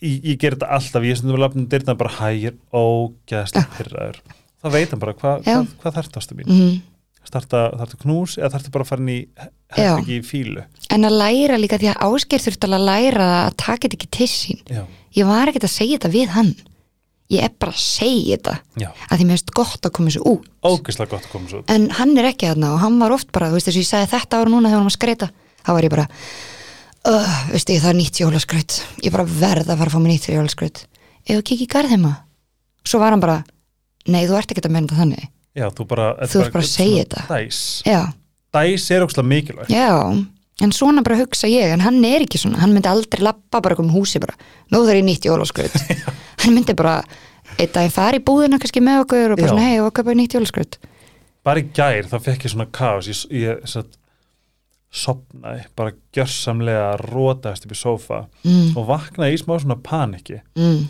ég, 0.00 0.22
ég 0.22 0.38
ger 0.38 0.56
þetta 0.56 0.70
alltaf, 0.70 1.02
ég 1.02 1.10
er 1.10 1.16
stundum 1.16 1.36
að 1.38 1.44
lafna 1.44 1.68
dyrna 1.68 1.98
bara 1.98 2.10
hægir 2.10 2.54
ógeðslega 2.72 3.68
pyrraður 3.76 4.18
þá 4.62 4.70
veit 4.72 4.90
hann 4.90 5.02
bara, 5.02 5.12
hva, 5.12 5.32
Já. 5.42 5.56
hvað, 5.60 5.66
hvað 5.82 5.96
þarftastu 5.98 6.38
mín? 6.38 6.46
Mm 6.48 6.93
starta, 7.28 7.64
þarftu 7.80 8.00
knús 8.04 8.36
eða 8.38 8.52
þarftu 8.54 8.72
bara 8.74 8.86
að 8.86 8.90
fara 8.92 9.04
inn 9.04 9.12
í 9.14 9.18
herbyggi 9.74 10.20
fílu 10.26 10.64
en 10.94 11.08
að 11.08 11.16
læra 11.18 11.58
líka 11.58 11.78
því 11.80 11.90
að 11.92 12.04
ásker 12.06 12.42
þurft 12.44 12.66
alveg 12.66 12.80
að 12.80 12.86
læra 12.90 13.26
að 13.40 13.56
taka 13.64 13.82
þetta 13.86 13.98
ekki 13.98 14.10
til 14.14 14.30
sín. 14.30 14.60
Já, 14.70 14.82
ég 15.18 15.28
var 15.28 15.50
ekkert 15.50 15.66
að 15.68 15.74
segja 15.74 15.98
þetta 15.98 16.10
við 16.14 16.32
hann. 16.34 16.54
Ég 17.32 17.46
er 17.46 17.54
bara 17.58 17.72
að 17.72 17.80
segja 17.80 18.36
þetta. 18.36 18.54
Já, 18.82 18.88
að 19.08 19.16
því 19.16 19.26
mér 19.26 19.38
finnst 19.38 19.54
gott 19.56 19.88
að 19.88 19.94
koma 19.96 20.12
þessu 20.12 20.24
út. 20.28 20.48
Ógeðslega 20.64 21.10
gott 21.14 21.26
að 21.26 21.32
koma 21.32 21.50
svo 21.50 21.62
út. 21.62 21.72
en 21.72 21.86
hann 21.98 22.12
er 22.20 22.28
ekki 22.30 22.50
þarna 22.50 22.72
og 22.76 22.82
hann 22.84 22.98
var 23.00 23.14
oft 23.16 23.32
bara 23.34 23.48
þú 23.50 23.58
veist 23.58 23.70
þess 23.70 23.78
að 23.78 23.82
ég 23.82 23.90
sagði 23.90 24.10
þetta 24.12 24.40
ára 24.42 24.52
núna 24.52 24.68
þegar 24.68 24.78
hann 24.78 24.88
var 24.90 24.92
að 24.92 24.98
skreita 24.98 25.30
þá 25.64 25.70
var 25.72 25.86
ég 25.88 25.94
bara 25.94 26.06
uh, 27.08 27.34
veistu 27.54 27.74
ég 27.74 27.82
það 27.82 27.92
er 27.94 27.98
nýtt 28.02 28.20
jólaskraut. 28.20 28.78
Ég 29.02 29.16
bara 29.16 29.24
verð 29.24 29.72
að 29.72 29.80
fara 29.80 29.88
að 29.88 29.96
fá 29.96 30.00
mér 30.04 30.12
nýtt 30.12 30.28
jólaskraut. 30.30 30.84
Þú 31.24 31.40
kikið 31.40 31.64
í 31.64 31.72
garðheima 31.72 32.12
svo 32.84 33.00
var 33.00 33.16
hann 33.16 33.24
bara, 33.24 33.40
nei 34.12 34.26
þú 34.28 34.36
ert 34.36 34.52
ekki 34.52 34.62
að 34.68 34.74
menna 34.76 34.92
þetta 34.92 35.00
þannig 35.00 35.30
Já, 35.54 35.68
þú 35.70 35.86
bara 35.90 36.06
Þú 36.26 36.46
bara 36.48 36.62
að 36.64 36.70
segja 36.70 37.04
þetta. 37.04 37.26
Dæs, 37.30 37.58
dæs 38.54 38.86
er 38.90 39.04
ógeðslega 39.04 39.30
mikilvægt. 39.32 39.74
Já 39.74 39.90
en 40.62 40.70
svona 40.70 41.02
bara 41.02 41.18
hugsa 41.18 41.48
ég, 41.50 41.72
en 41.74 41.82
hann 41.82 41.96
er 42.06 42.22
ekki 42.22 42.38
svona 42.38 42.60
hann 42.62 42.70
myndi 42.70 42.86
aldrei 42.86 43.24
lappa 43.26 43.58
bara 43.62 43.74
um 43.82 43.90
húsi 43.90 44.20
bara. 44.22 44.36
Nú 44.70 44.84
þarf 44.86 45.00
ég 45.00 45.06
nýtt 45.08 45.26
jólaskraut 45.26 45.74
hann 46.44 46.54
myndi 46.54 46.76
bara, 46.78 47.00
einn 47.58 47.72
daginn 47.74 47.94
fara 47.94 48.20
í 48.20 48.22
búðina 48.22 48.60
kannski 48.62 48.82
með 48.84 49.02
okkur 49.02 49.34
og 49.34 49.40
bara 49.40 49.48
Já. 49.48 49.50
svona, 49.50 49.64
hei, 49.66 49.80
og 49.82 49.90
köpa 49.96 50.14
nýtt 50.14 50.36
jólaskraut 50.38 50.78
bara 51.44 51.60
í 51.60 51.68
gær 51.76 52.08
þá 52.08 52.16
fekk 52.24 52.46
ég 52.46 52.54
svona 52.54 52.70
kaos. 52.72 53.10
Ég, 53.10 53.20
ég 53.42 53.68
satt, 53.68 53.98
sopnaði 54.94 55.64
bara 55.76 55.94
gjörsamlega 56.14 56.94
rótaðist 57.02 57.66
upp 57.66 57.74
í 57.74 57.78
sófa 57.78 58.20
mm, 58.46 58.76
og 58.78 58.86
vaknaði 58.88 59.36
í 59.36 59.40
smá 59.42 59.56
svona 59.58 59.76
paniki. 59.82 60.40
Mm, 60.58 60.84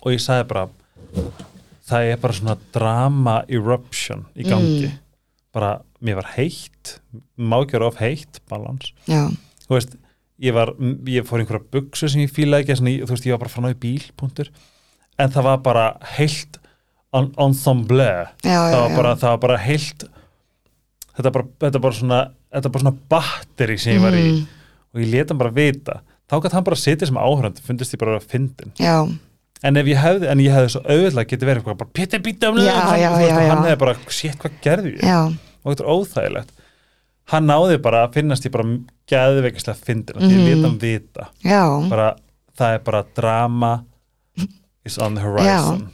og 0.00 0.14
ég 0.14 0.22
sagði 0.24 0.48
bara 0.50 0.66
það 1.90 2.10
er 2.12 2.20
bara 2.22 2.36
svona 2.38 2.56
drama 2.74 3.36
eruption 3.48 4.26
í 4.36 4.46
gangi. 4.48 4.86
Mm. 4.90 4.98
bara, 5.52 5.70
mér 6.00 6.14
var 6.20 6.28
heitt 6.36 7.00
má 7.36 7.56
ekki 7.64 7.74
vera 7.74 7.88
of 7.90 7.96
heitt, 7.98 8.38
balans. 8.48 8.92
Þú 9.66 9.74
veist, 9.74 9.96
ég 10.40 10.54
var 10.54 10.70
ég 11.10 11.26
fór 11.26 11.40
í 11.40 11.44
einhverja 11.44 11.66
buksu 11.74 12.08
sem 12.08 12.22
ég 12.22 12.30
fílaði 12.32 12.68
ekki 12.68 12.76
í- 12.86 13.00
þú 13.02 13.10
veist, 13.16 13.26
ég 13.26 13.34
var 13.34 13.42
bara 13.42 13.50
frá 13.50 13.64
náðu 13.64 13.78
bíl, 13.82 14.04
punktur. 14.16 14.48
En 15.18 15.28
það 15.34 15.42
var 15.48 15.58
bara 15.66 15.84
heilt 16.16 16.60
en, 17.12 17.32
ensemble. 17.36 18.06
Já, 18.46 18.54
já, 18.54 18.70
það 18.70 18.80
var 18.86 18.96
bara, 18.96 19.14
það 19.16 19.30
var 19.34 19.38
bara 19.48 19.56
heilt 19.58 20.04
þetta 21.16 21.32
bara, 21.34 21.46
þetta 21.66 21.80
bara 21.82 21.98
svona 21.98 22.20
þetta 22.54 22.72
bara 22.72 22.84
svona 22.84 22.96
batteri 23.10 23.76
sem 23.78 23.96
ég 23.98 24.02
var 24.04 24.12
í. 24.16 24.22
Mhm. 24.30 24.46
og 24.94 25.00
ég 25.02 25.10
leta 25.12 25.34
hann 25.34 25.38
bara 25.38 25.50
vita. 25.54 26.00
Þá 26.30 26.40
gæti 26.42 26.52
hann 26.54 26.64
bara 26.64 26.76
sitja 26.78 27.06
sem 27.06 27.16
áhörandi, 27.18 27.60
fundist 27.66 27.92
ég 27.94 27.98
bara 27.98 28.18
að 28.18 28.26
fyndin 28.30 28.72
já, 28.78 28.96
en 29.62 29.76
ef 29.76 29.86
ég 29.90 29.98
hefði, 30.00 30.28
en 30.32 30.40
ég 30.44 30.54
hefði 30.54 30.70
svo 30.74 30.80
auðvitað 30.86 31.26
getið 31.32 31.48
verið 31.50 31.60
eitthvað 31.62 31.78
bara 31.82 31.90
Pétur 31.98 32.22
býta 32.24 32.48
um 32.50 32.58
Já, 32.58 32.72
já, 32.96 33.10
já, 33.20 33.28
já. 33.28 33.50
hann 33.50 33.64
hefði 33.66 33.78
bara, 33.82 33.94
shit, 34.08 34.38
hvað 34.40 34.56
gerði 34.64 34.94
ég. 34.96 35.04
Já, 35.04 35.20
og 35.64 35.72
þetta 35.74 35.84
er 35.84 35.92
óþægilegt. 35.94 36.50
Hann 37.30 37.46
náði 37.46 37.76
bara 37.82 38.06
að 38.08 38.14
finnast 38.18 38.46
ég 38.48 38.52
bara 38.54 38.64
geðveikislega 39.10 39.78
fyndin 39.86 40.16
og 40.16 40.22
því 40.24 40.30
ég 40.32 40.40
Mhm. 40.40 40.48
leta 40.50 40.68
hann 40.68 40.78
vita. 40.82 41.28
Já. 41.44 41.88
Bara, 41.90 42.08
það 42.58 42.74
er 42.74 42.78
bara 42.88 43.04
drama 43.16 43.72
is 44.84 44.98
on 44.98 45.14
the 45.14 45.22
horizon. 45.22 45.90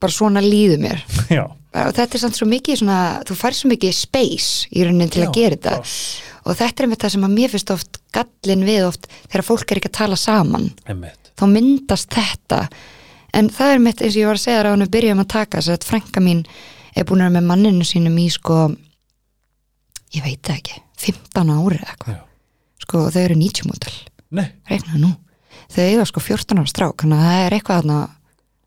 Bara 0.00 0.12
svona 0.12 0.42
líður 0.44 0.78
mér. 0.82 1.00
Já, 1.30 1.46
þetta 1.72 2.14
er 2.14 2.18
samt 2.20 2.36
svo 2.36 2.46
mikið 2.48 2.78
svona, 2.82 2.98
þú 3.24 3.36
fær 3.36 3.54
svo 3.56 3.70
mikið 3.70 3.94
space 3.94 4.66
í 4.72 4.84
raunin 4.84 5.08
til 5.12 5.22
Já, 5.22 5.28
að 5.30 5.34
gera 5.38 5.56
þetta. 5.56 5.76
pláss. 5.78 6.20
og 6.46 6.54
þetta 6.56 6.80
er 6.82 6.86
einmitt 6.86 7.00
það 7.02 7.10
sem 7.16 7.24
að 7.26 7.32
mér 7.36 7.50
finnst 7.50 7.70
oft 7.74 7.98
gallin 8.14 8.64
við 8.68 8.84
oft 8.86 9.06
þegar 9.28 9.42
fólk 9.48 9.72
er 9.72 9.80
ekki 9.80 9.88
að 9.90 9.96
tala 9.98 10.16
saman. 10.16 10.68
Einmitt. 10.86 11.32
Þá 11.36 11.44
myndast 11.52 12.08
þetta 12.14 12.68
en 13.34 13.50
það 13.52 13.72
er 13.74 13.84
mitt 13.84 14.02
eins 14.02 14.16
og 14.16 14.20
ég 14.20 14.30
var 14.30 14.38
að 14.38 14.44
segja 14.44 14.58
þér 14.60 14.68
á 14.68 14.72
hann 14.72 14.84
við 14.86 14.92
byrjum 14.96 15.22
að 15.22 15.30
taka 15.34 15.60
þess 15.60 15.74
að 15.74 15.88
frænka 15.90 16.22
mín 16.24 16.42
er 16.96 17.06
búin 17.08 17.22
að 17.22 17.28
vera 17.28 17.36
með 17.38 17.48
manninu 17.50 17.86
sínum 17.86 18.18
í 18.20 18.26
sko 18.32 18.58
ég 20.16 20.24
veit 20.24 20.52
ekki 20.52 20.80
15 21.02 21.52
ári 21.52 21.80
eða 21.80 21.92
eitthvað. 21.92 22.16
Já. 22.16 22.20
sko 22.86 23.06
þau 23.12 23.22
eru 23.22 23.38
90 23.40 23.70
mótel 23.70 23.96
nei, 24.30 24.46
reikna 24.70 25.00
nú. 25.00 25.12
Þau 25.72 25.82
eiga 25.84 26.06
sko 26.08 26.22
14 26.22 26.60
ára 26.62 26.70
strák 26.70 27.02
þannig 27.02 27.18
að 27.18 27.26
það 27.30 27.46
er 27.46 27.56
eitthvað 27.58 27.90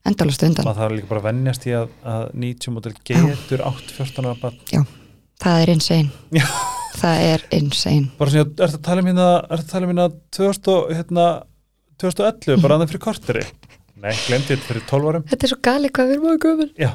endalast 0.10 0.44
undan. 0.48 0.68
Maður 0.68 0.82
þarf 0.82 0.96
líka 0.96 1.10
bara 1.10 1.22
að 1.22 1.28
vennjast 1.30 1.68
í 1.68 1.76
að, 1.78 1.94
að 2.08 2.26
90 2.46 2.76
model 2.76 2.94
getur 3.10 3.64
8-14 3.68 4.30
ára 4.30 4.40
barn. 4.42 4.88
Það 5.40 5.64
er 5.64 5.72
insane. 5.74 6.10
Já. 6.36 6.46
það 7.00 7.26
er 7.28 7.46
insane. 7.56 8.12
Bara 8.20 8.34
svona, 8.34 8.50
er 8.50 8.72
þetta 8.74 8.80
að 8.80 8.88
tala 8.90 9.04
um 9.04 9.10
hérna 9.10 9.30
er 9.38 9.62
þetta 9.62 9.68
að 9.68 9.74
tala 9.74 9.88
um 9.88 9.94
hérna 9.94 10.08
2000, 10.36 10.72
og, 10.74 10.94
hérna 10.98 11.28
2011, 12.00 12.64
bara 12.64 12.78
aðeins 12.78 12.94
fyrir 12.94 13.04
korteri 13.04 13.46
nei, 14.04 14.14
glemdi 14.26 14.54
þetta 14.56 14.68
fyrir 14.70 14.86
12 14.90 15.10
árum. 15.12 15.26
Þetta 15.30 15.46
er 15.48 15.52
svo 15.54 15.60
gali 15.70 15.92
hvað 15.94 16.10
við 16.10 16.18
erum 16.18 16.30
að 16.32 16.42
gömur 16.46 16.70
já, 16.80 16.90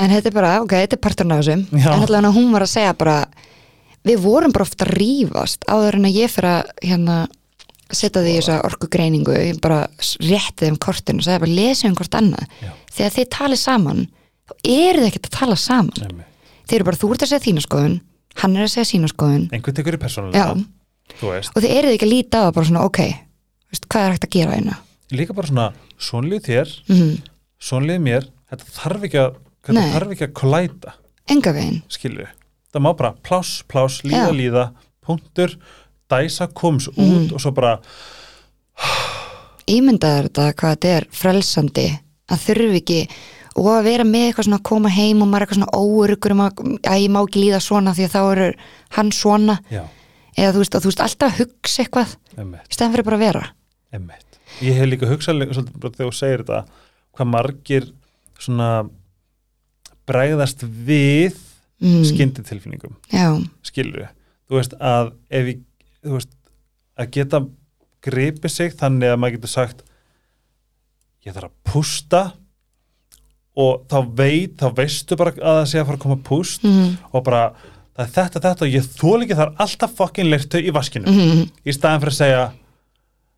en 0.00 0.14
þetta 0.14 0.30
er 0.30 0.36
bara, 0.36 0.52
ok, 0.64 0.74
þetta 0.84 0.98
er 0.98 1.02
parturinn 1.06 1.34
af 1.34 1.42
þessum 1.42 1.64
Já. 1.70 1.88
en 1.92 2.04
allavega 2.06 2.34
hún 2.36 2.52
var 2.54 2.66
að 2.66 2.72
segja 2.74 2.96
bara 2.98 3.16
við 4.04 4.20
vorum 4.24 4.54
bara 4.54 4.66
ofta 4.68 4.86
að 4.86 4.94
rífast 4.98 5.66
áður 5.70 5.98
en 6.00 6.08
að 6.10 6.18
ég 6.20 6.34
fyrir 6.34 6.50
að 6.50 6.72
hérna 6.84 7.18
setja 7.94 8.24
því 8.24 8.32
í 8.32 8.38
þessa 8.40 8.58
orkugreiningu 8.66 9.34
ég 9.36 9.60
bara 9.62 9.82
réttið 10.24 10.72
um 10.72 10.80
kortinu 10.82 11.22
og 11.22 11.26
segja 11.28 11.42
bara 11.44 11.56
lesið 11.58 11.90
um 11.90 11.98
hvort 11.98 12.18
annað. 12.18 12.46
Já. 12.64 12.72
þegar 12.96 13.16
þið 13.18 13.28
talið 13.36 13.60
saman 13.62 14.06
þá 14.44 14.54
eru 14.74 15.02
þið 15.04 15.10
ekkert 15.10 15.28
að 15.30 15.36
tala 15.38 15.58
saman. 15.60 16.00
Nefnir 16.00 16.32
þið 16.64 16.78
eru 16.78 16.88
bara, 16.88 17.00
þú 17.00 17.12
ert 17.14 17.24
að 17.24 17.30
segja 17.32 17.44
þína 17.44 17.64
skoðun 17.64 18.00
hann 18.40 18.56
er 18.56 18.66
að 18.66 18.72
segja 18.72 18.88
sína 18.88 19.10
skoðun. 19.10 19.44
Einhvern 19.54 19.76
tekur 19.76 19.94
í 19.94 20.00
Já. 20.00 20.02
persónulega 20.02 20.46
og 21.54 21.60
þið 21.60 21.70
eruð 21.70 21.94
ekki 21.94 22.06
að 22.08 22.12
líta 22.14 22.40
á 22.40 22.44
það 22.48 22.54
bara 22.56 22.68
svona, 22.70 22.84
ok 22.88 23.00
veist, 23.04 23.86
hvað 23.92 24.06
er 24.06 24.14
hægt 24.14 24.26
að 24.26 24.34
gera 24.34 24.56
hérna 24.56 24.76
líka 25.12 25.34
bara 25.36 25.46
svona 25.50 25.72
svonlið 26.00 26.42
þér, 26.48 26.74
mm 26.88 27.14
svonlið 27.64 28.00
mér 28.04 28.24
þetta 28.50 28.64
þarf 28.76 29.04
ekki 29.08 29.18
að 29.22 29.36
þarf 29.94 30.10
ekki 30.12 30.24
að 30.26 30.32
kollæta, 30.36 30.92
enga 31.32 31.52
veginn. 31.56 31.78
Skilju 31.88 32.26
það 32.74 32.82
má 32.84 32.90
bara 32.98 33.14
pláss, 33.24 33.62
pláss, 33.68 34.02
líða, 34.04 34.26
Já. 34.28 34.34
líða 34.36 34.64
punktur, 35.06 35.54
dæsa, 36.10 36.46
koms 36.52 36.88
út 36.88 36.98
Mhm. 36.98 37.32
og 37.34 37.40
svo 37.40 37.52
bara, 37.54 37.78
ímyndaður 39.70 40.28
þetta 40.28 40.48
hvað 40.60 40.74
þetta 40.74 40.92
er 40.98 41.06
frelsandi 41.14 41.86
að 42.28 42.42
þurfi 42.44 42.80
ekki 42.82 42.98
og 43.56 43.68
að 43.70 43.84
vera 43.86 44.04
með 44.04 44.26
eitthvað 44.28 44.44
svona 44.48 44.58
að 44.60 44.66
koma 44.68 44.90
heim 44.90 45.22
og 45.22 45.28
maður 45.30 45.40
er 45.40 45.46
eitthvað 45.46 45.60
svona 45.60 45.78
óurugur 45.78 46.34
um 46.34 46.40
að, 46.44 46.62
að 46.90 47.00
ég 47.04 47.10
má 47.14 47.20
ekki 47.22 47.42
líða 47.44 47.60
svona 47.62 47.94
því 47.96 48.04
að 48.08 48.14
þá 48.16 48.20
eru 48.34 48.48
hann 48.98 49.12
svona. 49.14 49.58
Já, 49.70 49.84
eða 50.36 50.52
þú 50.56 50.58
veist, 50.64 50.74
og 50.74 50.82
þú 50.84 50.90
veist 50.90 51.04
alltaf 51.06 51.32
að 51.32 51.38
hugsa 51.44 51.84
eitthvað 51.84 52.14
stæðan 52.74 52.92
fyrir 52.96 53.04
bara 53.08 53.16
að 53.20 53.24
vera. 53.28 53.44
Emmitt 53.94 54.33
ég 54.62 54.78
hef 54.78 54.90
líka 54.90 55.10
hugsað 55.10 55.42
þegar 55.46 55.96
þú 55.98 56.12
segir 56.14 56.44
þetta 56.44 56.62
hvað 57.14 57.30
margir 57.30 57.88
svona 58.38 58.70
bregðast 60.04 60.62
við 60.62 61.36
mm, 61.80 62.04
skynditilfinningum 62.10 62.96
skilur 63.64 64.08
þú 64.48 64.58
veist 64.60 64.78
að 64.78 65.12
ef 65.30 65.52
ég, 65.54 65.60
þú 66.04 66.18
veist 66.18 66.32
að 67.00 67.12
geta 67.16 67.42
gripið 68.04 68.52
sig 68.52 68.74
þannig 68.78 69.12
að 69.12 69.20
maður 69.20 69.38
getur 69.38 69.54
sagt 69.54 69.84
ég 71.24 71.34
þarf 71.34 71.50
að 71.50 71.72
pústa. 71.72 72.24
Og 73.54 73.84
þá 73.86 73.98
veit, 74.18 74.56
þá 74.58 74.66
veistu 74.74 75.16
bara 75.18 75.30
að 75.38 75.60
það 75.60 75.68
sé 75.70 75.78
að 75.78 75.86
fara 75.86 75.98
að 76.00 76.02
koma 76.02 76.16
púst 76.26 76.64
mm, 76.66 76.88
og 77.14 77.22
bara 77.22 77.42
það 77.94 78.02
er 78.02 78.08
þetta, 78.16 78.40
þetta 78.48 78.66
og 78.66 78.72
ég 78.72 78.88
þól 78.98 79.18
ekki 79.22 79.36
þar 79.38 79.52
alltaf 79.62 79.92
fokkin 79.94 80.30
leirtu 80.32 80.58
í 80.58 80.72
vaskinu. 80.74 81.12
Mm, 81.12 81.44
í 81.62 81.74
staðan 81.76 82.02
fyrir 82.02 82.14
að 82.14 82.18
segja 82.18 82.40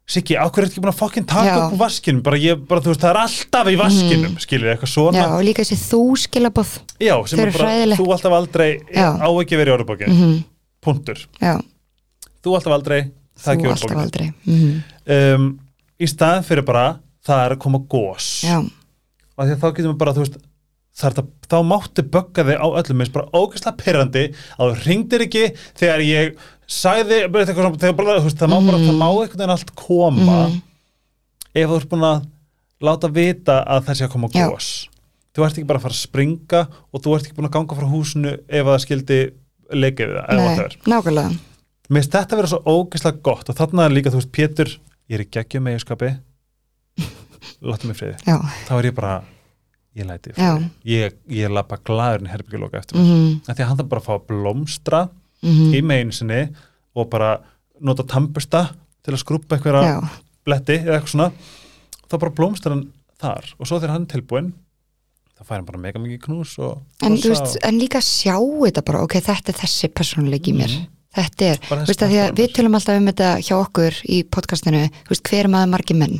Siggi, 0.06 0.36
ákveður 0.38 0.68
er 0.68 0.70
ekki 0.70 0.80
búin 0.84 0.92
að 0.92 0.98
fokkin 1.00 1.24
taka 1.26 1.54
upp 1.64 1.72
úr 1.74 1.80
vaskinum? 1.80 2.20
Bara 2.22 2.38
ég, 2.38 2.60
bara 2.68 2.82
þú 2.82 2.92
veist, 2.92 3.00
það 3.02 3.10
er 3.10 3.18
alltaf 3.24 3.70
í 3.72 3.78
vaskinum 3.80 4.28
mm. 4.28 4.36
skilur, 4.44 4.68
eitthvað 4.70 4.90
svona. 4.92 5.18
Já, 5.18 5.24
og 5.34 5.42
líka 5.42 5.64
þessi 5.64 5.78
þú 5.80 6.02
skilaboð 6.22 6.74
Já, 7.02 7.14
sem 7.26 7.42
er 7.42 7.50
bara, 7.56 7.70
hræðileg. 7.72 7.98
þú 7.98 8.06
alltaf 8.14 8.36
aldrei 8.36 8.68
Já. 8.86 9.08
á 9.18 9.28
ekki 9.42 9.58
verið 9.58 9.72
í 9.72 9.74
orðbókinu, 9.80 10.14
mm, 10.14 10.36
punktur. 10.86 11.24
Já, 11.42 11.56
þú 12.38 12.54
alltaf 12.60 12.76
aldrei, 12.76 13.00
það 13.34 13.48
þú 13.48 13.56
ekki 13.56 13.72
alltaf 13.72 13.88
orðbókinu 13.88 14.04
aldrei. 14.04 14.28
Mm, 14.46 14.78
um, 15.16 15.48
í 15.98 16.10
staðan 16.12 16.46
fyrir 16.46 16.68
bara 16.70 16.86
það 17.26 17.42
er 17.48 17.56
að 17.56 17.62
koma 17.66 17.82
gós 17.90 18.30
já, 18.46 18.60
og 18.62 19.42
því 19.42 19.56
að 19.56 19.62
þá 19.64 19.68
getum 19.72 19.90
við 19.90 20.00
bara, 20.04 20.14
þú 20.14 20.22
veist 20.22 20.38
það 20.96 21.18
það, 21.18 21.30
þá 21.50 21.56
máttu 21.68 22.04
bögga 22.14 22.44
þig 22.48 22.60
á 22.62 22.66
öllum 22.80 23.02
eins 23.04 23.12
bara 23.12 23.28
ógæslega 23.36 23.76
pyrrandi 23.82 24.22
að 24.56 24.70
þú 24.70 24.86
ringdir 24.86 25.24
ekki 25.26 25.44
þegar 25.76 26.04
ég 26.06 26.30
eitthvað 27.46 27.52
svona, 27.54 27.80
þegar 27.82 27.96
bara, 28.00 28.16
veist, 28.24 28.40
það 28.40 28.52
má 28.52 28.58
bara, 28.66 28.80
það 28.82 28.96
má 28.98 29.06
einhvern 29.10 29.36
veginn 29.36 29.54
allt 29.54 29.74
koma. 29.78 30.38
Mhm. 30.46 30.62
ef 31.56 31.70
þú 31.70 31.76
ert 31.80 31.90
búin 31.92 32.06
að 32.06 32.26
láta 32.86 33.08
vita 33.12 33.58
að 33.64 33.84
það 33.86 33.98
sé 33.98 34.04
að 34.06 34.12
koma 34.12 34.28
gós 34.32 34.70
þú 35.36 35.44
ert 35.44 35.58
ekki 35.58 35.68
bara 35.68 35.78
að 35.80 35.86
fara 35.86 35.96
að 35.96 36.02
springa 36.04 36.62
og 36.92 37.02
þú 37.04 37.14
ert 37.16 37.26
ekki 37.26 37.36
búin 37.36 37.48
að 37.48 37.54
ganga 37.56 37.76
frá 37.78 37.88
húsinu 37.92 38.32
ef 38.48 38.66
það 38.66 38.82
skildi 38.84 39.20
leikið 39.72 40.10
við 40.10 40.16
það, 40.16 40.26
Mér 41.86 42.02
finnst 42.02 42.16
þetta 42.16 42.34
að 42.34 42.40
vera 42.40 42.50
svo 42.50 42.60
ógeðslega 42.66 43.22
gott 43.22 43.48
og 43.52 43.56
þarna 43.60 43.84
er 43.86 43.92
líka, 43.94 44.10
þú 44.10 44.18
veist, 44.18 44.32
Pétur 44.34 44.72
ég 45.06 45.20
er 45.20 45.22
í 45.22 45.28
geggjum 45.30 45.62
meginskapi 45.68 46.08
láttu 47.62 47.86
mig 47.86 47.96
friði, 47.96 48.16
já, 48.26 48.36
þá 48.66 48.72
er 48.80 48.88
ég 48.90 48.96
bara 48.96 49.12
ég 49.96 50.08
læti 50.08 50.32
í 50.32 50.36
friði 50.36 50.68
ég, 50.92 51.16
ég 51.38 51.52
lappa 51.52 51.78
glæðurinn 51.86 52.30
herbyggjuloka 52.30 52.80
eftir 52.80 52.98
mér. 52.98 53.06
Mm, 53.06 53.22
mm. 53.26 53.38
því 53.48 53.56
að 53.56 53.70
hann 53.70 53.80
þarf 53.80 53.92
bara 53.92 54.02
að 54.02 54.08
fá 54.08 54.14
að 54.16 54.26
blómstra 54.32 55.02
mm, 55.46 55.70
í 55.76 55.82
megin 55.86 56.12
sinni 56.16 56.42
og 56.96 57.08
bara 57.12 57.32
nota 57.84 58.06
tampusta 58.08 58.66
til 59.06 59.14
að 59.14 59.22
skrúpa 59.22 59.58
já, 59.60 59.96
bletti 60.46 60.80
eða 60.82 60.98
eitthvað 60.98 61.12
svona. 61.14 61.30
Þá 62.06 62.16
bara 62.22 62.36
blómstra 62.40 62.74
hann 62.74 62.86
þar 63.20 63.50
og 63.56 63.68
svo 63.68 63.80
þegar 63.80 63.94
hann 63.94 64.06
er 64.06 64.12
tilbúinn 64.12 64.52
þá 65.36 65.42
fær 65.44 65.58
hann 65.58 65.68
bara 65.68 65.80
mega 65.80 66.00
mikið 66.00 66.22
knús 66.26 66.54
og 66.64 66.78
en, 67.04 67.16
veist, 67.20 67.58
en 67.64 67.80
líka 67.80 68.00
sjá 68.04 68.36
þetta 68.36 68.84
bara, 68.86 69.02
ok, 69.04 69.18
þetta 69.24 69.52
er 69.52 69.58
þessi 69.62 69.90
persónuleik 69.92 70.48
í 70.48 70.56
mér. 70.56 70.72
Mhm. 70.72 70.92
þetta 71.16 71.50
er, 71.50 71.60
veist 71.88 72.04
að 72.04 72.12
því 72.12 72.22
að 72.22 72.32
við 72.40 72.54
tölum 72.56 72.78
alltaf 72.78 73.00
um 73.00 73.10
þetta 73.10 73.28
hjá 73.40 73.54
okkur 73.56 74.00
í 74.12 74.22
podcastinu, 74.36 74.86
veist, 75.10 75.24
hver 75.28 75.46
er 75.46 75.52
maður 75.52 75.72
margir 75.76 76.00
menn 76.00 76.18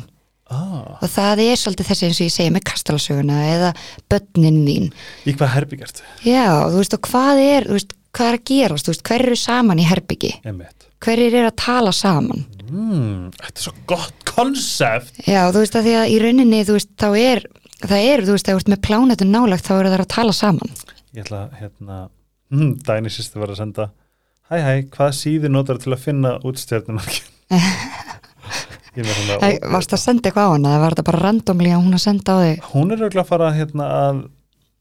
ah, 0.53 0.97
og 1.01 1.11
það 1.11 1.43
er 1.45 1.61
svolítið 1.61 1.91
þessi 1.91 2.07
eins 2.07 2.21
og 2.21 2.27
ég 2.27 2.33
segi 2.35 2.53
með 2.55 2.65
kastalasöguna 2.71 3.43
eða 3.51 3.71
börnin 4.11 4.59
þín. 4.67 4.89
Í 5.25 5.35
hvað 5.37 5.53
herbyggert 5.55 6.03
já, 6.25 6.47
þú 6.67 6.81
veist, 6.81 6.97
og 6.97 7.11
hvað 7.11 7.43
er, 7.43 7.69
þú 7.69 7.77
veist, 7.79 7.95
hvað 8.17 8.31
er 8.31 8.39
að 8.39 8.45
gerast, 8.51 8.87
þú 8.87 8.95
veist, 8.95 9.05
hver 9.11 9.27
eru 9.27 9.39
saman 9.43 9.83
í 9.83 9.87
herbyggi 9.87 10.33
hverjir 11.03 11.35
eru 11.37 11.51
að 11.51 11.59
tala 11.61 11.93
saman? 11.93 12.47
Mm, 12.67 13.29
þetta 13.37 13.61
er 13.61 13.65
svo 13.67 13.73
gott 13.87 14.23
konsept. 14.25 15.19
Já, 15.27 15.43
þú 15.53 15.61
veist, 15.61 15.77
að 15.77 15.85
því 15.85 15.93
að 15.99 16.09
í 16.09 16.17
rauninni, 16.23 16.61
þú 16.65 16.77
veist, 16.79 16.89
þá 16.97 17.09
er 17.21 17.43
það 17.83 18.07
er, 18.09 18.23
þú 18.25 18.35
veist, 18.37 18.49
að 18.49 18.71
með 18.73 18.81
plánetun 18.87 19.33
nálagt 19.33 19.67
þá 19.67 19.73
eru 19.77 19.91
það 19.93 20.03
að 20.03 20.13
tala 20.15 20.33
saman. 20.33 20.73
Ég 21.13 21.25
ætla 21.25 21.43
að, 21.45 21.55
hérna 21.61 21.99
hm, 22.53 22.73
Dæni 22.85 23.11
sýstu 23.13 23.41
var 23.41 23.53
að 23.53 23.61
senda 23.61 23.89
hæ 24.47 24.55
hæ, 24.63 24.73
hvað 24.93 25.15
síði 25.17 25.51
notar 25.51 25.79
til 25.81 25.93
að 25.93 26.03
finna 26.05 26.37
útstjörnumarki 26.47 27.23
ég 27.51 27.67
hérna 29.05 29.71
varst 29.73 29.93
að 29.93 30.01
senda 30.01 30.29
eitthvað 30.29 30.47
á 30.49 30.53
hana 30.55 30.69
eða 30.73 30.81
var 30.81 30.95
þetta 30.95 31.05
bara 31.11 31.21
randomli 31.27 31.69
að 31.73 31.83
hún 31.85 31.93
að 31.93 32.01
senda 32.03 32.33
á 32.33 32.37
þig? 32.41 32.61
Hún 32.73 32.91
er 32.91 32.97
auðvitað 33.03 33.21
að 33.23 33.27
fara 33.29 33.51
hérna 33.53 33.87
að 34.01 34.21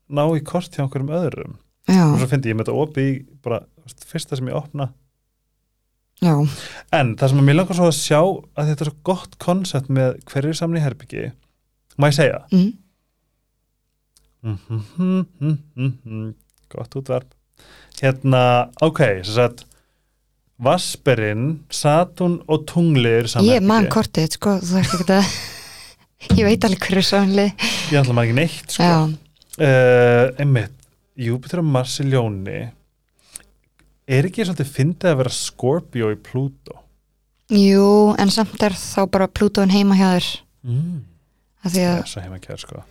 ná 0.09 0.23
í 0.37 0.43
kort 0.47 0.71
hjá 0.73 0.83
einhverjum 0.87 1.11
öðrum. 1.19 1.57
Já, 1.87 2.03
og 2.13 2.19
svo 2.23 2.27
fyndi 2.31 2.49
ég 2.51 2.57
með 2.57 2.67
þetta 2.67 2.81
opið 2.87 3.11
í 3.11 3.17
bara, 3.43 3.61
fyrsta 4.07 4.37
sem 4.37 4.49
ég 4.49 4.57
opna. 4.59 4.89
Já, 6.25 6.33
en 6.97 7.13
það 7.21 7.29
sem 7.29 7.39
að 7.43 7.45
mér 7.51 7.59
langar 7.61 7.77
svo 7.77 7.87
að 7.91 7.99
sjá 8.01 8.21
að 8.57 8.71
þetta 8.71 8.85
er 8.87 8.91
svo 8.91 8.97
gott 9.05 9.37
konsept 9.39 9.89
með 9.93 10.17
hverju 10.31 10.55
samni 10.57 10.81
herbyggi 10.81 11.27
má 12.01 12.09
ég 12.09 12.17
segja? 12.17 12.41
Mm, 12.53 12.73
Mhm, 14.47 16.35
gott 16.71 16.95
útvarp. 16.97 17.33
Hérna, 18.01 18.71
ok, 18.85 18.99
sem 19.25 19.35
sagt 19.35 19.65
Vasperinn, 20.63 21.51
Saturn 21.69 22.39
og 22.49 22.65
tunglir 22.71 23.29
ég 23.45 23.65
man 23.67 23.91
kortið, 23.93 24.39
sko, 24.39 24.57
þú 24.63 24.79
þarf 24.79 24.95
ekki 24.97 25.19
að 25.19 25.35
ég 26.41 26.49
veit 26.49 26.65
alveg 26.65 26.87
hverju 26.87 27.05
sannli 27.11 27.47
ég 27.51 27.99
ætla 28.01 28.17
maður 28.17 28.31
ekki 28.31 28.39
neitt 28.41 28.79
sko. 28.79 28.89
uh, 29.61 30.25
einmitt, 30.41 30.75
Júpiter 31.17 31.61
og 31.63 31.69
Mars 31.73 31.95
í 32.03 32.09
ljóni. 32.11 32.67
Er 34.07 34.27
ekki 34.29 34.45
svolítið 34.45 34.73
fyndið 34.73 35.13
að 35.13 35.23
vera 35.23 35.33
Scorpio 35.35 36.11
í 36.15 36.19
Pluto 36.21 36.83
jú, 37.53 38.15
en 38.19 38.33
samt 38.33 38.63
er 38.65 38.75
þá 38.75 39.07
bara 39.11 39.31
Plútóin 39.31 39.71
heima 39.71 39.97
hjá 39.99 40.09
þér. 40.17 40.31
Mm. 40.67 41.03
af 41.63 41.73
því 41.73 41.83
að, 41.87 41.99
þess 42.03 42.19
að 42.19 42.25
heima 42.27 42.41
kjær 42.43 42.63
sko. 42.63 42.83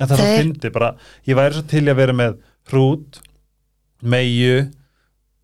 En 0.00 0.08
það 0.08 0.14
er 0.14 0.20
svo 0.20 0.36
fyndið 0.40 0.72
bara, 0.76 0.90
ég 1.28 1.36
væri 1.36 1.56
svo 1.56 1.64
til 1.68 1.82
að 1.84 1.98
vera 1.98 2.14
með 2.16 2.38
hrút, 2.70 3.20
meiu 4.00 4.54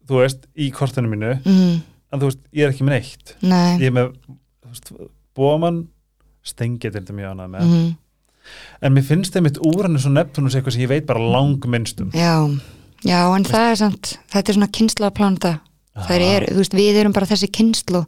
þú 0.06 0.22
veist, 0.22 0.48
í 0.54 0.70
kortinu 0.74 1.10
mínu 1.12 1.34
mm, 1.40 1.76
en 2.12 2.22
þú 2.22 2.30
veist, 2.30 2.42
ég 2.54 2.66
er 2.66 2.74
ekki 2.74 2.86
með 2.86 2.98
neitt. 2.98 3.36
Nei. 3.42 3.76
Ég 3.82 3.90
er 3.90 3.94
með, 3.96 4.10
þú 4.62 4.72
veist, 4.72 4.92
bóman 5.36 5.84
stengið 6.46 6.92
til 6.92 7.00
þetta 7.00 7.16
mjög 7.16 7.32
annað 7.34 7.54
með. 7.56 7.70
Mm, 7.70 7.94
en 8.84 8.94
mér 8.94 9.06
finnst 9.06 9.36
þeimitt 9.36 9.60
úranus 9.64 10.06
og 10.08 10.14
Neptunus 10.16 10.56
eitthvað 10.56 10.76
sem 10.76 10.84
ég 10.84 10.92
veit 10.92 11.06
bara 11.08 11.22
langminnstum 11.34 12.12
já, 12.14 12.34
já, 13.06 13.20
en 13.24 13.46
það 13.46 13.68
er 13.70 13.78
samt 13.82 14.12
þetta 14.32 14.52
er 14.52 14.58
svona 14.58 15.12
plánta 15.16 15.52
það 15.96 16.26
er, 16.28 16.48
þú 16.52 16.60
veist, 16.60 16.76
við 16.76 17.00
erum 17.00 17.14
bara 17.16 17.28
þessi 17.30 17.50
kynslu 17.52 18.04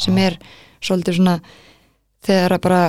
sem 0.00 0.20
er 0.20 0.38
svolítið 0.84 1.20
svona 1.20 1.36
þegar 2.26 2.56
að 2.56 2.62
bara 2.66 2.82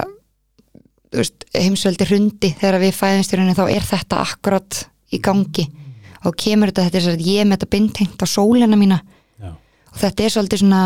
þú 1.07 1.21
veist, 1.21 1.47
heimsveldi 1.55 2.07
hrundi 2.09 2.53
þegar 2.59 2.79
við 2.83 2.95
fæðumst 2.97 3.33
í 3.33 3.39
rauninni 3.39 3.57
þá 3.57 3.65
er 3.67 3.89
þetta 3.91 4.23
akkurat 4.23 4.81
í 5.13 5.21
gangi 5.23 5.67
og 6.27 6.39
kemur 6.39 6.71
þetta, 6.71 6.87
þetta 6.87 6.99
er 6.99 7.05
svo 7.05 7.15
að 7.15 7.27
ég 7.27 7.47
með 7.47 7.57
þetta 7.57 7.73
bindhengt 7.75 8.23
á 8.23 8.27
sólina 8.27 8.79
mína. 8.79 9.01
Já. 9.41 9.51
og 9.93 9.99
þetta 10.01 10.25
er 10.25 10.33
svolítið 10.35 10.63
svona 10.63 10.83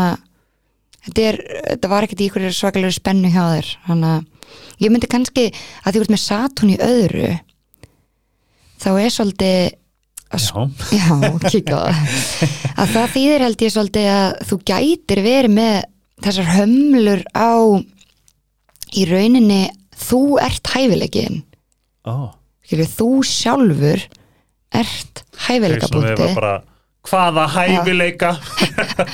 þetta, 1.06 1.28
er, 1.28 1.40
þetta 1.68 1.92
var 1.92 2.06
ekkert 2.06 2.22
í 2.22 2.28
ykkur 2.30 2.48
svakalega 2.54 2.96
spennu 2.96 3.32
hjá 3.32 3.42
þér. 3.56 3.70
Þannig 3.88 4.12
að 4.12 4.84
ég 4.84 4.92
myndi 4.92 5.10
kannski 5.10 5.46
að 5.82 5.94
því 5.94 6.02
ert 6.02 6.12
með 6.12 6.22
Saturn 6.22 6.74
í 6.74 6.80
öðru 6.82 7.30
þá 8.82 8.90
er 8.98 9.14
svolítið 9.14 9.78
að 10.32 10.44
Já, 10.96 11.06
Já, 11.52 11.80
að 12.72 12.92
það 12.94 13.10
þýðir 13.14 13.44
held 13.46 13.64
ég 13.64 13.74
svolítið 13.74 14.08
að 14.12 14.28
þú 14.48 14.58
gætir 14.70 15.22
verið 15.26 15.56
með 15.58 15.76
þessar 16.24 16.50
hömlur 16.56 17.24
á 17.36 17.52
í 18.92 19.04
rauninni 19.08 19.62
þú 20.02 20.22
ert 20.42 20.72
ó. 22.08 22.32
Skilju, 22.62 22.88
þú 22.88 23.08
sjálfur 23.26 24.06
ert 24.80 25.22
hæfileika 25.46 25.88
við 25.92 26.22
bara, 26.36 26.52
hvaða 27.08 27.46
hæfileika? 27.56 28.30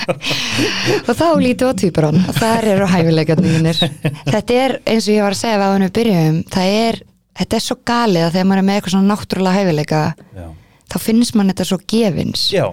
Og 1.07 1.13
þá 1.17 1.27
lítið 1.41 1.71
á 1.71 1.73
tvíburann 1.81 2.19
og 2.29 2.37
þar 2.37 2.67
eru 2.73 2.89
hæfileikarnir 2.89 3.81
þetta 4.33 4.59
er 4.65 4.77
eins 4.85 5.07
og 5.07 5.15
ég 5.15 5.25
var 5.25 5.35
að 5.35 5.41
segja 5.41 5.59
við 5.61 5.65
á 5.65 5.73
hennu 5.75 5.89
byrjum 5.97 6.39
það 6.53 6.75
er, 6.83 7.01
þetta 7.41 7.59
er 7.59 7.65
svo 7.65 7.79
galið 7.91 8.27
að 8.27 8.37
þegar 8.37 8.49
maður 8.51 8.63
er 8.63 8.67
með 8.69 8.79
eitthvað 8.79 8.95
svona 8.95 9.13
náttúrulega 9.15 9.59
hæfileika 9.59 10.03
Já, 10.37 10.47
þá 10.93 10.97
finnst 11.03 11.35
mann 11.37 11.51
þetta 11.53 11.69
svo 11.69 11.79
gefins. 11.89 12.47
Já, 12.53 12.65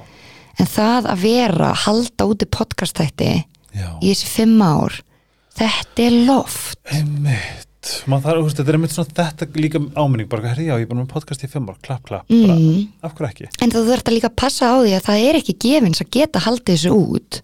en 0.56 0.70
það 0.72 1.10
að 1.12 1.26
vera, 1.26 1.72
halda 1.86 2.28
úti 2.30 2.48
podcastætti 2.48 3.32
í 3.36 4.08
þessi 4.08 4.30
fimm 4.30 4.62
ár 4.64 5.00
þetta 5.56 6.06
er 6.06 6.18
loft. 6.28 6.80
Einmitt 6.92 7.65
Maður 8.10 8.26
þarf, 8.26 8.50
þetta 8.56 8.72
er 8.72 8.78
einmitt 8.78 8.94
svona 8.94 9.14
þetta 9.20 9.48
líka 9.60 9.80
áminning 9.94 10.28
bara, 10.32 10.50
herri, 10.52 10.66
já, 10.68 10.74
ég 10.76 10.86
er 10.86 10.90
bara 10.90 11.02
með 11.02 11.12
podcast 11.12 11.46
í 11.46 11.50
fimm 11.52 11.70
ár, 11.70 11.78
klapp, 11.84 12.04
klapp 12.08 12.28
bara, 12.28 12.56
mm. 12.58 12.84
af 13.06 13.16
hverju 13.16 13.30
ekki? 13.30 13.48
en 13.62 13.72
þú 13.74 13.82
þurft 13.88 14.10
að 14.10 14.16
líka 14.18 14.32
passa 14.42 14.72
á 14.72 14.76
því 14.80 14.94
að 14.96 15.06
það 15.08 15.24
er 15.28 15.40
ekki 15.40 15.56
gefins 15.66 16.02
að 16.02 16.12
geta 16.18 16.44
haldið 16.46 16.74
þessu 16.74 16.94
út. 16.96 17.40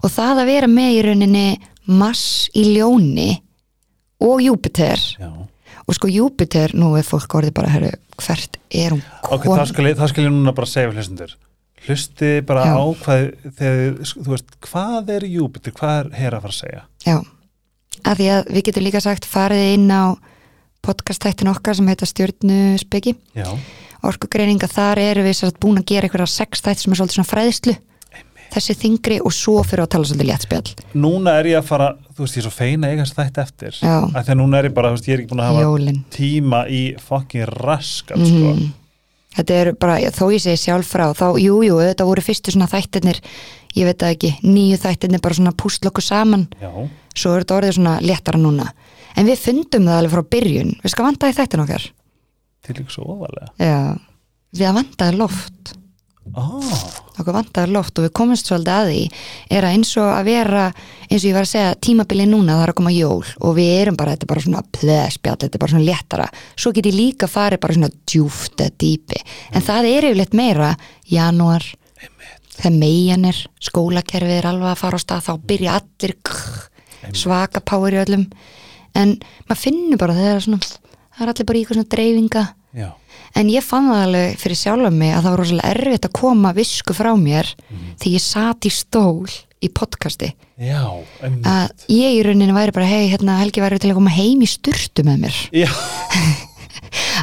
Og 0.00 0.12
það 0.14 0.42
að 0.42 0.50
vera 0.54 0.70
með 0.70 0.94
í 0.94 1.00
rauninni 1.04 1.46
mass 1.90 2.48
í 2.56 2.64
ljóni 2.74 3.30
og 4.20 4.42
Júpiter 4.44 5.00
Já, 5.18 5.30
og 5.86 5.96
sko 5.96 6.10
Júpiter, 6.12 6.74
nú 6.76 6.94
er 6.98 7.06
fólk 7.06 7.38
orðið 7.40 7.56
bara 7.56 7.72
herru, 7.72 7.92
hvert 8.20 8.58
er 8.70 8.96
hún 8.96 9.04
ok, 9.26 9.46
komin? 9.46 9.60
það 9.62 9.70
skal, 9.72 9.86
það 10.02 10.12
skal 10.12 10.26
ég 10.26 10.34
núna 10.34 10.56
bara 10.56 10.70
segja 10.70 10.90
við 10.90 11.00
hlustundur 11.00 11.38
Hlusti 11.80 12.30
bara 12.44 12.66
Já. 12.68 12.74
á 12.76 12.84
hvað 13.00 13.22
þegar, 13.56 13.94
þú 14.04 14.32
veist, 14.34 14.56
hvað 14.66 15.12
er 15.14 15.24
Júpiter, 15.32 15.72
hvað 15.76 15.94
er 16.02 16.10
hér 16.18 16.36
að 16.36 16.42
fara 16.44 16.52
að 16.52 16.58
segja? 16.58 16.82
Já, 17.06 17.14
að 18.04 18.22
því 18.22 18.30
að 18.36 18.50
við 18.54 18.66
getum 18.68 18.86
líka 18.86 19.02
sagt 19.04 19.28
farið 19.28 19.74
inn 19.74 19.90
á 19.92 20.16
podcastættin 20.84 21.50
okkar 21.52 21.76
sem 21.76 21.88
heita 21.90 22.08
stjörnuspeki. 22.08 23.14
Já, 23.36 23.48
orkugreininga, 24.06 24.68
þar 24.70 25.02
eru 25.02 25.24
við 25.26 25.38
satt 25.42 25.60
búin 25.60 25.80
að 25.80 25.90
gera 25.92 26.08
einhverja 26.08 26.30
sex 26.32 26.62
þætti 26.64 26.86
sem 26.86 26.94
er 26.94 27.00
svolítið 27.00 27.18
svona 27.18 27.32
fræðslu. 27.34 27.76
Þessi 28.50 28.74
þingri 28.74 29.20
og 29.22 29.30
svo 29.30 29.60
fyrir 29.62 29.84
að 29.84 29.92
tala 29.92 30.08
svolítið 30.08 30.30
léttspjall. 30.32 30.72
Núna 30.98 31.36
er 31.38 31.48
ég 31.52 31.60
að 31.60 31.68
fara, 31.68 31.90
þú 32.16 32.24
veist, 32.24 32.34
ég 32.34 32.40
er 32.40 32.46
svo 32.48 32.54
feina 32.56 32.88
að 32.88 32.94
eiga 32.96 33.04
þess 33.04 33.18
þætti 33.20 33.42
eftir, 33.44 33.76
af 33.86 34.24
því 34.24 34.32
að 34.34 34.40
núna 34.40 34.58
er 34.58 34.66
ég 34.66 34.74
bara, 34.74 34.90
veist, 34.96 35.06
ég 35.06 35.14
er 35.14 35.22
ekki 35.22 35.30
búin 35.30 35.42
að 35.44 35.50
hafa 35.52 35.66
jólin. 35.68 36.00
tíma 36.16 36.62
í 36.66 36.80
fucking 36.98 37.46
raskat, 37.60 38.24
sko. 38.26 38.50
Mm. 38.56 38.72
þetta 39.36 39.60
er 39.60 39.70
bara, 39.78 40.00
þó 40.10 40.24
ég 40.34 40.42
segi 40.42 40.64
sjálf 40.64 40.90
frá 40.90 41.06
þá, 41.14 41.28
jú, 41.38 41.60
jú, 41.62 41.78
þetta 41.78 42.08
voru 42.08 42.24
fyrstu 42.26 42.56
svona 42.56 42.66
þættirnir 42.72 43.22
ég 43.78 43.86
veit 43.86 44.02
það 44.02 44.16
ekki, 44.16 44.32
nýju 44.42 44.80
þættirnir 44.82 45.22
bara 45.22 45.38
svona 45.38 45.54
púsl 45.54 45.86
okkur 45.92 46.02
saman, 46.08 46.48
Já, 46.58 46.72
svo 47.14 47.34
er 47.34 47.44
þetta 47.44 47.58
orðið 47.58 47.76
svona 47.78 47.96
léttara 48.04 48.40
núna, 48.40 48.68
en 49.16 49.28
við 49.28 49.42
fundum 49.42 49.88
það 49.88 49.98
alveg 49.98 50.14
frá 50.14 50.30
byrjun, 50.36 50.72
við 50.84 50.94
skal 50.94 51.08
vanda 51.08 51.30
í 51.30 51.36
þættin 51.36 51.64
okkar? 51.66 51.90
Til 52.66 52.78
líka 52.78 52.94
svo 52.94 53.10
ofalega. 53.16 53.52
Já, 53.60 53.78
við 54.56 54.70
að 54.70 54.80
vandaði 54.80 55.20
loft. 55.20 55.76
Oh, 56.36 56.82
okkur 57.18 57.34
vandaði 57.34 57.72
loft 57.74 57.96
og 57.98 58.04
við 58.04 58.12
komumst 58.14 58.46
svolítið 58.46 58.74
að 58.74 58.90
því. 58.90 59.00
Er 59.56 59.66
að 59.66 59.72
eins 59.74 59.90
og 59.98 60.10
að 60.12 60.28
vera 60.28 60.66
eins 61.08 61.24
og 61.24 61.26
ég 61.26 61.34
var 61.34 61.46
að 61.46 61.50
segja, 61.50 61.72
tímabili 61.82 62.26
núna 62.28 62.54
það 62.54 62.62
er 62.66 62.72
að 62.72 62.78
koma 62.78 62.92
jól 62.94 63.24
og 63.40 63.56
við 63.56 63.70
erum 63.80 63.98
bara, 63.98 64.14
þetta 64.14 64.28
er 64.28 64.30
bara 64.30 64.44
svona 64.44 64.62
plespjall, 64.76 65.40
þetta 65.40 65.58
er 65.58 65.64
bara 65.64 65.74
svona 65.74 65.88
léttara. 65.88 66.28
Svo 66.54 66.74
get 66.76 66.86
ég 66.86 66.94
líka 66.94 67.30
farið 67.30 67.62
bara 67.64 67.78
svona 67.78 67.90
djúft 68.12 68.62
eða 68.62 68.76
dýpi, 68.84 69.22
en 69.50 69.66
það 69.66 69.90
er 69.90 70.08
yfirleitt 70.10 70.38
meira 70.38 70.70
janúar 71.10 71.66
þegar 72.60 72.76
megin 72.76 73.26
er, 73.30 73.42
skólakerfið 73.64 74.36
er 74.36 74.50
alveg 74.50 74.70
að 74.70 74.80
fara 74.84 75.00
á 75.00 75.02
stað, 75.02 75.26
þá 75.26 75.46
byrja 75.50 75.76
allir 75.80 76.16
krr, 76.28 76.69
svaka 77.16 77.60
power 77.60 77.96
í 77.96 78.00
öllum. 78.04 78.26
En 78.98 79.16
maður 79.48 79.60
finnur 79.64 80.00
bara 80.00 80.16
þegar 80.16 80.42
svona, 80.46 80.58
það 81.16 81.22
er 81.26 81.32
allir 81.34 81.46
bara 81.50 81.58
í 81.58 81.62
eitthvað 81.64 81.78
svona 81.80 81.94
dreifinga. 81.96 82.46
Já, 82.70 82.88
en 83.34 83.48
ég 83.50 83.64
fann 83.66 83.88
það 83.90 84.02
alveg 84.06 84.34
fyrir 84.38 84.58
sjálfa 84.60 84.90
mig 84.94 85.10
að 85.14 85.24
það 85.24 85.32
var 85.34 85.40
rosalega 85.42 85.70
erfitt 85.74 86.04
að 86.06 86.12
koma 86.20 86.52
visku 86.54 86.94
frá 86.94 87.08
mér 87.18 87.48
því 87.98 88.12
ég 88.14 88.22
sat 88.22 88.66
í 88.66 88.70
stól 88.74 89.26
í 89.60 89.68
podcasti. 89.74 90.30
Já, 90.60 90.82
að 91.20 91.86
ég 91.90 92.14
í 92.18 92.22
rauninni 92.24 92.54
væri 92.54 92.72
bara 92.76 92.86
hei, 92.88 93.08
hérna 93.10 93.38
Helgi 93.40 93.62
væri 93.64 93.80
til 93.82 93.90
að 93.90 93.98
koma 93.98 94.12
heim 94.14 94.40
í 94.44 94.48
sturtu 94.48 95.04
með 95.06 95.26
mér. 95.26 95.40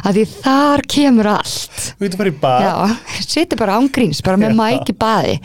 Að 0.04 0.12
því 0.18 0.24
þar 0.36 0.84
kemur 0.94 1.30
allt. 1.32 1.80
Við 1.98 2.06
veitum 2.06 2.20
bara 2.22 2.32
í 2.32 2.36
bað. 2.44 2.96
Siti 3.24 3.58
bara 3.58 3.76
ángríns, 3.80 4.20
bara 4.24 4.40
með 4.40 4.52
Já. 4.52 4.58
mæk 4.60 4.92
í 4.92 4.96
baði. 5.00 5.36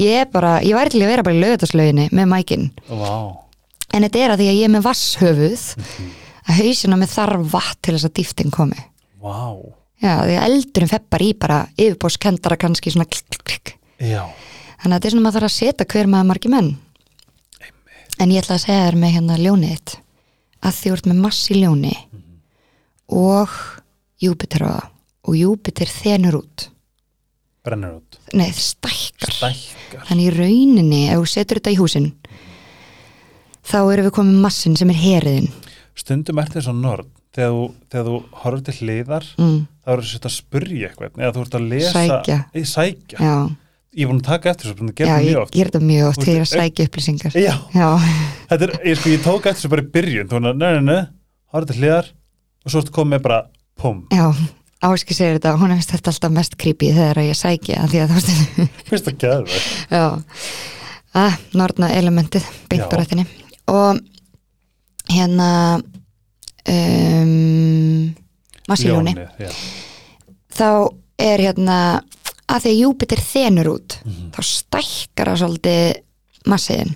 Ég 0.00 0.20
er 0.24 0.28
bara, 0.30 0.58
ég 0.62 0.76
væri 0.78 0.92
til 0.94 1.02
að 1.02 1.10
vera 1.14 1.24
bara 1.26 1.36
í 1.36 1.42
lögataslauginni 1.42 2.08
með 2.14 2.28
mækin. 2.30 2.68
Vá, 2.88 3.14
en 3.94 4.06
þetta 4.06 4.22
er 4.24 4.34
að 4.34 4.42
því 4.42 4.48
að 4.50 4.58
ég 4.58 4.68
er 4.68 4.72
með 4.74 4.86
vasshöfuð 4.86 5.64
að 6.50 6.60
hausina 6.60 6.98
með 7.00 7.12
þarf 7.14 7.46
vatn 7.52 7.80
til 7.82 7.94
þess 7.96 8.08
að 8.08 8.14
dýftin 8.20 8.54
komi. 8.54 8.84
Vá. 9.20 9.40
Já, 10.00 10.14
því 10.24 10.36
að 10.40 10.44
eldurinn 10.46 10.90
feppar 10.90 11.22
í 11.26 11.32
bara 11.36 11.58
yfirbóskendara 11.76 12.56
kannski 12.60 12.92
svona 12.94 13.04
klikk 13.10 13.74
Já, 14.00 14.22
Þannig 14.80 14.94
að 14.94 14.96
þetta 14.96 15.08
er 15.10 15.12
svona 15.12 15.24
maður 15.26 15.36
þarf 15.36 15.50
að 15.50 15.56
setja 15.58 15.86
hver 15.92 16.06
maður 16.08 16.28
margir 16.30 16.52
menn. 16.54 16.70
En 18.20 18.30
ég 18.32 18.40
ætla 18.40 18.56
að 18.56 18.62
segja 18.64 18.86
þér 18.86 18.96
með 19.02 19.12
hérna 19.16 19.36
ljónið 19.40 19.92
að 20.64 20.78
því 20.78 20.92
ert 20.94 21.08
með 21.10 21.20
mass 21.24 21.42
í 21.52 21.58
ljóni 21.60 21.92
og 23.12 23.52
Júpiter 24.20 24.64
það. 24.64 24.88
Og 25.28 25.36
Júpiter 25.36 25.88
þenur 25.92 26.38
út. 26.40 26.66
brennur 27.64 27.98
út. 27.98 28.18
Nei, 28.32 28.48
stækkar. 28.56 29.32
Stækkar. 29.36 30.04
Þannig 30.08 30.26
í 30.30 30.34
rauninni, 30.36 31.00
ef 31.12 31.20
þú 31.20 31.28
setur 31.28 31.60
þetta 31.60 31.72
í 31.74 31.78
húsin, 31.80 32.06
þá 33.66 33.78
erum 33.92 34.06
við 34.08 34.14
komið 34.18 34.42
massin 34.44 34.76
sem 34.78 34.90
er 34.92 35.00
heriðin. 35.00 35.48
Stundum 36.00 36.38
ert 36.40 36.54
þess 36.56 36.70
að 36.70 36.78
nörd 36.84 37.08
þegar 37.34 37.50
þú, 37.54 37.64
þegar 37.92 38.06
þú 38.10 38.18
horfður 38.42 38.62
til 38.66 38.76
hliðar 38.80 39.26
Mm, 39.38 39.58
þá 39.84 39.90
eru 39.94 40.06
þess 40.06 40.28
að 40.30 40.36
spyrja 40.36 40.88
eitthvað. 40.90 41.18
Eða 41.20 41.32
þú 41.36 41.42
ert 41.44 41.58
að 41.58 41.66
lesa 41.74 41.92
Sækja. 41.96 42.38
Í, 42.54 42.62
sækja. 42.66 43.34
Ég 43.90 44.06
er 44.06 44.10
búin 44.12 44.20
að 44.22 44.28
taka 44.30 44.50
eftir 44.52 44.70
þessu, 44.70 44.86
já, 44.94 45.06
það 45.10 45.24
ég 45.26 45.50
ger 45.50 45.66
þetta 45.70 45.80
mjög 45.82 46.08
oft 46.08 46.20
Þú 46.20 46.24
þegar 46.24 46.30
ég 46.30 46.36
er 46.36 46.44
veist, 46.44 46.54
að 46.54 46.60
sækja 46.62 46.84
upplýsingar. 46.86 47.32
Já, 47.34 47.54
Já, 47.74 47.88
þetta 48.52 48.66
er, 48.68 48.72
ég, 48.86 48.98
sko, 49.00 49.10
ég 49.10 49.24
tók 49.24 49.48
eftir 49.50 49.58
þessu 49.58 49.70
bara 49.72 49.82
í 49.82 49.88
byrjun. 49.96 50.28
Þú 50.30 50.38
veist, 50.44 50.60
nei, 50.60 50.70
nei, 50.70 50.84
nei, 50.86 51.00
horfður 51.50 51.72
til 51.72 51.80
hliðar 51.82 52.10
og 52.64 52.70
svo 52.70 52.82
ertu 52.84 52.94
komið 52.94 53.22
bara, 53.26 53.40
pum. 53.80 54.04
Já, 54.14 54.28
Áski 54.80 55.12
segir 55.12 55.36
þetta, 55.36 55.56
hún 55.60 55.74
hefist 55.74 55.90
þetta 55.92 56.08
alltaf 56.14 56.32
mest 56.32 56.54
creepy 56.56 56.92
þegar 56.96 57.18
ég 57.20 57.36
sækja, 57.36 57.82
því 57.90 57.98
að 58.00 58.12
þú 58.14 58.20
veist, 58.20 58.78
Fyrst 58.88 59.10
að 59.10 59.18
geða 59.20 59.40
það 59.42 59.66
Já, 59.90 60.04
að 61.20 61.34
norna 61.58 61.90
elementið 61.98 62.46
beint 62.70 62.86
Já. 62.86 62.88
bara 62.94 63.04
þinni 63.10 63.26
og 63.68 64.00
hérna 65.10 65.80
um, 66.68 68.14
massiljóni 68.70 69.14
þá 70.54 70.68
er 71.20 71.42
hérna 71.44 71.78
að 72.50 72.64
því 72.66 72.72
Júpiter 72.80 73.20
þenur 73.22 73.68
út 73.76 73.98
Mhm. 74.04 74.30
þá 74.34 74.40
stækkar 74.42 75.30
það 75.32 75.40
svolítið 75.42 76.02
massiðin 76.50 76.94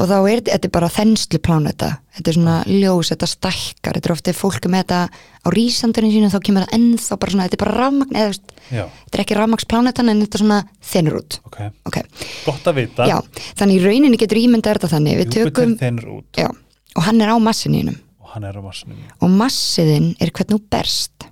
og 0.00 0.08
þá 0.08 0.16
er 0.30 0.42
þetta 0.48 0.70
bara 0.72 0.88
þenslu 0.92 1.40
pláneta 1.44 1.90
þetta 2.20 2.30
er 2.30 2.36
svona 2.36 2.56
ljós, 2.68 3.10
þetta 3.12 3.28
stækkar. 3.28 3.96
Þetta 3.98 4.08
er 4.08 4.14
ofta 4.14 4.34
fólk 4.36 4.66
með 4.70 4.82
þetta 4.82 4.98
á 5.10 5.48
rísandurinn 5.54 6.12
sínum 6.14 6.32
þá 6.32 6.38
kemur 6.46 6.66
það 6.66 6.74
ennþá 6.76 7.18
bara 7.20 7.34
svona, 7.34 7.46
þetta 7.46 7.56
er 7.56 7.62
bara 7.62 7.76
rafmagn 7.76 8.18
eða 8.20 8.34
þetta 8.70 9.16
er 9.18 9.22
ekki 9.24 9.38
rafmagnsplánetan 9.38 10.12
en 10.12 10.22
þetta 10.24 10.38
er 10.38 10.44
svona 10.44 10.58
þenur 10.90 11.18
út. 11.20 11.38
Ok, 11.48 11.60
okay. 11.88 12.26
gott 12.46 12.70
að 12.70 12.80
vita. 12.80 13.08
Já, 13.08 13.16
þannig 13.60 13.78
í 13.78 13.84
rauninni 13.86 14.20
getur 14.20 14.42
ímyndað 14.42 14.78
þetta 14.78 14.92
þannig. 14.94 15.20
Við 15.20 15.32
tökum, 15.38 15.74
þennur 15.80 16.12
já, 16.38 16.50
og 16.96 17.06
hann 17.06 17.24
er 17.24 17.32
á 17.32 17.36
massinínum 17.40 17.98
og 18.20 18.34
hann 18.34 18.46
er 18.46 18.60
á 18.60 18.62
massunum 18.62 19.00
og 19.20 19.32
massiðin 19.40 20.12
er 20.20 20.34
hvernig 20.34 20.58
þú 20.58 20.60
berst. 20.72 21.28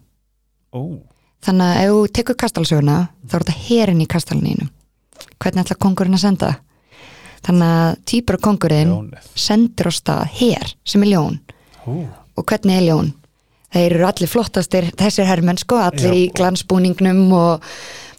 Ó, 0.73 0.81
þannig 1.45 1.69
að 1.69 1.83
ef 1.83 1.93
þú 1.93 2.01
tekur 2.21 2.41
kastalsöguna 2.45 2.99
þá 3.27 3.37
er 3.39 3.45
þetta 3.45 3.61
herin 3.69 4.03
í 4.05 4.09
kastalnínum 4.11 4.73
hvernig 5.39 5.65
ætla 5.65 5.79
kongurinn 5.79 6.17
að 6.19 6.25
senda 6.25 6.51
þannig 7.47 7.69
að 7.77 8.01
týpur 8.11 8.41
kongurinn 8.43 8.91
ljónið. 8.95 9.31
sendir 9.35 9.91
á 9.91 9.93
stað 9.95 10.27
her 10.41 10.75
sem 10.85 11.03
er 11.07 11.13
ljón. 11.15 11.39
Ó, 11.87 11.91
og 12.39 12.45
hvernig 12.49 12.81
er 12.81 12.87
ljón? 12.91 13.15
Þeir 13.69 13.93
eru 13.99 14.05
allir 14.09 14.31
flottastir, 14.33 14.87
þessir 14.97 15.27
hermenn 15.29 15.59
sko 15.61 15.77
allir 15.77 16.09
Já. 16.09 16.17
í 16.17 16.29
glansbúningnum 16.33 17.27
og 17.37 17.67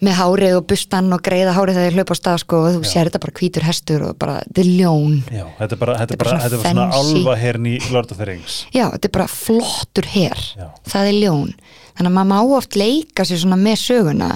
með 0.06 0.14
hárið 0.16 0.54
og 0.60 0.68
bustan 0.70 1.10
og 1.12 1.24
greiða 1.26 1.56
hárið 1.58 1.76
þegar 1.80 1.90
þeir 1.90 1.98
hlaupa 1.98 2.16
á 2.16 2.20
stað 2.20 2.38
sko 2.44 2.60
og 2.62 2.76
þú 2.76 2.84
Já. 2.84 2.90
sér 2.92 3.10
þetta 3.10 3.22
bara 3.24 3.34
hvítur 3.40 3.66
hestur 3.66 4.04
og 4.06 4.20
bara, 4.22 4.36
þetta 4.46 4.62
er 4.62 4.70
ljón. 4.78 5.16
Já, 5.34 5.46
þetta 5.58 5.76
er 5.76 5.82
bara 5.82 5.96
þetta 6.00 6.14
er 6.14 6.22
bara, 6.22 6.30
bara 6.30 6.44
þetta 6.44 6.56
er 6.56 6.62
svona 6.62 6.70
svona 6.70 6.86
fancy. 6.94 7.18
alva 7.18 7.36
herni 7.42 7.74
í 7.80 7.92
Lord 7.92 8.12
of 8.14 8.22
the 8.22 8.28
Rings. 8.30 8.60
Já, 8.72 8.86
þetta 8.94 9.10
er 9.10 9.16
bara 9.18 9.28
flottur 9.34 10.10
her. 10.14 10.46
Já, 10.56 10.68
það 10.94 11.10
er 11.10 11.18
ljón. 11.18 11.52
Þannig 11.98 12.12
að 12.12 12.16
maður 12.20 12.30
má 12.30 12.56
oft 12.60 12.78
leika 12.80 13.26
sér 13.28 13.42
svona 13.42 13.60
með 13.60 13.82
söguna. 13.82 14.30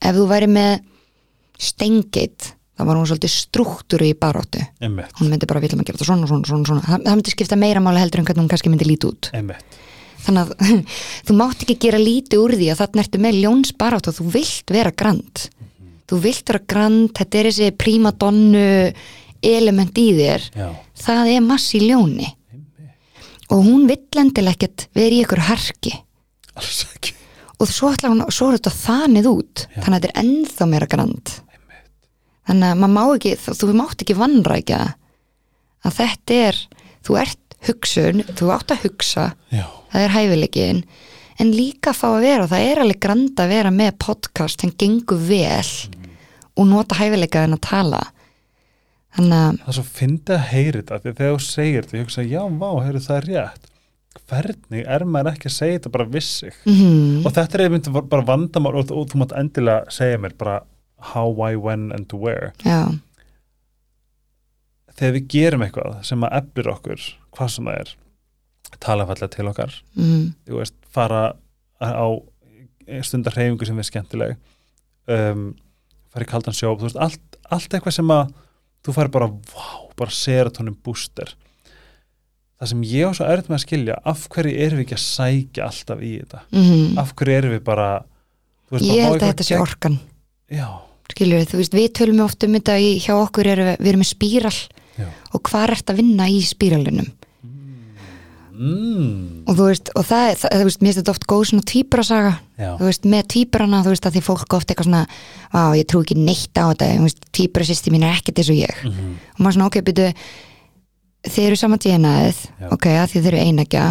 Ef 0.00 0.14
þú 0.16 0.28
væri 0.30 0.48
með 0.54 0.78
steingeit 1.58 2.52
þá 2.76 2.84
var 2.84 2.98
hún 2.98 3.08
svolítið 3.08 3.32
struktúru 3.32 4.06
í 4.08 4.14
baróttu 4.18 4.62
hún 5.18 5.32
myndi 5.32 5.48
bara 5.48 5.62
vilja 5.64 5.78
maður 5.78 5.90
gera 5.90 5.98
þetta 5.98 6.08
svona, 6.10 6.28
svona, 6.30 6.48
svona, 6.50 6.68
svona. 6.68 6.84
Það, 6.84 7.04
það 7.06 7.18
myndi 7.18 7.34
skipta 7.34 7.58
meira 7.60 7.82
máli 7.84 8.02
heldur 8.02 8.22
en 8.22 8.28
hvernig 8.28 8.44
hún 8.44 8.52
kannski 8.52 8.72
myndi 8.72 8.88
líti 8.88 9.10
út. 9.10 9.30
Einmitt. 9.36 9.76
Þannig 10.26 10.42
að 10.42 10.80
þú 11.28 11.36
mátt 11.38 11.64
ekki 11.64 11.78
gera 11.86 12.00
lítið 12.02 12.42
úr 12.42 12.56
því 12.58 12.70
að 12.72 12.80
þarna 12.82 13.04
ertu 13.04 13.22
með 13.22 13.38
ljónsbarátt 13.44 14.10
og 14.10 14.18
þú 14.18 14.30
vilt 14.36 14.74
vera 14.76 14.94
grand. 15.04 15.44
Þú 16.06 16.18
vilt 16.22 16.50
vera 16.52 16.62
grand, 16.74 17.12
þetta 17.16 17.38
er 17.40 17.50
þessi 17.50 17.70
prímadonnu 17.80 18.66
element 19.46 20.00
í 20.02 20.08
þér. 20.16 20.48
Já, 20.54 20.68
það 21.06 21.30
er 21.34 21.46
massi 21.46 21.80
ljóni. 21.82 22.32
Einmitt, 22.52 23.46
og 23.50 23.62
hún 23.64 23.86
vill 23.88 24.20
endilega 24.20 24.58
ekkert 24.58 24.88
vera 24.96 25.16
í 25.16 25.22
ykkur 25.24 25.46
harki 25.48 25.94
alls 26.56 26.84
ekki. 26.88 27.14
Og 27.56 27.68
svo, 27.70 27.92
hún, 28.04 28.24
svo 28.34 28.50
er 28.50 28.58
þetta 28.58 28.72
þanið 28.74 29.28
út. 29.30 29.64
Já. 29.64 29.80
þannig 29.80 29.96
að 29.96 30.00
þetta 30.02 30.08
er 30.10 30.24
ennþá 30.24 30.68
meira 30.72 30.88
grand 30.92 31.34
þannig 32.46 32.70
að 32.70 32.80
maður 32.82 32.94
má 32.94 33.02
ekki, 33.16 33.34
þú, 33.42 33.72
mátt 33.76 34.04
ekki 34.04 34.18
vannrækja 34.18 34.80
að 35.86 35.98
þetta 36.00 36.40
er 36.46 36.62
þú 37.06 37.20
ert 37.22 37.60
hugsun, 37.66 38.24
þú 38.38 38.50
átt 38.54 38.74
að 38.74 38.86
hugsa 38.86 39.28
já, 39.50 39.66
það 39.92 40.06
er 40.06 40.16
hæfileikin 40.16 40.82
en 41.42 41.52
líka 41.52 41.92
að 41.92 42.00
fá 42.00 42.08
að 42.08 42.24
vera 42.24 42.50
það 42.50 42.66
er 42.70 42.82
alveg 42.82 43.00
grand 43.02 43.40
að 43.42 43.52
vera 43.52 43.72
með 43.74 43.96
podcast 44.06 44.62
sem 44.62 44.72
gengur 44.78 45.20
vel 45.28 45.70
og 46.56 46.68
nota 46.68 46.98
hæfileika 46.98 47.44
en 47.44 47.56
að 47.56 47.64
tala. 47.68 48.02
Þannig 49.16 49.38
að 49.38 49.58
það 49.60 49.70
er 49.70 49.78
svo 49.78 49.86
fyndið 49.96 50.34
að 50.36 50.46
heyri 50.50 50.80
þetta 50.80 50.96
að 50.96 51.06
þegar 51.06 51.32
þú 51.36 51.46
segir 51.46 51.86
þetta, 51.86 51.96
ég 51.96 52.06
hugsa, 52.06 52.24
já, 52.26 52.42
vá, 52.60 52.68
heyrðu 52.84 53.02
það 53.06 53.18
er 53.18 53.28
rétt. 53.30 53.68
Hvernig 54.26 54.88
er 54.96 55.04
maður 55.06 55.34
ekki 55.34 55.50
að 55.50 55.54
segja 55.54 55.76
þetta 55.76 55.92
bara 55.92 56.06
vissig 56.10 56.54
mm, 56.64 57.26
og 57.28 57.34
þetta 57.36 57.58
er 57.58 57.62
einmitt 57.66 57.90
bara 57.94 58.24
vandamál 58.26 58.72
og, 58.80 58.88
og 58.90 59.04
þú 59.10 59.20
mátt 59.20 59.34
endilega 59.36 59.92
segja 59.92 60.18
mér 60.22 60.32
bara 60.40 60.56
how, 60.98 61.28
why, 61.28 61.56
when 61.56 61.90
and 61.92 62.12
where. 62.12 62.52
Já, 62.64 62.96
þegar 64.96 65.16
við 65.18 65.28
gerum 65.32 65.64
eitthvað 65.66 66.00
sem 66.08 66.24
að 66.24 66.36
eflir 66.40 66.72
okkur 66.72 67.06
hvað 67.36 67.52
sem 67.52 67.68
það 67.68 67.80
er 67.82 67.94
tala 68.82 69.06
fallega 69.08 69.28
til 69.32 69.48
okkar. 69.50 69.76
Mm, 69.98 70.24
veist, 70.50 70.76
fara 70.92 71.22
á 71.80 72.06
stundar 73.04 73.36
hreyfingu 73.36 73.66
sem 73.68 73.78
er 73.80 73.86
skemmtileg 73.88 74.36
um, 75.12 75.48
fara 76.12 76.24
í 76.24 76.30
kaldan 76.30 76.56
sjóp 76.56 76.80
þú 76.80 76.88
veist, 76.88 77.00
allt, 77.02 77.38
allt 77.52 77.74
eitthvað 77.76 77.96
sem 77.98 78.12
að 78.14 78.30
þú 78.86 78.94
fari 78.96 79.12
bara, 79.16 79.28
vá, 79.28 79.68
bara 79.98 80.14
serotonin 80.14 80.76
booster. 80.86 81.34
Það 82.56 82.70
sem 82.72 82.84
ég 82.88 83.10
á 83.10 83.16
svo 83.16 83.26
erfitt 83.28 83.50
með 83.50 83.58
að 83.58 83.64
skilja, 83.66 83.96
af 84.08 84.26
hverju 84.32 84.60
erum 84.64 84.80
við 84.80 84.86
ekki 84.86 84.96
að 84.96 85.04
sækja 85.04 85.66
alltaf 85.66 86.04
í 86.04 86.12
þetta? 86.22 86.42
Mm, 86.54 87.00
af 87.02 87.12
hverju 87.18 87.40
erum 87.40 87.56
við 87.56 87.64
bara 87.66 87.88
veist, 88.72 88.86
ég 88.86 89.02
held 89.04 89.18
að 89.20 89.26
þetta 89.26 89.48
sé 89.50 89.58
orkan. 89.60 89.98
Já, 90.52 90.68
skilur 91.12 91.40
við, 91.40 91.50
þú 91.52 91.60
veist, 91.60 91.76
við 91.76 91.92
tölum 91.98 92.24
oft 92.24 92.46
um 92.46 92.56
þetta 92.58 92.78
í, 92.82 92.90
hjá 93.02 93.14
okkur 93.18 93.52
erum 93.52 93.70
við, 93.74 93.92
erum 93.92 94.02
með 94.02 94.10
spíral. 94.10 94.56
Já. 94.96 95.06
Og 95.36 95.42
hvað 95.46 95.76
ert 95.76 95.92
að 95.92 96.02
vinna 96.02 96.28
í 96.32 96.40
spíralunum? 96.44 97.12
Mm, 98.56 99.42
og 99.44 99.52
þú 99.58 99.64
veist, 99.68 99.90
og 99.92 100.04
það, 100.08 100.30
það 100.40 100.54
þú 100.54 100.66
veist, 100.68 100.80
mér 100.80 100.88
finnst 100.88 101.00
þetta 101.02 101.12
oft 101.12 101.26
góð 101.28 101.42
svona 101.50 101.66
tvíburasaga. 101.68 102.30
Já, 102.56 102.68
þú 102.78 102.86
veist, 102.88 103.08
með 103.12 103.26
tvíburana, 103.34 103.80
þú 103.84 103.92
veist, 103.92 104.08
að 104.08 104.16
því 104.16 104.22
fólk 104.24 104.56
oft 104.56 104.72
eitthvað 104.72 104.88
svona, 104.88 105.02
á, 105.52 105.60
ég 105.76 105.88
trú 105.92 106.00
ekki 106.00 106.16
neitt 106.16 106.56
á 106.56 106.64
þetta. 106.72 106.88
Þú 106.94 107.04
veist, 107.04 107.26
tvíburasýsti 107.36 107.92
mín 107.92 108.06
er 108.08 108.16
ekkert 108.16 108.40
eins 108.40 108.52
og 108.54 108.60
ég. 108.62 108.80
Mm 108.88 109.12
og 109.36 109.44
maður 109.44 109.58
svona, 109.58 109.68
ok, 109.68 109.78
byrju 109.84 110.08
þið 111.26 111.46
eru 111.50 111.58
saman 111.60 111.82
djenaðið, 111.82 112.40
Já. 112.62 112.66
ok, 112.72 112.86
að 112.96 113.08
því 113.10 113.20
þið 113.20 113.28
eru 113.32 113.44
einægja 113.44 113.84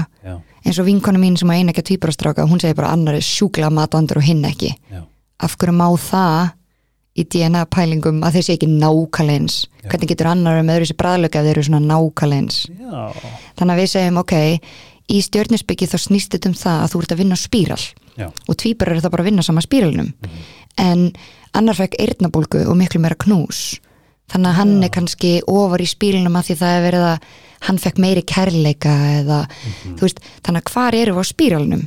eins 0.66 0.80
og 0.82 0.88
vinkonu 0.88 1.20
mín 1.22 1.36
sem 1.38 1.52
er 1.54 1.62
einægja 1.62 1.84
tvíburastráka, 1.86 2.48
hún 2.50 2.62
segir 2.64 2.78
bara 2.80 2.94
annar 2.96 3.20
er 3.20 3.26
sjúkla 3.26 3.70
matvandur 3.70 4.18
og 4.18 4.26
hinn 4.26 4.42
ekki. 4.48 4.72
Já, 4.90 5.04
af 5.46 5.58
hverju 5.60 5.76
má 5.78 5.86
það 6.02 6.56
í 7.16 7.24
DNA 7.32 7.62
pælingum 7.72 8.24
að 8.28 8.38
þeir 8.38 8.46
sé 8.48 8.56
ekki 8.58 8.68
nákvæmleins 8.72 9.56
Já. 9.66 9.88
hvernig 9.92 10.10
getur 10.12 10.30
annar 10.32 10.60
með 10.66 10.80
öðru 10.80 10.90
sér 10.90 11.00
bræðlöka 11.00 11.40
ef 11.40 11.48
þeir 11.48 11.54
eru 11.56 11.64
svona 11.70 11.84
nákvæmleins 11.94 12.58
já. 12.68 13.06
Þannig 13.56 13.74
að 13.76 13.82
við 13.82 13.90
segjum, 13.94 14.20
ok, 14.20 14.36
í 15.16 15.22
stjörnusbyggi 15.24 15.88
þá 15.92 15.98
snýst 16.02 16.36
þetta 16.36 16.52
um 16.52 16.58
það 16.60 16.84
að 16.84 16.92
þú 16.92 17.02
ert 17.04 17.16
að 17.16 17.22
vinna 17.24 17.40
spíral 17.40 17.82
já, 18.18 18.28
og 18.28 18.60
tvíburar 18.60 18.96
eru 18.96 19.06
það 19.06 19.16
bara 19.16 19.26
að 19.26 19.30
vinna 19.32 19.46
sama 19.48 19.64
spíralunum 19.64 20.12
en 20.82 21.04
annar 21.56 21.78
fekk 21.78 21.96
eyrnabólgu 22.04 22.66
og 22.68 22.76
miklu 22.76 23.00
meira 23.00 23.16
knús. 23.16 23.78
Þannig 24.32 24.50
að 24.50 24.58
hann 24.60 24.74
Já. 24.76 24.84
er 24.88 24.92
kannski 24.96 25.32
ofar 25.48 25.84
í 25.84 25.88
spílunum 25.88 26.36
að 26.36 26.50
því 26.50 26.56
það 26.60 26.76
er 26.76 26.86
verið 26.90 27.06
að 27.12 27.28
hann 27.66 27.80
fekk 27.82 28.02
meiri 28.02 28.24
kærleika 28.28 28.96
eða 29.22 29.40
þú 29.86 30.02
veist, 30.02 30.20
þannig 30.44 30.66
að 30.66 30.74
hvar 30.74 30.98
eru 30.98 31.16
við 31.16 31.24
á 31.24 31.32
spíralunum 31.32 31.86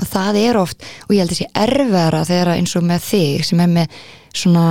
og 0.00 0.08
það 0.08 0.38
er 0.40 0.58
oft 0.60 0.86
og 1.08 1.14
ég 1.14 1.24
held 1.24 1.34
að 1.34 1.40
sé 1.40 1.48
erfara 1.64 2.22
þegar 2.28 2.52
eins 2.54 2.76
og 2.78 2.86
með 2.88 3.06
þig 3.08 3.46
sem 3.48 3.60
er 3.64 3.72
með 3.72 3.98
svona 4.36 4.66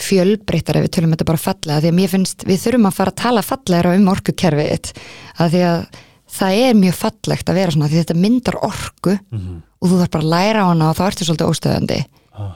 fjölbreyttar 0.00 0.78
ef 0.78 0.86
við 0.86 0.94
tölum 0.96 1.14
þetta 1.14 1.28
bara 1.28 1.44
fallega 1.44 1.82
því 1.82 1.92
að 1.92 1.98
mér 2.00 2.10
finnst 2.14 2.46
við 2.48 2.64
þurfum 2.64 2.88
að 2.90 2.96
fara 2.96 3.14
að 3.14 3.20
tala 3.22 3.44
fallegra 3.46 3.94
um 3.98 4.10
orkukerfið 4.14 4.90
að 5.38 5.54
því 5.54 5.62
að 5.68 5.84
það 6.34 6.58
er 6.64 6.80
mjög 6.80 6.98
fallegt 6.98 7.50
að 7.50 7.60
vera 7.60 7.74
svona 7.74 7.90
því 7.92 8.00
þetta 8.02 8.20
myndar 8.24 8.58
orku 8.66 9.18
mm 9.30 9.62
og 9.84 9.90
þú 9.90 9.98
þarf 10.00 10.12
bara 10.14 10.24
að 10.24 10.32
læra 10.32 10.60
á 10.64 10.70
hana 10.70 10.86
og 10.88 10.96
þá 10.96 11.02
ertu 11.04 11.26
svolítið 11.28 11.50
óstöðandi. 11.52 11.96
Ah, 12.32 12.52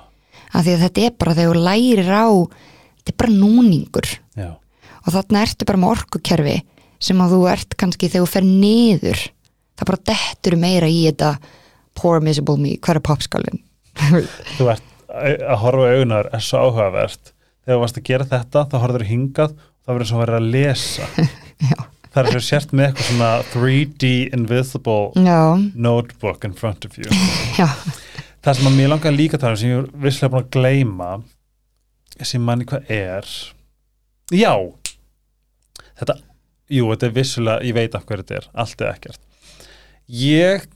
af 0.57 0.63
því 0.65 0.73
að 0.73 0.85
þetta 0.87 1.03
er 1.05 1.17
bara 1.21 1.35
þegar 1.37 1.59
þú 1.59 1.65
lærir 1.67 2.09
á 2.09 2.29
þetta 2.33 3.13
er 3.13 3.19
bara 3.21 3.35
núningur. 3.35 4.09
Já, 4.33 4.49
og 5.05 5.15
þarna 5.15 5.43
ertu 5.45 5.69
bara 5.69 5.83
með 5.83 5.95
orkukerfi 5.97 6.57
sem 7.05 7.21
að 7.23 7.35
þú 7.35 7.41
ert 7.53 7.77
kannski 7.81 8.11
þegar 8.11 8.25
þú 8.25 8.33
fer 8.33 8.49
niður 8.49 9.25
það 9.79 9.91
bara 9.91 10.05
dettur 10.11 10.57
meira 10.59 10.91
í 10.91 11.03
þetta 11.07 11.33
poor 11.99 12.23
miserable 12.25 12.59
me, 12.59 12.75
hver 12.83 12.99
er 12.99 13.05
popskálin 13.07 13.63
þú 14.57 14.71
ert 14.73 14.88
að 15.23 15.61
horfa 15.65 15.89
í 15.89 15.97
augunar 15.99 16.28
er 16.35 16.45
svo 16.45 16.59
áhugavert. 16.69 17.32
Þegar 17.65 17.77
þú 17.77 17.82
varst 17.85 17.99
að 18.01 18.07
gera 18.09 18.24
þetta, 18.32 18.65
þá 18.73 18.77
horfður 18.82 19.05
þú 19.05 19.09
hingað 19.12 19.53
og 19.59 19.85
það 19.85 19.95
verður 19.99 20.11
svo 20.12 20.20
vera 20.23 20.39
að 20.40 20.51
lesa. 20.55 21.09
Það 22.09 22.24
er 22.24 22.32
svo 22.32 22.40
sért 22.40 22.70
með 22.73 22.86
eitthvað 22.89 23.07
svona 23.11 23.27
3D 23.53 24.09
invisible 24.35 25.24
já, 25.28 25.40
notebook 25.77 26.45
in 26.49 26.55
front 26.57 26.86
of 26.89 26.95
you. 26.99 27.05
Já. 27.61 27.66
Það 28.43 28.57
sem 28.57 28.69
að 28.70 28.77
mér 28.78 28.89
langar 28.95 29.12
líka 29.12 29.36
að 29.36 29.43
tala 29.45 29.53
um 29.59 29.61
sem 29.61 29.70
ég 29.74 29.82
er 29.82 29.90
visslega 30.07 30.32
búin 30.32 30.47
að 30.47 30.51
gleyma 30.57 31.11
sem 32.27 32.43
manni 32.49 32.65
hvað 32.70 32.89
er. 32.97 33.28
Já. 34.35 34.55
Þetta, 36.01 36.16
jú, 36.78 36.89
þetta 36.95 37.09
er 37.11 37.15
vissulega 37.20 37.69
ég 37.69 37.77
veit 37.77 37.95
af 37.99 38.07
hverju 38.09 38.24
þetta 38.24 38.39
er, 38.40 38.49
allt 38.65 38.82
er 38.86 38.90
ekkert. 38.95 39.20
Ég 40.09 40.66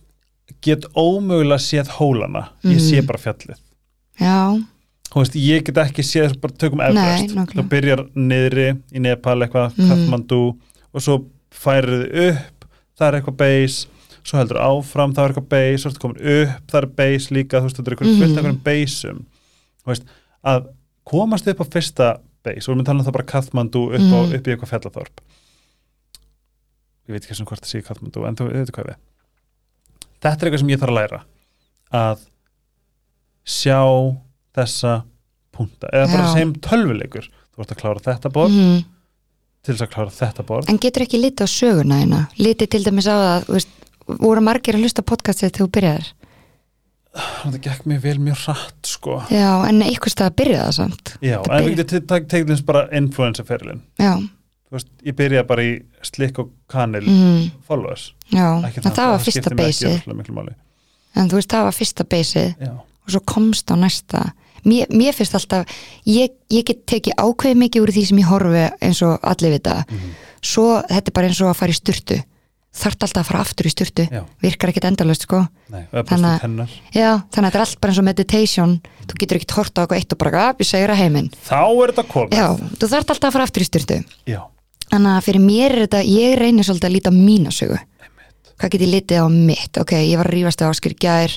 get 0.67 0.87
ómögulega 0.99 1.63
séð 1.65 1.95
hólana 1.97 2.51
ég 2.63 2.77
Mhm. 2.77 2.85
sé 2.91 3.01
bara 3.09 3.19
fjallið 3.25 3.59
já, 4.23 4.65
Þú 5.13 5.21
veist, 5.21 5.35
ég 5.37 5.65
get 5.67 5.77
ekki 5.77 6.03
séð, 6.09 6.39
bara 6.41 6.55
tökum 6.57 6.79
Nei, 6.81 6.87
Everest, 6.89 7.35
nákvæmlega. 7.37 7.59
þú 7.59 7.69
byrjar 7.69 8.01
niðri 8.17 8.69
í 8.97 9.01
Nepal 9.05 9.35
eitthvað, 9.45 9.75
Mhm. 9.77 9.89
Kathmandu 9.91 10.39
og 10.95 11.01
svo 11.05 11.19
færið 11.53 12.07
upp 12.31 12.65
það 12.99 13.07
er 13.09 13.21
eitthvað 13.21 13.37
base, 13.37 13.87
svo 14.25 14.39
heldur 14.39 14.61
áfram 14.63 15.13
það 15.13 15.25
er 15.25 15.33
eitthvað 15.35 15.49
base, 15.53 15.83
svo 15.85 15.93
komin 16.01 16.17
upp 16.17 16.67
það 16.73 16.83
er 16.83 16.87
base 16.87 17.29
líka, 17.35 17.61
þú 17.61 17.67
veist, 17.69 17.77
þetta 17.77 17.89
er 17.91 17.97
eitthvað 17.97 18.09
Mhm. 18.13 18.21
fullt 18.23 18.39
af 18.39 18.45
einhverjum 18.45 18.63
baseum, 18.65 19.21
þú 19.85 19.87
veist 19.93 20.05
að 20.45 20.67
komast 21.05 21.49
upp 21.49 21.61
á 21.61 21.65
fyrsta 21.69 22.09
base 22.43 22.69
og 22.69 22.73
við 22.73 22.81
erum 22.81 22.85
talað 22.87 23.01
um 23.01 23.07
það 23.07 23.13
bara 23.13 23.31
Kathmandu 23.35 23.83
upp, 23.93 24.01
á, 24.01 24.19
Mhm. 24.25 24.35
upp 24.35 24.45
í 24.47 24.51
eitthvað 24.57 24.73
fjallaþorp 24.73 25.17
ég 27.09 27.13
veit 27.13 27.23
ekki 27.27 27.37
sem 27.37 27.47
hvort 27.47 27.61
það 27.61 27.73
sé 27.73 27.85
Kathmandu 27.85 28.27
en 28.27 28.37
þú 28.37 28.49
veit 28.53 28.71
hvað 28.73 28.87
við 28.87 28.97
þetta 30.23 30.43
er 30.43 30.49
eitthvað 30.51 30.59
sem 30.63 30.69
ég 30.73 30.81
þarf 30.81 30.93
að 30.93 30.99
læra 31.01 31.21
að 31.93 32.19
sjá 33.45 33.81
þessa 34.57 35.03
punta. 35.53 35.89
Eða 35.93 36.09
bara 36.13 36.27
Já. 36.29 36.33
sem 36.39 36.53
tölvuleikur. 36.65 37.29
Þú 37.53 37.61
ert 37.65 37.75
að 37.75 37.81
klára 37.83 38.01
þetta 38.07 38.31
borð. 38.33 38.57
Mm. 38.57 38.83
til 39.63 39.75
þess 39.77 39.85
að 39.87 39.91
klára 39.95 40.11
þetta 40.11 40.43
borð. 40.49 40.69
En 40.73 40.79
getur 40.83 41.05
ekki 41.05 41.21
litið 41.23 41.47
á 41.47 41.49
söguna 41.53 41.99
hérna? 42.01 42.21
Litið 42.39 42.69
til 42.73 42.81
dæmis 42.83 43.07
á 43.07 43.15
það, 43.15 43.45
þú 43.47 43.53
veist, 43.55 43.69
voru 44.25 44.41
margir 44.43 44.75
að 44.75 44.83
hlusta 44.83 45.05
podcastið 45.07 45.53
þegar 45.53 45.61
þú 45.63 45.71
byrjaðir? 45.77 46.09
það 47.13 47.57
gekk 47.67 47.83
mér 47.87 47.99
vel 48.01 48.17
mjög 48.25 48.39
hratt 48.47 48.89
sko. 48.89 49.19
Já, 49.31 49.51
en 49.69 49.83
eitthvað 49.85 50.15
stað 50.15 50.31
að 50.31 50.37
byrja 50.41 50.61
það 50.65 50.73
samt. 50.79 51.11
já, 51.21 51.37
Það 51.45 51.53
en 51.59 51.65
við 51.65 51.69
byrja- 51.69 51.77
getum 51.83 52.07
te- 52.09 52.21
tekið 52.33 52.51
eins 52.55 52.63
bara 52.65 52.83
influencer-ferilin 52.99 53.81
Já, 54.01 54.13
veist, 54.73 54.89
ég 55.05 55.17
byrjaði 55.19 55.47
bara 55.47 55.63
í 55.63 55.73
slikk 56.03 56.39
og 56.41 56.51
kanil 56.73 57.03
mm, 57.05 57.51
followers. 57.69 58.07
Já, 58.33 58.47
en 58.65 58.97
það 58.97 59.11
var 59.13 59.19
fyrsta 59.27 59.55
beysið. 59.55 60.01
En 61.15 61.29
þú 61.29 61.37
veist, 61.37 61.51
það 61.53 61.67
var 61.69 61.77
fyrsta 61.77 62.05
beysið 62.09 62.55
já, 62.65 62.73
og 63.07 63.15
svo 63.15 63.21
komst 63.27 63.71
á 63.71 63.77
næsta. 63.77 64.33
Mér, 64.65 64.87
mér 64.95 65.13
finnst 65.17 65.35
alltaf, 65.35 65.67
ég, 66.07 66.31
ég 66.53 66.65
get 66.69 66.85
tekið 66.87 67.17
ákveð 67.19 67.57
mikið 67.59 67.83
úr 67.83 67.91
því 67.97 68.05
sem 68.07 68.21
ég 68.23 68.29
horfi 68.31 68.67
eins 68.81 69.01
og 69.03 69.19
allir 69.27 69.57
vita. 69.57 69.81
Mhm. 69.91 70.13
Svo 70.43 70.69
þetta 70.87 71.09
er 71.11 71.15
bara 71.17 71.27
eins 71.29 71.41
og 71.43 71.51
að 71.51 71.59
fara 71.59 71.73
í 71.75 71.79
sturtu. 71.79 72.21
Þarft 72.73 73.03
alltaf 73.05 73.21
að 73.21 73.29
fara 73.29 73.41
aftur 73.45 73.67
í 73.69 73.71
sturtu. 73.75 74.05
já, 74.09 74.23
Virkar 74.41 74.71
ekkit 74.71 74.85
endalaust, 74.89 75.23
sko. 75.27 75.47
nei, 75.69 75.83
það 75.93 76.07
Þannig 76.09 76.69
Já, 76.95 77.21
þannig 77.29 77.49
að 77.49 77.51
þetta 77.53 77.59
er 77.59 77.65
allt 77.67 77.81
bara 77.83 77.91
eins 77.93 77.99
og 77.99 78.05
meditation. 78.05 78.81
Þú 79.07 79.19
getur 79.21 79.37
ekkit 79.37 79.51
horta 79.59 79.77
á 79.77 79.83
eitthvað 79.85 79.99
eitt 79.99 80.13
og 80.13 80.19
bara, 80.19 80.31
að, 80.49 80.57
ég 80.63 80.67
segir 80.71 80.89
að 80.91 80.97
heiminn. 81.03 81.29
þá 81.45 81.61
er 81.69 81.93
þetta 81.93 82.07
komið 82.09 82.33
Já, 82.39 82.47
þú 82.79 82.89
þarft 82.89 83.11
alltaf 83.13 83.29
að 83.29 83.33
fara 83.37 83.45
aftur 83.45 83.63
í 83.63 83.69
styrtu 83.69 84.05
já, 84.27 84.41
Þannig 84.93 85.13
að 85.19 85.25
fyrir 85.27 85.41
mér 85.45 85.73
er 85.73 85.87
þetta, 85.87 86.01
ég 86.07 86.39
reynir 86.39 86.65
svolítið 86.65 86.89
að 86.89 86.95
líta 86.97 87.11
á 87.13 87.15
mína 87.17 87.51
sögu 87.53 87.77
einmitt. 87.77 88.53
Hvað 88.59 88.71
get 88.73 88.81
ég 88.81 88.93
litið 88.95 89.21
á 89.21 89.27
mitt? 89.29 89.79
Ok, 89.83 89.93
ég 89.93 90.17
var 90.17 90.27
að 90.31 90.35
rífast 90.39 90.63
á 90.65 90.71
áskir 90.73 90.95
gær 90.97 91.37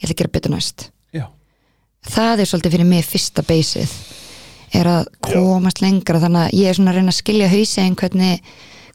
Ég 0.00 0.08
ætla 0.08 0.14
að 0.16 0.20
gera 0.22 0.32
betur 0.36 0.54
næst. 0.54 0.88
Já, 1.12 1.26
Það 2.08 2.40
er 2.40 2.50
svolítið 2.50 2.76
fyrir 2.76 2.90
mig 2.90 3.06
fyrsta 3.06 3.44
beysið 3.46 3.94
Er 4.80 4.86
að 4.86 5.08
komast 5.26 5.80
lengra. 5.82 6.20
Þannig 6.22 6.44
að 6.46 6.52
ég 6.60 6.68
er 6.70 6.76
svona 6.78 6.92
að 6.92 7.00
reyna 7.00 7.10
að 7.12 7.18
skilja 7.18 7.48
hausegin 7.50 7.96
hvernig, 7.98 8.44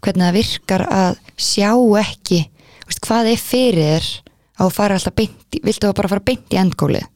hvernig 0.02 0.24
það 0.26 0.38
virkar 0.40 0.86
að 0.88 1.18
sjá 1.36 1.72
ekki 2.02 2.40
veist, 2.88 3.04
Hvað 3.06 3.34
er 3.34 3.42
fyrir 3.44 3.92
þér 3.92 4.08
á 4.56 4.64
að 4.64 4.78
fara 4.78 4.96
alltaf 4.96 5.18
beint 5.20 5.60
Viltu 5.66 5.92
bara 5.92 6.12
fara 6.16 6.24
beint 6.24 6.56
í 6.56 6.62
endgólið? 6.62 7.12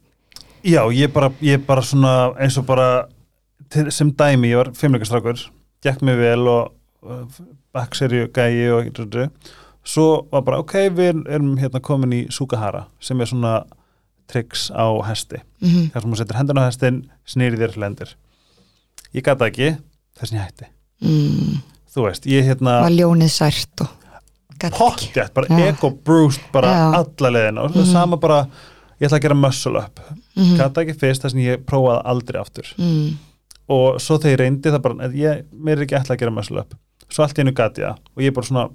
já, 0.63 0.83
ég 0.91 1.11
bara, 1.13 1.31
ég 1.41 1.61
bara 1.65 1.81
svona 1.81 2.33
eins 2.39 2.57
og 2.59 2.65
bara 2.67 3.07
sem 3.93 4.11
dæmi, 4.11 4.51
ég 4.51 4.59
var 4.59 4.71
fimmleikastrákur 4.75 5.39
gekk 5.83 6.01
mig 6.03 6.17
vel 6.19 6.47
og 6.49 6.73
backserju 7.73 8.29
gæi 8.33 8.67
og 8.73 8.89
svo 9.85 10.27
var 10.31 10.43
bara, 10.43 10.59
ok, 10.59 10.73
við 10.91 11.23
erum 11.29 11.55
hérna 11.57 11.79
komin 11.81 12.13
í 12.13 12.21
Sukahara 12.33 12.87
sem 12.99 13.19
er 13.21 13.29
svona 13.29 13.53
tricks 14.29 14.69
á 14.71 14.85
hesti. 15.09 15.41
Mm 15.63 15.89
þar 15.93 16.01
sem 16.03 16.09
hún 16.11 16.19
setur 16.21 16.37
hendun 16.39 16.61
á 16.61 16.65
hestin, 16.69 16.99
snýri 17.27 17.57
þér 17.59 17.77
lendir 17.81 18.15
ég 19.13 19.23
gata 19.25 19.47
ekki 19.49 19.71
þess 20.19 20.31
að 20.31 20.37
ég 20.37 20.43
hætti. 20.45 20.67
Mm, 21.01 21.61
þú 21.95 22.03
veist, 22.05 22.25
ég 22.29 22.45
hérna 22.45 22.81
Var 22.85 22.91
ljónið 22.97 23.31
sært 23.33 23.81
og 23.85 23.95
pottjætt, 24.59 25.33
bara 25.33 25.47
Já. 25.47 25.69
ego 25.71 25.89
bruised 25.91 26.41
bara 26.51 26.67
Já. 26.67 26.93
alla 26.99 27.29
leiðina. 27.31 27.61
Og 27.63 27.71
Mhm. 27.75 27.85
sama 27.91 28.17
bara, 28.17 28.47
ég 28.99 29.07
ætla 29.07 29.17
að 29.17 29.21
gera 29.21 29.35
muscle 29.35 29.77
up. 29.79 29.99
Mhm. 30.35 30.57
gata 30.57 30.81
ekki 30.81 30.99
fyrst 30.99 31.21
þess 31.23 31.33
að 31.35 31.45
ég 31.45 31.63
prófaði 31.65 32.01
aldrei 32.05 32.39
aftur. 32.41 32.73
Mm. 32.77 33.17
og 33.69 33.99
svo 34.01 34.17
þegar 34.17 34.31
ég 34.33 34.39
reyndi 34.39 34.71
það 34.71 34.81
bara 34.81 35.09
ég, 35.13 35.43
mér 35.53 35.77
er 35.77 35.85
ekki 35.85 35.95
ætla 35.99 36.15
að 36.15 36.19
gera 36.19 36.31
muscle 36.31 36.59
up. 36.59 36.73
Svo 37.09 37.23
allt 37.23 37.37
í 37.37 37.41
einu 37.43 37.51
gati 37.53 37.81
það. 37.81 37.97
Og 38.17 38.23
ég 38.23 38.27
er 38.27 38.31
bara 38.31 38.45
svona 38.47 38.69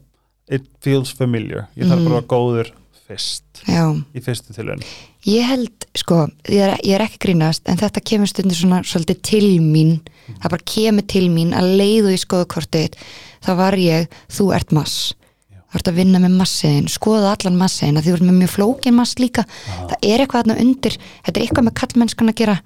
it 0.48 0.66
feels 0.81 1.10
familiar, 1.12 1.66
ég 1.76 1.85
þarf 1.86 1.98
Mhm. 2.01 2.09
bara 2.09 2.20
að 2.22 2.26
góður 2.26 2.70
fyrst, 3.09 3.43
Já, 3.66 3.93
í 4.14 4.20
fyrstu 4.22 4.55
tilhörn 4.55 4.82
ég 5.24 5.46
held, 5.48 5.86
sko, 5.96 6.24
ég 6.51 6.60
er, 6.60 6.76
ég 6.84 6.96
er 6.96 7.05
ekki 7.05 7.20
grínast 7.24 7.68
en 7.70 7.78
þetta 7.80 8.02
kemur 8.05 8.30
stundir 8.30 8.59
svona 8.59 8.82
svolítið 8.84 9.20
til 9.24 9.51
mín, 9.64 9.98
það 10.42 10.55
bara 10.55 10.66
kemur 10.74 11.06
til 11.09 11.26
mín 11.32 11.55
að 11.56 11.70
leiðu 11.80 12.14
í 12.14 12.20
skoðukortið. 12.20 12.98
Þá 13.44 13.51
var 13.60 13.76
ég, 13.80 14.09
þú 14.32 14.48
ert 14.56 14.74
mass 14.76 15.14
Já. 15.52 15.60
þú 15.70 15.80
ert 15.80 15.90
að 15.90 16.01
vinna 16.01 16.20
með 16.22 16.36
massiðin 16.40 16.90
skoða 16.92 17.34
allan 17.34 17.59
massiðin, 17.60 18.01
að 18.01 18.09
þú 18.09 18.16
ert 18.16 18.26
með 18.28 18.38
mjög 18.42 18.52
flókin 18.55 18.98
mass 18.98 19.18
líka, 19.20 19.46
það 19.64 19.96
er 20.01 20.24
eitthvað 20.24 20.44
þarna 20.44 20.60
undir. 20.64 20.98
Þetta 21.24 21.34
er 21.34 21.46
eitthvað 21.46 21.68
með 21.68 21.76
kallmennskan 21.80 22.32
að 22.32 22.40
gera. 22.42 22.59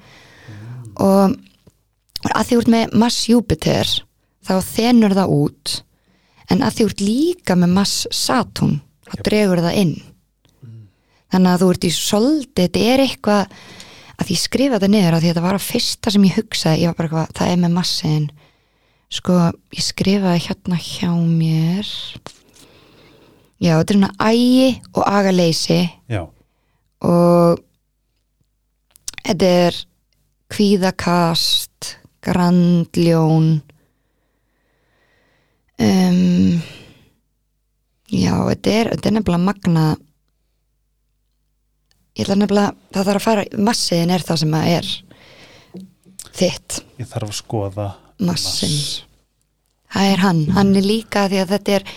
Og 0.98 1.39
að 2.35 2.51
þú 2.51 2.60
ert 2.62 2.74
með 2.74 2.98
mass 2.98 3.28
Júpiter 3.30 3.97
þá 4.48 4.55
þenur 4.66 5.18
það 5.18 5.39
út. 5.39 5.78
En 6.48 6.62
að 6.64 6.78
þú 6.78 6.90
ert 6.90 7.02
líka 7.05 7.59
með 7.59 7.74
mass 7.76 8.06
Saturn, 8.14 8.78
þá 9.06 9.18
dregur 9.26 9.62
það 9.62 9.82
inn 9.82 9.98
þannig 11.33 11.53
að 11.53 11.63
þú 11.63 11.71
ert 11.75 11.87
í 11.87 11.93
svolítið, 11.95 12.65
þetta 12.65 12.87
er 12.93 13.05
eitthvað 13.05 13.55
að 14.19 14.33
ég 14.35 14.43
skrifa 14.43 14.79
þetta 14.79 14.93
niður 14.93 15.17
að 15.17 15.23
því 15.23 15.29
að 15.29 15.33
þetta 15.33 15.47
var 15.47 15.59
að 15.59 15.69
fyrsta 15.69 16.13
sem 16.15 16.27
ég 16.27 16.39
hugsaði, 16.39 16.81
ég 16.83 16.91
var 16.91 16.99
bara 16.99 17.09
eitthvað, 17.09 17.37
það 17.39 17.53
er 17.53 17.63
með 17.63 17.77
massin. 17.77 18.27
Sko, 19.09 19.37
ég 19.73 19.85
skrifaði 19.87 20.43
hérna 20.49 20.81
hjá 20.83 21.13
mér. 21.15 21.93
Já, 23.59 23.73
þetta 23.79 23.95
er 23.95 23.99
svona 23.99 24.11
ægi 24.29 24.67
og 24.93 25.07
agaleysi. 25.07 25.79
Já, 26.11 26.23
og 27.05 27.63
þetta 29.23 29.53
er 29.69 29.79
kvíðakast 30.53 31.95
grandljón. 32.25 33.49
Um, 35.79 36.59
já, 38.11 38.35
þetta 38.51 38.73
er, 38.75 38.93
þetta 38.97 39.11
er 39.11 39.17
nefnilega 39.19 39.45
magna 39.45 39.85
ég 42.19 42.27
ætla 42.27 42.39
nefnilega 42.43 42.74
það 42.93 43.09
þarf 43.11 43.23
að 43.23 43.27
fara, 43.28 43.47
massiðin 43.70 44.15
er 44.15 44.27
það 44.27 44.43
sem 44.43 44.59
að 44.59 44.70
er 44.74 44.93
þitt. 46.39 46.78
Ég 46.99 47.11
þarf 47.15 47.31
að 47.31 47.39
skoða 47.39 47.89
massin, 48.19 48.77
mass. 48.77 49.03
það 49.95 50.12
er 50.12 50.24
hann. 50.27 50.45
Hann 50.59 50.77
er 50.77 50.86
líka 50.86 51.27
því 51.31 51.43
að 51.45 51.53
þetta 51.57 51.77
er 51.78 51.90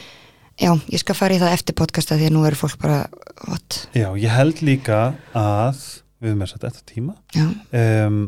já, 0.61 0.71
ég 0.91 1.01
skal 1.01 1.17
fara 1.17 1.35
í 1.35 1.41
það 1.41 1.55
eftir 1.57 1.77
podcasta 1.77 2.17
því 2.19 2.29
að 2.29 2.35
nú 2.35 2.45
eru 2.47 2.59
fólk 2.59 2.79
bara, 2.81 3.01
what, 3.47 3.83
já, 3.97 4.07
ég 4.19 4.33
held 4.33 4.61
líka 4.65 5.01
að 5.37 5.83
við 6.21 6.31
erum 6.31 6.41
með 6.43 6.53
þetta 6.55 6.71
eftir 6.71 6.87
tíma 6.91 7.15
um, 7.81 8.19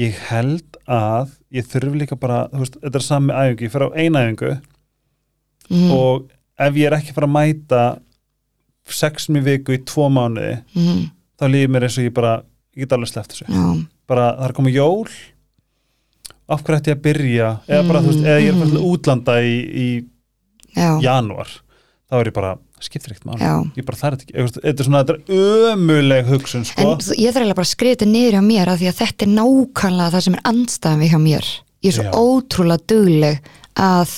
ég 0.00 0.20
held 0.30 0.78
að 0.88 1.34
ég 1.52 1.68
þurfi 1.68 2.04
líka 2.04 2.18
bara, 2.20 2.46
þú 2.52 2.62
veist, 2.62 2.78
þetta 2.84 3.00
er 3.00 3.06
sami 3.06 3.36
æfingu, 3.36 3.66
ég 3.66 3.74
fer 3.74 3.86
á 3.86 3.88
eina 3.98 4.24
æfingu 4.24 4.52
mm, 5.68 5.90
og 5.96 6.30
ef 6.62 6.80
ég 6.80 6.88
er 6.88 6.96
ekki 6.98 7.12
að 7.12 7.20
fara 7.20 7.30
að 7.30 7.36
mæta 7.36 7.82
sexum 8.90 9.38
í 9.38 9.44
viku 9.44 9.76
í 9.76 9.82
tvo 9.86 10.08
mánuði 10.12 10.56
mm, 10.74 11.02
þá 11.38 11.44
líður 11.52 11.74
mér 11.74 11.86
eins 11.88 11.98
og 12.00 12.08
ég 12.08 12.16
bara 12.16 12.32
ég 12.74 12.84
get 12.84 12.96
alveg 12.96 13.12
sleppt 13.12 13.36
þessu. 13.36 13.46
Já, 13.46 13.66
bara 14.10 14.32
það 14.38 14.48
er 14.48 14.56
komið 14.58 14.78
jól 14.80 15.12
af 16.52 16.64
hverju 16.64 16.80
ætti 16.80 16.92
ég 16.92 16.98
að 16.98 17.04
byrja? 17.06 17.50
Eða 17.68 17.84
bara, 17.88 18.02
veist, 18.04 18.24
eða 18.26 18.40
ég 18.42 18.52
er 18.52 18.72
til 18.72 18.82
útlanda 18.90 19.36
í, 19.46 19.54
í 19.56 19.88
já, 20.76 20.88
janúar 21.04 21.52
þá 22.12 22.18
er 22.18 22.28
ég 22.28 22.36
bara, 22.36 22.52
skiptir 22.82 23.14
máli. 23.24 23.40
Já. 23.40 23.54
Ég 23.78 23.86
bara 23.88 23.96
þarf 23.96 24.18
þetta 24.20 24.26
ekki, 24.26 24.56
þetta 24.58 24.82
er 24.82 24.88
svona 24.88 25.00
þetta 25.00 25.14
er 25.16 25.70
ömuleg 25.72 26.28
hugsun, 26.28 26.66
sko. 26.68 26.84
En 26.84 26.90
ég 26.92 27.32
þarf 27.32 27.40
eiginlega 27.40 27.56
bara 27.56 27.68
að 27.68 27.72
skrifa 27.72 27.96
þetta 27.96 28.08
niður 28.10 28.36
hjá 28.36 28.42
mér 28.44 28.72
af 28.72 28.80
því 28.80 28.90
að 28.90 28.98
þetta 28.98 29.24
er 29.24 29.32
nákvæmlega 29.38 30.12
það 30.12 30.24
sem 30.26 30.36
er 30.36 30.42
andstæðan 30.50 31.04
við 31.04 31.14
hjá 31.14 31.20
mér. 31.22 31.50
Ég 31.82 31.88
er 31.88 31.96
svo 31.96 32.04
Já. 32.04 32.12
ótrúlega 32.12 32.86
dugleg 32.92 33.50
að 33.80 34.12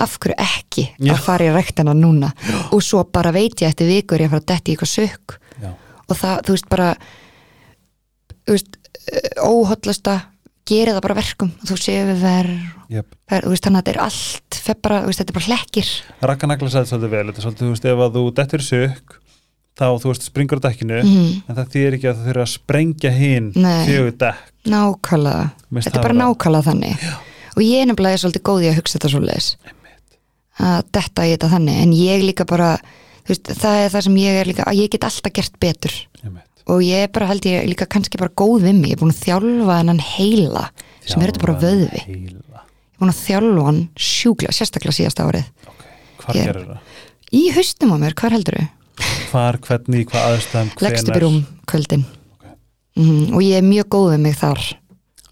af 0.00 0.16
hverju 0.18 0.36
ekki 0.40 0.86
Já. 0.98 1.12
að 1.14 1.22
fara 1.26 1.46
í 1.48 1.54
rektina 1.54 1.94
núna? 1.96 2.32
Og 2.74 2.82
svo 2.84 3.04
bara 3.04 3.32
veit 3.36 3.60
ég 3.62 3.70
eftir 3.70 3.90
vikur 3.90 4.20
ég 4.22 4.30
að 4.30 4.36
fara 4.36 4.44
að 4.44 4.50
detti 4.54 4.72
í 4.72 4.76
eitthvað 4.76 4.92
sökk 4.96 5.38
Já. 5.60 5.70
og 6.08 6.16
það, 6.20 6.42
þú 6.46 6.56
veist, 6.56 6.68
bara 6.72 6.90
þú 8.46 8.56
veist, 8.56 8.76
óhollasta 9.40 10.18
gera 10.70 10.94
það 10.96 11.04
bara 11.06 11.16
verkum. 11.18 11.50
Þú 11.66 11.78
séu 11.80 12.04
við 12.10 12.20
verð 12.22 12.58
Jöp. 12.94 13.16
þú 13.30 13.52
veist, 13.52 13.64
þannig 13.64 13.80
að 13.80 13.80
þetta 13.80 13.94
er 13.94 14.02
allt 14.04 14.60
bara, 14.84 15.00
þú 15.00 15.10
veist, 15.10 15.22
þetta 15.22 15.32
er 15.32 15.38
bara 15.38 15.48
hlekkir. 15.48 15.90
Rakka 16.30 16.50
nagla 16.50 16.70
sæði 16.70 16.90
svolítið 16.90 17.14
vel, 17.14 17.24
þetta 17.30 17.40
er 17.40 17.46
svolítið, 17.46 17.64
þú 17.64 17.72
veist, 17.74 17.88
ef 17.90 18.04
að 18.04 18.18
þú 18.18 18.22
dettur 18.38 18.64
sökk, 18.66 19.16
þá, 19.80 19.86
þú 20.02 20.12
veist, 20.12 20.28
springur 20.28 20.62
dekkinu, 20.62 21.00
mm, 21.00 21.32
en 21.48 21.58
það 21.58 21.74
þýðir 21.74 21.98
ekki 21.98 22.10
að 22.10 22.20
það 22.20 22.30
þurfa 22.30 22.46
að 22.46 22.52
sprengja 22.54 23.12
hinn 23.16 23.50
fjögur 23.56 24.14
dekk. 24.22 24.46
nákvæmlega. 24.70 25.50
Þetta 25.80 25.96
er 25.96 26.06
bara 26.06 26.18
nákvæmlega 26.20 26.68
þannig. 26.70 27.10
Og 27.56 27.62
ég 27.66 27.82
er 27.82 27.90
nefnilega 27.90 28.22
svolítið 28.22 28.46
góð 28.46 28.64
í 28.66 28.70
að 28.70 28.78
hugsa 28.78 28.98
þetta 28.98 29.12
svoleiðis 29.16 29.48
að 30.60 30.84
detta 30.96 31.26
í 31.26 31.32
þetta 31.34 31.50
þannig 31.54 31.80
en 31.84 31.92
ég 31.96 32.24
líka 32.26 32.46
bara 32.48 32.70
þú 33.24 33.32
veist, 33.34 33.50
það 33.60 33.80
er 33.84 33.92
það 33.94 34.06
sem 34.06 34.16
ég 34.22 34.38
er 34.40 34.50
líka 34.50 34.66
að 34.68 34.80
ég 34.80 34.90
get 34.94 35.06
alltaf 35.08 35.32
gert 35.38 35.58
betur 35.62 35.94
Einmitt. 36.24 36.64
og 36.66 36.82
ég 36.84 37.04
er 37.06 37.12
bara 37.14 37.28
held 37.30 37.46
ég 37.50 37.68
líka 37.70 37.86
kannski 37.90 38.20
bara 38.20 38.32
góð 38.36 38.66
við 38.66 38.80
mig 38.80 38.90
ég 38.92 38.96
er 38.98 39.02
búin 39.02 39.14
að 39.14 39.22
þjálfa 39.24 39.78
hennan 39.80 40.02
heila 40.04 40.64
sem 41.06 41.20
er 41.22 41.30
þetta 41.32 41.44
bara 41.46 41.58
vöðvi 41.62 42.02
ég 42.02 42.10
heila. 42.10 42.64
er 42.64 43.00
búin 43.00 43.12
að 43.14 43.22
þjálfa 43.24 43.66
hann 43.70 43.80
sjúklega, 43.96 44.56
sérstaklega 44.56 44.96
síðasta 44.98 45.28
árið 45.28 45.48
Hvar 46.20 46.36
Ég- 46.36 46.44
gerir 46.50 46.66
það? 46.68 46.78
í 47.32 47.42
haustum 47.56 47.94
á 47.94 47.96
mér, 48.02 48.14
hvað 48.18 48.34
heldur 48.36 48.58
þau? 48.60 48.68
Hvar, 49.30 49.56
hvernig, 49.64 50.06
hvað 50.10 50.36
upp 51.00 51.16
í 51.16 51.20
rúm 51.22 51.38
kvöldin 51.70 52.04
Ok. 52.04 52.50
Mhm, 53.00 53.34
og 53.34 53.40
ég 53.46 53.56
er 53.56 53.64
mjög 53.64 53.88
góð 53.94 54.08
við 54.16 54.20
mig 54.26 54.36
þar 54.36 54.60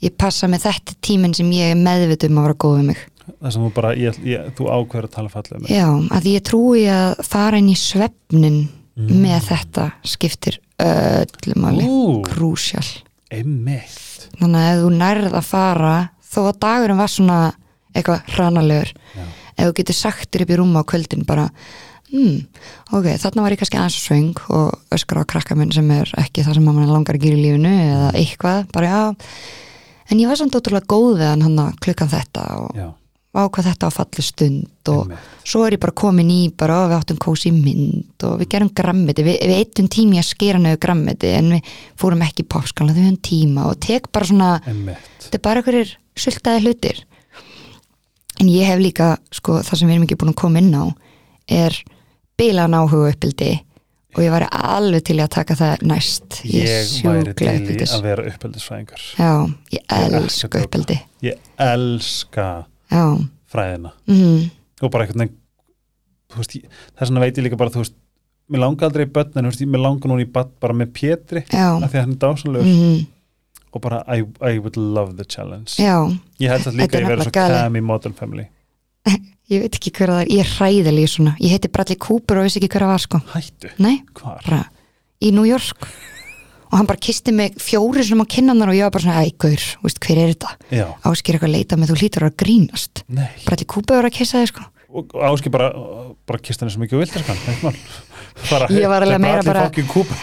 ég 0.00 0.14
passa 0.16 0.46
með 0.48 0.62
þetta 0.68 0.94
tíminn 1.02 1.34
sem 1.34 1.50
ég 1.52 1.72
er 1.74 1.80
meðvituð 1.80 2.30
um 2.30 2.38
að 2.38 2.46
vera 2.48 2.54
góð 2.64 2.76
við 2.78 2.84
mig 2.92 3.00
Það 3.40 3.52
sem 3.54 3.62
þú 3.66 3.70
bara, 3.76 3.92
ég, 3.98 4.18
ég, 4.24 4.48
þú 4.58 4.68
ákveður 4.72 5.08
að 5.08 5.14
tala 5.18 5.32
fallið 5.32 5.62
með. 5.62 5.70
Já, 5.76 5.86
að 6.18 6.28
ég 6.32 6.44
trúi 6.48 6.82
að 6.92 7.22
fara 7.28 7.60
inn 7.62 7.70
í 7.72 7.78
svefnin 7.78 8.60
Mm. 8.98 9.20
með 9.22 9.44
þetta 9.46 9.82
skiptir 10.02 10.56
öllu 10.82 11.54
máli. 11.62 11.84
Krúsjál. 12.26 12.82
Einmitt. 13.30 14.24
Þannig 14.40 14.58
að 14.58 14.70
ef 14.72 14.80
þú 14.82 14.88
nærð 14.98 15.36
að 15.38 15.44
fara 15.46 15.92
þó 16.26 16.40
að 16.48 16.58
dagurinn 16.64 16.98
var 16.98 17.12
svona 17.12 17.36
eitthvað 17.94 18.32
hranalegur 18.34 18.90
ef 19.54 19.62
þú 19.68 19.76
getur 19.78 19.94
sagt 20.00 20.32
þér 20.34 20.44
upp 20.44 20.50
í 20.50 20.58
rúma 20.58 20.82
á 20.82 20.88
kvöldin 20.90 21.22
bara 21.28 21.46
hmm, 22.10 22.40
ok, 22.90 23.06
þarna 23.22 23.44
var 23.44 23.54
ég 23.54 23.60
kannski 23.62 23.78
aðeins 23.78 24.00
svöng 24.02 24.42
og 24.58 24.94
öskra 24.94 25.22
á 25.22 25.30
krakka 25.30 25.54
minn 25.58 25.70
sem 25.74 25.88
er 25.94 26.10
ekki 26.18 26.42
það 26.46 26.58
sem 26.58 26.66
mamma 26.68 26.86
langar 26.90 27.18
að 27.18 27.26
gera 27.28 27.38
í 27.38 27.42
lífinu 27.46 27.72
eða 27.86 28.10
eitthvað, 28.18 28.66
bara 28.74 28.90
já. 28.90 29.02
En 30.10 30.18
ég 30.22 30.26
var 30.30 30.40
samt 30.40 30.56
ótrúlega 30.58 30.88
góð 30.90 31.18
við 31.20 31.28
hann 31.36 31.46
hann 31.46 31.78
klukkan 31.84 32.10
þetta 32.10 32.44
og 32.64 32.78
Já, 32.78 32.88
ákvað 33.36 33.66
þetta 33.68 33.88
á 33.88 33.90
falli 33.92 34.22
stund 34.24 34.88
og 34.88 35.02
einmitt. 35.04 35.26
svo 35.44 35.66
er 35.66 35.76
ég 35.76 35.82
bara 35.82 35.92
komin 36.00 36.30
í 36.32 36.38
bara 36.56 36.78
við 36.88 36.96
áttum 36.96 37.18
kósi 37.20 37.52
mynd 37.52 38.24
og 38.24 38.38
við 38.40 38.48
gerum 38.54 38.70
grammiti, 38.74 39.22
við, 39.26 39.36
við 39.44 39.58
eittum 39.58 39.88
tími 39.92 40.18
að 40.18 40.30
skera 40.30 40.58
nöðu 40.62 40.80
grammiti 40.80 41.34
en 41.36 41.50
við 41.52 41.68
fórum 42.00 42.24
ekki 42.24 42.46
í 42.46 42.48
popskala, 42.48 42.94
við 42.96 43.04
höfum 43.10 43.20
tíma 43.28 43.66
og 43.68 43.76
tek 43.84 44.08
bara 44.12 44.26
svona, 44.30 44.48
einmitt. 44.66 45.12
þetta 45.26 45.38
er 45.38 45.44
bara 45.44 45.60
einhverjir 45.62 45.92
sultaði 46.18 46.64
hlutir 46.64 47.04
en 48.40 48.48
ég 48.50 48.68
hef 48.70 48.80
líka, 48.82 49.12
sko, 49.34 49.60
það 49.66 49.80
sem 49.82 49.88
við 49.90 49.96
erum 49.98 50.08
ekki 50.08 50.18
búin 50.22 50.32
að 50.34 50.40
koma 50.42 50.62
inn 50.62 50.74
á 50.74 50.84
er 51.48 51.78
bilan 52.38 52.76
áhuga 52.78 53.12
uppbildi 53.12 53.52
og 54.16 54.22
ég 54.24 54.32
væri 54.32 54.48
alveg 54.56 55.04
til 55.04 55.18
að 55.20 55.30
taka 55.36 55.54
það 55.58 55.82
næst 55.90 56.40
Ég 56.48 56.90
væri 57.04 57.34
til 57.36 57.46
í 57.46 57.52
uppeldis. 57.60 57.92
að 57.92 58.06
vera 58.08 58.24
uppeldisfræðingar 58.32 59.04
já, 59.20 59.30
ég 59.74 59.84
djóka. 60.32 60.62
uppbildi 60.64 60.98
Ég 61.28 61.38
elska 61.60 62.48
já, 62.90 63.04
fræðina. 63.52 63.92
Mm, 64.08 64.50
og 64.82 64.90
bara 64.94 65.06
veist, 65.08 66.54
ég, 66.58 66.66
þess 66.98 67.08
vegna 67.10 67.22
veit 67.24 67.38
ég 67.40 67.46
líka 67.46 67.58
bara 67.60 67.72
þú 67.72 67.82
veist, 67.84 67.96
mér 68.48 68.62
langar 68.64 68.88
aldrei 68.88 69.06
í 69.06 69.12
börn 69.12 69.36
en 69.40 69.48
veist, 69.50 69.62
ég- 69.64 69.70
mér 69.72 69.82
langar 69.84 70.10
núna 70.10 70.24
í 70.24 70.28
börn 70.32 70.50
bara 70.60 70.76
með 70.76 70.92
Pétri 70.98 71.44
af 71.48 71.88
því 71.90 71.96
að 71.96 72.02
hann 72.02 72.12
er 72.16 72.20
dásanlegur 72.24 72.68
mm, 72.68 73.06
og 73.72 73.82
bara 73.84 74.02
I, 74.08 74.22
I 74.44 74.58
would 74.58 74.76
love 74.76 75.16
the 75.16 75.24
challenge. 75.24 75.76
Já. 75.80 75.96
Ég 76.40 76.48
held 76.52 76.66
að 76.70 76.78
líka 76.78 76.86
Þetta 76.88 76.98
er 76.98 77.02
ég 77.04 77.10
verið 77.12 77.28
svo 77.28 77.34
cam 77.36 77.76
í 77.76 77.82
Modern 77.84 78.14
Family. 78.16 78.46
Ég 79.48 79.62
veit 79.64 79.76
ekki 79.78 79.90
hver 79.96 80.10
það 80.12 80.18
er, 80.20 80.28
ég 80.28 80.40
er 80.44 80.48
hræðileg 80.58 81.08
svona. 81.08 81.30
Ég 81.40 81.54
heiti 81.54 81.68
Bradley 81.72 81.96
Cooper 81.96 82.36
og 82.36 82.44
vissi 82.44 82.58
ekki 82.60 82.68
hver 82.74 82.84
það 82.84 82.90
var 82.92 83.00
sko. 83.00 83.20
Hættu, 83.32 83.70
Nei, 83.80 83.94
hvar? 84.18 84.42
bara 84.44 84.58
í 85.24 85.30
New 85.32 85.46
York 85.48 85.86
Og 86.68 86.76
hann 86.76 86.88
bara 86.88 87.00
kisti 87.00 87.32
mig 87.32 87.54
fjóri 87.62 88.04
sem 88.04 88.20
á 88.20 88.26
kinnanar 88.28 88.68
og 88.72 88.76
ég 88.76 88.84
var 88.84 88.92
bara 88.92 89.04
svona, 89.06 89.22
æ, 89.24 89.32
gaur, 89.40 89.62
veist, 89.84 90.00
hver 90.04 90.18
er 90.20 90.32
þetta? 90.34 90.50
Já, 90.74 90.86
Áskir 91.08 91.36
eitthvað 91.38 91.48
að 91.48 91.54
leita 91.56 91.78
með 91.80 91.92
þú 91.92 91.96
hlýtur 92.02 92.26
að 92.28 92.34
grínast. 92.42 93.02
Nei. 93.08 93.28
Bradley 93.46 93.68
Cooper 93.72 94.00
var 94.02 94.08
að 94.10 94.16
kissa 94.18 94.42
þig 94.42 94.50
sko. 94.52 94.66
Og 94.98 95.14
Áski 95.28 95.52
bara, 95.52 95.68
bara 96.28 96.40
kist 96.44 96.60
hann 96.64 96.70
sem 96.72 96.84
ekki 96.86 96.96
vildi 97.00 97.20
ekki 97.20 97.56
mál. 97.64 97.74
Bara, 98.48 98.68
Ég 98.72 98.88
var 98.88 99.04
alveg 99.04 99.18
er 99.18 99.22
meira 99.22 99.44
bara-. 99.44 99.68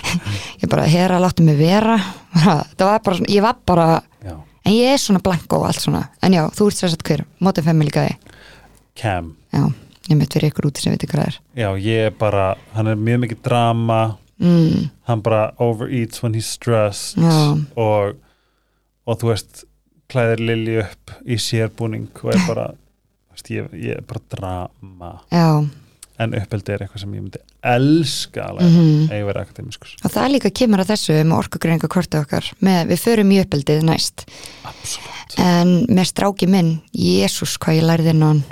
Ég 0.61 0.69
bara, 0.72 0.85
hera, 0.89 1.19
láttu 1.22 1.43
mig 1.45 1.57
vera. 1.59 1.97
Bara, 2.34 2.59
Það 2.77 2.85
var 2.89 3.01
bara 3.05 3.17
svona, 3.19 3.31
ég 3.34 3.45
var 3.45 3.57
bara 3.67 3.88
Já, 4.26 4.35
En 4.65 4.73
ég 4.73 4.93
er 4.95 5.01
svona 5.01 5.22
blanko 5.22 5.59
og 5.61 5.67
allt 5.69 5.81
svona. 5.84 6.05
En 6.26 6.34
já, 6.34 6.45
þú 6.57 6.69
ert 6.72 6.80
sér 6.80 6.93
satt 6.93 7.03
hver, 7.05 7.26
Modern 7.45 7.67
Family 7.67 7.93
gæði 7.93 8.15
Cam. 8.97 9.34
Já, 9.53 9.65
ég 10.09 10.17
mitt 10.17 10.34
fyrir 10.34 10.49
ykkur 10.53 10.69
úti 10.69 10.81
sem 10.81 10.93
veit 10.95 11.03
hvað 11.05 11.19
það 11.22 11.27
er. 11.30 11.39
Já, 11.59 11.67
ég 11.85 12.07
er 12.09 12.15
bara, 12.17 12.45
hann 12.77 12.89
er 12.89 12.97
mjög 12.97 13.26
mikið 13.26 13.41
drama 13.45 13.99
mm, 14.39 14.89
hann 15.07 15.21
bara 15.21 15.53
overeats 15.59 16.21
when 16.23 16.33
he's 16.33 16.49
stressed 16.49 17.17
Já. 17.21 17.65
og, 17.77 18.15
og 19.07 19.19
þú 19.21 19.31
veist 19.31 19.63
klæðir 20.11 20.43
Lilji 20.45 20.79
upp 20.83 21.15
í 21.25 21.37
sérbúning 21.41 22.09
og 22.23 22.33
er 22.35 22.43
bara 22.47 22.67
veist, 23.31 23.49
ég, 23.49 23.69
ég 23.73 23.97
er 23.97 24.05
bara 24.05 24.21
drama. 24.29 25.13
Já, 25.31 25.65
en 26.19 26.31
uppeldi 26.37 26.71
er 26.71 26.85
eitthvað 26.85 27.01
sem 27.03 27.13
ég 27.17 27.23
myndi 27.25 27.39
elska 27.65 28.43
að 28.45 28.59
læra, 28.59 28.69
Mhm. 28.69 29.07
eða 29.11 29.25
vera 29.25 29.41
akademiskus 29.41 29.95
og 30.05 30.11
það 30.13 30.29
líka 30.35 30.51
kemur 30.53 30.79
að 30.83 30.91
þessu 30.93 31.15
með 31.25 31.37
orkugreininga 31.41 31.89
kortið 31.91 32.21
okkar. 32.21 32.51
Með, 32.61 32.85
við 32.93 33.01
förum 33.01 33.31
í 33.33 33.39
uppeldið 33.43 33.81
næst. 33.83 34.25
Absolutt. 34.63 35.35
En 35.41 35.73
með 35.89 36.05
stráki 36.13 36.47
minn 36.47 36.81
Jésús 36.95 37.57
hvað 37.59 37.81
ég 37.81 37.87
lærði 37.89 38.13
á 38.15 38.27
hann. 38.29 38.43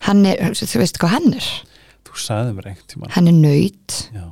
Hann 0.00 0.26
er, 0.26 0.52
þú 0.58 0.78
veist 0.82 0.98
hvað 0.98 1.14
hann 1.14 1.34
er? 1.38 1.48
Þú 2.04 2.18
sagði 2.26 2.52
mér 2.56 2.66
einhvern 2.72 2.88
tímann. 2.90 3.10
Hann 3.14 3.28
er 3.28 3.36
nöyt 3.38 3.96
Já, 4.12 4.26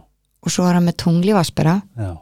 og 0.44 0.52
svo 0.54 0.68
er 0.68 0.78
hann 0.78 0.86
með 0.86 1.00
tungli 1.04 1.34
vaspera 1.36 1.80
já. 1.98 2.12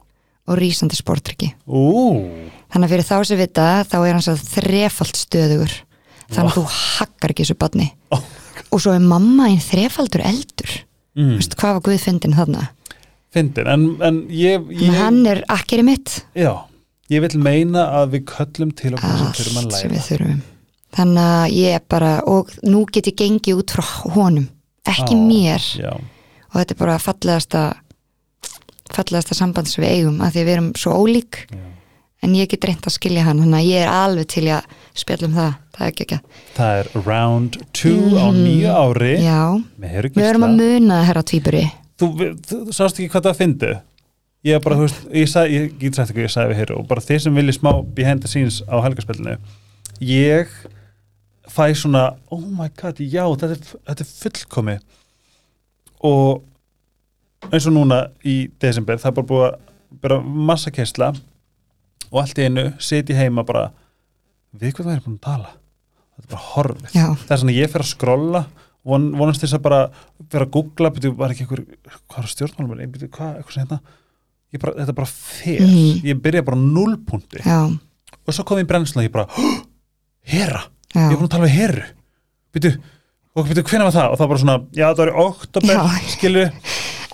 og 0.47 0.59
rísandi 0.61 0.99
sportryggi 0.99 1.53
þannig 1.67 2.87
að 2.87 2.95
fyrir 2.95 3.09
þá 3.11 3.17
sem 3.29 3.41
vita 3.41 3.69
þá 3.85 3.99
er 4.01 4.13
hann 4.15 4.25
svo 4.25 4.39
þrefald 4.41 5.21
stöðugur. 5.21 5.77
Þannig 6.27 6.49
að 6.51 6.57
þú 6.57 6.65
hakkar 6.75 7.33
ekki 7.33 7.45
þessu 7.45 7.55
badni 7.61 7.93
Oh 8.11 8.25
og 8.73 8.83
svo 8.83 8.95
er 8.97 9.05
mamma 9.05 9.51
einn 9.51 9.63
þrefaldur 9.63 10.25
eldur. 10.27 10.73
Mm. 11.17 11.37
Vist, 11.39 11.57
hvað 11.59 11.79
var 11.79 11.85
Guðfindin 11.87 12.37
þarna? 12.37 12.67
Fyndin, 13.35 13.69
en, 13.73 13.87
en 14.05 14.19
ég, 14.33 14.67
ég 14.77 14.99
hann 15.01 15.23
er 15.29 15.43
akkeri 15.53 15.85
mitt. 15.87 16.21
Já, 16.37 16.53
ég 17.13 17.25
vil 17.25 17.41
meina 17.43 17.87
að 18.01 18.17
við 18.17 18.27
köllum 18.33 18.75
til 18.77 18.95
okkur 18.97 19.17
sem 19.17 19.33
þurfum 19.39 19.63
að 19.63 19.73
læra. 19.73 20.37
þannig 20.97 21.31
að 21.37 21.57
ég 21.57 21.79
er 21.79 21.87
bara 21.93 22.13
og 22.31 22.53
nú 22.65 22.85
get 22.93 23.11
ég 23.11 23.19
gengið 23.19 23.63
út 23.63 23.75
frá 23.77 23.85
honum 24.15 24.47
ekki 24.87 25.17
Á, 25.17 25.21
mér. 25.21 25.67
Já, 25.81 25.93
og 25.97 26.61
þetta 26.61 26.77
er 26.77 26.81
bara 26.81 27.01
fallegasta 27.03 27.65
fallegasta 28.97 29.37
samband 29.39 29.71
sem 29.71 29.85
við 29.85 29.95
eigum 29.97 30.21
að 30.25 30.35
því 30.35 30.43
að 30.43 30.49
við 30.49 30.57
erum 30.57 30.71
svo 30.81 30.97
ólík. 31.05 31.43
Já. 31.53 31.63
En 32.25 32.33
ég 32.35 32.49
get 32.49 32.65
reynd 32.65 32.87
að 32.89 32.95
skilja 32.97 33.23
hann 33.27 33.43
þannig 33.45 33.59
að 33.61 33.67
ég 33.69 33.83
er 33.85 33.91
alveg 33.93 34.29
til 34.33 34.47
að 34.57 34.71
spjalla 34.97 35.29
um 35.29 35.35
það. 35.37 35.57
Það 35.77 35.85
er 35.85 35.91
ekki 35.93 36.05
ekki 36.07 36.19
Það 36.57 36.79
er 36.81 36.87
round 37.05 37.59
2 37.77 37.91
á 38.17 38.27
nýju 38.33 38.71
ári. 38.73 39.11
Mhm. 39.19 39.27
já, 39.27 39.43
með 39.83 39.91
Heru 39.93 40.11
við 40.15 40.29
erum 40.31 40.47
að 40.47 40.55
muna 40.63 40.95
það 40.97 41.05
herra 41.11 41.23
tvíburi 41.31 41.65
þú, 42.01 42.09
þú, 42.17 42.57
þú 42.71 42.77
sást 42.79 42.97
ekki 43.01 43.11
hvað 43.13 43.27
það 43.29 43.37
fyndi 43.43 43.73
ég 44.47 44.63
bara, 44.65 44.79
þú 44.79 44.87
veist, 44.87 45.03
ég, 45.13 45.29
sag, 45.29 45.53
ég 45.53 45.77
get 45.83 45.99
sagt 45.99 46.15
ekki 46.15 46.25
ég 46.25 46.33
sagði 46.33 46.55
við 46.55 46.61
hér 46.63 46.73
og 46.79 46.89
bara 46.89 47.05
þeir 47.05 47.21
sem 47.27 47.37
vilji 47.37 47.57
smá 47.59 47.71
behind 47.99 48.25
the 48.25 48.31
scenes 48.33 48.63
á 48.65 48.77
helgarspillinu 48.81 49.37
ég 50.01 50.49
fæ 51.53 51.69
svona 51.77 52.07
oh 52.33 52.41
my 52.41 52.71
god, 52.81 52.97
já, 53.05 53.25
þetta 53.37 53.53
er, 53.53 53.63
þetta 53.93 54.07
er 54.07 54.13
fullkomi 54.25 54.79
og 56.09 56.43
eins 57.53 57.67
og 57.69 57.75
núna 57.77 58.01
í 58.27 58.37
desember, 58.63 58.99
það 59.01 59.11
er 59.11 59.17
bara 59.19 59.31
búið 59.31 59.47
að 59.47 59.57
bara 60.03 60.19
massa 60.51 60.71
kessla 60.75 61.13
og 62.11 62.21
allt 62.23 62.39
í 62.39 62.47
einu 62.47 62.67
siti 62.83 63.17
heima 63.17 63.45
bara 63.47 63.69
við 64.57 64.75
hvað 64.77 64.89
það 64.89 64.95
er 64.97 65.05
búin 65.07 65.19
að 65.19 65.27
tala? 65.27 65.51
Þetta 66.17 66.25
er 66.27 66.31
bara 66.33 66.45
horfið. 66.55 66.95
Já, 66.97 67.07
það 67.27 67.35
er 67.37 67.43
svona 67.43 67.57
ég 67.57 67.73
fer 67.73 67.85
að 67.85 67.91
skrolla 67.91 68.43
von, 68.87 69.07
vonast 69.19 69.43
þess 69.45 69.57
að 69.59 69.65
bara 69.67 69.81
vera 70.33 70.47
að 70.47 70.53
googla 70.55 70.93
byrju, 70.95 71.13
var 71.19 71.35
ekki 71.35 71.45
einhver, 71.45 71.65
hvað 72.07 72.23
er 72.23 72.33
stjórnmálum 72.33 72.93
byrju, 72.95 73.11
hvað, 73.17 73.33
eitthvað 73.41 73.57
sem 73.57 73.65
hérna? 73.67 73.81
Ég 74.55 74.63
bara, 74.63 74.75
þetta 74.79 74.95
bara 74.97 75.11
fer, 75.11 75.61
Mhm. 75.67 76.05
ég 76.07 76.21
byrja 76.23 76.45
bara 76.47 76.57
já, 77.45 77.59
og 78.27 78.35
svo 78.35 78.45
kom 78.45 78.59
ég 78.59 78.65
í 78.65 78.71
brennsluna 78.71 79.05
og 79.05 79.09
ég 79.11 79.13
bara, 79.13 79.27
"Hó, 79.27 79.67
hera? 80.23 80.63
Já, 80.95 81.01
ég 81.11 81.13
er 81.13 81.17
búin 81.17 81.29
að 81.29 81.31
tala 81.31 81.47
við 81.47 81.57
heru. 81.59 81.85
Byrju, 82.55 82.81
og 83.37 83.47
byrju, 83.47 83.63
hvenær 83.63 83.85
var 83.85 83.93
það? 83.93 84.11
Og 84.13 84.19
það 84.19 84.29
bara 84.29 84.39
svona, 84.39 84.67
já 84.73 84.95
það 84.95 84.97
var 84.97 85.09
í 85.09 85.27
oktober 85.27 85.75
Já. 85.75 85.83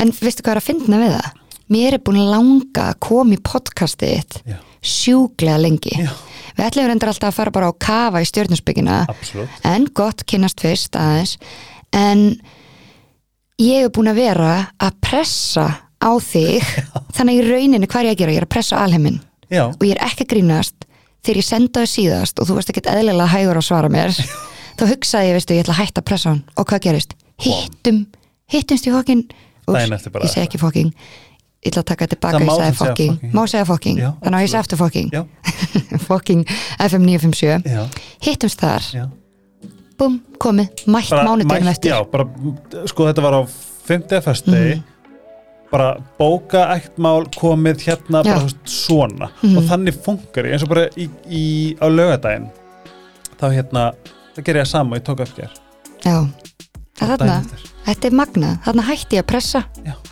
En 0.02 0.12
veistu 0.18 0.42
hvað 0.44 0.56
er 0.56 0.60
að 0.62 0.66
finna 0.68 1.00
við 1.02 1.14
það? 1.16 1.30
Mér 1.72 1.96
er 1.96 2.02
búin 2.04 2.18
langa 2.28 2.88
að 2.90 2.98
koma 3.06 3.36
í 3.36 3.40
podcastið 3.46 4.12
þitt 4.18 4.40
já, 4.52 4.56
sjúglega 4.84 5.60
lengi. 5.62 5.92
Já, 5.96 6.10
við 6.58 6.66
ætlum 6.66 6.88
reyndar 6.90 7.12
alltaf 7.12 7.30
að 7.30 7.36
fara 7.38 7.54
bara 7.54 7.70
á 7.70 7.80
kafa 7.80 8.20
í 8.20 8.28
stjórnusbyggina 8.28 8.98
en 9.70 9.86
gott 9.96 10.24
kynnast 10.28 10.60
fyrst 10.60 10.98
aðeins. 11.00 11.36
En 11.96 12.26
ég 13.62 13.86
er 13.86 13.92
búin 13.94 14.10
að 14.12 14.20
vera 14.20 14.52
að 14.82 14.98
pressa 15.04 15.66
á 16.02 16.10
þig 16.20 16.66
þannig 17.16 17.40
í 17.40 17.44
rauninni 17.48 17.88
hvað 17.90 18.08
ég 18.10 18.16
að 18.16 18.22
gera, 18.24 18.34
ég 18.36 18.42
er 18.42 18.48
að 18.48 18.54
pressa 18.56 18.80
á 18.80 18.84
alheimin 18.84 19.20
já, 19.52 19.64
og 19.70 19.84
ég 19.86 19.94
er 19.96 20.02
ekki 20.08 20.26
að 20.26 20.32
grínast 20.34 20.88
þegar 21.22 21.38
ég 21.38 21.46
sendaði 21.46 21.90
síðast 21.92 22.40
og 22.42 22.48
þú 22.48 22.56
varst 22.58 22.72
ekkert 22.72 22.90
eðlilega 22.90 23.30
hægur 23.30 23.60
að 23.60 23.66
svara 23.68 23.90
mér. 23.92 24.10
Þá 24.72 24.82
hugsaði 24.88 25.28
ég, 25.28 25.36
veistu, 25.36 25.54
ég 25.54 25.62
ætla 25.62 25.76
að 25.76 25.82
hætta 25.84 26.02
að 26.02 26.06
pressa 26.08 26.30
hann. 26.32 26.40
Og 26.58 26.66
hvað 26.66 26.80
gerist? 26.88 27.12
Hittum, 27.44 27.98
hittumst 28.50 28.88
í 28.88 28.92
bara- 28.94 29.28
ég 29.68 30.28
segi 30.30 30.47
ekki 30.47 30.59
fokking 30.59 30.93
ég 31.62 31.70
ætla 31.70 31.82
að 31.82 31.86
taka 31.93 32.06
tilbaka, 32.10 32.39
Það 32.39 32.47
ég 32.47 32.56
segja 32.59 32.74
fokking 32.74 33.12
fucking. 33.14 33.32
má 33.34 33.43
segja 33.47 33.64
fokking, 33.66 33.98
Já, 34.02 34.10
þannig 34.22 34.39
að 34.39 34.43
ég 34.43 34.51
segi 34.51 34.60
aftur 34.62 34.78
fokking 34.78 35.10
já, 35.12 35.22
fokking 36.09 36.47
FM 36.89 37.05
957 37.06 37.62
já, 37.70 37.82
hittumst 38.26 38.59
þar, 38.60 38.82
já. 38.93 39.05
Búm, 39.98 40.16
komið. 40.40 40.70
Mætt 40.90 41.10
mánudeginum 41.12 41.68
mætt- 41.68 41.76
eftir. 41.76 41.93
já, 41.93 42.02
bara, 42.10 42.24
sko 42.90 43.05
þetta 43.06 43.22
var 43.22 43.32
á 43.39 43.43
50. 43.86 44.20
fyrstegi 44.24 44.74
Mhm. 44.74 44.82
bara 45.70 45.97
bóka 46.18 46.64
eitt 46.74 46.98
mál 46.98 47.24
komið 47.30 47.84
hérna 47.86 48.22
Já. 48.24 48.34
bara 48.34 48.40
veist, 48.40 48.56
svona. 48.66 49.30
Mhm. 49.43 49.56
og 49.56 49.62
þannig 49.70 49.94
funkar 50.05 50.44
ég. 50.44 50.52
Eins 50.52 50.62
og 50.62 50.68
bara 50.68 50.89
í, 50.97 51.09
í, 51.30 51.76
á 51.78 51.86
lögadaginn 51.89 52.51
þá 53.39 53.47
hérna, 53.55 53.93
það 54.34 54.44
ger 54.44 54.55
ég 54.56 54.62
það 54.62 54.66
sama 54.66 54.97
ég 54.97 55.02
tók 55.05 55.20
eftir. 55.20 55.48
Já, 56.05 56.18
En 56.18 56.32
þarna, 57.10 57.36
þetta 57.86 58.08
er 58.08 58.16
magnað. 58.18 58.54
Þarna 58.66 58.84
hætti 58.88 59.18
ég 59.18 59.24
að 59.24 59.28
pressa. 59.32 59.62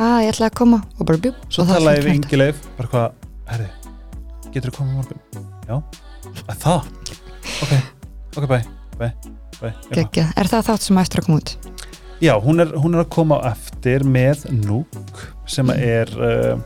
Að 0.00 0.16
ég 0.24 0.32
ætla 0.34 0.48
að 0.50 0.56
koma 0.60 0.80
og 0.98 1.06
bara 1.10 1.22
bjúb 1.26 1.38
svo 1.48 1.64
það 1.68 1.78
talaði 1.78 2.04
við. 2.06 2.18
Ingi 2.20 2.40
Leif 2.40 2.62
bara 2.78 2.90
hvað, 2.94 3.28
herri, 3.52 3.68
getur 4.54 4.70
þú 4.70 4.76
komið 4.80 4.90
á 4.90 4.96
morgun? 5.00 5.20
Já, 5.70 5.76
að 6.46 6.56
það? 6.64 6.90
Ok, 7.60 7.72
ok, 8.36 8.46
bye, 8.50 8.62
bye, 8.98 9.12
bye. 9.60 9.72
Já. 9.72 9.94
Geggjað. 10.00 10.32
er 10.42 10.50
það 10.54 10.66
þátt 10.70 10.86
sem 10.88 10.98
á 10.98 11.02
eftir 11.04 11.22
að 11.22 11.26
koma 11.30 11.42
út? 11.42 11.54
Já, 12.20 12.34
hún 12.44 12.60
er, 12.60 12.72
hún 12.76 12.94
er 12.98 13.00
að 13.04 13.10
koma 13.16 13.38
á 13.40 13.48
eftir 13.54 14.04
með 14.04 14.44
Núk 14.66 15.22
sem 15.48 15.66
Mm. 15.66 15.78
er 15.80 16.10
uh, 16.20 16.58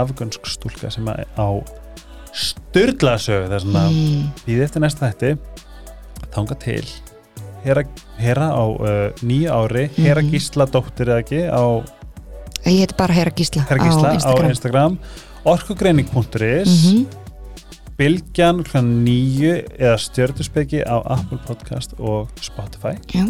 afgönsk 0.00 0.46
stúlka 0.48 0.88
sem 0.90 1.04
að 1.12 1.24
á 1.38 1.48
styrla 2.34 3.14
sögu 3.20 3.46
þess 3.52 3.68
að 3.68 3.92
mm, 3.94 4.22
býði 4.46 4.64
eftir 4.66 4.82
næsta 4.82 5.10
þætti. 5.10 5.34
Þanga 6.34 6.56
til 6.64 6.86
Hera, 7.64 7.82
Hera 8.18 8.48
á 8.52 8.62
uh, 8.64 9.10
nýja 9.22 9.54
ári 9.56 9.88
Hera 9.96 10.20
Mhm. 10.22 10.30
Gísla 10.30 10.66
dóttir 10.66 11.08
eða 11.08 11.22
ekki 11.24 11.40
á 11.48 11.62
ég 12.64 12.78
heiti 12.84 12.94
bara 12.98 13.12
Hera 13.14 13.30
Gísla, 13.30 13.64
Hera 13.68 13.84
Gísla 13.84 14.08
á 14.10 14.14
Instagram, 14.14 14.50
Instagram. 14.50 14.98
Orkugreining.is 15.44 16.92
Mhm. 16.92 17.06
Bilgjan 17.96 18.64
hlan 18.72 18.88
nýju 19.06 19.52
eða 19.78 19.96
stjörduspeki 20.02 20.80
á 20.82 20.98
Apple 21.06 21.38
Podcast 21.46 21.92
og 21.98 22.28
Spotify. 22.42 22.96
Já, 23.14 23.28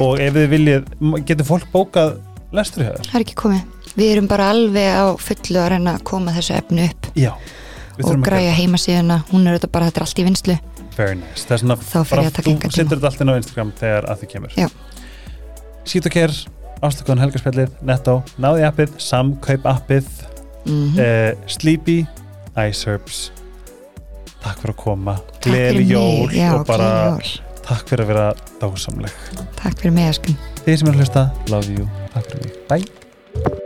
og 0.00 0.18
ef 0.20 0.32
þið 0.34 0.48
viljið, 0.48 0.86
getur 1.28 1.44
fólk 1.44 1.66
bókað 1.72 2.14
lestur 2.56 2.84
hjá 2.86 2.94
þér? 2.96 3.04
það 3.10 3.14
er 3.18 3.24
ekki 3.26 3.34
komið. 3.34 3.64
Við 3.94 4.12
erum 4.14 4.26
bara 4.28 4.48
alveg 4.50 4.88
á 4.96 5.04
fullu 5.20 5.60
að 5.60 5.68
reyna 5.74 5.92
að 5.98 6.02
koma 6.08 6.32
þessu 6.32 6.56
efnu 6.56 6.88
upp 6.88 7.10
Já, 7.14 7.32
og 8.02 8.24
græja 8.24 8.54
heimasíðuna, 8.56 9.20
hún 9.30 9.46
er 9.46 9.58
þetta 9.58 9.70
bara 9.76 9.86
þetta 9.90 10.00
er 10.00 10.06
allt 10.08 10.18
í 10.18 10.24
vinslu, 10.24 10.56
Very 10.94 11.16
nice, 11.18 11.44
það 11.48 11.56
er 11.56 11.62
svona 11.64 11.76
Þá 11.82 12.00
fer 12.06 12.20
ég 12.22 12.28
að 12.28 12.34
taka 12.36 12.46
þú 12.46 12.52
engan 12.54 12.70
tíma. 12.70 12.76
setur 12.78 12.98
þetta 13.00 13.08
allt 13.10 13.22
inn 13.24 13.32
á 13.32 13.36
Instagram 13.40 13.72
þegar 13.80 14.08
að 14.12 14.20
þið 14.22 14.30
kemur. 14.34 14.52
Já. 14.58 14.68
Sít 15.84 16.06
og 16.08 16.14
kér, 16.14 16.34
ástökuðan 16.86 17.22
helgarspjallið 17.24 17.72
Netto, 17.90 18.18
náði 18.40 18.66
appið, 18.68 18.94
samkaup 19.02 19.66
appið 19.74 20.10
mm 20.64 21.00
eh, 21.02 21.32
Sleepy, 21.50 21.98
iSerbs 22.56 23.26
Takk 24.44 24.60
fyrir 24.60 24.74
að 24.74 24.80
koma. 24.82 25.14
Gleðileg 25.44 25.88
jól 25.94 26.32
já, 26.36 26.50
og 26.52 26.66
bara 26.68 26.88
jól. 27.16 27.30
takk 27.64 27.88
fyrir 27.88 28.04
að 28.04 28.10
vera 28.12 28.26
dásamleg. 28.60 29.14
Takk 29.56 29.80
fyrir 29.80 29.96
mig, 29.96 30.10
Eskun 30.12 30.36
Þið 30.66 30.78
sem 30.82 30.88
er 30.92 30.94
að 30.98 31.00
hlusta, 31.00 31.26
love 31.48 31.78
you. 31.78 31.88
Takk 32.12 32.32
fyrir 32.34 32.48
mig, 32.50 32.64
bye 32.68 33.63